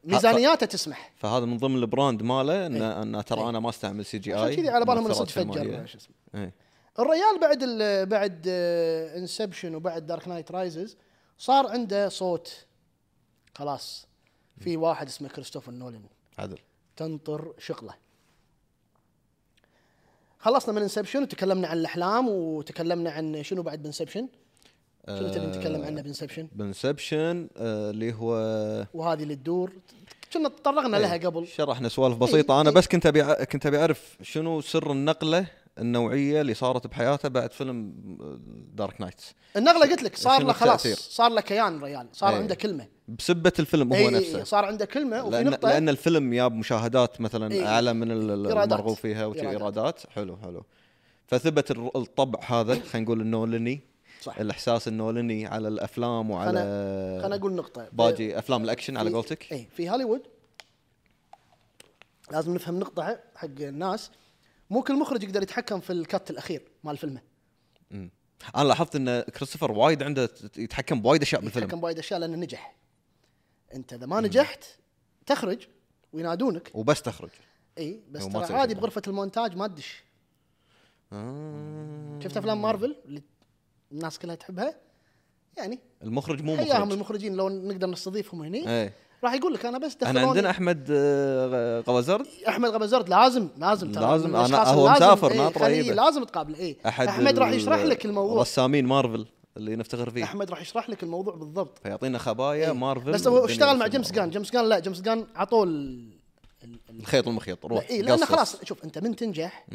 ميزانياته 0.04 0.66
تسمح 0.66 1.12
فهذا 1.16 1.46
من 1.46 1.58
ضمن 1.58 1.76
ال 1.76 1.84
brand 1.84 2.24
ماله 2.24 2.66
انه 2.66 2.86
إيه. 2.86 3.02
انه 3.02 3.22
ترى 3.22 3.40
إيه. 3.40 3.50
أنا 3.50 3.60
ما 3.60 3.70
أستعمل 3.70 4.06
CGI 4.06 4.40
عشان 4.40 4.56
كذي 4.56 4.70
على 4.70 4.86
بالهم 4.86 5.06
إنه 5.06 5.14
صدق 5.14 5.30
فجر. 5.30 5.86
شو 5.86 5.98
اسمه 5.98 6.16
إيه. 6.36 6.54
الريال 7.00 7.40
بعد 7.42 7.64
ال 7.64 8.06
بعد 8.06 8.48
Inception 9.18 9.76
وبعد 9.76 10.08
Dark 10.08 10.28
Knight 10.28 10.52
Rises 10.52 10.98
صار 11.38 11.68
عنده 11.68 12.10
صوت 12.10 12.66
خلاص. 13.56 14.08
في 14.60 14.78
واحد 14.78 15.08
اسمه 15.08 15.30
كريستوفر 15.30 15.72
نولان 15.72 16.04
عدل. 16.38 16.58
تنطر 16.96 17.54
شغله 17.60 17.94
خلصنا 20.40 20.76
من 20.76 20.82
Inception 20.82 21.24
وتكلمنا 21.24 21.68
عن 21.68 21.78
الأحلام 21.78 22.30
وتكلمنا 22.30 23.12
عن 23.12 23.44
شنو 23.44 23.62
بعد 23.62 23.84
ب 23.84 23.88
Inception 23.88 24.28
شنو 25.08 25.34
تبي 25.34 25.46
نتكلم 25.46 25.86
عنه 25.86 26.02
ب 26.02 26.06
Inception؟ 26.06 26.48
ب 26.52 26.62
Inception 26.62 27.50
آه، 27.58 27.90
اللي 27.90 28.14
هو 28.14 28.34
وهذه 28.94 29.24
اللي 29.24 29.36
تدور. 29.36 29.72
كنا 30.34 30.50
تطرقنا 30.50 30.98
لها 30.98 31.18
قبل. 31.18 31.48
شرحنا 31.48 31.90
سوالف 31.90 32.18
بسيطة. 32.18 32.62
أنا 32.62 32.70
إيه. 32.70 32.76
بس 32.76 32.88
كنت 32.88 33.06
أبي 33.06 33.46
كنت 33.46 33.66
أبي 33.66 33.80
أعرف 33.80 34.18
شنو 34.22 34.62
سر 34.62 34.92
النقلة 34.92 35.48
النوعية 35.80 36.42
اللي 36.42 36.54
صارت 36.54 36.88
بحياته 36.88 37.30
بعد 37.30 37.54
فيلم 37.54 37.94
Dark 38.74 39.02
Knight 39.02 39.22
النقلة 39.56 39.82
قلت 39.82 40.04
لك 40.04 40.16
صار 40.16 40.44
له 40.44 40.54
خلاص؟ 40.54 40.88
صار 40.88 41.32
له 41.32 41.42
كيان 41.42 41.84
ريال 41.84 42.08
صار 42.14 42.30
إيه. 42.30 42.36
عنده 42.36 42.56
كلمة 42.56 42.88
بسبة 43.08 43.54
الفيلم 43.60 43.94
هو 43.94 44.00
إيه، 44.00 44.10
نفسه 44.10 44.44
صار 44.44 44.66
عنده 44.66 44.86
كلمة 44.86 45.24
وفي 45.24 45.32
لأن 45.32 45.50
نقطه 45.50 45.70
لأن 45.70 45.90
الفيلم 45.90 46.34
جاب 46.34 46.54
مشاهدات 46.54 47.22
مثلا 47.22 47.52
إيه. 47.52 47.68
أعلى 47.68 47.94
من. 47.94 48.12
المرغوب 48.12 48.96
فيها 48.96 49.26
وشي 49.26 49.40
إيرادات. 49.40 49.62
إيرادات 49.62 50.02
حلو 50.10 50.38
حلو 50.38 50.64
فثبت 51.28 51.72
الطبع 51.72 52.40
هذا 52.44 52.80
خلينا 52.80 53.06
نقول 53.06 53.22
النولني 53.22 53.82
صح 54.22 54.38
الإحساس 54.40 54.88
النولني 54.88 55.46
على 55.46 55.68
الأفلام 55.68 56.32
وعلى 56.32 56.60
خلنا 57.24 57.36
أقول 57.36 57.54
نقطة 57.54 57.88
باجي 57.92 58.40
أفلام 58.40 58.64
الأكشن 58.64 58.98
على 58.98 59.10
قولتك 59.10 59.52
اي 59.52 59.68
في 59.76 59.90
هوليوود 59.90 60.22
لازم 62.32 62.54
نفهم 62.54 62.80
نقطة 62.80 63.20
حق 63.36 63.48
الناس 63.60 64.12
مو 64.70 64.84
كل 64.84 65.00
مخرج 65.00 65.24
يقدر 65.24 65.44
يتحكم 65.44 65.80
في 65.80 65.94
ال 65.94 66.03
cut 66.03 66.30
الأخير 66.30 66.72
مال 66.84 66.98
فيلمه. 66.98 67.22
مم. 67.92 68.12
أنا 68.56 68.64
لاحظت 68.64 68.96
إن 68.96 69.22
كريستوفر 69.22 69.72
وايد 69.72 70.04
عنده 70.04 70.30
يتحكم 70.58 71.02
بوايد 71.02 71.22
أشياء 71.22 71.42
بالفيلم. 71.42 71.66
يتحكم 71.66 71.82
بوايد 71.82 72.00
أشياء 72.00 72.20
لأنه 72.20 72.38
نجح. 72.38 72.76
أنت 73.74 73.94
إذا 73.94 74.06
ما 74.06 74.22
نجحت 74.22 74.64
تخرج 75.26 75.68
وينادونك. 76.14 76.72
وبس 76.74 77.02
تخرج. 77.02 77.30
إي 77.78 78.02
بس 78.12 78.28
ترى 78.28 78.54
عادي. 78.54 78.76
بغرفة 78.76 79.02
المونتاج 79.08 79.56
ما 79.56 79.68
تدش. 79.68 80.04
آه. 81.14 82.20
شفت 82.24 82.38
أفلام 82.38 82.62
مارفل 82.62 82.96
اللي 83.06 83.22
الناس 83.92 84.20
كلها 84.20 84.36
تحبها؟ 84.36 84.76
يعني 85.58 85.80
المخرج 86.04 86.42
مو 86.42 86.58
حياهم 86.58 86.82
مخرج. 86.82 86.92
المخرجين 86.92 87.36
لو 87.36 87.50
نقدر 87.50 87.88
نستضيفهم 87.88 88.42
هنا 88.42 88.58
إيه 88.58 88.94
راح 89.24 89.34
يقول 89.34 89.54
لك 89.54 89.66
أنا 89.66 89.78
بس 89.78 89.96
دخلوني. 89.96 90.28
عندنا 90.28 90.50
أحمد 90.50 90.88
آه، 90.92 91.80
غوازرد. 91.88 92.26
أحمد 92.48 92.70
غبزرد 92.70 93.10
لازم 93.10 93.48
لازم 93.58 93.92
ترى. 93.92 94.06
لازم، 94.12 94.36
الأشخاص 94.36 94.68
هو 94.68 94.90
مسافر 94.90 95.32
إيه، 95.32 95.38
ناطره 95.38 95.68
يجيبه. 95.68 95.96
لازم 95.96 96.24
تقابله 96.24 96.58
إيه. 96.58 96.78
أحد 96.88 97.08
أحمد 97.08 97.40
راح 97.40 97.50
يشرح 97.52 97.82
لك 97.84 98.06
الموضوع. 98.06 98.42
رسامين 98.42 98.86
مارفل 98.86 99.26
اللي 99.58 99.76
نفتخر 99.76 100.10
فيه. 100.10 100.24
أحمد 100.24 100.50
راح 100.50 100.62
يشرح 100.62 100.90
لك 100.90 101.04
الموضوع 101.04 101.36
بالضبط. 101.36 101.78
فيعطينا 101.84 102.18
خبايا 102.18 102.66
إيه. 102.68 102.72
مارفل 102.74 103.12
بس 103.12 103.28
هو 103.28 103.46
اشتغل 103.46 103.78
مع 103.78 103.88
جيمس. 103.88 104.12
جان. 104.12 104.30
جيمس 104.30 104.52
جان 104.52 104.66
لا 104.66 104.80
جيمس 104.80 105.02
جان 105.02 105.26
عطوه 105.36 105.64
ال... 105.64 105.70
ال- 106.64 106.80
ال- 106.90 107.00
الخيط 107.00 107.28
والمخيط 107.28 107.66
روح 107.66 107.84
لا، 107.84 107.90
إيه 107.90 108.02
لأنه. 108.02 108.26
خلاص 108.26 108.64
شوف 108.64 108.84
أنت 108.84 108.98
من 108.98 109.16
تنجح 109.16 109.66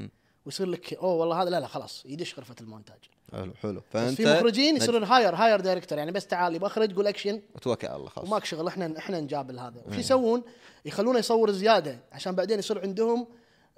ويصير 0.46 0.66
لك 0.66 0.94
أوه 0.94 1.14
والله 1.14 1.42
هذا 1.42 1.50
لا 1.50 1.60
لا 1.60 1.66
خلاص 1.66 2.02
يدش 2.06 2.38
غرفة 2.38 2.54
المونتاج. 2.60 2.98
حلو 3.32 3.52
حلو. 3.62 3.82
فأنت 3.90 4.16
في 4.16 4.34
مخرجين 4.34 4.76
يصيرون 4.76 5.04
hire 5.04 5.34
hire 5.34 5.60
director 5.60 5.98
يعني 5.98 6.12
بس 6.12 6.26
تعال 6.26 6.54
يبغى 6.54 6.66
أخرج 6.66 6.94
قول 6.96 7.06
اكشن 7.06 7.40
توكل 7.62 7.86
على 7.86 7.96
الله 7.96 8.08
خلاص. 8.08 8.28
وماك 8.28 8.44
شغل 8.44 8.66
إحنا 8.66 8.98
إحنا 8.98 9.20
نجابل 9.20 9.58
هذا. 9.58 9.82
وش 9.88 9.96
يسوون؟ 9.96 10.42
يخلونه 10.84 11.18
يصور 11.18 11.50
زيادة 11.50 11.98
عشان 12.12 12.34
بعدين 12.34 12.58
يصير 12.58 12.80
عندهم 12.80 13.26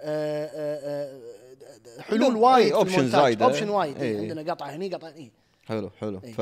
آه، 0.00 0.46
آه، 0.46 1.18
آه، 1.98 2.02
حلول 2.02 2.36
وايد 2.36 2.66
إيه، 2.66 2.74
option 2.74 2.94
المونتاج. 2.94 3.20
زايدة. 3.20 3.44
option 3.44 3.68
وايد 3.68 4.02
إيه. 4.02 4.20
عندنا 4.20 4.52
قطعه 4.52 4.70
هني 4.70 4.94
قطعه 4.94 5.10
هني. 5.10 5.32
حلو 5.66 5.90
حلو. 6.00 6.20
إيه. 6.24 6.34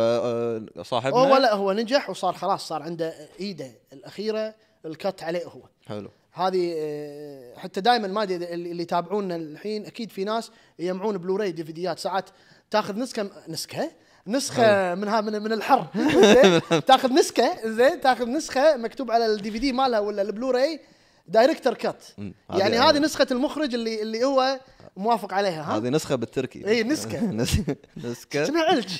فصاحبنا 0.82 1.16
هو 1.16 1.36
لا 1.36 1.54
هو 1.54 1.72
نجح 1.72 2.10
وصار 2.10 2.32
خلاص 2.32 2.68
صار 2.68 2.82
عنده 2.82 3.14
إيده 3.40 3.70
الأخيرة 3.92 4.54
ال 4.86 4.95
cut 4.95 5.22
عليه 5.22 5.44
هو. 5.44 5.60
حلو. 5.86 6.10
هذه 6.32 6.74
آه، 6.78 7.58
حتى 7.58 7.80
دائما 7.80 8.08
ما 8.08 8.22
أدري 8.22 8.54
اللي 8.54 8.82
يتابعونا 8.82 9.36
الحين 9.36 9.86
أكيد 9.86 10.10
في 10.10 10.24
ناس 10.24 10.50
يجمعون 10.78 11.18
بلوراي 11.18 11.52
ديفيديات. 11.52 11.98
ساعات 11.98 12.30
تاخذ 12.70 12.98
نسخة 12.98 13.30
نسخة؟ 13.48 13.90
نسخة 14.26 14.94
من 14.94 15.08
ها 15.08 15.20
من 15.20 15.42
من 15.42 15.52
الحر. 15.52 15.86
زين؟ 16.34 16.60
تاخذ 16.86 17.12
نسخة 17.12 17.56
زين؟ 17.68 18.00
تاخذ 18.00 18.26
نسخة 18.28 18.76
مكتوب 18.76 19.10
على 19.10 19.26
ال 19.26 19.50
DVD 19.50 19.72
مالها 19.72 19.98
ولا 20.00 20.22
ال 20.22 20.29
Blu-ray 20.30 20.80
director's 21.28 21.74
cut 21.74 22.04
مم. 22.18 22.34
يعني 22.50 22.78
هذه- 22.78 22.98
نسخة 22.98 23.26
المخرج 23.30 23.74
اللي 23.74 24.02
اللي 24.02 24.24
هو 24.24 24.60
موافق 24.96 25.34
عليها 25.34 25.62
ها؟ 25.62 25.76
هذه 25.76 25.88
نسخة 25.88 26.14
بالتركي. 26.14 26.66
إيه، 26.66 26.82
نسخة. 26.84 27.20
نس- 27.30 27.60
نسخة. 28.04 28.46
كنا 28.46 28.60
علج 28.62 28.96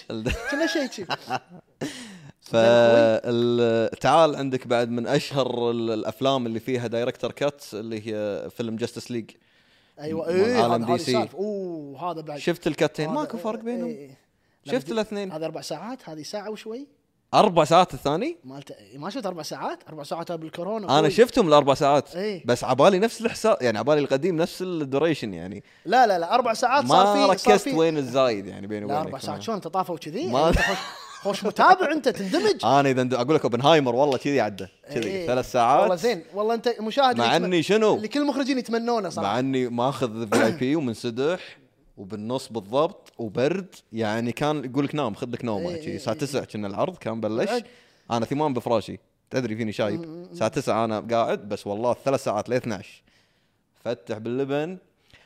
كنا 0.50 0.66
شيء 0.66 0.90
شي؟ 0.90 1.04
فتعال 2.52 4.36
عندك 4.36 4.66
بعد 4.66 4.90
من 4.90 5.06
أشهر 5.06 5.70
ال- 5.70 5.90
الأفلام 5.90 6.46
اللي 6.46 6.60
فيها 6.60 6.86
director's 6.86 7.32
cut 7.32 7.64
اللي 7.74 8.00
هي 8.08 8.48
فيلم 8.50 8.76
Justice 8.76 9.10
League 9.10 9.30
أيوه 10.00 10.28
إيه 10.28 10.62
عالم 10.62 10.84
DC. 10.92 11.28
أوه 11.34 12.10
هذا 12.12 12.20
بعد. 12.20 12.38
شفت 12.38 12.66
الكاتين؟ 12.66 13.08
ماكو 13.10 13.38
فرق 13.38 13.58
بينهم. 13.60 13.88
إيه، 13.88 13.96
إيه. 13.98 14.18
شفت 14.72 14.90
الاثنين. 14.92 15.32
هذا 15.32 15.44
أربع 15.46 15.60
ساعات 15.60 16.08
هذه 16.08 16.22
ساعة 16.22 16.50
وشوي. 16.50 16.86
أربع 17.34 17.64
ساعات 17.64 17.94
الثاني؟ 17.94 18.36
مالته 18.44 18.74
ما 18.94 19.10
شفت 19.10 19.26
أربع 19.26 19.42
ساعات؟ 19.42 19.78
أربع 19.88 20.02
ساعات 20.02 20.32
بالكورونا 20.32 20.98
أنا. 20.98 21.08
شفتهم 21.08 21.48
الأربع 21.48 21.74
ساعات 21.74 22.16
إيه. 22.16 22.42
بس 22.46 22.64
عبالي 22.64 22.98
نفس 22.98 23.20
الحساب 23.20 23.56
يعني 23.60 23.78
عبالي 23.78 24.00
القديم 24.00 24.36
نفس 24.36 24.62
ال 24.62 24.70
duration 24.70 25.34
يعني. 25.34 25.64
لا 25.84 26.06
لا 26.06 26.18
لا 26.18 26.34
أربع 26.34 26.54
ساعات 26.54 26.86
صار 26.86 27.04
ما 27.04 27.14
صار 27.26 27.30
ركزت 27.30 27.68
في 27.68 27.74
وين 27.76 27.96
الزايد 27.98 28.46
يعني 28.46 28.66
بيني 28.66 28.84
وبينك. 28.84 29.00
أربع 29.00 29.18
ساعات. 29.18 29.42
شلون؟ 29.42 29.60
تطافوا 29.60 29.96
كذي 29.96 30.26
ما- 30.26 30.40
يعني 30.40 30.56
خوش, 31.22 31.44
متابع 31.44 31.92
أنت 31.92 32.08
تندمج. 32.08 32.64
أنا 32.80 32.90
إذا 32.90 33.16
أقول 33.20 33.34
لك 33.34 33.42
أوبنهايمر 33.42 33.94
والله 33.94 34.18
كذي 34.18 34.40
عدى. 34.40 34.66
كذي 34.94 35.08
إيه. 35.08 35.26
ثلاث 35.26 35.52
ساعات. 35.52 35.80
والله 35.80 35.96
زين. 35.96 36.22
والله 36.34 36.54
أنت 36.54 36.74
مشاهد 36.80 37.18
مع 37.18 37.36
إني 37.36 37.62
شنو؟ 37.62 37.96
اللي 37.96 38.08
كل 38.08 38.20
المخرجين 38.20 38.58
يتمنونه 38.58 39.08
صراحة. 39.08 39.32
مع 39.32 39.38
إني 39.38 39.68
ماخذ 39.68 40.28
VIP 40.28 40.76
ومنسدح 40.76 41.58
وبالنص 41.96 42.48
بالضبط 42.48 43.12
وبرد. 43.18 43.74
يعني 43.92 44.32
كان 44.32 44.64
يقول 44.64 44.84
لك 44.84 44.94
نام 44.94 45.14
خذ 45.14 45.30
لك 45.30 45.44
نومه 45.44 45.68
إيه، 45.68 45.76
إيه، 45.76 45.96
الساعة 45.96 46.16
9 46.16 46.44
كنا 46.44 46.66
العرض 46.66 46.96
كان 46.96 47.20
بلش. 47.20 47.50
أنا 48.10 48.26
ثمان 48.26 48.54
بفراشي. 48.54 48.98
تدري 49.30 49.56
فيني 49.56 49.72
شايب. 49.72 50.04
الساعة 50.04 50.50
9 50.50 50.84
أنا 50.84 51.00
قاعد 51.00 51.48
بس 51.48 51.66
والله 51.66 51.96
ثلاث 52.04 52.24
ساعات 52.24 52.48
ل 52.48 52.52
12 52.52 53.02
فتح 53.84 54.18
باللبن. 54.18 54.78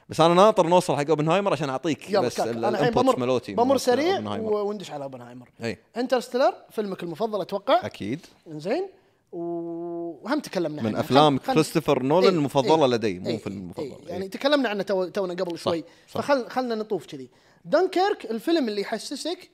بس 0.08 0.20
أنا 0.20 0.34
ناطر 0.34 0.66
نوصل 0.66 0.96
حق 0.96 1.08
أوبنهايمر 1.08 1.52
عشان 1.52 1.70
أعطيك 1.70 2.16
بس 2.16 2.40
الانبوتس 2.40 3.18
مالوتي 3.18 3.54
بمر 3.54 3.76
سريع 3.76 4.38
وندش 4.38 4.90
على 4.90 5.04
أوبنهايمر. 5.04 5.48
أي. 5.62 5.78
انترستيلر 5.96 6.54
فيلمك 6.70 7.02
المفضل 7.02 7.40
أتوقع؟ 7.40 7.86
أكيد. 7.86 8.26
زين 8.48 8.88
وهم 9.32 10.40
تكلمنا 10.40 10.82
من 10.82 10.96
أفلام 10.96 11.38
خل... 11.38 11.54
كريستوفر 11.54 12.02
نولان 12.02 12.30
إيه 12.30 12.38
المفضلة 12.38 12.84
إيه 12.84 12.90
لدي 12.90 13.18
مو 13.18 13.28
إيه 13.28 13.38
فيلم 13.38 13.56
المفضل 13.56 13.82
إيه 13.82 14.08
يعني 14.08 14.24
إيه. 14.24 14.30
تكلمنا 14.30 14.68
عنه 14.68 14.82
تو... 14.82 15.04
تونا 15.04 15.34
قبل 15.34 15.58
شوي. 15.58 15.84
صح. 16.08 16.20
فخل 16.20 16.48
خلنا 16.50 16.74
نطوف 16.74 17.06
كذي. 17.06 17.30
دنكيرك 17.64 18.30
الفيلم 18.30 18.68
اللي 18.68 18.80
يحسسك 18.80 19.50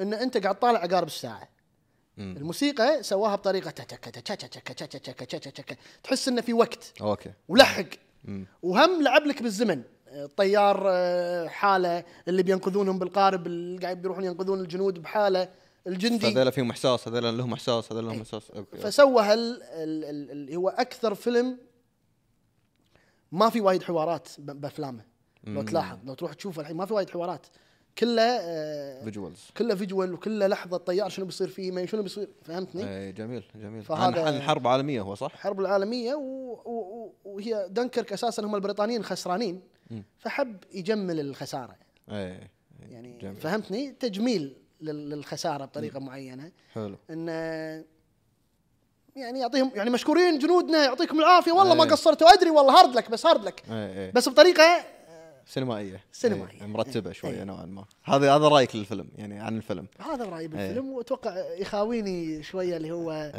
إن 0.00 0.14
أنت 0.14 0.36
قاعد 0.36 0.58
طالع 0.58 0.78
عقارب 0.78 1.06
الساعة. 1.06 1.48
مم. 2.16 2.34
الموسيقى 2.36 3.02
سواها 3.02 3.36
بطريقة 3.36 3.70
تحس 6.02 6.28
إنه 6.28 6.40
في 6.40 6.52
وقت. 6.52 6.92
أوكي. 7.00 7.32
ولحق. 7.48 7.84
وهم 8.62 9.02
لعب 9.02 9.22
لك 9.26 9.42
بالزمن. 9.42 9.82
الطيار 10.08 10.84
آه، 10.88 11.46
حالة 11.48 12.04
اللي 12.28 12.42
بينقذونهم 12.42 12.98
بالقارب 12.98 13.46
اللي 13.46 13.82
قاعد 13.82 14.02
بيروحون 14.02 14.24
ينقذون 14.24 14.60
الجنود 14.60 15.02
بحالة. 15.02 15.48
الجندي 15.86 16.32
هذول 16.32 16.52
فيهم 16.52 16.70
إحساس 16.70 17.08
هذول 17.08 17.38
لهم 17.38 17.52
إحساس 17.52 17.92
هذول 17.92 18.04
إيه. 18.04 18.10
لهم 18.12 18.20
إحساس. 18.20 18.50
أوكي 18.50 18.76
فسوى 18.76 19.34
ال- 19.34 20.30
اللي 20.30 20.56
هو 20.56 20.68
أكثر 20.68 21.14
فيلم 21.14 21.58
ما 23.32 23.50
في 23.50 23.60
وايد 23.60 23.82
حوارات 23.82 24.28
بأفلامه. 24.38 25.04
لو. 25.44 25.62
تلاحظ 25.62 25.98
لو 26.04 26.14
تروح 26.14 26.32
تشوفه 26.32 26.62
الحين 26.62 26.76
ما 26.76 26.86
في 26.86 26.94
وايد 26.94 27.10
حوارات. 27.10 27.46
كله 27.98 28.22
آه، 28.22 29.04
visuals 29.04 29.40
كله 29.56 29.74
visual 29.74 30.14
وكله 30.14 30.46
لحظة 30.46 30.76
الطيار 30.76 31.08
شنو 31.08 31.24
بيصير 31.26 31.48
فيه 31.48 31.70
ما 31.72 31.86
شنو 31.86 32.02
بيصير 32.02 32.28
فهمتني؟ 32.42 32.88
اي 32.98 33.12
جميل 33.12 33.44
جميل 33.54 33.82
فهذا- 33.82 34.20
عن, 34.26 34.42
حرب 34.42 34.66
عالميه 34.66 35.00
هو 35.00 35.14
صح؟ 35.14 35.30
الحرب 35.34 35.60
العالمية 35.60 36.14
و... 36.14 36.52
و... 36.64 37.12
وهي 37.24 37.66
دنكرك 37.70 38.12
أساسا 38.12 38.42
هم 38.42 38.54
البريطانيين 38.54 39.04
خسرانين. 39.04 39.60
فحب 40.18 40.56
يجمل 40.72 41.20
الخسارة 41.20 41.76
اي 42.10 42.40
يعني 42.90 43.18
جميل. 43.18 43.36
فهمتني 43.36 43.90
تجميل 43.92 44.56
لل- 44.80 45.10
للخسارة 45.10 45.64
بطريقة 45.64 46.00
معينة 46.00 46.52
حلو 46.74 46.96
إن 47.10 47.28
يعني 49.16 49.40
يعطيهم 49.40 49.70
يعني 49.74 49.90
مشكورين 49.90 50.38
جنودنا 50.38 50.84
يعطيكم 50.84 51.18
العافية 51.20 51.52
والله 51.52 51.74
ما 51.74 51.84
إيه. 51.84 51.90
قصرتوا 51.90 52.28
ادري 52.32 52.50
والله 52.50 52.80
hard 52.80 52.94
luck 52.96 53.10
بس 53.10 53.26
hard 53.26 53.44
luck 53.44 53.62
اي 53.70 54.04
اي 54.06 54.10
بس 54.12 54.28
بطريقة 54.28 54.84
سينمائية 55.46 56.00
سينمائية. 56.12 56.60
إيه، 56.60 56.66
مرتبة 56.66 57.10
إيه. 57.10 57.14
شوية 57.16 57.30
إيه. 57.38 57.44
نوعا 57.44 57.64
ما 57.64 57.84
هذا 58.04 58.36
هذا 58.36 58.48
رأيك 58.48 58.76
للفيلم 58.76 59.08
يعني 59.16 59.40
عن 59.40 59.56
الفيلم 59.56 59.86
هذا 60.00 60.24
رأيي. 60.24 60.48
بالفيلم 60.48 60.92
وأتوقع 60.92 61.34
يخاويني 61.58 62.42
شوية 62.42 62.76
اللي 62.76 62.90
هو 62.92 63.32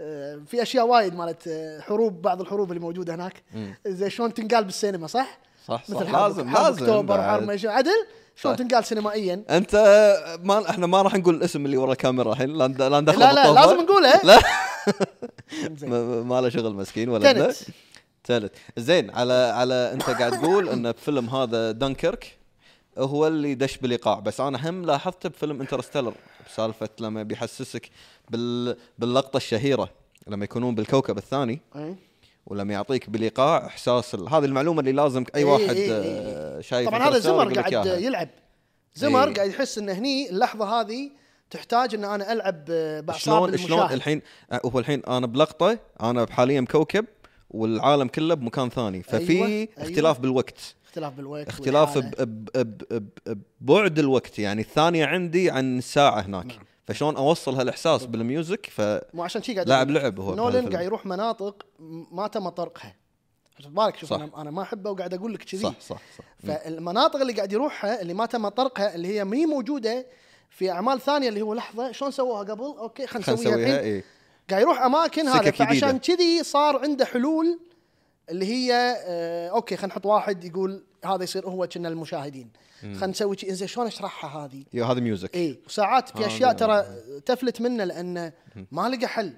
آه، 0.00 0.40
في 0.46 0.62
أشياء 0.62 0.86
وايد 0.86 1.14
مالت 1.14 1.48
آه، 1.48 1.80
حروب 1.80 2.22
بعض 2.22 2.40
الحروب 2.40 2.70
اللي 2.70 2.80
موجودة 2.80 3.14
هناك. 3.14 3.42
زي 3.86 4.10
شلون 4.10 4.34
تنقال 4.34 4.64
بالسينما 4.64 5.06
صح؟ 5.06 5.38
صح 5.66 5.84
صح 5.84 5.90
مثل 5.90 6.12
لازم 6.12 6.48
حرب 6.48 6.64
لازم 6.66 6.82
أكتوبر. 6.84 7.18
وحرب 7.18 7.50
عدل 7.64 8.06
شلون. 8.36 8.56
تنقال 8.56 8.84
سينمائيا 8.84 9.44
أنت 9.50 9.74
ما 10.42 10.70
إحنا 10.70 10.86
ما 10.86 11.02
راح 11.02 11.14
نقول 11.14 11.34
الاسم 11.34 11.66
اللي 11.66 11.76
ورا 11.76 11.92
الكاميرا 11.92 12.32
الحين 12.32 12.48
لا 12.50 12.68
لا 12.68 13.00
ندخل 13.00 13.18
لا. 13.20 13.52
لازم 13.52 13.80
نقوله 13.80 14.20
لا 14.24 14.40
ما 16.28 16.40
له 16.40 16.48
شغل 16.48 16.74
مسكين 16.74 17.08
ولا 17.08 17.32
تنت. 17.32 17.56
تالت 18.24 18.52
زين 18.76 19.10
على 19.10 19.32
على 19.32 19.74
أنت 19.92 20.02
قاعد 20.02 20.32
تقول 20.32 20.68
إن 20.68 20.92
بفيلم 20.92 21.30
هذا 21.30 21.70
دانكيرك 21.70 22.38
هو 22.98 23.26
اللي 23.26 23.54
دش 23.54 23.76
بالايقاع 23.78 24.18
بس 24.18 24.40
أنا 24.40 24.70
هم 24.70 24.84
لاحظته 24.84 25.28
بفيلم 25.28 25.60
انترستيلر 25.60 26.14
بسالفة 26.46 26.88
لما 27.00 27.22
بيحسسك 27.22 27.90
بال 28.30 28.76
باللقطة 28.98 29.36
الشهيرة 29.36 29.90
لما 30.26 30.44
يكونون 30.44 30.74
بالكوكب 30.74 31.18
الثاني. 31.18 31.60
ولما 32.46 32.72
يعطيك 32.72 33.10
بالايقاع 33.10 33.66
إحساس 33.66 34.14
ال- 34.14 34.28
هذه 34.28 34.44
المعلومة 34.44 34.80
اللي 34.80 34.92
لازم 34.92 35.24
أي 35.34 35.44
واحد 35.44 35.76
آه،. 35.76 36.60
شايف 36.60 36.88
طبعا 36.88 37.08
هذا 37.08 37.18
زمر 37.18 37.60
قاعد. 37.60 37.86
يلعب 37.86 38.28
زمر. 38.94 39.32
قاعد 39.32 39.48
يحس 39.48 39.78
إن 39.78 39.88
هني 39.88 40.30
اللحظة 40.30 40.80
هذه 40.80 41.10
تحتاج 41.50 41.94
إن 41.94 42.04
أنا 42.04 42.32
ألعب 42.32 42.64
آه، 42.70 43.00
بأعصاب 43.00 43.56
شلون 43.56 43.68
شلون 43.68 43.92
الحين 43.92 44.22
آه، 44.52 44.60
هو 44.64 44.78
الحين 44.78 45.02
أنا 45.04 45.26
بلقطة 45.26 45.78
أنا 46.02 46.26
حاليا 46.30 46.60
بكوكب 46.60 47.04
والعالم 47.50 48.08
كله 48.08 48.34
بمكان 48.34 48.68
ثاني. 48.68 49.02
ففي 49.02 49.32
أيوة، 49.32 49.46
أيوة. 49.46 49.68
اختلاف 49.78 50.20
بالوقت. 50.20 50.74
اختلاف 50.86 51.12
بالوقت 51.12 51.48
اختلاف 51.48 51.98
ببعد 53.60 53.98
الوقت. 53.98 54.38
يعني 54.38 54.62
الثانية 54.62 55.06
عندي 55.06 55.50
عن 55.50 55.78
الساعة 55.78 56.20
هناك. 56.20 56.46
نعم. 56.46 56.58
فشلون 56.86 57.16
أوصل 57.16 57.54
هالإحساس 57.54 58.06
بال 58.06 58.21
music؟ 58.21 58.66
فلاعب 58.66 59.02
مو 59.14 59.24
عشان 59.24 59.42
شي 59.42 59.54
قاعد 59.54 59.68
لاعب. 59.68 59.90
لعب 59.90 60.20
هو 60.20 60.34
نولن. 60.34 60.72
قاعد 60.72 60.84
يروح 60.84 61.06
مناطق 61.06 61.66
ما 62.12 62.26
تم 62.26 62.48
طرقها. 62.48 62.96
بالك 63.66 63.96
شوف 63.96 64.10
صح. 64.10 64.20
أنا 64.36 64.50
ما 64.50 64.62
أحبه 64.62 64.90
وقاعد 64.90 65.14
أقول 65.14 65.34
لك 65.34 65.42
كذي. 65.42 65.62
صح 65.62 65.80
صح 65.80 66.02
صح. 66.18 66.24
فالمناطق 66.46 67.20
اللي 67.20 67.32
قاعد 67.32 67.52
يروحها 67.52 68.02
اللي 68.02 68.14
ما 68.14 68.26
تم 68.26 68.48
طرقها 68.48 68.94
اللي 68.94 69.08
هي 69.08 69.24
مي 69.24 69.46
موجودة 69.46 70.06
في 70.50 70.70
أعمال 70.70 71.00
ثانية 71.00 71.28
اللي 71.28 71.42
هو 71.42 71.54
لحظة 71.54 71.92
شلون 71.92 72.10
سووها 72.10 72.38
قبل؟ 72.42 72.64
أوكي 72.64 73.06
خلينا 73.06 73.32
نسويها 73.32 73.56
الحين. 73.56 73.74
اي 73.74 74.04
قاعد 74.50 74.62
يروح 74.62 74.80
أماكن 74.80 75.28
هذا 75.28 75.50
فعشان. 75.50 75.98
كذي 75.98 76.42
صار 76.42 76.78
عنده 76.78 77.04
حلول 77.04 77.60
اللي 78.30 78.46
هي 78.46 78.96
آه 79.06 79.48
أوكي 79.48 79.76
خلينا 79.76 79.86
نحط 79.86 80.06
واحد 80.06 80.44
يقول 80.44 80.84
هذا 81.04 81.24
يصير 81.24 81.46
هو 81.46 81.66
كنا 81.66 81.88
المشاهدين. 81.88 82.50
خلينا 82.82 83.06
نسوي 83.06 83.36
شيء 83.36 83.52
زين 83.52 83.68
شلون 83.68 83.86
أشرحها 83.86 84.44
هذه؟ 84.44 84.64
يا 84.72 84.84
هذا 84.84 85.00
music 85.00 85.34
اي 85.34 85.58
وساعات 85.66 86.08
في 86.08 86.26
أشياء 86.26 86.52
ترى 86.52 86.86
تفلت 87.26 87.60
منه 87.60 87.84
لأنه 87.84 88.32
ما 88.72 88.88
لقى 88.88 89.06
حل. 89.06 89.32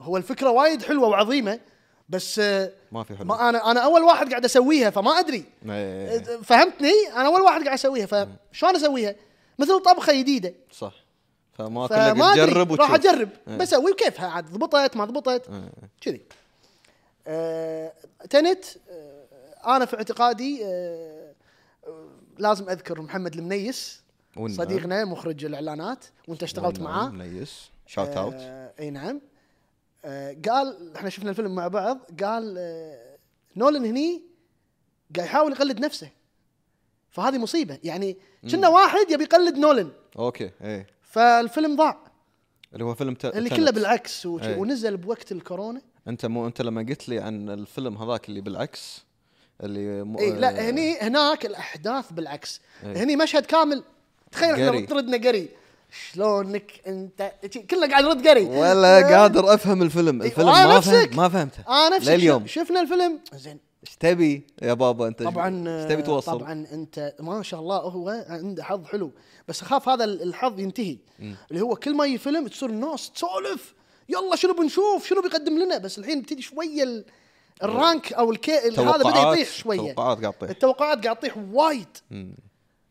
هو 0.00 0.16
الفكرة 0.16 0.50
وايد 0.50 0.82
حلوة 0.82 1.08
وعظيمة 1.08 1.60
بس 2.08 2.38
آه، 2.38 2.72
ما 2.92 3.02
في 3.02 3.16
حلول 3.16 3.26
ما 3.26 3.48
أنا 3.48 3.70
أنا 3.70 3.80
أول 3.80 4.02
واحد 4.02 4.30
قاعد 4.30 4.44
أسويها 4.44 4.90
فما 4.90 5.10
أدري. 5.10 5.44
إيه. 5.70 6.18
فهمتني؟ 6.42 6.92
أنا 7.16 7.26
أول 7.26 7.40
واحد 7.40 7.64
قاعد 7.64 7.74
أسويها 7.74 8.06
فشلون 8.06 8.76
أسويها؟ 8.76 9.14
مثل 9.58 9.80
طبخة 9.80 10.12
جديدة. 10.12 10.54
صح. 10.70 10.94
فما 11.52 11.86
فما 11.86 12.34
تجرب 12.34 12.72
راح 12.72 12.94
أجرب. 12.94 13.28
إيه. 13.48 13.56
بسوي 13.56 13.92
وكيفها 13.92 14.26
عاد 14.26 14.50
ضبطت 14.50 14.96
ما 14.96 15.04
ضبطت. 15.04 15.48
إيه. 15.48 15.72
كذي. 16.00 16.20
آه 17.26 17.92
Tenet 18.30 18.64
آه 18.90 19.76
أنا 19.76 19.84
في 19.84 19.96
اعتقادي 19.96 20.64
آه 20.66 21.34
آه، 21.86 22.08
لازم 22.38 22.68
أذكر 22.70 23.00
محمد 23.00 23.34
المنيس. 23.34 24.02
صديقنا 24.48 25.04
مخرج 25.04 25.44
الإعلانات 25.44 26.04
وأنت 26.28 26.42
اشتغلت. 26.42 26.80
معاه. 26.80 27.10
nice 27.10 27.70
shout 27.86 28.08
out 28.08 28.34
آه 28.34 28.72
إي 28.80 28.90
نعم. 28.90 29.20
آه 30.04 30.36
قال 30.48 30.92
إحنا 30.96 31.10
شفنا 31.10 31.30
الفيلم 31.30 31.54
مع 31.54 31.68
بعض 31.68 31.98
قال 32.22 32.54
آه 32.58 33.16
نولن 33.56 33.84
هني 33.84 34.22
قاعد 35.16 35.26
يحاول 35.28 35.52
يقلد 35.52 35.80
نفسه. 35.80 36.08
فهذه 37.10 37.38
مصيبة. 37.38 37.78
يعني 37.84 38.16
كنا 38.50 38.68
واحد 38.68 39.10
يبي 39.10 39.24
يقلد 39.24 39.58
نولن. 39.58 39.90
أوكي 40.18 40.50
إيه. 40.64 40.86
فالفيلم 41.12 41.76
ضاع. 41.76 41.98
اللي 42.72 42.84
هو 42.84 42.94
فيلم 42.94 43.14
ت... 43.14 43.24
اللي. 43.24 43.50
كله 43.50 43.70
بالعكس 43.70 44.26
إيه. 44.26 44.56
ونزل 44.56 44.96
بوقت 44.96 45.32
الكورونا. 45.32 45.80
أنت 46.08 46.26
مو 46.26 46.46
أنت 46.46 46.62
لما 46.62 46.86
قلت 46.88 47.08
لي 47.08 47.18
عن 47.18 47.50
الفيلم 47.50 47.96
هذاك 47.96 48.28
اللي 48.28 48.40
بالعكس 48.40 49.02
اللي 49.62 50.02
مو... 50.02 50.18
اي 50.18 50.24
إيه، 50.24 50.32
لا 50.32 50.70
هني 50.70 51.00
هناك 51.00 51.46
الأحداث 51.46 52.12
بالعكس. 52.12 52.60
إيه. 52.84 53.02
هني 53.02 53.16
مشهد 53.16 53.46
كامل. 53.46 53.84
تخيل 54.32 54.68
إحنا. 54.68 54.86
طردنا 54.86 55.28
قري. 55.28 55.48
شلونك 56.12 56.80
أنت؟ 56.86 57.32
كله 57.70 57.88
قاعد 57.90 58.04
يرد 58.04 58.28
قري. 58.28 58.44
ولا 58.44 58.98
آه، 58.98 59.02
قادر 59.02 59.54
أفهم 59.54 59.82
الفيلم. 59.82 60.22
إيه، 60.22 60.28
الفيلم 60.28 60.48
ما. 60.48 60.80
فهم 60.80 61.16
ما 61.16 61.28
فهمته. 61.28 61.64
لليوم. 62.14 62.46
شف- 62.46 62.52
شفنا 62.52 62.80
الفيلم. 62.80 63.20
زين. 63.34 63.58
إيش 63.86 63.96
تبي 63.96 64.46
يا 64.62 64.74
بابا 64.74 65.08
أنت؟ 65.08 65.22
طبعا 65.22 65.68
إيش 65.82 65.92
تبي 65.92 66.02
توصل؟ 66.02 66.38
طبعا 66.38 66.66
أنت 66.72 67.14
ما 67.20 67.42
شاء 67.42 67.60
الله 67.60 67.76
هو 67.76 68.24
عنده 68.28 68.64
حظ 68.64 68.84
حلو. 68.84 69.10
بس 69.48 69.62
أخاف 69.62 69.88
هذا 69.88 70.04
الحظ 70.04 70.60
ينتهي. 70.60 70.98
اللي 71.50 71.60
هو 71.60 71.76
كل 71.76 71.94
ما 71.96 72.04
يجي 72.06 72.18
فيلم 72.18 72.48
تصير 72.48 72.70
الناس 72.70 73.10
تسولف 73.10 73.74
يلا 74.08 74.36
شنو 74.36 74.54
بنشوف؟ 74.54 75.06
شنو 75.06 75.22
بيقدم 75.22 75.58
لنا؟ 75.58 75.78
بس 75.78 75.98
الحين 75.98 76.22
بتدي 76.22 76.42
شوية 76.42 76.82
ال- 76.82 77.04
ال 77.62 77.72
rank 77.72 78.12
أو 78.12 78.32
الكي 78.32 78.52
هذا 78.58 78.96
بدأ 78.96 79.20
يطيح 79.20 79.48
شوية. 79.50 79.92
توقعات 79.92 80.20
قاعد 80.20 80.32
تطيح. 80.32 80.50
التوقعات 80.50 81.04
قاعد 81.04 81.16
تطيح 81.16 81.36
وايد. 81.52 81.88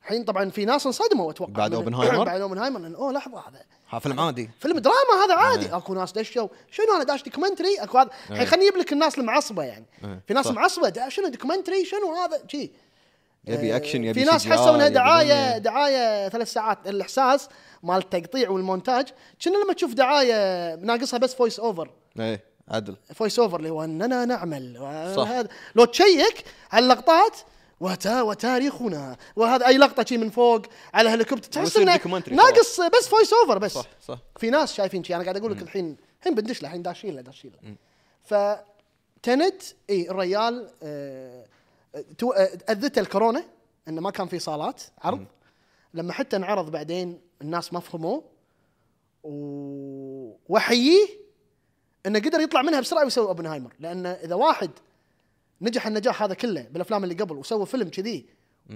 الحين 0.01 0.23
طبعا 0.23 0.49
في 0.49 0.65
ناس 0.65 0.85
انصدموا 0.85 1.31
أتوقع 1.31 1.51
بعد 1.51 1.73
أوبنهايمر؟ 1.73 2.23
بعد 2.23 2.41
أوبنهايمر 2.41 2.95
أوه 2.97 3.11
لحظة 3.11 3.39
هذا 3.39 3.61
ها 3.89 3.99
فيلم 3.99 4.19
عادي. 4.19 4.49
فيلم 4.59 4.79
دراما 4.79 5.25
هذا 5.25 5.35
عادي. 5.35 5.75
أكو 5.75 5.93
ناس 5.93 6.11
دشوا. 6.11 6.47
شنو 6.71 6.95
أنا 6.95 7.03
داش 7.03 7.23
documentary؟ 7.23 7.75
أكو 7.79 7.97
هذا. 7.97 8.09
الحين 8.31 8.45
خليني 8.45 8.67
أجيب 8.69 8.77
لك 8.77 8.93
الناس 8.93 9.17
المعصبة 9.17 9.63
يعني. 9.63 9.85
إيه، 10.03 10.19
في 10.27 10.33
ناس 10.33 10.45
صح. 10.45 10.51
معصبة 10.51 11.09
شنو 11.09 11.27
documentary؟ 11.27 11.85
شنو 11.85 12.15
هذا؟ 12.15 12.41
شي. 12.47 12.71
يبي 13.47 13.75
اكشن 13.75 14.03
يبي 14.03 14.19
في 14.19 14.31
ناس 14.31 14.47
حسوا 14.47 14.75
إنها 14.75 14.87
دعاية. 14.87 15.57
دعاية 15.57 16.29
ثلاث 16.29 16.53
ساعات 16.53 16.87
الإحساس 16.87 17.49
مال 17.83 17.97
التقطيع 17.97 18.49
والمونتاج. 18.49 19.07
كنا 19.43 19.57
لما 19.57 19.73
تشوف 19.73 19.93
دعاية 19.93 20.75
ناقصها 20.75 21.17
بس 21.17 21.35
voice 21.35 21.59
over 21.59 21.89
إيه 22.19 22.43
عدل. 22.69 22.95
voice 23.15 23.39
over 23.39 23.57
اللي 23.57 23.69
هو 23.69 23.83
إننا 23.83 24.25
نعمل. 24.25 24.77
صح. 25.15 25.29
لو 25.75 25.85
تشيك 25.85 26.43
على 26.71 26.83
اللقطات 26.83 27.37
وتا 27.81 28.21
وتاريخنا. 28.21 29.17
وهذا 29.35 29.67
أي 29.67 29.77
لقطة 29.77 30.05
شي 30.05 30.17
من 30.17 30.29
فوق 30.29 30.61
على 30.93 31.09
هليكوبتر. 31.09 31.51
تحس 31.51 31.77
إنه 31.77 31.99
ناقص 32.31 32.81
بس 32.81 33.07
voice 33.07 33.33
over 33.33 33.57
بس. 33.57 33.73
صح 33.73 33.85
صح. 34.07 34.19
في 34.39 34.49
ناس 34.49 34.73
شايفين 34.73 35.03
شي. 35.03 35.15
أنا 35.15 35.23
قاعد 35.23 35.37
أقول 35.37 35.51
لك 35.51 35.61
الحين 35.61 35.97
الحين 36.19 36.35
بندش 36.35 36.61
له 36.61 36.67
الحين 36.67 36.81
داشين 36.81 37.15
له 37.15 37.21
داشين 37.21 37.51
له. 37.63 37.75
ف 38.23 38.46
Tenet 38.46 39.61
إي 39.89 40.09
الريال 40.09 40.69
آه، 40.83 41.45
آه، 41.95 42.49
اذته 42.69 42.99
الكورونا 42.99 43.43
إنه 43.87 44.01
ما 44.01 44.11
كان 44.11 44.27
في 44.27 44.39
صالات 44.39 44.81
عرض. 45.01 45.25
لما 45.93 46.13
حتى 46.13 46.35
انعرض 46.35 46.71
بعدين 46.71 47.21
الناس 47.41 47.73
ما 47.73 47.79
فهموه. 47.79 48.23
واحييه 50.49 51.07
إنه 52.05 52.19
قدر 52.19 52.39
يطلع 52.39 52.61
منها 52.61 52.79
بسرعة 52.79 53.03
ويسوي 53.03 53.27
اوبنهايمر 53.27 53.73
لأن 53.79 54.05
إذا 54.05 54.35
واحد 54.35 54.71
نجح 55.61 55.87
النجاح 55.87 56.23
هذا 56.23 56.33
كله 56.33 56.61
بالأفلام 56.61 57.03
اللي 57.03 57.15
قبل 57.15 57.35
وسوى 57.35 57.65
فيلم 57.65 57.89
كذي. 57.89 58.25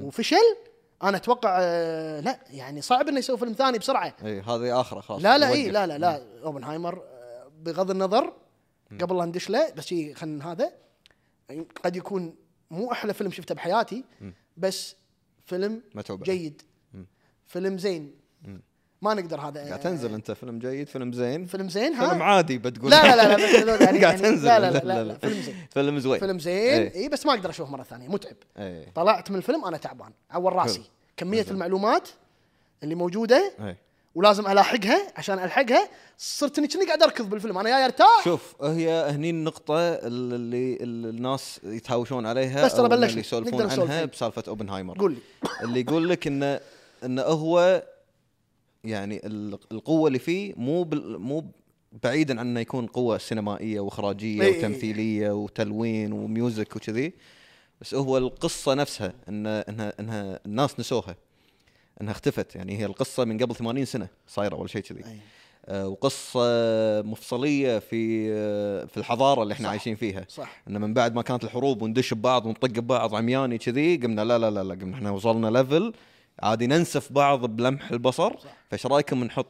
وفشل؟ 0.02 0.58
أنا 1.04 1.18
أتوقع 1.18 1.58
آه، 1.62 2.20
لا 2.20 2.40
يعني 2.50 2.82
صعب 2.82 3.08
إنه 3.08 3.20
يسوي 3.20 3.38
فيلم 3.38 3.54
ثاني 3.54 3.78
بسرعة. 3.78 4.16
إي 4.26 4.42
هذه 4.42 4.82
آخرة 4.82 5.00
خلاص 5.02 5.24
لا 5.24 5.38
لا 5.38 5.52
إي. 5.52 5.72
لا 5.72 5.88
لا 5.88 5.98
لا. 5.98 6.42
أوبنهايمر 6.44 7.04
آه، 7.04 7.52
بغض 7.62 7.92
النظر 7.92 8.34
قبل 9.02 9.18
لا 9.18 9.26
ندش 9.26 9.50
له 9.50 9.72
بس 9.72 9.94
خلينا 10.14 10.52
هذا. 10.52 10.72
قد 11.84 11.96
يكون 11.96 12.36
مو 12.72 12.92
أحلى 12.92 13.14
فيلم 13.14 13.32
شفته 13.32 13.56
بحياتي 13.56 14.04
بس 14.58 14.96
فيلم 15.46 15.82
متعوب 15.96 16.24
جيد. 16.24 16.62
فيلم 17.46 17.78
زين. 17.78 18.16
ما 19.06 19.14
نقدر 19.14 19.42
هذا 19.42 19.68
قاعد 19.68 19.80
تنزل 19.80 20.14
انت 20.14 20.32
فيلم 20.32 20.60
جيد 20.60 20.88
فيلم 20.88 21.14
زين 21.14 21.46
فيلم 21.46 21.70
زين 21.70 21.94
ها 21.94 22.10
فيلم 22.10 22.24
عادي 22.24 22.58
بتقول 22.58 22.92
لا 22.92 23.16
لا 23.16 23.38
لا 23.38 23.84
يعني 23.84 24.00
قاعد 24.00 24.02
يعني 24.02 24.18
تنزل 24.18 24.46
لا 24.46 24.60
لا 24.60 24.72
لا, 24.72 24.80
لا, 24.80 25.04
لا 25.04 25.18
فيلم 25.18 25.42
زين 25.42 25.56
فيلم 25.74 26.00
زين 26.00 26.20
فيلم 26.20 26.40
زين 26.40 26.54
إيه. 26.54 26.96
اي 26.96 27.10
بس 27.10 27.26
ما 27.26 27.34
أقدر 27.34 27.50
اشوفه 27.50 27.72
مره 27.72 27.84
ثانية 27.84 28.08
متعب 28.08 28.36
إيه 28.58 28.92
طلعت 28.96 29.32
من 29.32 29.38
الفيلم 29.38 29.66
أنا 29.66 29.78
تعبان 29.78 30.12
عور 30.32 30.54
راسي. 30.54 30.82
كميه 31.18 31.46
المعلومات 31.52 32.10
اللي 32.84 32.96
موجوده 32.96 33.54
إيه 33.60 33.78
ولازم 34.16 34.48
الاحقها 34.48 35.14
عشان 35.16 35.40
الحقها 35.40 35.90
صرت 36.18 36.58
اني 36.58 36.68
كني 36.68 36.86
قاعد 36.86 37.04
اركض 37.04 37.30
بالفيلم 37.30 37.58
أنا 37.58 37.70
جاي 37.70 37.86
ارتاح 37.86 38.22
شوف 38.24 38.64
هي 38.64 39.10
هني 39.10 39.30
النقطة 39.30 39.76
اللي, 39.80 40.78
الناس 40.84 41.60
يتهاوشون 41.64 42.26
عليها 42.26 42.66
بس 42.66 42.74
ترى 42.74 42.90
بلشنا. 42.90 43.06
اللي 43.10 43.20
يسولفون 43.20 43.62
عنها. 43.62 44.06
بسالفة 44.06 44.44
اوبنهايمر 44.48 44.98
قول 45.00 45.12
لي 45.12 45.20
اللي 45.64 45.80
يقول 45.80 46.10
لك 46.10 46.28
انه 46.28 46.60
انه 47.06 47.22
هو 47.22 47.84
يعني 48.86 49.26
ال- 49.28 49.58
القوة 49.72 50.08
اللي 50.08 50.20
فيه 50.20 50.54
مو 50.58 50.84
بال 50.84 51.20
مو 51.20 51.46
بعيدا 52.04 52.40
عن 52.40 52.48
إنه 52.48 52.60
يكون 52.60 52.86
قوة 52.88 53.18
سينمائية 53.18 53.80
وإخراجية 53.80 54.42
إي 54.42 54.48
إي. 54.48 54.58
وتمثيلية 54.58 55.32
وتلوين 55.32 56.12
و 56.14 56.24
music 56.24 56.76
وكذي 56.76 57.14
بس 57.82 57.94
هو 57.94 58.18
القصة 58.18 58.74
نفسها 58.74 59.14
ان 59.30 59.48
انها 59.48 59.94
انها 60.00 60.40
الناس 60.46 60.80
نسوها 60.80 61.16
إنها 62.02 62.12
اختفت 62.12 62.56
يعني 62.56 62.78
هي 62.80 62.86
القصة 62.86 63.26
من 63.26 63.38
قبل 63.38 63.56
80 63.56 63.86
سنة 63.86 64.08
صايرة 64.28 64.56
ولا 64.56 64.68
شيء 64.68 64.82
كذي. 64.82 65.04
آه، 65.68 65.88
وقصة 65.88 66.40
مفصلية 67.02 67.80
في 67.80 68.30
آه، 68.32 68.86
في 68.86 68.98
الحضارة 68.98 69.44
اللي 69.44 69.54
إحنا 69.54 69.64
صح. 69.66 69.70
عايشين 69.70 69.96
فيها 69.96 70.26
صح 70.30 70.62
ان 70.68 70.82
من 70.82 70.94
بعد 70.94 71.16
ما 71.16 71.22
كانت 71.22 71.44
الحروب 71.44 71.82
وندش 71.82 72.14
ببعض 72.14 72.46
ونطق 72.46 72.68
ببعض 72.70 73.16
عمياني 73.16 73.58
كذي 73.58 73.96
قمنا 73.98 74.26
لا 74.26 74.38
لا 74.40 74.52
لا 74.52 74.64
لا 74.64 74.74
قمنا 74.76 74.96
إحنا 74.96 75.12
وصلنا 75.12 75.48
ليفل 75.58 75.94
عادي 76.44 76.68
ننسف 76.68 77.12
بعض 77.12 77.46
بلمح 77.46 77.92
البصر 77.92 78.38
صح. 78.38 78.58
فايش 78.70 78.86
رأيكم 78.86 79.24
نحط 79.24 79.48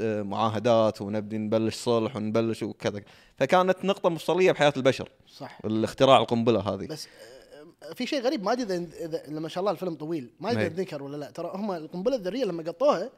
آه، 0.00 0.22
معاهدات 0.22 1.02
ونبدي 1.02 1.38
نبلش 1.38 1.76
صلح 1.76 2.16
ونبلش 2.16 2.62
وكذا؟ 2.62 3.00
فكانت 3.36 3.84
نقطة 3.84 4.08
مفصلية 4.08 4.52
بحياة 4.52 4.72
البشر 4.76 5.08
صح. 5.28 5.58
الاختراع 5.64 6.18
القنبلة 6.18 6.60
هذه. 6.60 6.86
بس 6.86 7.08
آه، 7.82 7.92
في 7.94 8.06
شيء 8.06 8.22
غريب 8.22 8.44
ما 8.44 8.52
أدري 8.52 8.76
إذا 8.76 9.22
لما 9.28 9.48
شاء 9.48 9.60
الله 9.60 9.72
الفيلم 9.72 9.94
طويل 9.94 10.30
ما 10.40 10.50
أدري 10.50 10.68
ذكر 10.68 11.02
ولا 11.02 11.16
لا. 11.16 11.30
ترى 11.30 11.50
هم 11.54 11.72
القنبلة 11.72 12.16
الذرية 12.16 12.44
لما 12.44 12.62
قطوها 12.62 13.10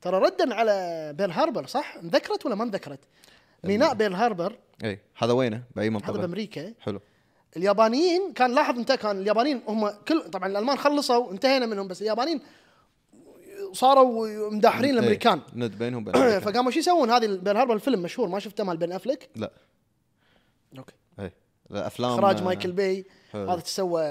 ترى 0.00 0.18
ردا 0.18 0.54
على 0.54 1.12
بيرل 1.18 1.30
هاربر 1.30 1.66
صح؟ 1.66 1.96
انذكرت 2.02 2.46
ولا 2.46 2.54
ما 2.54 2.64
انذكرت؟ 2.64 3.00
ميناء 3.64 3.94
بيرل 3.94 4.14
هاربر. 4.14 4.56
اي 4.84 4.98
هذا 5.16 5.32
وينه؟ 5.32 5.62
بأي 5.76 5.86
هذا 5.86 5.94
منطقة 5.94 6.12
بأمريكا. 6.12 6.72
حلو. 6.80 7.00
اليابانيين 7.56 8.32
كان 8.32 8.54
لاحظ 8.54 8.78
انت 8.78 8.92
كان 8.92 9.18
اليابانيين 9.20 9.60
هم 9.68 9.88
كل 9.88 10.22
طبعا 10.30 10.48
الألمان 10.48 10.78
خلصوا 10.78 11.32
انتهينا 11.32 11.66
منهم 11.66 11.88
بس 11.88 12.02
اليابانيين 12.02 12.40
صاروا 13.72 14.50
مداحرين 14.50 14.84
إيه، 14.84 14.90
الأمريكان. 14.98 15.40
ند 15.54 15.74
بينهم 15.74 16.08
أمريكا. 16.08 16.40
فقاموا 16.40 16.70
شو 16.70 16.78
يسوون؟ 16.78 17.10
هذه 17.10 17.26
بيرل 17.26 17.56
هاربر 17.56 17.74
الفيلم 17.74 18.02
مشهور 18.02 18.28
ما 18.28 18.38
شفته 18.38 18.64
مال 18.64 18.76
بن 18.76 18.92
افلك 18.92 19.28
لا. 19.36 19.50
okay. 20.78 20.92
اي 21.20 21.32
لا 21.70 21.86
أفلام 21.86 22.10
إخراج 22.12 22.36
آه، 22.38 22.42
مايكل 22.44 23.04
حلو. 23.32 23.50
هذا 23.50 23.60
تسوى 23.60 24.02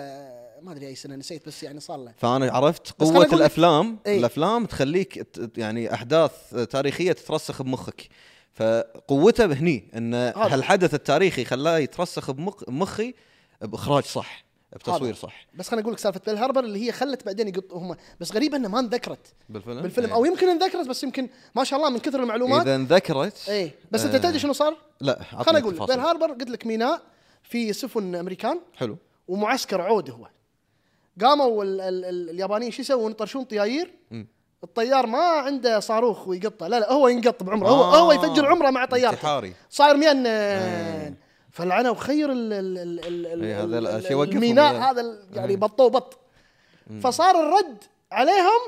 ما 0.61 0.71
أدري 0.71 0.87
أي 0.87 0.95
سنة 0.95 1.15
نسيت 1.15 1.47
بس 1.47 1.63
يعني 1.63 1.79
صار 1.79 1.97
له. 1.97 2.13
فأنا 2.17 2.51
عرفت 2.51 2.91
قوة 3.01 3.25
الأفلام. 3.25 3.99
إيه. 4.05 4.19
الأفلام 4.19 4.65
تخليك 4.65 5.27
يعني 5.57 5.93
أحداث 5.93 6.31
تاريخية 6.69 7.11
تترسخ 7.11 7.61
بمخك. 7.61 8.07
فقوته 8.53 9.45
بهني 9.45 9.91
إن. 9.95 10.13
هالحدث 10.13 10.93
التاريخي 10.93 11.45
خلاه 11.45 11.77
يترسخ 11.77 12.31
بمخ- 12.31 12.63
بمخي 12.67 13.13
بإخراج 13.61 14.03
صح 14.03 14.45
بتصوير. 14.73 15.13
صح. 15.13 15.45
بس 15.53 15.69
خليني 15.69 15.83
أقول 15.83 15.93
لك 15.93 15.99
سالفة 15.99 16.21
بيرل 16.25 16.37
هاربر 16.37 16.63
اللي 16.63 16.87
هي 16.87 16.91
خلت 16.91 17.25
بعدين 17.25 17.47
يقطوا 17.47 17.79
هم 17.79 17.95
بس 18.19 18.31
غريبه 18.31 18.57
انه 18.57 18.67
ما 18.67 18.79
انذكرت 18.79 19.33
بالفيلم؟ 19.49 19.81
بالفيلم. 19.81 20.07
إيه. 20.07 20.13
أو 20.13 20.25
يمكن 20.25 20.49
انذكرت 20.49 20.87
بس 20.87 21.03
يمكن 21.03 21.29
ما 21.55 21.63
شاء 21.63 21.79
الله 21.79 21.89
من 21.89 21.99
كثر 21.99 22.23
المعلومات. 22.23 22.61
إذا 22.61 22.75
انذكرت 22.75 23.49
اي 23.49 23.71
بس 23.91 24.05
أنت 24.05 24.15
آه، 24.15 24.17
تدري 24.17 24.39
شنو 24.39 24.53
صار؟ 24.53 24.77
لا 25.01 25.23
خليني 25.23 25.59
أقول 25.59 25.75
لك. 25.75 25.87
بيل 25.87 25.99
هاربر 25.99 26.31
قلت 26.31 26.49
لك 26.49 26.65
ميناء 26.65 27.01
في 27.43 27.73
سفن 27.73 28.15
أمريكان. 28.15 28.59
حلو. 28.75 28.97
ومعسكر 29.27 29.81
عود 29.81 30.09
هو. 30.09 30.27
قاموا 31.21 31.63
ال 31.63 31.81
ال 31.81 32.05
ال 32.05 32.29
اليابانيين 32.29 32.71
شو 32.71 32.81
يسوون؟ 32.81 33.11
يطرشون 33.11 33.43
طياير. 33.43 33.93
الطيار 34.63 35.05
ما 35.05 35.19
عنده 35.19 35.79
صاروخ 35.79 36.27
ويقطه. 36.27 36.67
لا 36.67 36.79
لا 36.79 36.91
هو 36.91 37.07
ينقط 37.07 37.43
بعمره. 37.43 37.67
هو 37.67 37.83
آه، 37.83 37.99
هو 37.99 38.11
يفجر 38.11 38.45
عمره 38.45 38.69
مع 38.69 38.85
طيارته. 38.85 39.15
انتحاري. 39.15 39.53
صاير 39.69 39.97
مينن 39.97 40.23
فلعنوا 41.59 41.95
خير 41.95 42.31
ال 42.31 42.53
ال 42.53 42.77
ال 42.77 42.99
ال 42.99 43.25
ال 43.25 44.05
إيه، 44.05 44.23
الميناء 44.23 44.73
هذا. 44.73 45.01
هذا 45.01 45.19
يعني 45.33 45.55
بطوا 45.55 45.89
بط. 45.89 46.19
فصار 47.01 47.35
الرد 47.35 47.77
عليهم 48.11 48.61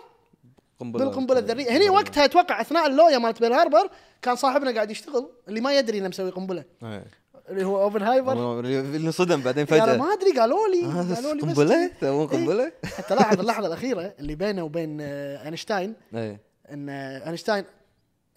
قنبلة 0.79 1.05
بالقنبلة 1.05 1.39
الذرية. 1.39 1.77
هني 1.77 1.89
وقتها 1.89 2.25
أتوقع 2.25 2.61
أثناء 2.61 2.87
اللوية 2.87 3.17
مالت 3.17 3.39
بيرل 3.39 3.53
هاربر 3.53 3.89
كان 4.21 4.35
صاحبنا 4.35 4.71
قاعد 4.71 4.91
يشتغل 4.91 5.29
اللي 5.47 5.61
ما 5.61 5.73
يدري 5.73 5.97
إنه 5.97 6.07
مسوي 6.07 6.29
قنبلة. 6.29 6.63
إيه. 6.83 7.05
اللي 7.49 7.65
هو 7.65 7.81
اوبنهايمر 7.81 8.59
اللي 8.59 9.07
انصدم 9.07 9.41
بعدين 9.41 9.65
فجأة. 9.65 9.97
ما 9.97 10.13
أدري 10.13 10.39
قالوا 10.39 10.67
لي 10.67 10.81
قالوا 11.15 11.33
لي 11.33 11.41
قنبلة؟ 11.41 11.91
إيه. 12.03 12.25
قنبلة؟ 12.25 12.71
حتى 12.97 13.15
لاحظ 13.15 13.39
اللحظة 13.41 13.67
الأخيرة 13.67 14.13
اللي 14.19 14.35
بينه 14.35 14.63
وبين 14.63 14.97
آه، 15.01 15.45
أينشتاين. 15.45 15.93
إيه. 16.15 16.39
إن 16.71 16.89
آه، 16.89 17.27
اينشتاين 17.27 17.65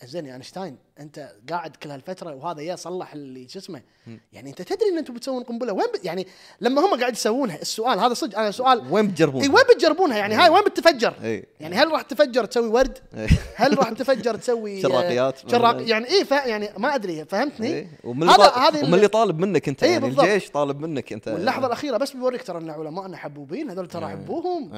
زين 0.04 0.26
يا 0.26 0.32
أينشتاين 0.32 0.76
انت 1.00 1.30
قاعد 1.50 1.76
كل 1.76 1.90
هالفترة 1.90 2.34
وهذا 2.34 2.62
يا 2.62 2.76
صلح 2.76 3.12
اللي 3.12 3.48
شو 3.48 3.58
اسمه 3.58 3.82
يعني 4.32 4.50
انت 4.50 4.62
تدري 4.62 4.88
ان 4.92 4.98
أنتم 4.98 5.14
بتسوون 5.14 5.42
قنبلة 5.42 5.72
وين 5.72 5.86
ب... 5.86 6.04
يعني 6.04 6.26
لما 6.60 6.80
هم 6.86 7.00
قاعد 7.00 7.12
يسوونها 7.12 7.60
السؤال 7.60 8.00
هذا 8.00 8.14
صدق 8.14 8.38
أنا 8.38 8.50
سؤال 8.50 8.82
وين 8.90 9.08
بتجربون؟ 9.08 9.42
إي 9.42 9.48
وين 9.48 9.64
بتجربونها 9.74 10.16
يعني 10.16 10.34
هاي 10.34 10.48
وين 10.48 10.62
بتتفجر؟ 10.62 11.42
يعني 11.60 11.76
هل 11.76 11.92
راح 11.92 12.02
تفجر 12.02 12.44
تسوي 12.44 12.68
ورد؟ 12.68 12.98
هل 13.56 13.78
راح 13.78 13.90
تفجر 13.90 14.34
تسوي 14.36 14.78
آه، 14.78 14.82
شراقيات 14.82 15.50
شراق. 15.50 15.88
يعني 15.88 16.10
إي 16.10 16.24
ف... 16.24 16.30
يعني 16.30 16.68
ما 16.78 16.94
أدري 16.94 17.24
فهمتني؟ 17.24 17.88
ومن 18.04 18.28
هذا 18.28 18.52
هذه 18.52 18.84
ومن 18.84 18.94
اللي 18.94 19.08
طالب 19.08 19.38
منك 19.38 19.68
أنت 19.68 19.82
يعني. 19.82 20.06
الجيش 20.06 20.50
طالب 20.50 20.80
منك 20.80 21.12
أنت 21.12 21.28
واللحظة 21.28 21.66
الأخيرة 21.66 21.96
بس 21.96 22.12
بيوريك 22.12 22.42
ترى 22.42 22.58
إن 22.58 22.70
علمائنا 22.70 23.16
حبوبين 23.16 23.70
هذول 23.70 23.88
ترى 23.88 24.08
حبوهم. 24.08 24.70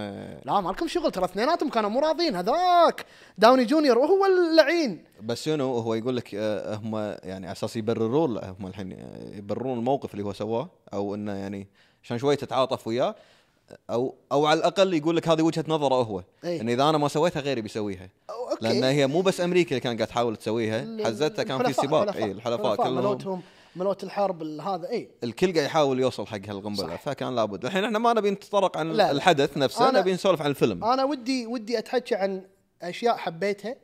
لا 0.44 0.60
ما 0.60 0.70
لكم 0.70 0.88
شغل 0.88 1.10
ترى 1.10 1.24
اثنيناتهم 1.24 1.70
كانوا 1.70 1.90
مو 1.90 2.00
راضين 2.00 2.36
هذاك 2.36 3.06
داوني 3.38 3.64
جونيور 3.64 3.98
وهو 3.98 4.26
اللعين 4.26 5.04
بس 5.22 5.44
شنو 5.44 5.78
هو 5.78 5.94
يقول 5.94 6.16
لك 6.16 6.34
آه، 6.34 6.74
هم 6.74 6.96
يعني 7.24 7.46
على 7.46 7.52
أساس 7.52 7.76
يبررون 7.76 8.38
هم 8.38 8.66
الحين 8.66 8.96
يبررون 9.32 9.78
الموقف 9.78 10.12
اللي 10.14 10.24
هو 10.24 10.32
سواه 10.32 10.68
أو 10.92 11.14
إنه 11.14 11.32
يعني 11.32 11.66
عشان 12.04 12.18
شوي 12.18 12.36
تتعاطف 12.36 12.86
وياه 12.86 13.14
أو 13.90 14.14
أو 14.32 14.46
على 14.46 14.58
الأقل 14.58 14.94
يقول 14.94 15.16
لك 15.16 15.28
هذه 15.28 15.42
وجهة 15.42 15.64
نظره 15.68 15.94
هو. 15.94 16.22
إيه. 16.44 16.60
ان 16.60 16.68
إذا 16.68 16.82
أنا 16.90 16.98
ما 16.98 17.08
سويتها 17.08 17.40
غيري 17.40 17.60
بيسويها. 17.60 18.08
أو- 18.30 18.32
okay. 18.50 18.56
لأن 18.64 18.84
هي 18.84 19.06
مو 19.06 19.20
بس 19.20 19.40
أمريكا 19.40 19.70
اللي 19.70 19.80
كانت 19.80 19.98
قاعد 19.98 20.08
تحاول 20.08 20.36
تسويها 20.36 21.04
حزتها 21.04 21.42
كان 21.42 21.66
في 21.66 21.72
سباق. 21.72 22.16
إي 22.16 22.24
الحلفاء 22.24 22.76
كلهم. 22.76 22.94
ملتهم 22.94 23.42
مالت 23.76 24.04
الحرب 24.04 24.42
ال- 24.42 24.60
هذا 24.60 24.90
إي. 24.90 25.08
الكل 25.24 25.52
قاعد 25.54 25.66
يحاول 25.66 26.00
يوصل 26.00 26.26
حق 26.26 26.40
هالقنبلة. 26.48 26.96
فكان 26.96 27.34
لابد. 27.34 27.64
الحين 27.64 27.84
إحنا 27.84 27.98
ما 27.98 28.12
نبي 28.12 28.30
نتطرق 28.30 28.76
عن 28.76 28.92
لا،. 28.92 29.10
الحدث 29.10 29.56
نفسه 29.58 29.90
نبي 29.90 30.12
نسولف 30.12 30.42
عن 30.42 30.50
الفيلم. 30.50 30.84
أنا 30.84 31.04
ودي 31.04 31.46
ودي 31.46 31.78
اتحكى 31.78 32.14
عن 32.14 32.42
أشياء 32.82 33.16
حبيتها. 33.16 33.76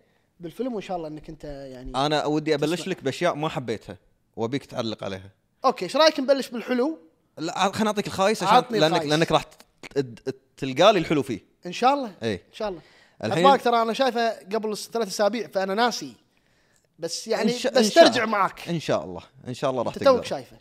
بالفيلم 0.43 0.73
وإن 0.74 0.82
شاء 0.82 0.97
الله 0.97 1.09
إنك 1.09 1.28
أنت 1.28 1.44
يعني 1.44 1.93
أنا 2.06 2.24
ودي 2.24 2.55
أبلش 2.55 2.81
تسمع. 2.81 2.93
لك 2.93 3.05
بأشياء 3.05 3.35
ما 3.35 3.48
حبيتها 3.48 3.97
وأبيك 4.36 4.64
تعلق 4.64 5.05
عليها. 5.05 5.31
okay 5.64 5.84
إيش 5.85 5.97
رأيك 5.97 6.20
نبلش 6.20 6.48
بالحلو؟ 6.48 6.98
لا 7.39 7.73
خليني 7.73 7.89
أعطيك 7.89 8.06
الخايس 8.06 8.43
عشان 8.43 8.64
لانك 8.70 8.93
الخايس. 8.93 9.10
لأنك 9.10 9.32
راح 9.32 9.44
تلقى 10.56 10.93
لي 10.93 10.98
الحلو 10.98 11.23
فيه. 11.23 11.40
إن 11.66 11.73
شاء 11.73 11.94
الله 11.94 12.12
اي 12.23 12.35
إن 12.35 12.39
شاء 12.52 12.69
الله. 12.69 12.81
الحين- 13.24 13.59
ترى 13.59 13.82
أنا 13.82 13.93
شايفه 13.93 14.31
قبل 14.31 14.77
ثلاث 14.77 15.09
أسابيع 15.09 15.48
فأنا 15.48 15.74
ناسي. 15.74 16.14
بس 16.98 17.27
يعني 17.28 17.52
إن 17.52 17.59
شاء- 17.59 17.77
إن 17.78 17.82
بسترجع 17.82 18.12
شاء- 18.12 18.27
معاك. 18.27 18.69
إن 18.69 18.81
شاء 18.81 19.05
الله. 19.05 19.23
إن 19.48 19.55
شاء 19.55 19.70
الله 19.70 19.82
راح 19.82 19.94
أنت 19.94 20.05
توك 20.05 20.14
تقدر. 20.16 20.28
شايفه. 20.28 20.56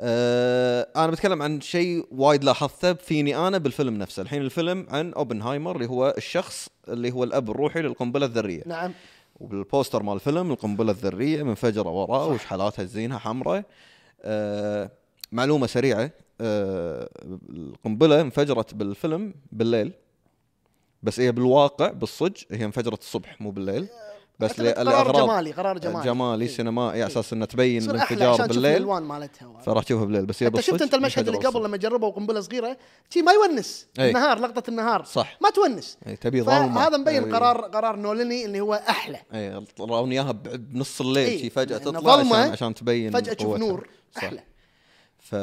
آه 0.00 0.88
أنا 0.96 1.06
بتكلم 1.06 1.42
عن 1.42 1.60
شيء 1.60 2.06
وايد 2.10 2.44
لاحظته 2.44 2.92
فيني 2.92 3.36
أنا 3.36 3.58
بالفيلم 3.58 3.96
نفسه. 3.98 4.22
الحين 4.22 4.42
الفيلم 4.42 4.86
عن 4.90 5.12
أوبنهايمر 5.12 5.76
اللي 5.76 5.88
هو 5.88 6.14
الشخص 6.16 6.68
اللي 6.88 7.12
هو 7.12 7.24
الأب 7.24 7.50
الروحي 7.50 7.82
للقنبلة 7.82 8.26
الذرية. 8.26 8.62
نعم. 8.66 8.92
وبالبوستر 9.40 10.02
مال 10.02 10.14
الفيلم 10.14 10.50
القنبلة 10.52 10.92
الذرية 10.92 11.42
منفجرة 11.42 11.88
وراه 11.88 12.28
وشحالاتها 12.28 12.84
زينها 12.84 13.18
حمراء. 13.18 13.64
آه 14.22 14.90
معلومة 15.32 15.66
سريعة 15.66 16.10
آه 16.40 17.08
القنبلة 17.50 18.20
انفجرت 18.20 18.74
بالفيلم 18.74 19.34
بالليل. 19.52 19.92
بس 21.02 21.20
هي 21.20 21.32
بالواقع 21.32 21.90
بالصج 21.90 22.42
هي 22.50 22.64
انفجرت 22.64 23.00
الصبح 23.00 23.40
مو 23.40 23.50
بالليل. 23.50 23.88
بس 24.40 24.60
قرار 24.60 25.12
جمالي 25.12 25.52
قرار 25.52 25.78
جمالي. 25.78 26.04
جمالي 26.04 26.44
إيه. 26.44 26.50
سينمائي 26.50 27.02
على 27.02 27.12
أساس 27.12 27.32
إنه 27.32 27.44
تبين 27.44 27.90
الانفجار 27.90 28.46
بالليل. 28.46 28.76
الألوان 28.76 29.02
مالتها 29.02 29.60
فراح 29.60 29.84
تشوفها 29.84 30.04
بالليل. 30.04 30.26
بس 30.26 30.42
هي 30.42 30.62
شفت 30.62 30.82
أنت 30.82 30.94
المشهد 30.94 31.28
اللي 31.28 31.46
قبل. 31.46 31.64
لما 31.64 31.76
جربوا 31.76 32.10
قنبلة 32.10 32.40
صغيرة؟ 32.40 32.76
شي 33.10 33.22
ما 33.22 33.32
يونس. 33.32 33.86
أي. 33.98 34.08
النهار 34.08 34.38
لقطة 34.38 34.70
النهار. 34.70 35.04
صح. 35.04 35.38
ما 35.42 35.50
تونس. 35.50 35.98
إيه، 36.06 36.14
تبي 36.14 36.42
ظلمة. 36.42 36.74
فهذا 36.74 36.96
مبين 36.96 37.22
تبي- 37.22 37.32
قرار 37.32 37.60
قرار 37.60 37.96
نولني 37.96 38.44
اللي 38.44 38.60
هو 38.60 38.74
أحلى. 38.74 39.20
اي 39.34 39.64
راون 39.80 40.12
إياها 40.12 40.32
بنص 40.32 41.00
الليل 41.00 41.28
إيه، 41.28 41.40
شي 41.40 41.50
فجأة 41.50 41.78
لأن 41.78 41.84
تطلع 41.84 42.12
عشان, 42.12 42.32
عشان 42.32 42.74
تبين 42.74 43.12
فجأة 43.12 43.32
تشوف. 43.32 43.56
نور. 43.56 43.88
أحلى. 44.18 44.42
ف 45.18 45.34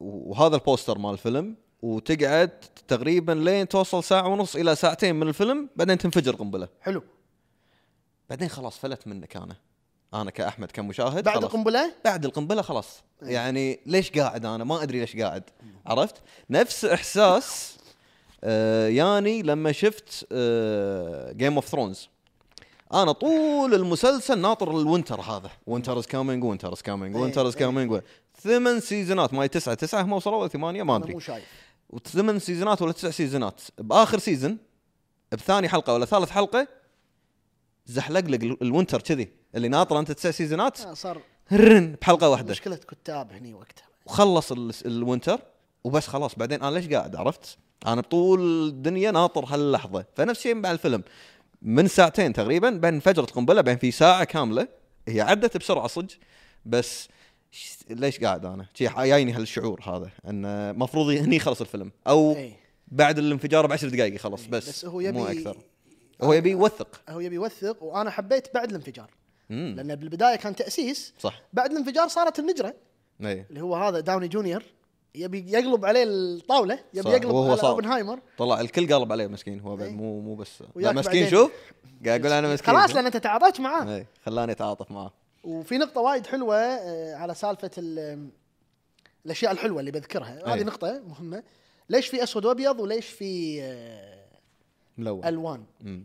وهذا 0.00 0.56
البوستر 0.56 0.98
مال 0.98 1.12
الفيلم 1.12 1.56
وتقعد 1.82 2.50
تقريبا 2.88 3.32
لين 3.32 3.68
توصل 3.68 4.04
ساعة 4.04 4.28
ونص 4.28 4.56
إلى 4.56 4.74
ساعتين 4.74 5.14
من 5.14 5.28
الفيلم 5.28 5.68
بعدين 5.76 5.98
تنفجر 5.98 6.34
قنبلة. 6.34 6.68
حلو. 6.80 7.02
بعدين 8.32 8.48
خلاص 8.48 8.78
فلت 8.78 9.06
منك 9.06 9.36
أنا. 9.36 9.56
أنا 10.14 10.30
كأحمد 10.30 10.70
كمشاهد 10.70 11.24
بعد 11.24 11.34
خلاص. 11.34 11.44
القنبلة؟ 11.44 11.92
بعد 12.04 12.24
القنبلة 12.24 12.62
خلاص. 12.62 13.02
إيه. 13.22 13.28
يعني 13.28 13.80
ليش 13.86 14.10
قاعد 14.10 14.46
أنا؟ 14.46 14.64
ما 14.64 14.82
أدري 14.82 15.00
ليش 15.00 15.16
قاعد. 15.16 15.42
عرفت؟ 15.86 16.14
نفس 16.50 16.84
إحساس 16.84 17.78
آه 18.44 18.88
ياني 18.88 19.42
لما 19.42 19.72
شفت 19.72 20.26
Game 21.36 21.54
of 21.54 21.68
Thrones 21.68 22.08
أنا 22.92 23.12
طول 23.12 23.74
المسلسل 23.74 24.38
ناطر 24.38 24.70
ال 24.70 24.77
winter 24.77 25.20
هذا. 25.20 25.50
winter 25.66 25.98
is 25.98 26.06
coming 26.06 26.44
winter 26.44 26.72
is 26.72 26.82
coming 26.82 27.16
winter 27.16 27.46
is. 27.46 27.56
coming 27.56 28.00
ثمان 28.42 28.80
سيزونات. 28.80 29.34
مادري 29.34 29.48
تسعة 29.48 29.74
تسعة 29.74 30.02
هم 30.02 30.12
وصلوا 30.12 30.36
ولا 30.36 30.48
ثمانية؟ 30.48 30.82
ما 30.82 30.96
أدري. 30.96 31.12
مو 31.12 31.20
شايف. 31.20 31.44
وثمان 31.90 32.38
سيزونات 32.38 32.82
ولا 32.82 32.92
تسع 32.92 33.10
سيزونات. 33.10 33.60
بآخر 33.78 34.18
سيزون 34.18 34.58
بثاني 35.32 35.68
حلقة 35.68 35.94
ولا 35.94 36.04
ثالث 36.04 36.30
حلقة 36.30 36.81
زحلق 37.86 38.20
لك 38.20 38.42
ال- 38.42 38.62
ال 38.62 38.67
winter 38.67 39.00
كذي 39.02 39.28
اللي 39.54 39.68
ناطر 39.68 39.98
أنت 39.98 40.12
تسع 40.12 40.30
سيزونات 40.30 40.80
آه، 40.80 40.94
صاروا 40.94 41.96
بحلقة 42.00 42.28
واحدة. 42.28 42.50
مشكلة 42.50 42.76
كتاب 42.76 43.32
هني 43.32 43.54
وقتها. 43.54 43.84
وخلص 44.06 44.52
ال- 44.52 44.72
ال 44.86 44.94
winter 44.94 45.40
وبس 45.84 46.06
خلاص. 46.06 46.34
بعدين 46.34 46.62
أنا 46.62 46.74
ليش 46.78 46.88
قاعد؟ 46.88 47.16
عرفت؟ 47.16 47.58
أنا 47.86 48.00
طول 48.02 48.68
الدنيا 48.68 49.10
ناطر 49.10 49.44
هاللحظة. 49.44 50.04
فنفس 50.16 50.38
الشيء 50.38 50.54
مع 50.54 50.70
الفيلم. 50.70 51.02
من 51.62 51.88
ساعتين 51.88 52.32
تقريبا 52.32 52.70
بين 52.70 52.94
انفجرت 52.94 53.30
قنبلة 53.30 53.60
بين 53.60 53.76
في 53.76 53.90
ساعة 53.90 54.24
كاملة 54.24 54.68
هي 55.08 55.20
عدت 55.20 55.56
بسرعة 55.56 55.86
صدق 55.86 56.14
بس 56.66 57.08
ليش 57.90 58.20
قاعد 58.20 58.46
أنا؟ 58.46 58.66
جايني 58.80 59.32
هالشعور 59.32 59.80
هذا 59.82 60.10
انه 60.28 60.72
مفروض 60.72 61.08
هني 61.08 61.38
خلص 61.38 61.60
الفيلم. 61.60 61.92
أو 62.06 62.36
إيه. 62.36 62.56
بعد 62.88 63.18
الانفجار 63.18 63.66
بعشر 63.66 63.88
دقائق 63.88 64.14
يخلص 64.14 64.46
بس 64.46 64.68
بس 64.68 64.84
هو 64.84 65.00
يبي 65.00 65.18
مو 65.18 65.26
أكثر. 65.26 65.56
هو 66.22 66.32
يبي 66.32 66.50
يوثق. 66.50 67.00
هو 67.08 67.20
يبي 67.20 67.34
يوثق 67.34 67.82
وأنا 67.82 68.10
حبيت 68.10 68.54
بعد 68.54 68.68
الانفجار. 68.68 69.10
امم 69.50 69.76
لأن 69.76 69.94
بالبداية 69.94 70.36
كان 70.36 70.56
تأسيس. 70.56 71.14
صح. 71.18 71.42
بعد 71.52 71.70
الانفجار 71.70 72.08
صارت 72.08 72.38
النجرة 72.38 72.74
اي 73.24 73.46
اللي 73.50 73.60
هو 73.60 73.76
هذا 73.76 74.00
داوني 74.00 74.28
جونيور 74.28 74.62
يبي 75.14 75.52
يقلب 75.52 75.84
عليه 75.84 76.04
الطاولة 76.06 76.78
يبي 76.94 77.02
صح، 77.02 77.10
يقلب 77.14 77.36
على 77.36 77.56
صار. 77.56 77.70
أوبنهايمر. 77.70 78.18
طلع 78.38 78.60
الكل 78.60 78.94
قلب 78.94 79.12
عليه 79.12 79.26
مسكين 79.26 79.60
هو 79.60 79.76
بعد 79.76 79.86
إيه. 79.88 79.94
مو 79.94 80.20
مو 80.20 80.34
بس. 80.34 80.62
لا 80.76 80.92
مسكين. 80.92 81.30
شوف 81.30 81.50
قاعد 82.06 82.20
أقول 82.26 82.32
أنا 82.38 82.48
مسكين. 82.54 82.74
خلاص 82.74 82.94
لأن 82.94 83.06
أنت 83.06 83.16
تعاطيت 83.16 83.60
معاه. 83.60 83.96
اي 83.96 84.06
خلاني 84.26 84.52
أتعاطف 84.52 84.90
معاه. 84.90 85.12
وفي 85.44 85.78
نقطة 85.78 86.00
وايد 86.00 86.26
حلوة 86.26 86.56
آه، 86.56 87.14
على 87.14 87.34
سالفة 87.34 87.70
ال- 87.78 88.28
الأشياء 89.26 89.52
الحلوة 89.52 89.80
اللي 89.80 89.90
بذكرها. 89.90 90.54
هذه. 90.54 90.62
نقطة 90.62 91.00
مهمة. 91.06 91.42
ليش 91.88 92.06
في 92.06 92.22
أسود 92.22 92.44
وأبيض 92.44 92.80
وليش 92.80 93.06
في 93.06 93.62
آه، 93.62 94.21
ملون. 95.02 95.24
ألوان. 95.24 95.64
مم. 95.80 96.04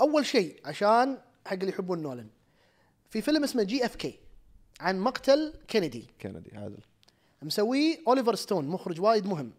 أول 0.00 0.26
شيء 0.26 0.60
عشان 0.64 1.18
حق 1.46 1.52
اللي 1.52 1.68
يحبون 1.68 2.02
نولن. 2.02 2.28
في 3.10 3.22
فيلم 3.22 3.44
اسمه 3.44 3.62
JFK 3.62 4.18
عن 4.80 5.00
مقتل 5.00 5.54
كينيدي. 5.68 6.06
كندي 6.20 6.56
عادل. 6.56 6.80
مسويه 7.42 7.98
أوليفر 8.06 8.34
ستون 8.34 8.68
مخرج 8.68 9.00
وايد 9.00 9.26
مهم. 9.26 9.52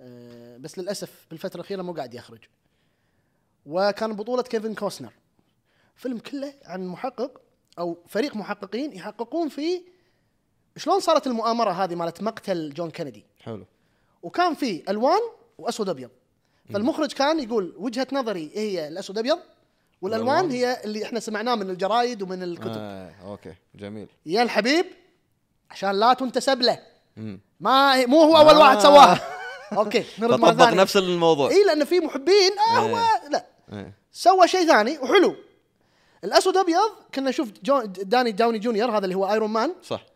آه، 0.00 0.56
بس 0.56 0.78
للأسف 0.78 1.26
بالفترة 1.30 1.54
الأخيرة 1.54 1.82
مو 1.82 1.92
قاعد 1.92 2.14
يخرج. 2.14 2.40
وكان 3.66 4.12
بطولة 4.12 4.42
كيفن 4.42 4.74
كوستنر 4.74 5.12
فيلم 5.96 6.18
كله 6.18 6.54
عن 6.64 6.86
محقق 6.86 7.40
أو 7.78 8.04
فريق 8.08 8.36
محققين 8.36 8.92
يحققون 8.92 9.48
في 9.48 9.82
شلون 10.76 11.00
صارت 11.00 11.26
المؤامرة 11.26 11.70
هذه 11.70 11.94
مالت 11.94 12.22
مقتل 12.22 12.74
جون 12.74 12.90
كينيدي. 12.90 13.26
حلو. 13.40 13.66
وكان 14.22 14.54
في 14.54 14.90
ألوان 14.90 15.20
وأسود 15.58 15.88
ابيض 15.88 16.10
فالمخرج 16.72 17.12
كان 17.12 17.40
يقول 17.40 17.74
وجهة 17.76 18.06
نظري 18.12 18.50
هي 18.54 18.88
الأسود 18.88 19.18
أبيض 19.18 19.38
والألوان؟ 20.02 20.50
هي 20.50 20.80
اللي 20.84 21.04
إحنا 21.04 21.20
سمعناه 21.20 21.54
من 21.54 21.70
الجرايد 21.70 22.22
ومن 22.22 22.42
الكتب. 22.42 22.76
آه، 22.76 23.12
okay 23.24 23.54
جميل. 23.74 24.08
يا 24.26 24.42
الحبيب 24.42 24.86
عشان 25.70 25.90
لا 25.90 26.12
تنتسب 26.12 26.62
له. 26.62 26.78
ما 27.60 28.06
مو 28.06 28.22
هو 28.22 28.36
أول 28.36 28.54
آه. 28.54 28.58
واحد 28.58 28.78
سواها 28.78 29.20
okay 29.78 30.04
نرد 30.18 30.40
مره 30.40 30.50
فطبق 30.50 30.64
ثانية 30.64 30.80
نفس 30.80 30.96
الموضوع. 30.96 31.50
إي 31.50 31.64
لأن 31.64 31.84
في 31.84 32.00
محبين 32.00 32.50
آه 32.74 32.78
هو 32.78 32.98
لا. 33.30 33.46
إيه. 33.72 33.94
سوى 34.12 34.48
شيء 34.48 34.66
ثاني 34.66 34.98
وحلو. 34.98 35.36
الأسود 36.24 36.56
أبيض 36.56 36.90
كنا 37.14 37.30
نشوف 37.30 37.52
جون 37.62 37.92
داني 37.92 38.32
داوني 38.32 38.58
جونيور 38.58 38.90
هذا 38.90 39.04
اللي 39.04 39.14
هو 39.14 39.32
Iron 39.32 39.50
Man 39.50 39.74
صح. 39.82 40.06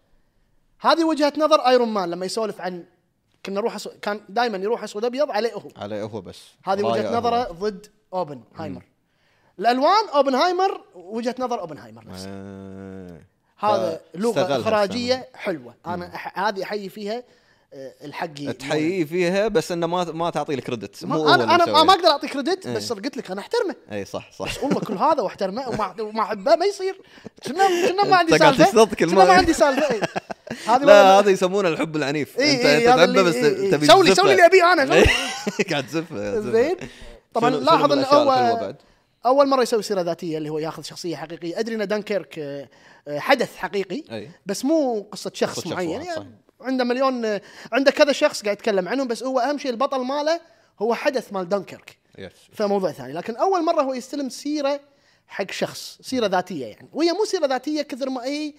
هذه 0.81 1.05
وجهة 1.05 1.32
نظر 1.39 1.60
Iron 1.61 1.89
Man 1.89 2.11
لما 2.10 2.26
يسولف 2.26 2.60
عن 2.60 2.85
كنا 3.47 3.61
نروح 3.61 3.75
أسو... 3.75 3.91
كان 4.03 4.21
دائما 4.29 4.59
يروح 4.59 4.83
أسود 4.83 5.05
أبيض 5.05 5.31
عليه 5.31 5.53
هو. 5.55 5.69
عليه 5.77 6.03
هو 6.03 6.21
بس. 6.21 6.43
هذه 6.65 6.83
وجهة. 6.83 7.19
نظره 7.19 7.43
ضد 7.53 7.87
اوبنهايمر 8.12 8.83
الألوان 9.59 10.09
أوبنهايمر 10.15 10.81
وجهة 10.95 11.35
نظر 11.39 11.61
أوبنهايمر 11.61 12.05
نفسه 12.07 12.29
آه. 12.29 13.21
هذا 13.59 14.01
لغة 14.15 14.61
اخراجيه 14.61 15.29
حلوة. 15.35 15.75
أنا 15.87 16.15
أح... 16.15 16.39
هذه 16.39 16.62
أحيي 16.62 16.89
فيها 16.89 17.23
آه، 17.75 17.95
الحقي 18.05 18.53
تحييه 18.53 19.05
فيها 19.05 19.49
بس 19.49 19.73
إنه 19.73 19.87
ما 19.87 20.05
ما 20.05 20.31
تعطي 20.31 20.55
له 20.55 20.62
credit 20.62 21.05
مو 21.05 21.25
ما 21.25 21.35
أنا 21.35 21.55
أنا. 21.55 21.83
ما 21.83 21.93
أقدر 21.93 22.09
أعطي 22.09 22.29
كريدت 22.29 22.66
إيه. 22.66 22.77
بس 22.77 22.93
قلت 22.93 23.16
لك 23.16 23.31
أنا 23.31 23.41
أحترمه. 23.41 23.75
اي 23.93 24.05
صح 24.05 24.33
صح. 24.33 24.65
والله 24.65 24.81
كل 24.81 24.95
هذا 24.95 25.23
وأحترمه 25.23 25.69
وما 25.69 25.95
وما 26.01 26.23
أحبه 26.23 26.57
ما 26.57 26.66
يصير. 26.66 27.01
كنا 27.47 27.89
كنا 27.89 28.05
ما 28.05 28.16
عندي 28.16 28.39
سالفة. 28.39 28.85
كنا 28.85 29.25
ما. 29.25 29.33
عندي 29.33 29.53
سالفة 29.53 29.95
إيه. 29.95 30.01
هذه 30.66 30.85
لا 30.85 31.19
هذا 31.19 31.31
يسمونه 31.31 31.69
الحب 31.69 31.97
العنيف 31.97 32.39
إيه 32.39 32.57
أنت 32.57 32.65
إيه، 32.65 32.87
تحبه 32.89 33.05
اللي- 33.05 33.23
بس 33.23 33.35
إيه، 33.35 33.57
إيه. 33.57 33.71
تبي 33.71 33.87
سوي. 33.87 34.15
سوي 34.15 34.35
لي 34.35 34.47
أبي 34.47 34.62
أنا. 34.62 34.85
قاعد 35.71 35.87
تزفه 35.87 36.41
زين 36.41 36.77
طبعا 37.35 37.51
لاحظ 37.51 37.93
انه 37.93 38.05
هو؟ 38.07 38.75
اول 39.27 39.49
مرة 39.49 39.62
يسوي 39.62 39.83
سيرة 39.83 40.01
ذاتية 40.01 40.39
اللي 40.39 40.49
هو 40.49 40.59
ياخذ 40.59 40.83
شخصية 40.83 41.16
حقيقية 41.16 41.59
أدري 41.59 41.75
إن 41.75 41.89
دانكيرك 41.89 42.39
آه، 42.39 42.69
حدث 43.19 43.57
حقيقي. 43.57 44.29
بس 44.47 44.65
مو 44.65 45.01
قصة 45.12 45.31
شخص 45.35 45.66
معين 45.66 46.03
يعني. 46.03 46.31
عنده 46.61 46.85
مليون 46.85 47.25
آه، 47.25 47.41
عنده 47.73 47.91
كذا 47.91 48.12
شخص 48.12 48.43
قاعد 48.43 48.57
يتكلم 48.57 48.89
عنهم 48.89 49.09
بس 49.09 49.23
هو 49.23 49.39
أهم 49.39 49.59
شيء 49.59 49.71
البطل 49.71 50.01
ماله 50.01 50.41
هو 50.83 50.95
حدث 50.95 51.33
مال 51.33 51.49
دانكيرك 51.49 51.97
فموضوع 52.53 52.93
ثاني 52.93 53.12
لكن 53.12 53.37
أول 53.37 53.65
مرة 53.65 53.83
هو 53.83 53.95
يستلم 53.95 54.29
سيرة 54.29 54.81
حق 55.27 55.51
شخص 55.51 55.99
سيرة 56.03 56.27
ذاتية 56.27 56.66
يعني 56.66 56.89
وهي 56.93 57.12
مو 57.12 57.25
سيرة 57.25 57.47
ذاتية 57.47 57.83
كثر 57.83 58.11
ما 58.11 58.25
هي 58.25 58.53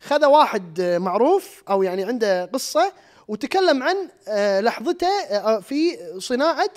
خذ 0.00 0.24
واحد 0.24 0.80
معروف 0.80 1.62
أو 1.70 1.82
يعني 1.82 2.04
عنده 2.04 2.44
قصة 2.44 2.92
وتكلم 3.28 3.82
عن 3.82 3.96
آه، 4.28 4.60
لحظته 4.60 5.06
آه، 5.30 5.60
في 5.60 5.98
صناعة 6.18 6.70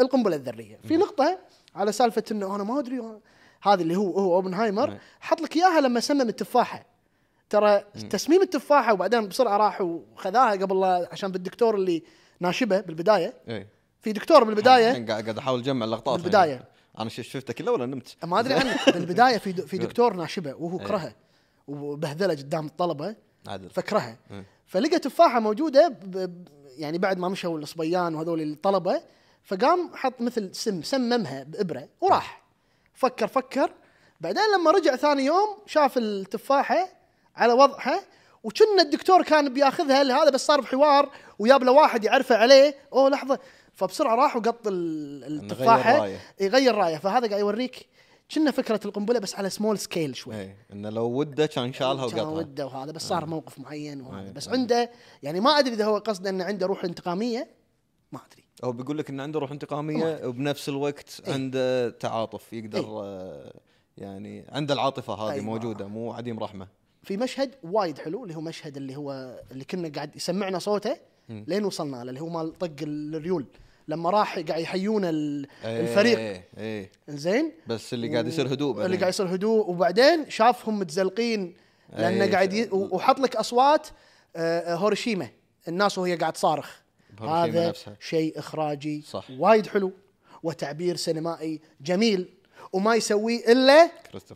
القنبلة 0.00 0.36
الذرية 0.36 0.78
في 0.88 0.96
نقطة 0.96 1.38
على 1.74 1.92
سالفة 1.92 2.24
إنه 2.30 2.54
أنا 2.56 2.64
ما 2.64 2.78
أدري 2.78 3.02
هذا 3.62 3.82
اللي 3.82 3.96
هو 3.96 4.18
هو 4.18 4.34
أوبنهايمر 4.34 4.88
نعم. 4.88 4.98
حط 5.20 5.40
لك 5.40 5.56
إياها 5.56 5.80
لما 5.80 6.00
سمم 6.00 6.28
التفاحة 6.28 6.86
ترى 7.50 7.84
تسميم 8.10 8.42
التفاحة 8.42 8.92
وبعدين 8.92 9.28
بسرعة 9.28 9.56
راح 9.56 9.80
وخذاها 9.80 10.50
قبل 10.50 10.84
عشان 10.84 11.32
بالدكتور 11.32 11.74
اللي 11.74 12.02
ناشبه 12.40 12.80
بالبداية 12.80 13.34
اي 13.48 13.66
في 14.00 14.12
دكتور 14.12 14.44
بالبداية 14.44 15.06
قاعد 15.06 15.38
أحاول 15.38 15.60
أجمع 15.60 15.84
اللقطات 15.84 16.20
بالبداية. 16.20 16.50
يعني. 16.50 16.64
أنا 16.98 17.08
شفته 17.08 17.52
كله 17.52 17.72
ولا 17.72 17.86
نمت؟ 17.86 18.16
ما 18.24 18.40
أدري 18.40 18.54
عنه 18.54 18.76
بالبداية 18.86 19.38
في 19.38 19.52
في 19.52 19.78
دكتور 19.86 20.14
ناشبه 20.14 20.54
وهو 20.54 20.80
إيه. 20.80 20.86
كرهه 20.86 21.14
وبهذلة 21.70 22.34
قدام 22.34 22.66
الطلبة 22.66 23.14
عادل 23.48 23.70
فكرهه 23.70 24.16
إيه. 24.30 24.44
فلقى 24.66 24.98
تفاحة 24.98 25.40
موجودة 25.40 25.88
ب- 25.88 26.48
يعني 26.76 26.98
بعد 26.98 27.18
ما 27.18 27.28
مشوا 27.28 27.58
الصبيان 27.58 28.14
وهذول 28.14 28.40
الطلبة 28.42 29.02
فقام 29.44 29.90
حط 29.94 30.20
مثل 30.20 30.54
سم 30.54 30.82
سممها 30.82 31.42
بإبرة 31.42 31.88
وراح. 32.00 32.42
فكر 32.94 33.26
فكر. 33.26 33.72
بعدين 34.20 34.42
لما 34.58 34.70
رجع 34.70 34.96
ثاني 34.96 35.24
يوم 35.24 35.56
شاف 35.66 35.98
التفاحة 35.98 36.88
على 37.36 37.52
وضعها 37.52 38.00
وكنا 38.44 38.82
الدكتور 38.82 39.22
كان 39.22 39.54
بياخذها 39.54 40.04
لهذا 40.04 40.30
بس 40.30 40.46
صار 40.46 40.60
بحوار 40.60 41.10
وياب 41.38 41.62
له 41.64 41.72
واحد 41.72 42.04
يعرفه 42.04 42.36
عليه. 42.36 42.74
أوه 42.92 43.10
لحظة. 43.10 43.38
فبسرعة 43.74 44.14
راح 44.14 44.36
وقط 44.36 44.66
ال- 44.66 45.24
التفاحة. 45.42 46.08
يغير 46.40 46.74
رايه. 46.74 46.96
فهذا 46.96 47.28
قاعد 47.28 47.40
يوريك 47.40 47.86
كنا 48.34 48.50
فكرة 48.50 48.80
القنبلة 48.84 49.18
بس 49.18 49.34
على 49.34 49.50
small 49.50 49.78
scale 49.78 50.16
شوي. 50.16 50.40
اي 50.40 50.56
إنه 50.72 50.90
لو 50.90 51.04
وده 51.04 51.46
كان 51.46 51.72
شالها 51.72 52.08
كان 52.10 52.26
وقطها 52.26 52.38
وده 52.38 52.66
وهذا 52.66 52.92
بس 52.92 53.02
صار 53.02 53.26
موقف 53.26 53.58
معين 53.58 54.00
وهذا. 54.00 54.26
إيه. 54.26 54.32
بس 54.32 54.48
عنده 54.48 54.90
يعني 55.22 55.40
ما 55.40 55.50
أدري 55.50 55.74
إذا 55.74 55.84
هو 55.84 55.98
قصده 55.98 56.30
إنه 56.30 56.44
عنده 56.44 56.66
روح 56.66 56.84
انتقامية 56.84 57.48
ما 58.12 58.20
أدري. 58.26 58.44
هو 58.64 58.72
بيقول 58.72 58.98
لك 58.98 59.10
إنه 59.10 59.22
عنده 59.22 59.40
روح 59.40 59.50
انتقامية 59.50 60.20
وبنفس 60.24 60.68
الوقت 60.68 61.22
إيه. 61.26 61.32
عنده 61.32 61.90
تعاطف 61.90 62.52
يقدر 62.52 62.78
إيه. 62.78 63.02
آه، 63.02 63.60
يعني 63.96 64.46
عنده 64.48 64.74
العاطفة 64.74 65.14
هذه 65.14 65.32
أيوة. 65.32 65.44
موجودة 65.44 65.86
مو 65.86 66.12
عديم 66.12 66.38
رحمة. 66.38 66.68
في 67.02 67.16
مشهد 67.16 67.54
وايد 67.62 67.98
حلو 67.98 68.22
اللي 68.22 68.36
هو 68.36 68.40
مشهد 68.40 68.76
اللي 68.76 68.96
هو 68.96 69.40
اللي 69.52 69.64
كنا 69.64 69.88
قاعد 69.88 70.16
يسمعنا 70.16 70.58
صوته 70.58 70.96
لين 71.28 71.64
وصلنا 71.64 71.96
له 71.96 72.02
اللي 72.02 72.20
هو 72.20 72.28
مال 72.28 72.58
طق 72.58 72.70
الريول. 72.82 73.46
لما 73.90 74.10
راح 74.10 74.38
قاعد 74.38 74.60
يحيون 74.60 75.04
ال- 75.04 75.46
الفريق 75.64 76.18
إيه 76.18 76.44
إيه 76.58 76.90
زين 77.08 77.52
بس 77.66 77.94
اللي 77.94 78.12
قاعد 78.12 78.26
يصير 78.28 78.52
هدوء 78.54 78.84
اللي. 78.86 78.96
قاعد 78.96 79.08
يصير 79.08 79.34
هدوء 79.34 79.70
وبعدين 79.70 80.30
شافهم 80.30 80.78
متزلقين 80.78 81.54
لأنه. 81.96 82.32
قاعد 82.32 82.52
ي... 82.52 82.68
وحط 82.72 83.20
لك 83.20 83.36
أصوات 83.36 83.88
آه، 84.36 84.74
آه، 84.74 84.76
هيروشيما 84.76 85.28
الناس 85.68 85.98
وهي 85.98 86.16
قاعد 86.16 86.32
تصارخ 86.32 86.76
هذا. 87.20 87.72
شيء 88.00 88.38
إخراجي 88.38 89.02
صح. 89.02 89.24
وايد 89.38 89.66
حلو 89.66 89.92
وتعبير 90.42 90.96
سينمائي 90.96 91.60
جميل 91.80 92.28
وما 92.72 92.94
يسويه 92.94 93.52
إلا. 93.52 93.90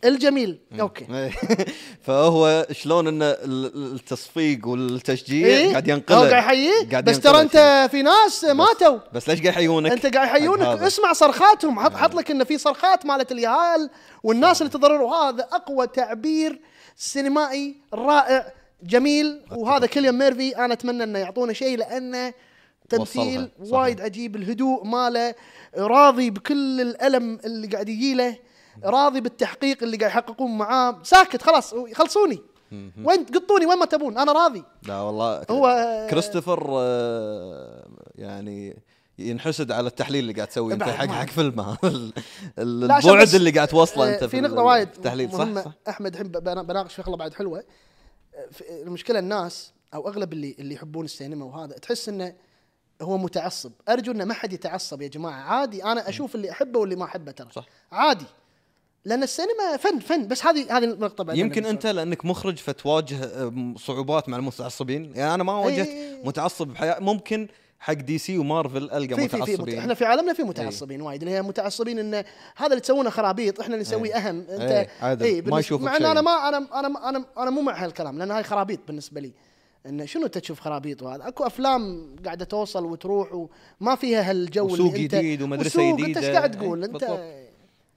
الجميل. 0.05 0.59
أوكي. 0.79 1.05
إيه. 1.11 1.31
فهو 2.05 2.67
شلون 2.71 3.07
إن 3.07 3.21
ال- 3.21 3.95
التصفيق 3.95 4.67
والتشجيع 4.67 5.47
إيه؟ 5.47 5.69
قاعد 5.71 5.89
هو 5.89 5.95
ينقله 5.95 6.29
قاعد 6.29 6.43
يحييه؟ 6.43 7.01
بس 7.01 7.19
ترى 7.19 7.41
أنت 7.41 7.87
في 7.91 8.01
ناس 8.01 8.43
ماتوا. 8.43 8.99
بس 9.13 9.29
ليش 9.29 9.39
قاعد 9.41 9.53
يحيونك؟ 9.53 9.91
أنت 9.91 10.05
قاعد 10.15 10.27
يحيونك. 10.27 10.81
اسمع 10.81 11.13
صرخاتهم. 11.13 11.79
حط 11.79 11.93
حط 11.95 12.15
لك 12.15 12.31
انه 12.31 12.43
في 12.43 12.57
صرخات 12.57 13.05
مالت 13.05 13.31
اليهال 13.31 13.89
والناس 14.23 14.61
اللي 14.61 14.73
تضرروا 14.73 15.15
هذا 15.15 15.43
أقوى 15.51 15.87
تعبير 15.87 16.59
سينمائي 16.97 17.75
رائع 17.93 18.53
جميل. 18.83 19.41
وهذا 19.51 19.85
كيليان 19.85 20.17
ميرفي. 20.17 20.57
أنا 20.57 20.73
أتمنى 20.73 21.03
إنه 21.03 21.19
يعطونا 21.19 21.53
شيء 21.53 21.77
لأنه 21.77 22.33
تمثيل. 22.89 23.51
وايد 23.59 24.01
عجيب. 24.01 24.35
الهدوء 24.35 24.83
ماله 24.85 25.35
راضي 25.77 26.29
بكل 26.29 26.81
الألم 26.81 27.39
اللي 27.45 27.67
قاعد 27.67 27.89
يجيله 27.89 28.37
راضي 28.83 29.21
بالتحقيق 29.21 29.83
اللي 29.83 29.97
قاعد 29.97 30.11
يحققون 30.11 30.57
معاه. 30.57 30.99
ساكت 31.03 31.41
خلاص 31.41 31.73
خلصوني. 31.93 32.41
وين 33.03 33.25
قطوني 33.25 33.65
وين 33.65 33.77
ما 33.79 33.85
تبون 33.85 34.17
أنا 34.17 34.31
راضي. 34.31 34.63
لا 34.87 35.01
والله 35.01 35.43
هو- 35.51 36.07
كريستوفر 36.09 36.67
آه، 36.71 37.87
يعني 38.15 38.77
ينحسد 39.19 39.71
على 39.71 39.87
التحليل 39.87 40.19
اللي 40.19 40.33
قاعد 40.33 40.47
تسويه. 40.47 40.73
أنت 40.73 40.83
حق 40.83 41.05
حق 41.07 41.25
فيلمه. 41.29 41.77
البعد 42.59 43.33
اللي 43.35 43.51
قاعد 43.51 43.67
توصله 43.67 44.09
آه، 44.09 44.13
أنت 44.15 44.23
في 44.23 44.41
نقطة 44.41 44.61
وايد 44.61 44.87
التحليل 44.95 45.31
صح؟ 45.31 45.53
صح 45.63 45.71
أحمد 45.89 46.11
الحين 46.13 46.27
بنا- 46.27 46.61
بناقش 46.63 46.93
في 46.93 47.03
شغلة 47.03 47.17
بعد 47.17 47.33
حلوة. 47.33 47.63
آه، 48.35 48.83
المشكلة 48.83 49.19
الناس 49.19 49.73
أو 49.93 50.07
أغلب 50.07 50.33
اللي 50.33 50.55
اللي 50.59 50.75
يحبون 50.75 51.05
السينما 51.05 51.45
وهذا 51.45 51.73
تحس 51.77 52.09
إنه 52.09 52.33
هو 53.01 53.17
متعصب. 53.17 53.71
أرجو 53.89 54.11
إنه 54.11 54.25
ما 54.25 54.33
حد 54.33 54.53
يتعصب 54.53 55.01
يا 55.01 55.07
جماعة. 55.07 55.41
عادي 55.41 55.83
أنا 55.83 56.09
أشوف 56.09 56.35
اللي 56.35 56.51
أحبه 56.51 56.79
واللي 56.79 56.95
ما 56.95 57.05
أحبه 57.05 57.31
ترى. 57.31 57.47
صح. 57.51 57.65
عادي. 57.91 58.25
لأن 59.05 59.23
السينما 59.23 59.77
فن 59.77 59.99
فن. 59.99 60.27
بس 60.27 60.45
هذه 60.45 60.77
هذه 60.77 60.83
النقطة 60.83 61.23
بعدين 61.23 61.45
يمكن 61.45 61.65
أنت 61.65 61.87
لأنك 61.87 62.25
مخرج 62.25 62.57
فتواجه 62.57 63.51
صعوبات 63.77 64.29
مع 64.29 64.37
المتعصبين. 64.37 65.11
يعني 65.15 65.33
أنا 65.33 65.43
ما 65.43 65.53
واجهت 65.53 65.87
إيه. 65.87 66.23
متعصب 66.23 66.67
بحياتي 66.67 67.03
ممكن 67.03 67.47
حق 67.79 67.93
دي 67.93 68.17
سي 68.17 68.37
ومارفل 68.37 68.83
ألقى 68.83 69.15
في 69.15 69.15
في 69.15 69.27
في 69.29 69.37
مت... 69.37 69.49
متعصبين 69.49 69.79
إحنا 69.79 69.93
في 69.93 70.05
عالمنا 70.05 70.33
في 70.33 70.43
متعصبين 70.43 71.01
وايد. 71.01 71.21
اللي 71.21 71.35
هي 71.35 71.41
متعصبين 71.41 71.99
انه 71.99 72.25
هذا 72.55 72.67
اللي 72.67 72.79
تسوونه 72.79 73.09
خرابيط 73.09 73.59
إحنا 73.59 73.75
اللي 73.75 73.81
نسويه 73.81 74.15
إيه. 74.15 74.29
أهم. 74.29 74.45
أنت 74.49 74.61
إيه، 74.61 74.89
عادل. 75.01 75.49
ما 75.49 75.59
يشوفك 75.59 75.83
مع 75.83 75.97
إن. 75.97 76.05
أنا 76.05 76.21
ما 76.21 76.49
أنا 76.49 76.57
أنا 76.57 77.09
أنا 77.09 77.25
أنا 77.37 77.49
مو 77.49 77.61
مع 77.61 77.83
هالكلام 77.83 78.17
لأن 78.17 78.31
هاي 78.31 78.43
خرابيط 78.43 78.79
بالنسبة 78.87 79.21
لي. 79.21 79.31
انه 79.85 80.05
شنو 80.05 80.25
انت 80.25 80.37
تشوف 80.37 80.59
خرابيط 80.59 81.01
وهذا؟ 81.01 81.27
أكو 81.27 81.43
أفلام 81.43 82.15
قاعدة 82.25 82.45
توصل 82.45 82.85
وتروح 82.85 83.47
وما 83.81 83.95
فيها 83.95 84.29
هالجو 84.29 84.65
وسوق 84.65 84.93
اللي 84.93 85.03
أنت 85.03 85.15
جديد 85.15 85.41
ومدرسة 85.41 85.79
وسوق، 85.83 85.99
جديدة. 85.99 86.19
أنت 86.19 86.25
إيش 86.27 86.35
قاعد 86.35 86.51
تقول؟ 86.51 86.83
إيه، 86.83 86.89
أنت. 86.89 87.03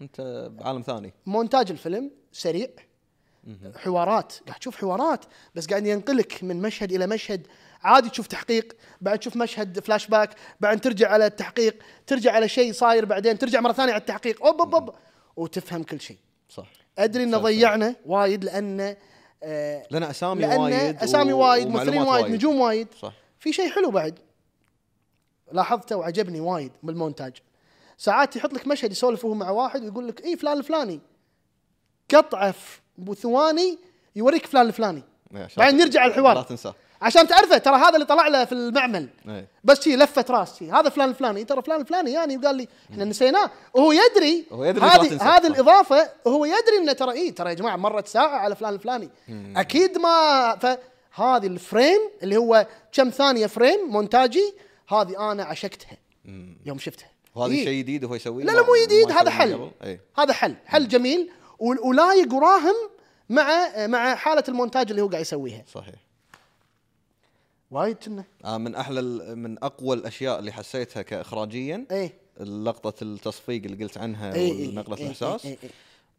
أنت 0.02 0.50
بعالم 0.58 0.82
ثاني. 0.82 1.12
مونتاج 1.26 1.70
الفيلم 1.70 2.10
سريع. 2.32 2.68
حوارات. 3.76 4.32
قاعد 4.46 4.58
تشوف 4.60 4.76
حوارات 4.76 5.24
بس 5.54 5.66
قاعد 5.66 5.86
ينقلك 5.86 6.44
من 6.44 6.62
مشهد 6.62 6.92
إلى 6.92 7.06
مشهد. 7.06 7.46
عادي 7.82 8.10
تشوف 8.10 8.26
تحقيق 8.26 8.76
بعد 9.00 9.18
تشوف 9.18 9.36
مشهد 9.36 9.80
فلاش 9.80 10.06
باك 10.06 10.30
بعد 10.60 10.80
ترجع 10.80 11.08
على 11.08 11.26
التحقيق 11.26 11.76
ترجع 12.06 12.32
على 12.32 12.48
شيء 12.48 12.72
صاير 12.72 13.04
بعدين 13.04 13.38
ترجع 13.38 13.60
مرة 13.60 13.72
ثانية 13.72 13.92
على 13.92 14.00
التحقيق. 14.00 14.46
أوب 14.46 14.60
أوب 14.60 14.74
أوب. 14.74 14.94
وتفهم 15.36 15.82
كل 15.82 16.00
شيء. 16.00 16.16
صح. 16.48 16.70
أدري 16.98 17.22
انه. 17.22 17.38
ضيعنا 17.38 17.94
وايد 18.06 18.44
لأنه 18.44 18.96
آه 19.42 19.86
لأن 19.90 20.02
أسامي 20.02 20.46
وايد 20.46 20.96
أسامي 21.02 21.32
وايد 21.32 21.68
ممثلين 21.68 22.02
وايد 22.02 22.26
نجوم 22.26 22.60
وايد. 22.60 22.88
صح. 23.00 23.12
في 23.38 23.52
شيء 23.52 23.70
حلو 23.70 23.90
بعد. 23.90 24.18
لاحظته 25.52 25.96
وعجبني 25.96 26.40
وايد 26.40 26.72
بالمونتاج. 26.82 27.36
ساعات 27.98 28.36
يحط 28.36 28.52
لك 28.52 28.66
مشهد 28.66 28.92
يسولف 28.92 29.24
هو 29.24 29.34
مع 29.34 29.50
واحد 29.50 29.82
ويقول 29.82 30.08
لك 30.08 30.24
اي 30.24 30.36
فلان 30.36 30.58
الفلاني. 30.58 31.00
قطعة 32.14 32.54
بثواني 32.98 33.78
يوريك 34.16 34.46
فلان 34.46 34.66
الفلاني. 34.66 35.02
بعدين 35.56 35.80
نرجع 35.80 36.06
الحوار. 36.06 36.34
لا 36.34 36.42
تنساه 36.42 36.74
عشان 37.02 37.28
تعرفه 37.28 37.58
ترى 37.58 37.76
هذا 37.76 37.94
اللي 37.94 38.06
طلع 38.06 38.28
له 38.28 38.44
في 38.44 38.52
المعمل. 38.52 39.08
إيه. 39.28 39.48
بس 39.64 39.82
شي 39.82 39.96
لفه 39.96 40.24
راس 40.30 40.58
شي. 40.58 40.70
هذا 40.70 40.88
فلان 40.88 41.08
الفلاني 41.08 41.44
ترى 41.44 41.62
فلان 41.62 41.80
الفلاني 41.80 42.12
يعني 42.12 42.36
وقال 42.36 42.56
لي 42.56 42.68
إحنا 42.90 43.04
نسيناه. 43.04 43.50
وهو 43.74 43.92
يدري 43.92 44.44
هو 44.52 44.64
يدري 44.64 44.86
هذه. 44.86 45.36
هذه. 45.36 45.46
الإضافة 45.46 46.10
هو 46.26 46.44
يدري 46.44 46.78
إنه 46.78 46.92
ترى 46.92 47.12
إيه 47.12 47.34
ترى 47.34 47.48
يا 47.50 47.54
جماعة 47.54 47.76
مرت 47.76 48.08
ساعة 48.08 48.36
على 48.36 48.56
فلان 48.56 48.74
الفلاني 48.74 49.08
أكيد 49.56 49.98
ما 49.98 50.56
ف 50.56 50.66
هذه 51.20 51.46
ال 51.46 51.55
frame 51.55 52.00
اللي 52.22 52.36
هو 52.36 52.66
كم 52.92 53.10
ثانية 53.10 53.46
frame 53.46 53.88
مونتاجي 53.88 54.54
هذه 54.88 55.32
أنا 55.32 55.44
عشقتها. 55.44 55.96
يوم 56.66 56.78
شفتها. 56.78 57.10
وهذا 57.34 57.52
إيه. 57.52 57.64
شيء 57.64 57.78
جديد 57.78 58.04
هو 58.04 58.14
يسويه؟ 58.14 58.44
لا 58.44 58.52
لا 58.52 58.62
مو 58.62 58.76
جديد. 58.84 59.12
هذا 59.12 59.30
حل؟ 59.30 59.70
إي. 59.84 60.00
هذا 60.18 60.32
حل. 60.32 60.54
حل 60.66 60.88
جميل. 60.88 61.30
ولايق 61.58 62.34
وراهم 62.34 62.74
مع 63.28 63.70
مع 63.76 64.14
حالة 64.14 64.44
المونتاج 64.48 64.90
اللي 64.90 65.02
هو 65.02 65.08
قاعد 65.08 65.22
يسويها. 65.22 65.64
صحيح. 65.74 65.94
وايد 67.70 67.96
كنا. 67.96 68.24
آه 68.44 68.58
من 68.58 68.74
أحلى 68.74 69.02
من 69.34 69.64
أقوى 69.64 69.96
الأشياء 69.96 70.38
اللي 70.38 70.52
حسيتها 70.52 71.02
كاخراجيا 71.02 71.86
إيه. 71.90 72.12
لقطة 72.40 73.02
التصفيق 73.04 73.62
اللي 73.64 73.84
قلت 73.84 73.98
عنها 73.98 74.34
إيه، 74.34 74.52
إيه، 74.52 74.68
ونقلة 74.68 74.96
إيه، 74.96 75.04
الإحساس 75.04 75.46
إيه، 75.46 75.56
إيه. 75.62 75.70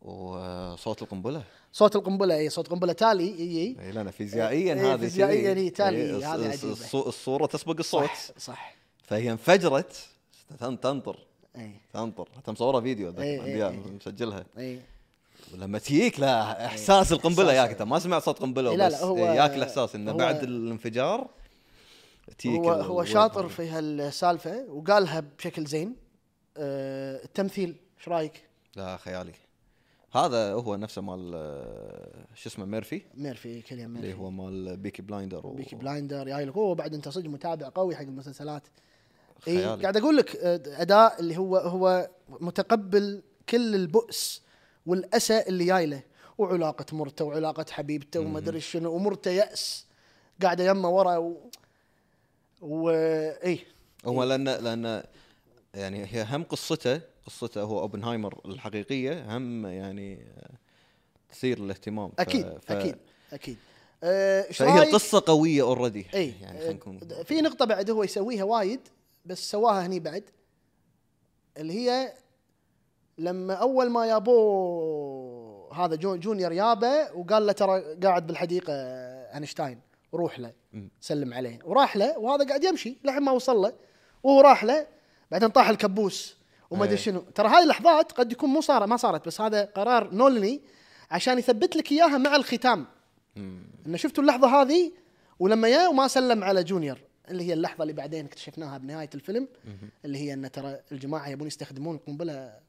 وصوت 0.01 1.01
القنبلة. 1.01 1.43
صوت 1.73 1.95
القنبلة 1.95 2.35
اي 2.37 2.49
صوت 2.49 2.67
قنبله 2.67 2.93
تالي 2.93 3.23
اي 3.23 3.75
اي 3.79 3.91
لا 3.91 4.03
لا 4.03 4.11
فيزيائيا 4.11 4.73
إيه، 4.73 4.93
هذه 4.93 4.99
فيزيائياً. 4.99 5.53
هي 5.53 5.69
تالي، 5.69 6.25
هذه. 6.25 6.51
الص- 6.75 6.95
الصورة 6.95 7.45
تسبق 7.45 7.75
الصوت. 7.79 8.03
صح. 8.03 8.31
صح 8.37 8.75
فهي 9.03 9.31
انفجرت. 9.31 9.95
تن- 10.59 10.79
تنطر. 10.79 11.17
اي 11.55 11.71
تنطر. 11.93 12.27
حتى 12.37 12.51
مصورة 12.51 12.79
فيديو 12.79 13.13
إيه، 13.19 13.43
إيه، 13.43 13.67
إيه. 13.69 13.79
مسجلها. 14.01 14.45
اي 14.57 14.79
ولما 15.53 15.79
تجيك 15.79 16.19
لا 16.19 16.65
إحساس 16.65 17.11
القنبلة. 17.11 17.53
ياك. 17.53 17.69
انت 17.69 17.81
ما 17.81 17.99
سمعت 17.99 18.23
صوت 18.23 18.39
قنبلة 18.39 18.75
لا، 18.75 18.85
وبس. 18.87 18.93
لا، 18.93 19.03
هو- 19.05 19.17
إيه، 19.17 19.23
ياك 19.41 19.53
الإحساس 19.55 19.95
انه 19.95 20.11
بعد 20.11 20.43
الانفجار 20.43 21.27
هو 22.47 22.71
هو 22.71 23.03
شاطر. 23.03 23.49
في 23.49 23.69
هالسالفة 23.69 24.65
وقالها 24.69 25.23
بشكل 25.37 25.65
زين. 25.65 25.95
آه 26.57 27.23
التمثيل 27.23 27.75
إيش 27.97 28.09
رأيك؟ 28.09 28.43
لا 28.75 28.97
خيالي. 28.97 29.33
هذا 30.11 30.53
هو 30.53 30.75
نفسه 30.75 31.01
مال 31.01 31.31
آه، 31.35 32.25
شو 32.35 32.49
اسمه 32.49 32.65
ميرفي؟ 32.65 33.01
ميرفي 33.13 33.63
اللي 33.71 33.87
ميرفي. 33.87 34.13
هو 34.13 34.31
مال 34.31 34.77
Peaky 34.77 35.01
Blinder 35.01 35.47
و... 35.47 35.51
Peaky 35.51 35.75
Blinder 35.75 36.25
جاي 36.25 36.45
لك 36.45 36.53
هو 36.53 36.75
بعد 36.75 36.93
انت 36.93 37.09
صدق 37.09 37.29
متابع 37.29 37.69
قوي 37.75 37.95
حق 37.95 38.01
المسلسلات. 38.01 38.63
إي 39.47 39.57
خيالي. 39.57 39.81
قاعد 39.81 39.97
أقول 39.97 40.17
لك 40.17 40.35
آه، 40.35 40.81
أداء 40.81 41.19
اللي 41.19 41.37
هو 41.37 41.57
هو 41.57 42.09
متقبل 42.29 43.23
كل 43.49 43.75
البؤس 43.75 44.41
والأسى 44.85 45.41
اللي 45.47 45.65
جاي 45.65 45.85
له 45.85 46.03
وعلاقة 46.37 46.85
مرته 46.97 47.25
وعلاقة 47.25 47.65
حبيبته 47.69 48.19
وما 48.19 48.39
أدري 48.39 48.59
شنو 48.59 48.93
ومرته 48.93 49.31
يأس 49.31 49.85
قاعدة 50.41 50.63
يمه 50.63 50.89
ورا 50.89 51.17
و... 51.17 51.49
و... 52.61 52.89
اي 52.89 53.59
هو 54.05 54.23
لأن 54.23 54.43
لأن 54.43 55.03
يعني 55.73 56.05
هي 56.05 56.25
هم 56.29 56.43
قصته 56.43 57.01
قصته 57.25 57.61
هو 57.61 57.79
أوبنهايمر 57.79 58.41
الحقيقية 58.45 59.37
هم 59.37 59.65
يعني 59.65 60.13
آه، 60.37 60.49
تثير 61.31 61.57
الاهتمام. 61.57 62.11
أكيد 62.19 62.57
ف- 62.59 62.71
أكيد 62.71 62.95
أكيد. 63.33 63.57
آه، 64.03 64.47
إيش 64.47 64.57
فهي 64.57 64.83
القصة 64.83 65.23
قوية 65.25 65.61
already 65.61 66.05
اي 66.13 66.33
يعني 66.41 66.59
خلينا 66.59 66.73
نكون 66.73 66.99
آه، 67.11 67.23
في 67.23 67.41
نقطة 67.41 67.65
بعد 67.65 67.89
هو 67.89 68.03
يسويها 68.03 68.43
وايد 68.43 68.79
بس 69.25 69.51
سواها 69.51 69.85
هني 69.85 69.99
بعد 69.99 70.23
اللي 71.57 71.73
هي 71.73 72.13
لما 73.17 73.53
أول 73.53 73.89
ما 73.89 74.05
يابوه 74.05 75.73
هذا 75.85 75.95
جو 75.95 76.15
جونيور 76.15 76.51
يابه 76.51 77.11
وقال 77.15 77.45
له 77.45 77.51
ترى 77.51 77.95
قاعد 78.03 78.27
بالحديقة 78.27 78.73
أينشتاين 79.33 79.79
روح 80.13 80.39
له. 80.39 80.53
سلم 81.01 81.33
عليه. 81.33 81.59
وراح 81.63 81.97
له 81.97 82.17
وهذا 82.17 82.47
قاعد 82.47 82.63
يمشي 82.63 82.97
لحين 83.03 83.23
ما 83.23 83.31
وصل 83.31 83.55
له. 83.55 83.73
وهو 84.23 84.41
راح 84.41 84.63
له 84.63 84.87
بعدين 85.31 85.49
طاح 85.49 85.69
الكبوس. 85.69 86.37
وما 86.69 86.83
أدري 86.83 86.95
إيه. 86.95 87.01
شنو. 87.01 87.19
ترى 87.19 87.47
هاي 87.47 87.63
اللحظات 87.63 88.11
قد 88.11 88.31
يكون 88.31 88.49
مو 88.49 88.61
صارت 88.61 88.87
ما 88.87 88.97
صارت 88.97 89.27
بس 89.27 89.41
هذا 89.41 89.65
قرار 89.65 90.13
نولني 90.13 90.61
عشان 91.11 91.39
يثبت 91.39 91.75
لك 91.75 91.91
إياها 91.91 92.17
مع 92.17 92.35
الختام. 92.35 92.87
انه 93.37 93.97
شفتوا 93.97 94.23
اللحظة 94.23 94.61
هذه 94.61 94.91
ولما 95.39 95.67
يا 95.67 95.87
وما 95.87 96.07
سلم 96.07 96.43
على 96.43 96.63
جونيور 96.63 96.97
اللي 97.29 97.43
هي 97.43 97.53
اللحظة 97.53 97.81
اللي 97.81 97.93
بعدين 97.93 98.25
اكتشفناها 98.25 98.77
بنهاية 98.77 99.09
الفيلم 99.15 99.47
اللي 100.05 100.17
هي 100.17 100.33
إن 100.33 100.51
ترى 100.51 100.79
الجماعة 100.91 101.29
يبون 101.29 101.47
يستخدمون 101.47 101.95
القنبله 101.95 102.59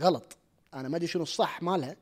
غلط. 0.00 0.36
أنا 0.74 0.88
ما 0.88 0.96
أدري 0.96 1.06
شنو 1.06 1.22
الصح 1.22 1.62
مالها. 1.62 1.96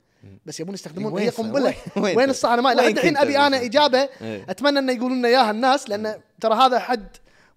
بس 0.46 0.60
يبون 0.60 0.74
يستخدمون 0.74 1.18
هي 1.18 1.30
ص- 1.30 1.36
قنبلة. 1.40 1.64
وين- 1.64 2.04
وين؟ 2.04 2.16
وين 2.16 2.26
ت- 2.26 2.30
الصح 2.30 2.48
أنا 2.48 2.62
ما 2.62 2.74
لحد 2.74 2.84
الحين 2.98 3.16
أبي 3.16 3.38
أنا؟ 3.38 3.64
إجابة. 3.64 4.08
إيه. 4.22 4.44
أتمنى 4.48 4.78
انه 4.78 4.92
يقولون 4.92 5.18
لنا 5.18 5.28
إياها 5.28 5.50
الناس 5.50 5.88
لأن 5.88 6.14
ترى 6.40 6.54
هذا 6.54 6.78
حد 6.78 7.06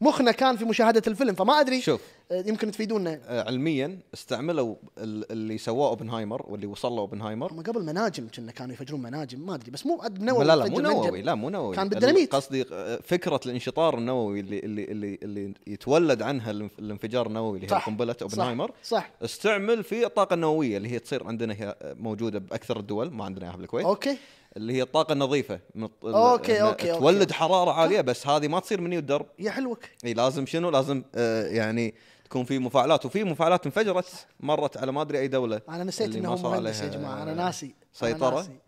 مخنا 0.01 0.31
كان 0.31 0.57
في 0.57 0.65
مشاهدة 0.65 1.01
الفيلم 1.07 1.35
فما 1.35 1.59
أدري 1.59 1.81
شوف. 1.81 2.01
يمكن 2.31 2.71
تفيدونا. 2.71 3.19
آه، 3.27 3.43
علميا 3.43 3.99
استعملوا 4.13 4.75
ال- 4.97 5.31
اللي 5.31 5.57
سواه 5.57 5.87
أوبنهايمر 5.89 6.45
واللي 6.49 6.67
وصل 6.67 6.91
له 6.91 6.99
أوبنهايمر. 6.99 7.51
هم 7.53 7.61
قبل 7.61 7.83
مناجم 7.85 8.27
كنا 8.35 8.51
كانوا 8.51 8.73
يفجرون 8.73 9.01
مناجم 9.01 9.45
ما 9.45 9.55
أدري 9.55 9.71
بس 9.71 9.85
مو 9.85 10.01
عد 10.01 10.21
نووي 10.23 10.45
لا 10.45 10.55
لا 10.55 10.65
مو. 10.69 10.79
نووي 10.79 11.21
لا 11.21 11.35
مو 11.35 11.49
نووي. 11.49 11.75
كان 11.75 11.83
ال- 11.85 11.89
بالديناميت. 11.89 12.35
قصدي 12.35 12.65
آه، 12.73 12.99
فكرة 13.03 13.39
الانشطار 13.45 13.97
النووي 13.97 14.39
اللي 14.39 14.59
اللي 14.59 14.83
اللي, 14.83 15.19
اللي 15.23 15.53
يتولد 15.67 16.21
عنها 16.21 16.51
الانف- 16.51 16.79
الانفجار 16.79 17.27
النووي 17.27 17.55
اللي 17.57 17.65
هي 17.67 17.71
صح. 17.71 17.85
قنبلة 17.85 18.15
أوبنهايمر 18.21 18.71
صح. 18.83 19.11
استعمل 19.23 19.83
في 19.83 20.05
الطاقة 20.05 20.33
النووية 20.33 20.77
اللي 20.77 20.89
هي 20.91 20.99
تصير 20.99 21.27
عندنا 21.27 21.53
هي 21.53 21.75
موجودة 21.99 22.39
بأكثر 22.39 22.79
الدول 22.79 23.11
ما 23.11 23.25
عندنا 23.25 23.45
إياها 23.45 23.57
بالكويت. 23.57 23.85
أوكي. 23.85 24.17
اللي 24.57 24.73
هي 24.73 24.81
الطاقة 24.81 25.13
النظيفة 25.13 25.59
الط- 25.75 26.05
أوكي، 26.05 26.57
إنها 26.59 26.69
أوكي،. 26.69 26.93
تولد 26.99 27.31
حرارة 27.31 27.71
عالية 27.71 28.01
بس 28.01 28.27
هذه 28.27 28.47
ما 28.47 28.59
تصير 28.59 28.81
من 28.81 28.93
الدرب 28.93 29.25
يا 29.39 29.51
حلوك. 29.51 29.79
إي 30.05 30.13
لازم 30.13 30.45
شنو؟ 30.45 30.69
لازم 30.69 31.03
آه 31.15 31.47
يعني 31.47 31.93
تكون 32.29 32.43
في 32.43 32.59
مفاعلات 32.59 33.05
وفي 33.05 33.23
مفاعلات 33.23 33.65
انفجرت 33.65 34.27
مرت 34.39 34.77
على 34.77 34.91
ما 34.91 35.01
أدري 35.01 35.19
أي 35.19 35.27
دولة 35.27 35.61
أنا 35.69 35.83
نسيت 35.83 36.15
إنه 36.15 36.35
مهندس 36.35 36.81
يا 36.81 36.87
جماعة. 36.87 37.23
أنا 37.23 37.33
ناسي. 37.33 37.65
أنا 37.65 37.73
سيطرة. 37.93 38.35
ناسي. 38.35 38.59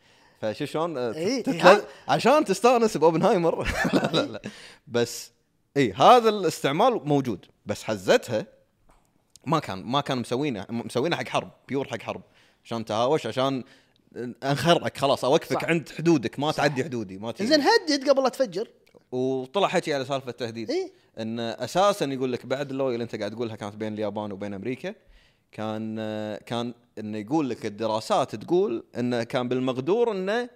فشو 0.42 0.66
شلون؟ 0.66 0.98
إيه، 0.98 1.44
ها؟ 1.48 1.82
عشان 2.08 2.46
تستأنس 2.46 2.98
بأوبنهايمر. 2.98 3.64
لا 3.94 4.10
لا 4.14 4.22
لا. 4.22 4.42
بس 4.88 5.32
اي 5.78 5.94
هذا 5.94 6.30
الاستعمال 6.30 7.02
موجود 7.06 7.46
بس 7.66 7.84
حزتها 7.84 8.46
ما 9.46 9.60
كان 9.60 9.84
ما 9.84 10.02
كان 10.02 10.18
مسوينه 10.18 10.66
مسوينه 10.70 11.16
حق 11.16 11.28
حرب 11.28 11.52
بيور 11.68 11.88
حق 11.88 12.02
حرب. 12.02 12.22
عشان 12.66 12.86
تهاوش 12.86 13.28
عشان 13.28 13.64
انخرعك 14.44 14.98
خلاص 14.98 15.26
أوقفك. 15.26 15.64
عند 15.64 15.90
حدودك 15.98 16.40
ما 16.40 16.52
تعدي 16.52 16.84
حدودي 16.84 17.18
ما 17.18 17.32
تجي. 17.32 17.48
زين 17.48 17.62
هدد 17.62 18.10
قبل 18.10 18.24
لا 18.24 18.30
تفجر. 18.30 18.68
وطلع 19.12 19.68
حكي 19.68 19.94
على 19.94 20.06
سالفة 20.06 20.30
التهديد. 20.30 20.70
إيه؟ 20.72 20.92
إن 21.20 21.40
أساسا 21.40 22.06
يقول 22.06 22.32
لك 22.32 22.46
بعد 22.46 22.72
اللويا 22.72 22.94
اللي 22.94 23.04
أنت 23.04 23.16
قاعد 23.16 23.32
تقولها 23.32 23.56
كانت 23.56 23.76
بين 23.76 23.94
اليابان 23.94 24.32
وبين 24.32 24.54
أمريكا 24.54 24.96
كان 25.52 25.96
كان 26.46 26.74
إنه 27.00 27.18
يقول 27.18 27.50
لك 27.50 27.66
الدراسات 27.66 28.36
تقول 28.36 28.84
إنه 28.98 29.24
كان 29.24 29.48
بالمقدور 29.48 30.12
إنه 30.12 30.50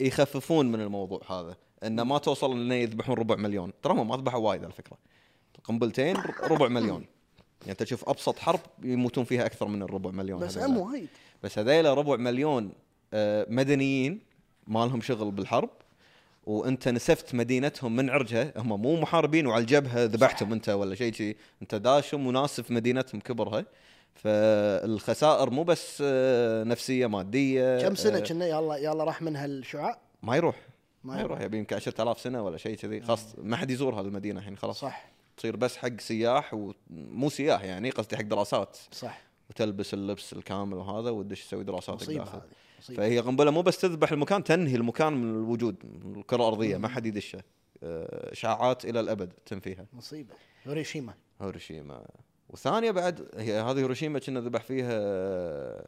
يخففون 0.00 0.72
من 0.72 0.80
الموضوع 0.80 1.20
هذا 1.30 1.56
إنه 1.84 2.04
ما 2.04 2.18
توصل 2.18 2.52
إنه 2.52 2.74
يذبحون 2.74 3.16
ربع 3.16 3.36
مليون. 3.36 3.72
ترى 3.82 3.92
هم 3.92 4.08
ما 4.08 4.16
ذبحوا 4.16 4.40
وايد 4.40 4.64
على 4.64 4.72
فكرة. 4.72 4.96
قنبلتين 5.64 6.16
ربع 6.42 6.68
مليون. 6.68 7.04
يعني 7.60 7.72
أنت 7.72 7.82
تشوف 7.82 8.08
أبسط 8.08 8.38
حرب 8.38 8.60
يموتون 8.82 9.24
فيها 9.24 9.46
أكثر 9.46 9.68
من 9.68 9.82
الربع 9.82 10.10
مليون 10.10 10.40
بس. 10.40 10.58
هم 10.58 10.76
وايد. 10.76 11.08
بس 11.42 11.58
هذيلا 11.58 11.94
ربع 11.94 12.16
مليون 12.16 12.72
آه، 13.14 13.46
مدنيين 13.48 14.20
ما 14.66 14.86
لهم 14.86 15.00
شغل 15.00 15.30
بالحرب 15.30 15.70
وانت 16.46 16.88
نسفت 16.88 17.34
مدينتهم 17.34 17.96
من 17.96 18.10
عرجها 18.10 18.52
هم 18.56 18.82
مو 18.82 19.00
محاربين 19.00 19.46
وعلى 19.46 19.60
الجبهة 19.60 20.04
ذبحتهم 20.04 20.52
انت 20.52 20.68
ولا 20.68 20.94
شيء 20.94 21.12
شيء 21.12 21.36
انت 21.62 21.74
داشهم 21.74 22.26
وناسف 22.26 22.70
مدينتهم 22.70 23.20
كبرها. 23.20 23.64
فالخسائر 24.14 25.50
مو 25.50 25.62
بس 25.62 26.02
آه، 26.06 26.64
نفسية 26.64 27.06
مادية 27.06 27.78
كم 27.88 27.94
سنة 27.94 28.18
آه، 28.18 28.20
كنا 28.20 28.46
يلا 28.46 28.76
يلا 28.76 29.04
راح 29.04 29.22
منها 29.22 29.44
الشعاع؟ 29.44 29.98
ما 30.22 30.36
يروح. 30.36 30.56
ما 31.04 31.20
يروح. 31.20 31.40
يبي 31.40 31.58
يمكن 31.58 31.76
10000 31.76 32.20
سنة 32.20 32.42
ولا 32.42 32.56
شيء 32.56 32.76
كذي. 32.76 33.00
خلاص 33.00 33.34
ما 33.38 33.56
حد 33.56 33.70
يزور 33.70 34.00
هذه 34.00 34.06
المدينة 34.06 34.40
الحين 34.40 34.56
خلاص. 34.56 34.80
صح. 34.80 35.08
تصير 35.36 35.56
بس 35.56 35.76
حق 35.76 36.00
سياح 36.00 36.54
ومو 36.54 37.30
سياح 37.30 37.64
يعني 37.64 37.90
قصدي 37.90 38.16
حق 38.16 38.22
دراسات. 38.22 38.76
صح. 38.92 39.26
وتلبس 39.50 39.94
اللبس 39.94 40.32
الكامل 40.32 40.74
وهذا 40.74 41.10
وتدش 41.10 41.44
تسوي 41.44 41.64
دراساتك 41.64 42.02
مصيبه 42.02 42.24
داخل 42.24 42.40
فهي 42.80 43.18
قنبلة 43.18 43.50
مو 43.50 43.62
بس 43.62 43.78
تذبح 43.78 44.12
المكان 44.12 44.44
تنهي 44.44 44.74
المكان 44.74 45.12
من 45.12 45.30
الوجود 45.30 45.76
من 46.04 46.16
الكره 46.16 46.36
الأرضية. 46.36 46.76
ما 46.76 46.88
حد 46.88 47.06
يدشه 47.06 47.42
آه، 47.82 48.32
إشاعات 48.32 48.84
إلى 48.84 49.00
الأبد 49.00 49.32
تنفيها 49.46 49.86
مصيبة. 49.92 50.34
هيروشيما. 50.64 51.14
هيروشيما. 51.40 52.06
وثانية 52.48 52.90
بعد 52.90 53.28
هي 53.36 53.60
هذه 53.60 53.78
هيروشيما 53.78 54.18
كنا 54.18 54.40
ذبح 54.40 54.62
فيها 54.62 54.98
لا 55.76 55.86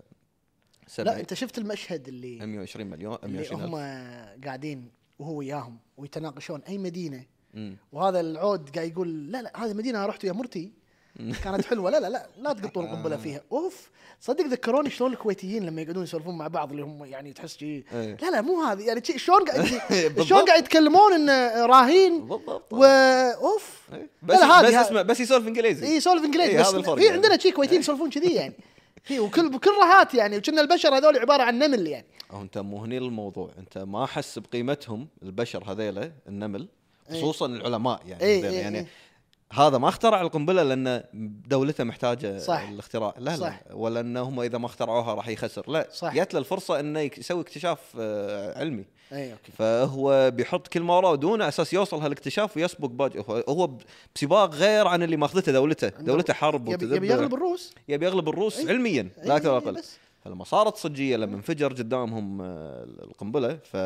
سبع 0.86 1.20
أنت 1.20 1.35
شفت 1.35 1.59
المشهد 1.59 2.09
اللي 2.09 2.47
120 2.47 2.86
مليون 2.86 3.19
اللي 3.23 3.36
120 3.36 3.62
هم 3.62 3.74
ألف. 3.77 4.44
قاعدين 4.44 4.90
وهو 5.19 5.36
وياهم 5.36 5.78
ويتناقشون 5.97 6.62
أي 6.62 6.78
مدينة. 6.78 7.24
مم. 7.55 7.77
وهذا 7.93 8.20
العود 8.20 8.70
قاعد 8.70 8.90
يقول 8.90 9.32
لا 9.32 9.43
لا 9.43 9.65
هذه 9.65 9.74
مدينة 9.74 10.06
رحت 10.06 10.24
ويا 10.24 10.32
مرتي. 10.32 10.73
كانت 11.44 11.64
حلوة. 11.64 11.90
لا 11.90 12.01
لا 12.01 12.09
لا 12.09 12.26
لا 12.39 12.52
تقطون 12.52 12.86
قنبلة 12.86 13.16
فيها. 13.16 13.40
أوف 13.52 13.90
صدق 14.20 14.44
ذكروني 14.44 14.90
شلون 14.90 15.12
الكويتيين 15.12 15.66
لما 15.66 15.82
يقعدون 15.82 16.02
يسولفون 16.02 16.39
مع 16.39 16.48
بعض 16.48 16.70
اللي 16.70 16.82
هم 16.82 17.05
يعني 17.05 17.32
تحس 17.32 17.56
شي. 17.56 17.66
إيه. 17.66 18.16
لا 18.22 18.30
لا 18.30 18.40
مو 18.40 18.62
هذه. 18.62 18.82
يعني 18.82 19.02
شلون 19.16 19.44
قاعد 19.44 19.60
بالضبط. 19.90 20.26
شلون 20.26 20.44
قاعد 20.44 20.62
يتكلمون 20.62 21.12
انه 21.12 21.66
راهين 21.66 22.20
بالضبط. 22.20 22.72
و 22.72 22.85
أوف. 22.85 23.80
إيه. 23.93 24.09
بس 24.22 24.40
لا 24.40 24.62
بس 24.62 24.74
اسمه 24.74 25.02
بس 25.02 25.20
يسولف 25.20 25.47
إنجليزي. 25.47 25.86
اي 25.86 25.97
يسولف 25.97 26.24
إنجليزي. 26.24 26.51
إيه، 26.51 26.60
بس 26.60 26.74
في 26.74 27.05
يعني. 27.05 27.09
عندنا 27.09 27.39
شي 27.39 27.51
كويتيين 27.51 27.80
يسولفون 27.80 28.10
كذي 28.10 28.35
يعني. 28.35 28.55
هي 29.06 29.18
وكل 29.18 29.51
بكل 29.51 29.70
رهات 29.70 30.14
يعني 30.14 30.36
وكنا 30.39 30.60
البشر 30.60 30.97
هذول 30.97 31.18
عبارة 31.18 31.43
عن 31.43 31.59
نمل 31.59 31.86
يعني. 31.86 32.06
أو 32.32 32.43
أنت 32.43 32.59
مو 32.59 32.85
هني 32.85 32.98
الموضوع 32.98 33.51
أنت 33.59 33.78
ما 33.78 34.06
حس 34.06 34.39
بقيمتهم 34.39 35.09
البشر 35.22 35.72
هذيلا 35.72 36.12
النمل 36.28 36.68
خصوصا 37.10 37.47
العلماء 37.47 38.01
يعني 38.06 38.22
إيه، 38.22 38.44
إيه، 38.44 38.59
يعني 38.59 38.78
إيه. 38.78 38.86
هذا 39.53 39.79
ما 39.79 39.89
اخترع 39.89 40.20
القنبلة 40.20 40.62
لأن 40.62 41.03
دولته 41.49 41.85
محتاجة 41.85 42.39
صح. 42.39 42.69
الاختراع 42.69 43.15
لا 43.19 43.37
صح. 43.37 43.61
لا 43.69 43.75
ولا 43.75 44.01
إنهم 44.01 44.41
إذا 44.41 44.59
ما 44.59 44.66
اخترعوها 44.66 45.15
راح 45.15 45.29
يخسر 45.29 45.70
لا 45.70 45.89
صح. 45.93 46.15
جت 46.15 46.35
له 46.35 46.41
الفرصة 46.41 46.81
إنه 46.81 47.01
يسوي 47.01 47.41
اكتشاف 47.41 47.79
آه، 48.01 48.59
علمي 48.59 48.85
إي 49.12 49.33
أوكي 49.33 49.53
فهو 49.53 50.31
بيحط 50.31 50.69
كل 50.69 50.81
ما 50.81 50.95
وراه 50.97 51.11
ودونه 51.11 51.45
على 51.45 51.49
أساس 51.49 51.73
يوصل 51.73 51.97
هالاكتشاف 52.01 52.57
ويسبق 52.57 52.89
باقي 52.89 53.25
هو- 53.49 53.79
بسباق 54.15 54.55
غير 54.55 54.87
عن 54.89 55.03
اللي 55.03 55.16
ماخذته 55.16 55.53
دولته 55.53 55.89
دولته 55.89 56.35
حرب 56.35 56.69
يبي. 56.69 56.97
يبي 56.97 57.09
يغلب 57.09 57.35
الروس 57.35 57.75
يبي 57.89 58.07
يغلب 58.07 58.29
الروس 58.29 58.59
إيه. 58.59 58.69
علميا 58.69 59.09
لا 59.25 59.37
أكثر 59.37 59.49
ولا 59.49 59.59
أقل. 59.59 59.83
فلما 60.25 60.45
صارت 60.45 60.77
صجية 60.77 61.16
لما 61.16 61.37
انفجر 61.37 61.73
قدامهم 61.73 62.41
آه، 62.43 62.85
القنبلة 62.85 63.59
ف 63.65 63.77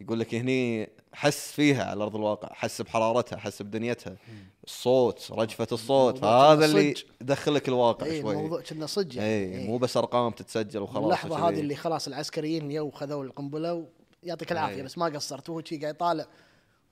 يقول 0.00 0.20
لك 0.20 0.34
هني 0.34 0.88
حس 1.12 1.52
فيها 1.52 1.84
على 1.84 2.02
أرض 2.02 2.16
الواقع 2.16 2.48
حس 2.52 2.82
بحرارتها 2.82 3.38
حس 3.38 3.62
بدنيتها 3.62 4.16
الصوت 4.64 5.32
رجفة 5.32 5.66
الصوت 5.72 6.18
فهذا 6.18 6.64
اللي 6.64 6.94
صج. 6.94 7.02
يدخلك 7.20 7.68
الواقع 7.68 8.06
اي 8.06 8.20
شوي 8.20 8.34
الموضوع 8.34 8.60
كنا 8.60 8.86
صج 8.86 9.16
يعني 9.16 9.28
اي 9.28 9.58
إيه. 9.58 9.66
مو 9.66 9.78
بس 9.78 9.96
أرقام 9.96 10.30
تتسجل 10.30 10.80
وخلاص 10.80 11.04
اللحظة. 11.04 11.48
هذه 11.48 11.60
اللي 11.60 11.76
خلاص 11.76 12.06
العسكريين 12.06 12.70
يو 12.70 12.90
خذوا 12.90 13.24
القنبلة 13.24 13.86
ويعطيك 14.22 14.52
العافية 14.52 14.76
إيه. 14.76 14.82
بس 14.82 14.98
ما 14.98 15.06
قصرت 15.06 15.48
وهو 15.48 15.62
شي 15.64 15.78
قاعد 15.78 15.94
يطالع 15.94 16.26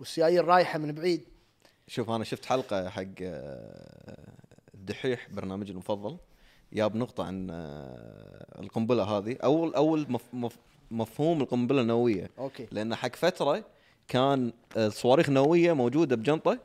والسيايير 0.01 0.45
رايحة 0.45 0.79
من 0.79 0.93
بعيد 0.93 1.25
شوف 1.89 2.11
أنا 2.11 2.25
شفت 2.25 2.45
حلقة 2.45 2.89
حق 2.89 3.03
آه، 3.23 4.27
الدحيح 4.75 5.29
برنامجي 5.31 5.73
المفضل 5.73 6.17
جاب 6.73 6.97
نقطة 6.97 7.25
عن 7.25 7.49
آه، 7.51 8.61
القنبلة 8.61 9.05
هذه 9.05 9.37
أول 9.45 9.75
أول 9.75 10.07
مف 10.09 10.23
مف 10.33 10.57
مفهوم 10.91 11.41
القنبلة 11.41 11.81
النووية 11.81 12.31
أوكي 12.39 12.67
لأن 12.73 12.95
حق 12.95 13.17
فترة 13.17 13.65
كان 14.09 14.53
الصواريخ 14.77 15.29
النوويه 15.29 15.73
موجودة 15.73 16.17
بجنطة 16.17 16.59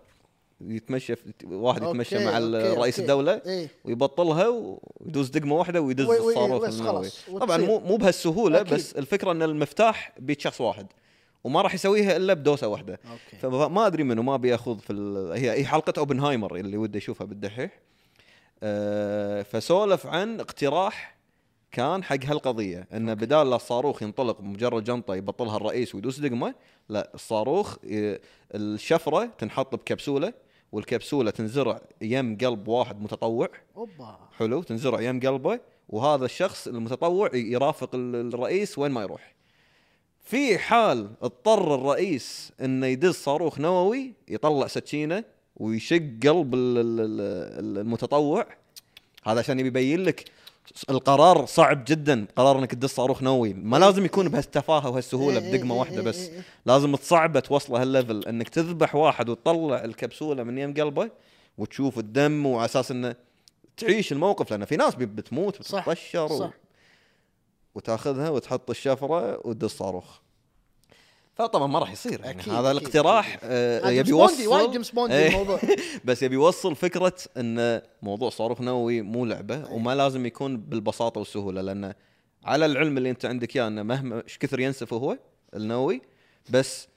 يتمشى 0.61 1.15
في 1.15 1.34
واحد 1.45 1.84
يتمشى 1.84 2.15
أوكي، 2.15 2.26
مع 2.26 2.38
أوكي، 2.38 2.80
رئيس 2.80 2.99
أوكي. 2.99 3.02
الدولة 3.02 3.41
إيه. 3.45 3.68
ويبطلها 3.85 4.48
ويدوس 4.99 5.30
دقمة 5.30 5.56
واحدة 5.56 5.81
ويدز 5.81 6.06
وي- 6.06 6.19
وي- 6.19 6.30
الصاروخ 6.34 6.64
النووي 6.64 7.10
طبعا. 7.39 7.57
مو 7.57 7.80
مو 7.80 7.98
بهالسهولة 7.98 8.61
أكيد. 8.61 8.73
بس 8.73 8.93
الفكرة 8.95 9.31
إن 9.31 9.43
المفتاح 9.43 10.14
بيد 10.19 10.39
شخص 10.41 10.61
واحد 10.61 10.88
وما 11.43 11.61
راح 11.61 11.73
يسويها 11.73 12.18
إلا 12.18 12.34
بدوسة 12.34 12.68
واحدة 12.68 12.99
أوكي 13.11 13.38
فما 13.41 13.88
أدري 13.88 14.03
منه 14.03 14.22
ما 14.22 14.38
بياخذ 14.38 14.80
في 14.80 14.93
ال... 14.93 15.31
هي 15.31 15.52
هي 15.52 15.65
حلقة 15.65 15.93
أوبنهايمر 15.99 16.56
اللي 16.56 16.77
وده 16.77 16.98
يشوفها 16.98 17.26
بالدحيح 17.27 17.80
أه 18.64 19.41
فسولف 19.41 20.07
عن 20.07 20.39
اقتراح 20.39 21.15
كان 21.72 22.03
حق 22.03 22.26
هالقضية 22.26 22.88
إنه 22.93 23.14
بدال 23.14 23.49
لا 23.49 23.56
الصاروخ 23.56 24.03
ينطلق 24.03 24.41
مجرد 24.41 24.84
جنطة 24.84 25.15
يبطلها 25.15 25.57
الرئيس 25.57 25.95
ويدوس 25.95 26.19
دقمه 26.19 26.53
لا 26.89 27.11
الصاروخ. 27.15 27.77
الشفرة 28.56 29.26
تنحط 29.38 29.76
بكبسولة 29.76 30.34
والكبسولة 30.72 31.31
تنزرع 31.31 31.81
يم 32.02 32.38
قلب 32.41 32.68
واحد 32.68 33.02
متطوع. 33.02 33.49
أوبا. 33.77 34.19
حلو 34.38 34.64
تنزرع 34.64 35.02
يم 35.02 35.19
قلبه 35.19 35.60
وهذا 35.89 36.26
الشخص 36.26 36.68
المتطوع 36.68 37.30
يرافق 37.35 37.89
ال- 37.95 38.34
الرئيس 38.34 38.77
وين 38.77 38.91
ما 38.91 39.02
يروح. 39.02 39.34
في 40.23 40.57
حال 40.57 41.10
اضطر 41.22 41.76
الرئيس 41.76 42.52
إنه 42.61 42.88
يدز 42.88 43.14
صاروخ 43.14 43.60
نووي 43.60 44.14
يطلع 44.27 44.68
سكينة 44.68 45.23
ويشق 45.57 46.03
قلب 46.23 46.53
ال- 46.53 46.77
ال- 46.77 46.99
ال- 46.99 47.77
المتطوع. 47.77 48.45
هذا 49.23 49.39
عشان 49.39 49.60
يبي 49.60 49.68
يبين 49.68 50.03
لك 50.03 50.26
القرار 50.89 51.45
صعب 51.45 51.85
جدا. 51.88 52.27
قرار 52.35 52.59
إنك 52.59 52.71
تدز 52.71 52.89
صاروخ 52.89 53.23
نووي. 53.23 53.53
ما 53.53 53.77
لازم 53.77 54.05
يكون 54.05 54.29
بهالتفاهة 54.29 54.89
وهالسهولة 54.89 55.39
إيه، 55.39 55.51
بدقمة 55.51 55.73
إيه، 55.73 55.79
واحدة 55.79 55.97
إيه، 55.97 56.05
بس. 56.05 56.19
إيه، 56.19 56.35
إيه. 56.35 56.43
لازم 56.65 56.95
تصعبة 56.95 57.39
توصله 57.39 57.81
هالليفل. 57.81 58.25
إنك 58.27 58.49
تذبح 58.49 58.95
واحد 58.95 59.29
وتطلع 59.29 59.83
الكبسولة 59.83 60.43
من 60.43 60.57
يم 60.57 60.73
قلبه 60.73 61.09
وتشوف 61.57 61.99
الدم 61.99 62.45
وعلى 62.45 62.65
أساس 62.65 62.91
إنه 62.91 63.15
تعيش 63.77 64.11
الموقف. 64.11 64.51
لأن 64.51 64.65
في 64.65 64.75
ناس 64.75 64.95
بتموت 64.95 65.61
صح، 65.63 65.89
بتطشر 65.89 66.31
و... 66.33 66.39
صح. 66.39 66.51
وتأخذها 67.75 68.29
وتحط 68.29 68.69
الشفرة 68.69 69.47
وتدز 69.47 69.69
صاروخ. 69.69 70.20
فطبعا 71.33 71.67
ما 71.67 71.79
راح 71.79 71.91
يصير 71.91 72.19
يعني 72.19 72.41
أكيد، 72.41 72.53
هذا 72.53 72.71
أكيد، 72.71 72.81
الاقتراح 72.81 73.35
أكيد. 73.35 73.49
آه 73.51 73.89
يبي 73.89 74.09
يوصل 74.09 74.47
وايد 74.47 74.71
جيمس 74.71 74.91
بوندي 74.91 75.15
إيه. 75.15 75.27
الموضوع. 75.27 75.59
بس 76.05 76.23
يبي 76.23 76.35
يوصل 76.35 76.75
فكرة 76.75 77.15
إن 77.37 77.81
موضوع 78.01 78.29
صاروخ 78.29 78.61
نووي 78.61 79.01
مو 79.01 79.25
لعبة 79.25 79.55
إيه. 79.55 79.73
وما 79.73 79.95
لازم 79.95 80.25
يكون 80.25 80.57
بالبساطة 80.57 81.19
والسهولة 81.19 81.61
لأنه 81.61 81.93
على 82.43 82.65
العلم 82.65 82.97
اللي 82.97 83.09
أنت 83.09 83.25
عندك 83.25 83.55
إياه 83.55 83.67
إنه 83.67 83.83
مهما 83.83 84.23
إيش 84.23 84.37
كثر 84.37 84.59
ينسف 84.59 84.93
هو 84.93 85.17
النووي 85.55 86.01
بس 86.49 86.87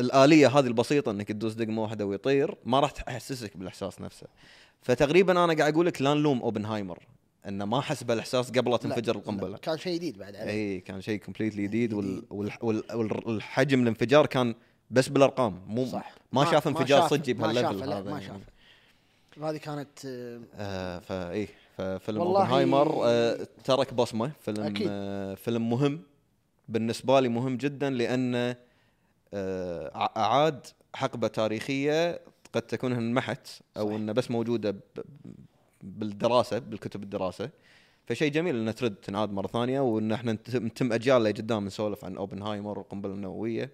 الآلية 0.00 0.48
هذه 0.58 0.66
البسيطة 0.66 1.10
إنك 1.10 1.28
تدوس 1.28 1.52
دقمة 1.52 1.82
واحدة 1.82 2.06
ويطير 2.06 2.54
ما 2.64 2.80
راح 2.80 2.90
تحسسك 2.90 3.56
بالإحساس 3.56 4.00
نفسه 4.00 4.26
فتقريبا 4.82 5.44
أنا 5.44 5.54
قاعد 5.54 5.72
أقول 5.72 5.86
لك 5.86 6.02
لا 6.02 6.14
نلوم 6.14 6.42
أوبنهايمر 6.42 6.98
إنه 7.48 7.64
ما 7.64 7.80
حس 7.80 8.02
بالإحساس 8.02 8.50
قبل 8.50 8.70
لا 8.70 8.76
تنفجر 8.76 9.16
القنبلة 9.16 9.56
كان 9.56 9.78
شيء 9.78 9.94
جديد 9.94 10.18
بعد 10.18 10.36
عليه 10.36 10.50
اي 10.50 10.80
كان 10.80 11.00
شيء 11.00 11.18
completely 11.18 11.62
جديد. 11.62 11.92
وال... 11.92 12.22
وال... 12.30 12.82
والحجم 12.92 13.82
الانفجار 13.82 14.26
كان 14.26 14.54
بس 14.90 15.08
بالأرقام 15.08 15.62
مو 15.66 15.86
صح 15.86 16.14
ما 16.32 16.44
شاف 16.44 16.68
انفجار 16.68 17.08
صجي 17.08 17.34
ما 17.34 17.40
بهال 17.40 17.56
level 17.56 17.82
هذا 17.82 18.02
ما 18.02 18.20
يعني. 18.20 18.24
شافه 18.24 19.50
هذه 19.50 19.56
كانت 19.56 20.06
آه، 20.06 20.40
آه 20.54 20.98
فاي 20.98 21.48
ففيلم 21.76 22.20
أوبنهايمر 22.20 23.00
آه 23.04 23.46
ترك 23.64 23.94
بصمة 23.94 24.32
فيلم 24.40 24.62
أكيد. 24.62 24.86
آه 24.90 25.34
فيلم 25.34 25.70
مهم 25.70 26.02
بالنسبة 26.68 27.20
لي 27.20 27.28
مهم 27.28 27.56
جدا 27.56 27.90
لأنه 27.90 28.56
آه 29.34 30.10
أعاد 30.16 30.66
حقبة 30.94 31.28
تاريخية 31.28 32.20
قد 32.52 32.62
تكون 32.62 32.92
انمحت 32.92 33.48
أو. 33.76 33.96
إنه 33.96 34.12
بس 34.12 34.30
موجودة. 34.30 34.76
بالدراسة 35.82 36.58
بالكتب 36.58 37.02
الدراسة. 37.02 37.50
فشيء 38.06 38.32
جميل 38.32 38.56
انها 38.56 38.72
ترد 38.72 38.94
تنعاد 38.94 39.32
مرة 39.32 39.46
ثانية 39.46 39.80
وإن 39.80 40.12
إحنا 40.12 40.32
نت- 40.32 40.56
نتم 40.56 40.92
أجيال 40.92 41.24
لقدام 41.24 41.66
نسولف 41.66 42.04
عن 42.04 42.16
أوبنهايمر 42.16 42.78
والقنبله 42.78 43.14
النوويه 43.14 43.70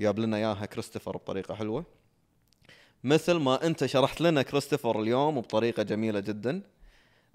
جاب 0.00 0.18
لنا 0.18 0.36
إياها 0.36 0.66
كريستوفر 0.66 1.16
بطريقة 1.16 1.54
حلوة. 1.54 1.84
مثل 3.04 3.32
ما 3.34 3.66
أنت 3.66 3.86
شرحت 3.86 4.20
لنا 4.20 4.42
كريستوفر 4.42 5.00
اليوم 5.02 5.36
وبطريقه 5.36 5.82
جميلة 5.82 6.20
جدا. 6.20 6.62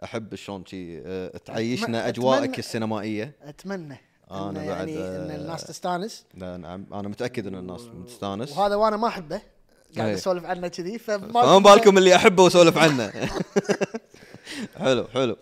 أحب 0.04 0.36
شلون 0.36 0.64
آه، 0.74 1.38
تعيشنا 1.38 2.08
أجواءك 2.08 2.56
أتمنى- 2.56 2.58
السينمائية. 2.60 3.32
أتمنى 3.42 3.98
أنا 4.32 4.50
إن 4.50 4.54
بعد، 4.54 4.66
يعني 4.68 4.98
ان 4.98 5.32
آه، 5.32 5.36
الناس 5.36 5.64
تستانس. 5.64 6.26
لا 6.34 6.58
نعم. 6.58 6.86
أنا 6.94 7.08
متأكد 7.08 7.48
إن 7.48 7.56
الناس 7.56 7.90
تستانس 8.08 8.58
وهذا 8.58 8.76
وأنا 8.76 8.98
ما 8.98 9.08
أحبه. 9.08 9.42
قاعد 9.98 10.10
إيه. 10.10 10.16
أسولف 10.16 10.46
عنه 10.46 10.68
كذي 10.68 11.00
فما 11.00 11.58
بالكم 11.58 11.98
اللي 11.98 12.16
أحبه 12.16 12.44
واسولف 12.44 12.78
عنه. 12.78 13.12
حلو 14.82 15.08
حلو. 15.08 15.38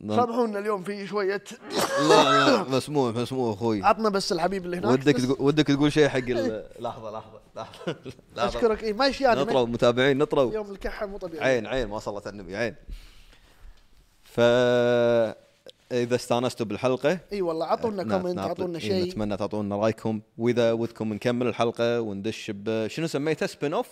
لا 0.00 0.16
سامحونا 0.16 0.58
اليوم 0.58 0.82
في 0.82 1.06
شوية 1.06 1.44
لا 2.08 2.62
مسموح 2.62 3.14
مسموح 3.16 3.56
أخوي. 3.56 3.82
عطنا 3.82 4.08
بس 4.08 4.32
الحبيب 4.32 4.64
اللي 4.64 4.76
هناك. 4.76 4.90
ودك 4.90 5.16
تقول 5.16 5.36
ودك 5.40 5.66
تقول 5.66 5.92
شيء 5.92 6.08
حق 6.08 6.18
لحظة 6.18 6.64
لحظة 6.80 7.40
لحظة 7.56 7.96
أشكرك. 8.36 8.84
اي 8.84 8.92
ما 8.92 9.06
يشياني 9.06 9.40
نطروا 9.40 9.66
متابعين 9.66 10.18
نطروا 10.18 10.52
يوم 10.54 10.70
الكحة 10.70 11.06
مو 11.06 11.18
طبيعي. 11.18 11.54
عين 11.54 11.66
عين 11.66 11.88
ما 11.88 11.98
صلت 11.98 12.26
على 12.26 12.34
النبي 12.34 12.56
عين. 12.56 12.74
ف 14.24 14.40
إذا 15.92 16.14
استانستوا 16.14 16.66
بالحلقة. 16.66 17.18
إي 17.32 17.42
والله 17.42 17.66
عطونا 17.66 18.02
نعم، 18.02 18.20
comment 18.20 18.36
نعطي- 18.36 18.50
عطونا 18.50 18.78
إيه، 18.78 18.84
شيء. 18.88 19.04
نتمنى 19.08 19.36
تعطونا 19.36 19.76
رايكم 19.76 20.20
وإذا 20.38 20.72
ودكم 20.72 21.12
نكمل 21.12 21.46
الحلقة 21.46 22.00
وندش 22.00 22.52
شنو 22.86 23.06
سميته؟ 23.06 23.46
spin-off 23.46 23.88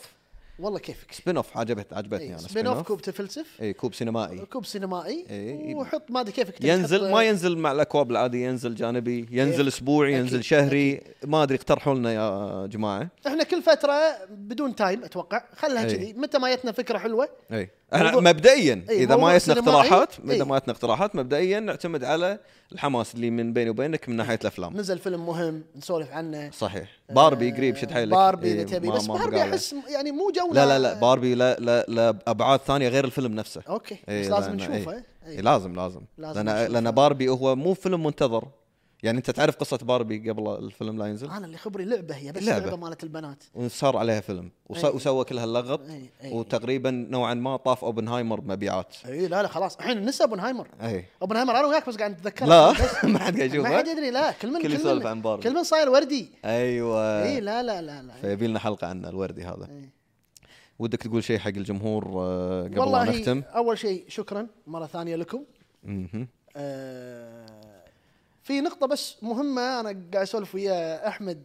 والله 0.61 0.79
كيفك. 0.79 1.13
spin-off 1.13 1.59
عجبت 1.59 1.93
عجبتني 1.93 2.25
إيه، 2.25 2.31
أنا 2.31 2.39
spin-off 2.39 2.83
كوب 2.83 3.03
تفلسف. 3.03 3.47
اي 3.63 3.73
كوب 3.73 3.95
سينمائي. 3.95 4.39
كوب 4.39 4.67
سينمائي. 4.67 5.27
إيه. 5.31 5.75
وحط 5.75 6.11
ما 6.11 6.21
أدري 6.21 6.33
كيفك. 6.33 6.65
ينزل 6.65 7.11
ما 7.11 7.23
ينزل 7.23 7.59
مع 7.59 7.73
الأكواب 7.73 8.11
العاديه 8.11 8.47
ينزل 8.47 8.75
جانبي 8.75 9.29
ينزل 9.31 9.61
إيه. 9.61 9.69
أسبوعي 9.69 10.13
ينزل 10.13 10.29
أكيد، 10.29 10.41
شهري. 10.41 11.01
ما 11.25 11.43
أدري 11.43 11.57
اقترحوا 11.57 11.95
لنا 11.95 12.13
يا 12.13 12.67
جماعة. 12.67 13.09
إحنا 13.27 13.45
كل 13.45 13.63
فترة 13.63 14.01
بدون 14.31 14.75
time 14.75 15.05
أتوقع. 15.05 15.43
خلها 15.57 15.85
إيه. 15.85 15.97
كذي. 15.97 16.13
متى 16.13 16.39
ما 16.39 16.55
جتنا 16.55 16.73
فكرة 16.73 16.99
حلوة. 16.99 17.29
اي 17.53 17.71
إحنا 17.95 18.21
مبدئيا 18.21 18.85
إي، 18.91 19.03
إذا 19.05 19.17
ما 19.17 19.39
سينمائي، 19.39 19.69
اقتراحات. 19.69 20.15
إذا 20.31 20.45
ما 20.45 20.57
يتنا 20.57 20.73
اقتراحات 20.75 21.17
مبدئيا 21.17 21.61
نعتمد 21.61 22.05
على 22.05 22.39
الحماس 22.73 23.15
اللي 23.15 23.31
من 23.31 23.53
بيني 23.53 23.71
وبينك 23.71 24.09
من 24.09 24.17
ناحية 24.17 24.39
الأفلام. 24.43 24.77
نزل 24.77 24.99
فيلم 24.99 25.27
مهم 25.27 25.63
نسولف 25.77 26.11
عنه. 26.11 26.51
صحيح. 26.51 27.01
باربي 27.11 27.51
قريب 27.51 27.77
شد 27.77 27.91
حيلك. 27.91 28.13
باربي 28.13 28.53
إذا 28.53 28.63
تبي. 28.63 28.91
بس 28.91 29.07
باربي. 29.07 29.43
أحس 29.43 29.75
يعني 29.89 30.13
مو 30.13 30.33
جو 30.37 30.50
لا 30.53 30.67
لا 30.67 30.79
لا 30.79 31.01
باربي 31.01 31.35
لا 31.35 31.57
لا 31.59 31.85
لا 31.89 32.19
أبعاد 32.27 32.61
ثانية 32.61 32.89
غير 32.89 33.05
الفيلم 33.05 33.35
نفسه 33.35 33.63
أوكي 33.69 33.95
بس 34.09 34.27
لازم 34.27 34.51
لأن- 34.51 34.55
نشوفه 34.55 34.93
إي. 34.93 35.05
إي. 35.27 35.37
إي، 35.37 35.43
لازم 35.43 35.73
لازم 35.75 36.01
لازم 36.19 36.43
لأن. 36.49 36.73
لأن 36.73 36.91
باربي 36.91 37.29
هو 37.29 37.57
مو 37.57 37.75
فيلم 37.75 38.03
منتظر 38.03 38.45
يعني 39.03 39.19
أنت 39.19 39.31
تعرف 39.31 39.57
قصة 39.57 39.77
باربي 39.77 40.31
قبل 40.31 40.49
الفيلم 40.65 40.99
لا 40.99 41.07
ينزل 41.07 41.31
أنا 41.31 41.47
اللي 41.47 41.57
خبري 41.59 41.85
لعبة 41.85 42.15
هي 42.15 42.33
بس 42.33 42.43
لعبة. 42.43 42.65
لعبة, 42.65 42.77
مالت 42.77 43.05
البنات 43.05 43.45
وصار 43.55 43.97
عليها 43.97 44.21
فيلم 44.21 44.51
وص... 44.69 44.85
أي. 44.85 44.91
وسوى 44.91 45.25
كل 45.25 45.39
هاللغط 45.39 45.81
أي. 45.81 46.11
أي. 46.23 46.33
وتقريبا 46.33 46.91
نوعا 46.91 47.35
ما 47.35 47.57
طاف 47.57 47.85
أوبنهايمر 47.85 48.41
بمبيعات 48.41 48.97
اي 49.07 49.29
لا 49.29 49.43
لا 49.43 49.49
خلاص 49.49 49.77
الحين 49.77 50.05
نسى 50.07 50.25
أوبنهايمر 50.25 50.69
اي 50.83 51.05
أوبنهايمر 51.23 51.57
أنا 51.61 51.67
وياك 51.67 51.89
بس 51.89 51.97
قاعد 51.97 52.11
نتذكر 52.11 52.47
لا 52.47 52.73
ما 53.05 53.19
حد 53.19 53.37
قاعد 53.37 53.39
ما 53.39 53.45
يشوفه 53.45 53.77
حد 53.79 53.87
يدري 53.89 54.11
لا 54.11 54.33
كل 54.33 54.53
من 54.53 54.63
كل 54.63 54.73
يسولف 54.75 55.03
من 55.03 55.07
عن 55.11 55.23
باربي. 55.23 55.43
كل 55.43 55.55
من 55.55 55.65
صاير 55.65 55.89
وردي 55.91 56.31
أيوه 56.45 57.23
اي 57.25 57.41
لا 57.41 57.63
لا 57.63 57.83
لا 57.83 58.03
لا 58.03 58.13
فيبي 58.21 58.47
لنا 58.47 58.59
حلقة 58.59 58.87
عنه 58.87 59.09
الوردي 59.09 59.45
هذا 59.45 59.69
إي. 59.71 59.89
ودك 60.81 61.03
تقول 61.03 61.25
شيء 61.25 61.39
حق 61.39 61.49
الجمهور 61.49 62.05
آه، 62.17 62.63
قبل 62.65 62.79
والله 62.79 63.05
لا 63.05 63.19
نختم؟ 63.19 63.43
أول 63.55 63.79
شيء 63.79 64.05
شكرا 64.09 64.47
مرة 64.67 64.87
ثانية 64.87 65.17
لكم. 65.17 65.45
آه، 66.57 67.47
في 68.43 68.61
نقطة 68.61 68.87
بس 68.87 69.17
مهمة 69.23 69.81
أنا 69.81 69.89
قاعد 69.89 70.17
أسولف 70.17 70.55
ويا 70.55 71.09
أحمد 71.09 71.43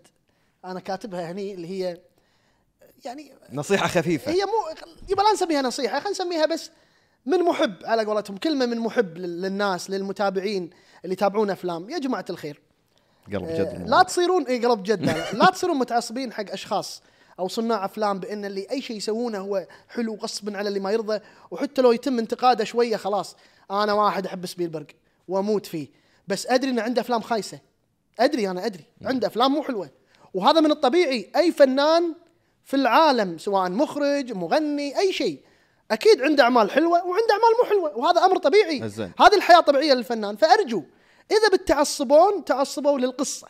أنا 0.65 0.79
كاتبها 0.79 1.31
هني 1.31 1.53
اللي 1.53 1.67
هي 1.67 1.97
يعني 3.05 3.31
نصيحة 3.53 3.87
خفيفة. 3.87 4.31
هي 4.31 4.45
مو 4.45 4.85
يبقى 5.09 5.23
لا 5.25 5.31
نسميها 5.33 5.61
نصيحة 5.61 5.99
خلينا 5.99 6.11
نسميها 6.11 6.45
بس 6.45 6.71
من 7.25 7.39
محب 7.39 7.73
على 7.83 8.05
قولتهم 8.05 8.37
كلمة 8.37 8.65
من 8.65 8.77
محب 8.79 9.17
لل- 9.17 9.41
للناس 9.41 9.89
للمتابعين 9.89 10.69
اللي 11.03 11.13
يتابعون 11.13 11.49
أفلام. 11.49 11.89
يا 11.89 11.97
جماعة 11.97 12.25
الخير. 12.29 12.61
قلب 13.27 13.43
آه، 13.43 13.53
جد 13.57 13.61
لا 13.65 13.73
الموضوع. 13.75 14.03
تصيرون 14.03 14.47
اي 14.47 14.65
قلب 14.65 14.83
جد. 14.83 15.01
لا, 15.03 15.11
لا, 15.11 15.37
لا 15.37 15.45
تصيرون 15.45 15.77
متعصبين 15.77 16.33
حق 16.33 16.51
أشخاص. 16.51 17.01
أو 17.39 17.47
صناع 17.47 17.85
أفلام 17.85 18.19
بأن 18.19 18.45
اللي 18.45 18.67
أي 18.71 18.81
شيء 18.81 18.97
يسوونه 18.97 19.39
هو 19.39 19.67
حلو 19.89 20.15
غصبا 20.15 20.57
على 20.57 20.67
اللي 20.67 20.79
ما 20.79 20.91
يرضى 20.91 21.19
وحتى 21.51 21.81
لو 21.81 21.91
يتم 21.91 22.19
انتقاده 22.19 22.63
شوية 22.63 22.97
خلاص 22.97 23.35
أنا 23.71 23.93
واحد 23.93 24.25
أحب 24.25 24.45
سبيلبرغ 24.45 24.85
وأموت 25.27 25.65
فيه. 25.65 25.87
بس 26.27 26.47
أدري 26.47 26.69
انه 26.69 26.81
عنده 26.81 27.01
أفلام 27.01 27.21
خايسة. 27.21 27.59
أدري 28.19 28.49
أنا 28.49 28.65
أدري. 28.65 28.83
عنده 29.01 29.27
أفلام 29.27 29.51
مو 29.51 29.63
حلوة. 29.63 29.89
وهذا 30.33 30.59
من 30.59 30.71
الطبيعي. 30.71 31.31
أي 31.35 31.51
فنان 31.51 32.15
في 32.63 32.75
العالم 32.75 33.37
سواء 33.37 33.69
مخرج 33.69 34.31
مغني 34.31 34.99
أي 34.99 35.13
شيء 35.13 35.41
أكيد 35.91 36.21
عنده 36.21 36.43
أعمال 36.43 36.71
حلوة 36.71 37.05
وعنده 37.05 37.31
أعمال 37.31 37.57
مو 37.63 37.69
حلوة 37.69 37.97
وهذا 37.97 38.25
أمر 38.25 38.37
طبيعي. 38.37 38.81
هذه 39.19 39.35
الحياة 39.35 39.59
طبيعية 39.59 39.93
للفنان. 39.93 40.35
فأرجو 40.35 40.83
إذا 41.31 41.57
بتعصبون 41.57 42.45
تعصبوا 42.45 42.99
للقصة. 42.99 43.47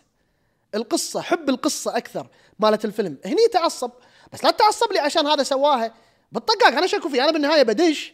القصة 0.76 1.22
حب 1.22 1.50
القصة 1.50 1.98
أكثر. 1.98 2.28
مالت 2.60 2.86
الفيلم. 2.86 3.18
هني 3.26 3.48
تعصب. 3.54 3.92
بس 4.34 4.44
لا 4.44 4.52
تعصب 4.52 4.92
لي 4.94 5.00
عشان 5.00 5.28
هذا 5.28 5.44
سواها. 5.44 5.94
بالطقاق 6.32 6.74
أنا 6.74 6.88
شكو 6.88 7.10
فيه 7.10 7.24
أنا 7.24 7.32
بالنهاية 7.32 7.64
بدش 7.64 8.14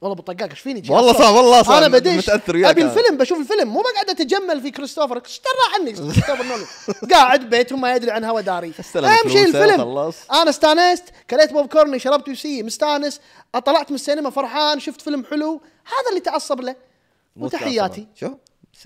والله 0.00 0.16
بالطقاق 0.16 0.50
إيش 0.50 0.60
فيني؟ 0.60 0.82
والله 0.90 1.12
صح 1.12 1.30
والله 1.30 1.62
صح 1.62 1.70
أنا 1.70 1.88
بدش 1.88 2.28
متأثر 2.28 2.56
وياك 2.56 2.70
أبي. 2.70 2.82
الفيلم 2.82 3.16
بشوف 3.16 3.38
الفيلم. 3.40 3.68
مو 3.68 3.80
بقعد 3.80 4.10
أتجمل 4.10 4.60
في 4.60 4.70
كريستوفر. 4.70 5.22
اشترى 5.26 5.52
عني. 5.74 5.92
كريستوفر 5.92 6.42
نولان 6.42 6.66
قاعد 7.12 7.50
بيت 7.50 7.72
وما 7.72 7.94
يدري 7.94 8.10
عن 8.10 8.24
هوا 8.24 8.40
داري. 8.40 8.72
أهم 8.96 9.28
شيء 9.28 9.46
الفيلم. 9.46 10.12
أنا 10.32 10.50
استانست. 10.50 11.04
كليت 11.30 11.52
بوب 11.52 11.66
كورني 11.66 11.98
شربت 11.98 12.28
يوسي 12.28 12.62
مستانس. 12.62 13.20
طلعت 13.64 13.90
من 13.90 13.94
السينما 13.94 14.30
فرحان. 14.30 14.80
شفت 14.80 15.00
فيلم 15.00 15.24
حلو. 15.24 15.60
هذا 15.84 16.08
اللي 16.10 16.20
تعصب 16.20 16.60
له. 16.60 16.76
وتحياتي. 17.36 18.06
شو؟ 18.14 18.30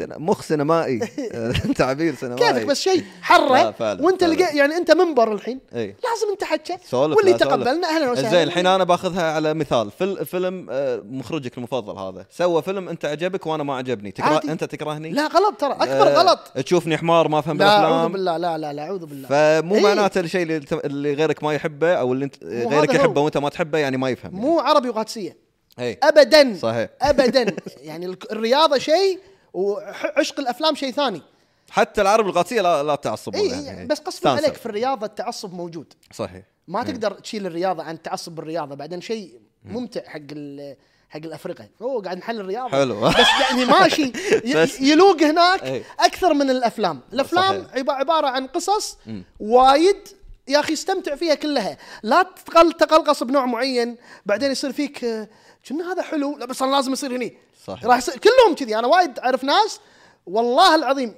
مخ 0.00 0.42
سينمائي. 0.42 1.00
آه، 1.32 1.52
تعبير 1.76 2.14
سينمائي. 2.14 2.52
كيفك 2.52 2.66
بس 2.66 2.80
شيء. 2.80 3.04
حرة. 3.22 3.74
وانت. 3.80 4.24
لقى 4.24 4.56
يعني 4.56 4.76
انت 4.76 4.90
منبر 4.90 5.32
الحين. 5.32 5.60
إي. 5.74 5.86
لازم 5.86 6.30
انت 6.32 6.44
حكه 6.44 6.78
واللي. 6.92 7.34
تقبلنا 7.34 7.88
أهلا 7.88 8.10
وسهلا. 8.10 8.30
زين 8.30 8.42
الحين 8.42 8.66
أنا 8.66 8.84
باخذها 8.84 9.32
على 9.32 9.54
مثال. 9.54 9.90
فيل 9.90 10.26
فيلم 10.26 10.66
آه، 10.70 11.02
مخرجك 11.04 11.58
المفضل 11.58 11.98
هذا. 11.98 12.26
سوى 12.30 12.62
فيلم 12.62 12.88
أنت 12.88 13.04
عجبك 13.04 13.46
وأنا 13.46 13.62
ما 13.62 13.76
عجبني. 13.76 14.10
تكره 14.10 14.24
عادي. 14.24 14.52
أنت 14.52 14.64
تكرهني؟ 14.64 15.10
لا 15.10 15.26
غلط 15.26 15.54
ترى. 15.58 15.72
أكبر 15.72 16.08
آه، 16.08 16.18
غلط. 16.22 16.38
تشوفني 16.64 16.98
حمار 16.98 17.28
ما 17.28 17.38
افهم 17.38 17.58
لا 17.58 17.66
أعوذ 17.66 17.82
بالأفلام؟ 17.82 18.12
بالله. 18.12 18.36
لا 18.36 18.58
لا 18.58 18.72
لا 18.72 18.82
أعوذ 18.82 19.06
بالله. 19.06 19.28
فمو 19.28 19.74
إيه. 19.74 19.82
معناته 19.82 20.20
الشيء 20.20 20.42
اللي, 20.42 20.60
اللي 20.84 21.14
غيرك 21.14 21.44
ما 21.44 21.54
يحبه 21.54 21.94
أو 21.94 22.12
اللي 22.12 22.24
انت 22.24 22.44
مو 22.44 22.68
غيرك. 22.68 22.94
يحبه 22.94 23.20
وأنت 23.20 23.38
ما 23.38 23.48
تحبه 23.48 23.78
يعني 23.78 23.96
ما 23.96 24.10
يفهم. 24.10 24.34
مو 24.34 24.60
عربي 24.60 24.88
وقادسية. 24.88 25.36
ابدا. 25.78 26.56
صحيح. 26.62 26.88
ابدا. 27.02 27.56
يعني 27.88 28.16
الرياضة 28.32 28.78
شيء 28.78 29.18
وعشق 29.54 30.40
الأفلام 30.40 30.74
شيء 30.74 30.90
ثاني. 30.92 31.22
حتى 31.70 32.00
العرب 32.02 32.26
القادسيه 32.26 32.60
لا 32.60 32.82
لا 32.82 32.94
تعصب 32.94 33.34
اي 33.34 33.46
يعني. 33.48 33.86
بس 33.86 33.98
قصدي. 33.98 34.28
عليك 34.28 34.54
في 34.54 34.66
الرياضة 34.66 35.06
التعصب 35.06 35.54
موجود. 35.54 35.92
صحيح. 36.12 36.42
ما 36.68 36.82
تقدر 36.82 37.12
تشيل 37.12 37.46
الرياضة 37.46 37.82
عن 37.82 37.94
التعصب 37.94 38.32
بالرياضه 38.32 38.74
بعدين 38.74 39.00
شيء 39.00 39.40
ممتع 39.64 40.00
حق 40.00 40.20
حق 41.10 41.20
الافرقه 41.24 41.68
هو 41.82 42.00
قاعد 42.00 42.18
نحل 42.18 42.40
الرياضة. 42.40 42.68
حلو. 42.68 43.08
بس 43.08 43.14
يعني 43.40 43.64
ماشي 43.74 44.12
يلوق 44.80 45.22
هناك 45.22 45.62
إي. 45.62 45.82
أكثر 46.00 46.34
من 46.34 46.50
الأفلام. 46.50 47.00
الأفلام 47.12 47.64
صحيح. 47.64 47.76
عب- 47.78 47.90
عبارة 47.90 48.26
عن 48.26 48.46
قصص 48.46 48.98
وايد 49.40 50.08
يا 50.48 50.60
أخي 50.60 50.72
استمتع 50.72 51.14
فيها 51.16 51.34
كلها. 51.34 51.76
لا 52.02 52.22
تقل 52.46 52.72
تقلقص 52.72 53.22
بنوع 53.22 53.46
معين 53.46 53.96
بعدين 54.26 54.50
يصير 54.50 54.72
فيك 54.72 54.98
كنا 55.68 55.92
هذا 55.92 56.02
حلو؟ 56.02 56.38
لا 56.38 56.46
بس 56.46 56.62
أنا 56.62 56.70
لازم 56.76 56.92
يصير 56.92 57.16
هني. 57.16 57.36
صحيح. 57.66 57.84
راح 57.84 57.98
يصير 57.98 58.18
كلهم 58.18 58.54
كذي. 58.54 58.78
أنا 58.78 58.86
وايد 58.86 59.18
أعرف 59.18 59.44
ناس 59.44 59.80
والله 60.26 60.74
العظيم 60.74 61.14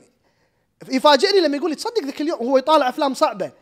يفاجئني 0.88 1.40
لما 1.40 1.56
يقول 1.56 1.70
لي 1.70 1.76
تصدق 1.76 2.04
ذاك 2.04 2.20
اليوم 2.20 2.38
هو 2.38 2.58
يطالع 2.58 2.88
أفلام 2.88 3.14
صعبة. 3.14 3.52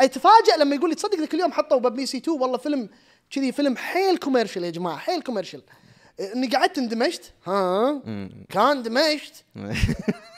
يتفاجئ 0.00 0.56
لما 0.58 0.76
يقول 0.76 0.90
لي 0.90 0.96
تصدق 0.96 1.18
ذاك 1.18 1.34
اليوم 1.34 1.52
حطوا 1.52 1.78
ببي 1.78 2.06
سي 2.06 2.16
2 2.18 2.40
والله 2.40 2.58
فيلم 2.58 2.88
كذي 3.30 3.52
فيلم 3.52 3.76
حيل 3.76 4.16
commercial 4.16 4.64
يا 4.64 4.70
جماعة 4.70 4.96
حيل 4.96 5.22
commercial 5.22 5.62
إني 6.20 6.46
قعدت 6.46 6.78
اندمجت 6.78 7.32
ها؟ 7.46 8.02
كان 8.48 8.66
اندمجت. 8.66 9.44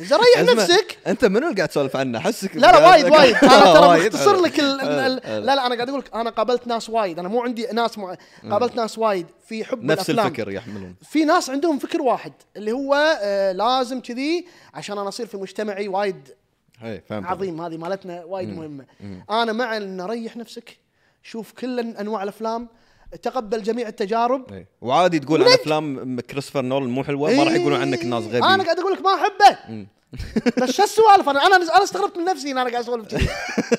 إذا 0.00 0.16
ريح 0.16 0.54
نفسك. 0.54 0.98
أنت 1.06 1.24
منو 1.24 1.46
اللي 1.46 1.56
قاعد 1.56 1.68
تسولف 1.68 1.96
عنه؟ 1.96 2.18
أحسك 2.18 2.56
لا 2.56 2.60
لا 2.60 2.88
وايد 2.88 3.04
وايد. 3.04 3.36
أنا 3.36 3.74
ترى 3.74 3.98
مختصر. 4.06 4.40
لك 4.42 4.60
ال 4.60 4.80
ال 4.80 4.88
ال 4.88 5.22
حلو. 5.24 5.44
لا 5.44 5.54
لا 5.54 5.66
أنا 5.66 5.74
قاعد 5.74 5.88
أقول 5.88 6.00
لك 6.00 6.14
أنا 6.14 6.30
قابلت 6.30 6.66
ناس 6.66 6.90
وايد. 6.90 7.18
أنا 7.18 7.28
مو 7.28 7.42
عندي 7.42 7.66
ناس 7.66 7.98
مع... 7.98 8.16
قابلت 8.50 8.76
ناس 8.76 8.98
وايد 8.98 9.26
في 9.46 9.64
حب 9.64 9.84
نفس 9.84 10.10
الأفلام. 10.10 10.26
الفكر 10.26 10.50
يحملون. 10.50 10.94
في 11.10 11.24
ناس 11.24 11.50
عندهم 11.50 11.78
فكر 11.78 12.02
واحد 12.02 12.32
اللي 12.56 12.72
هو 12.72 13.18
آه 13.22 13.52
لازم 13.52 14.00
كذي 14.00 14.46
عشان 14.74 14.98
أنا 14.98 15.08
أصير 15.08 15.26
في 15.26 15.36
مجتمعي 15.36 15.88
وايد 15.88 16.28
اي 16.84 17.02
فهمت 17.08 17.26
عظيم. 17.26 17.60
هذه 17.60 17.76
مالتنا 17.76 18.24
وايد 18.24 18.48
مهمة. 18.48 18.84
أنا 19.30 19.52
مع 19.52 19.76
إن 19.76 20.00
ريح 20.00 20.36
نفسك. 20.36 20.76
شوف 21.22 21.52
كل 21.52 21.80
أنواع 21.80 22.22
الأفلام. 22.22 22.68
تقبل 23.22 23.62
جميع 23.62 23.88
التجارب. 23.88 24.52
إيه. 24.52 24.68
وعادي 24.80 25.18
تقول 25.18 25.42
عن 25.42 25.50
افلام 25.52 26.20
كريستوفر 26.20 26.62
نولان 26.62 26.90
مو 26.90 27.04
حلوة 27.04 27.30
ما 27.30 27.42
راح 27.44 27.52
يقولون 27.52 27.80
عنك 27.80 28.04
ناس 28.04 28.24
غبي 28.24 28.38
أنا 28.38 28.64
قاعد 28.64 28.78
أقول 28.78 28.92
لك 28.92 29.00
ما 29.00 29.14
أحبه. 29.14 29.86
بس 30.62 30.70
شو 30.70 30.82
السوالف؟ 30.82 31.28
أنا 31.28 31.46
أنا 31.46 31.56
أنا 31.56 31.84
استغربت 31.84 32.18
من 32.18 32.24
نفسي 32.24 32.50
إن 32.50 32.58
أنا 32.58 32.70
قاعد 32.70 32.82
أسولف 32.82 33.08
كذي. 33.08 33.28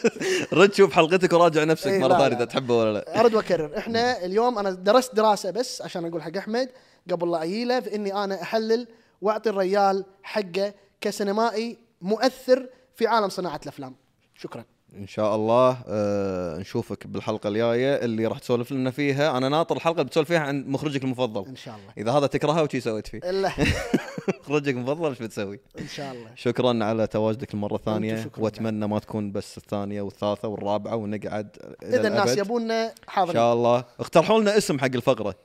رد 0.60 0.74
شوف 0.74 0.94
حلقتك 0.94 1.34
وراجع 1.34 1.64
نفسك 1.64 1.88
إيه، 1.88 2.00
مرة 2.00 2.18
ثانية. 2.18 2.36
إذا 2.38 2.46
تحبه 2.46 2.78
ولا 2.78 2.94
لا. 2.94 3.20
ارد 3.20 3.34
وأكرر. 3.34 3.78
إحنا 3.78 4.26
اليوم 4.26 4.58
أنا 4.60 4.72
درست 4.72 5.16
دراسة 5.16 5.52
بس 5.52 5.82
عشان 5.82 6.06
أقول 6.06 6.24
حق 6.24 6.38
أحمد 6.38 6.70
قبل 7.12 7.32
لا 7.32 7.44
اجيله 7.44 7.80
في 7.80 7.96
إني 7.96 8.24
أنا 8.24 8.42
أحلل 8.42 8.88
وأعطي 9.22 9.50
الريال 9.50 10.06
حقه 10.24 10.74
كسينمائي 11.02 11.78
مؤثر 12.02 12.70
في 12.96 13.08
عالم 13.08 13.30
صناعة 13.30 13.60
الأفلام. 13.64 13.96
شكرا. 14.36 14.66
إن 14.96 15.08
شاء 15.08 15.36
الله 15.36 15.78
آه 15.88 16.58
نشوفك 16.58 17.08
بالحلقة 17.08 17.48
الجاية 17.48 17.96
اللي 17.96 18.28
راح 18.28 18.40
تسولف 18.40 18.72
لنا 18.72 18.92
فيها. 18.92 19.38
أنا 19.38 19.50
ناطر 19.50 19.76
الحلقة 19.76 19.94
اللي 19.96 20.06
بتسولف 20.06 20.28
فيها 20.28 20.40
عن 20.40 20.66
مخرجك 20.68 21.04
المفضل. 21.04 21.46
إن 21.48 21.56
شاء 21.56 21.76
الله. 21.76 21.94
إذا 21.98 22.12
هذا 22.12 22.28
تكرهه 22.28 22.64
وشي 22.64 22.80
سويت 22.80 23.08
فيه. 23.08 23.18
إلا. 23.18 23.52
مخرجك 24.42 24.74
المفضل 24.74 25.10
إيش 25.10 25.22
بتسوي؟ 25.22 25.60
إن 25.80 25.88
شاء 25.88 26.14
الله. 26.14 26.30
شكرا 26.36 26.84
على 26.84 27.08
تواجدك 27.08 27.54
المرة 27.54 27.76
الثانية 27.76 28.32
وأتمنى 28.38 28.88
ما 28.88 29.00
تكون 29.00 29.32
بس 29.32 29.58
الثانية 29.58 30.02
والثالثة 30.02 30.48
والرابعة 30.48 30.96
ونقعد 30.96 31.58
إذا 31.84 32.08
الناس 32.08 32.24
الأبد. 32.24 32.38
يبوننا 32.38 32.86
إن 32.86 32.92
حاضر 33.08 33.34
شاء 33.34 33.54
الله. 33.54 33.86
اقترحوا 34.00 34.40
لنا 34.40 34.58
اسم 34.58 34.80
حق 34.80 34.86
الفقرة. 34.96 35.36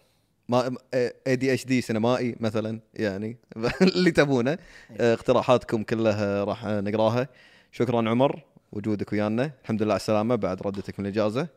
ما 0.49 0.75
اي 0.95 1.37
دي 1.37 1.53
اتش 1.53 1.65
دي 1.65 1.81
سينمائي 1.81 2.37
مثلا 2.41 2.81
يعني. 2.95 3.37
اللي 3.97 4.11
تبونه. 4.11 4.59
آه، 5.01 5.15
اقتراحاتكم 5.15 5.83
كلها 5.83 6.45
راح 6.45 6.67
نقراها. 6.67 7.29
شكرا 7.73 8.11
عمر. 8.11 8.43
وجودك 8.73 9.13
ويانا. 9.13 9.51
الحمد 9.63 9.83
لله 9.83 9.93
على 9.93 10.01
السلامة 10.01 10.35
بعد 10.35 10.63
ردتك 10.63 11.01
من 11.01 11.07
الإجازة. 11.07 11.49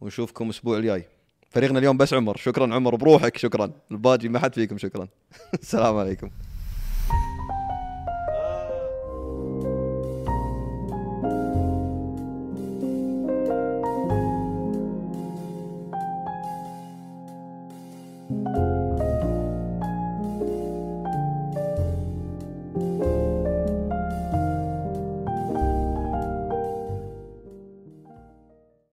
ونشوفكم 0.00 0.44
الأسبوع 0.44 0.78
الجاي. 0.78 1.04
فريقنا 1.50 1.78
اليوم 1.78 1.96
بس 1.96 2.14
عمر. 2.14 2.36
شكرا 2.36 2.74
عمر 2.74 2.96
بروحك 2.96 3.36
شكرا. 3.36 3.70
الباقي 3.90 4.28
ما 4.28 4.38
حد 4.38 4.54
فيكم 4.54 4.78
شكرا. 4.78 5.08
السلام 5.62 5.96
عليكم. 5.96 6.30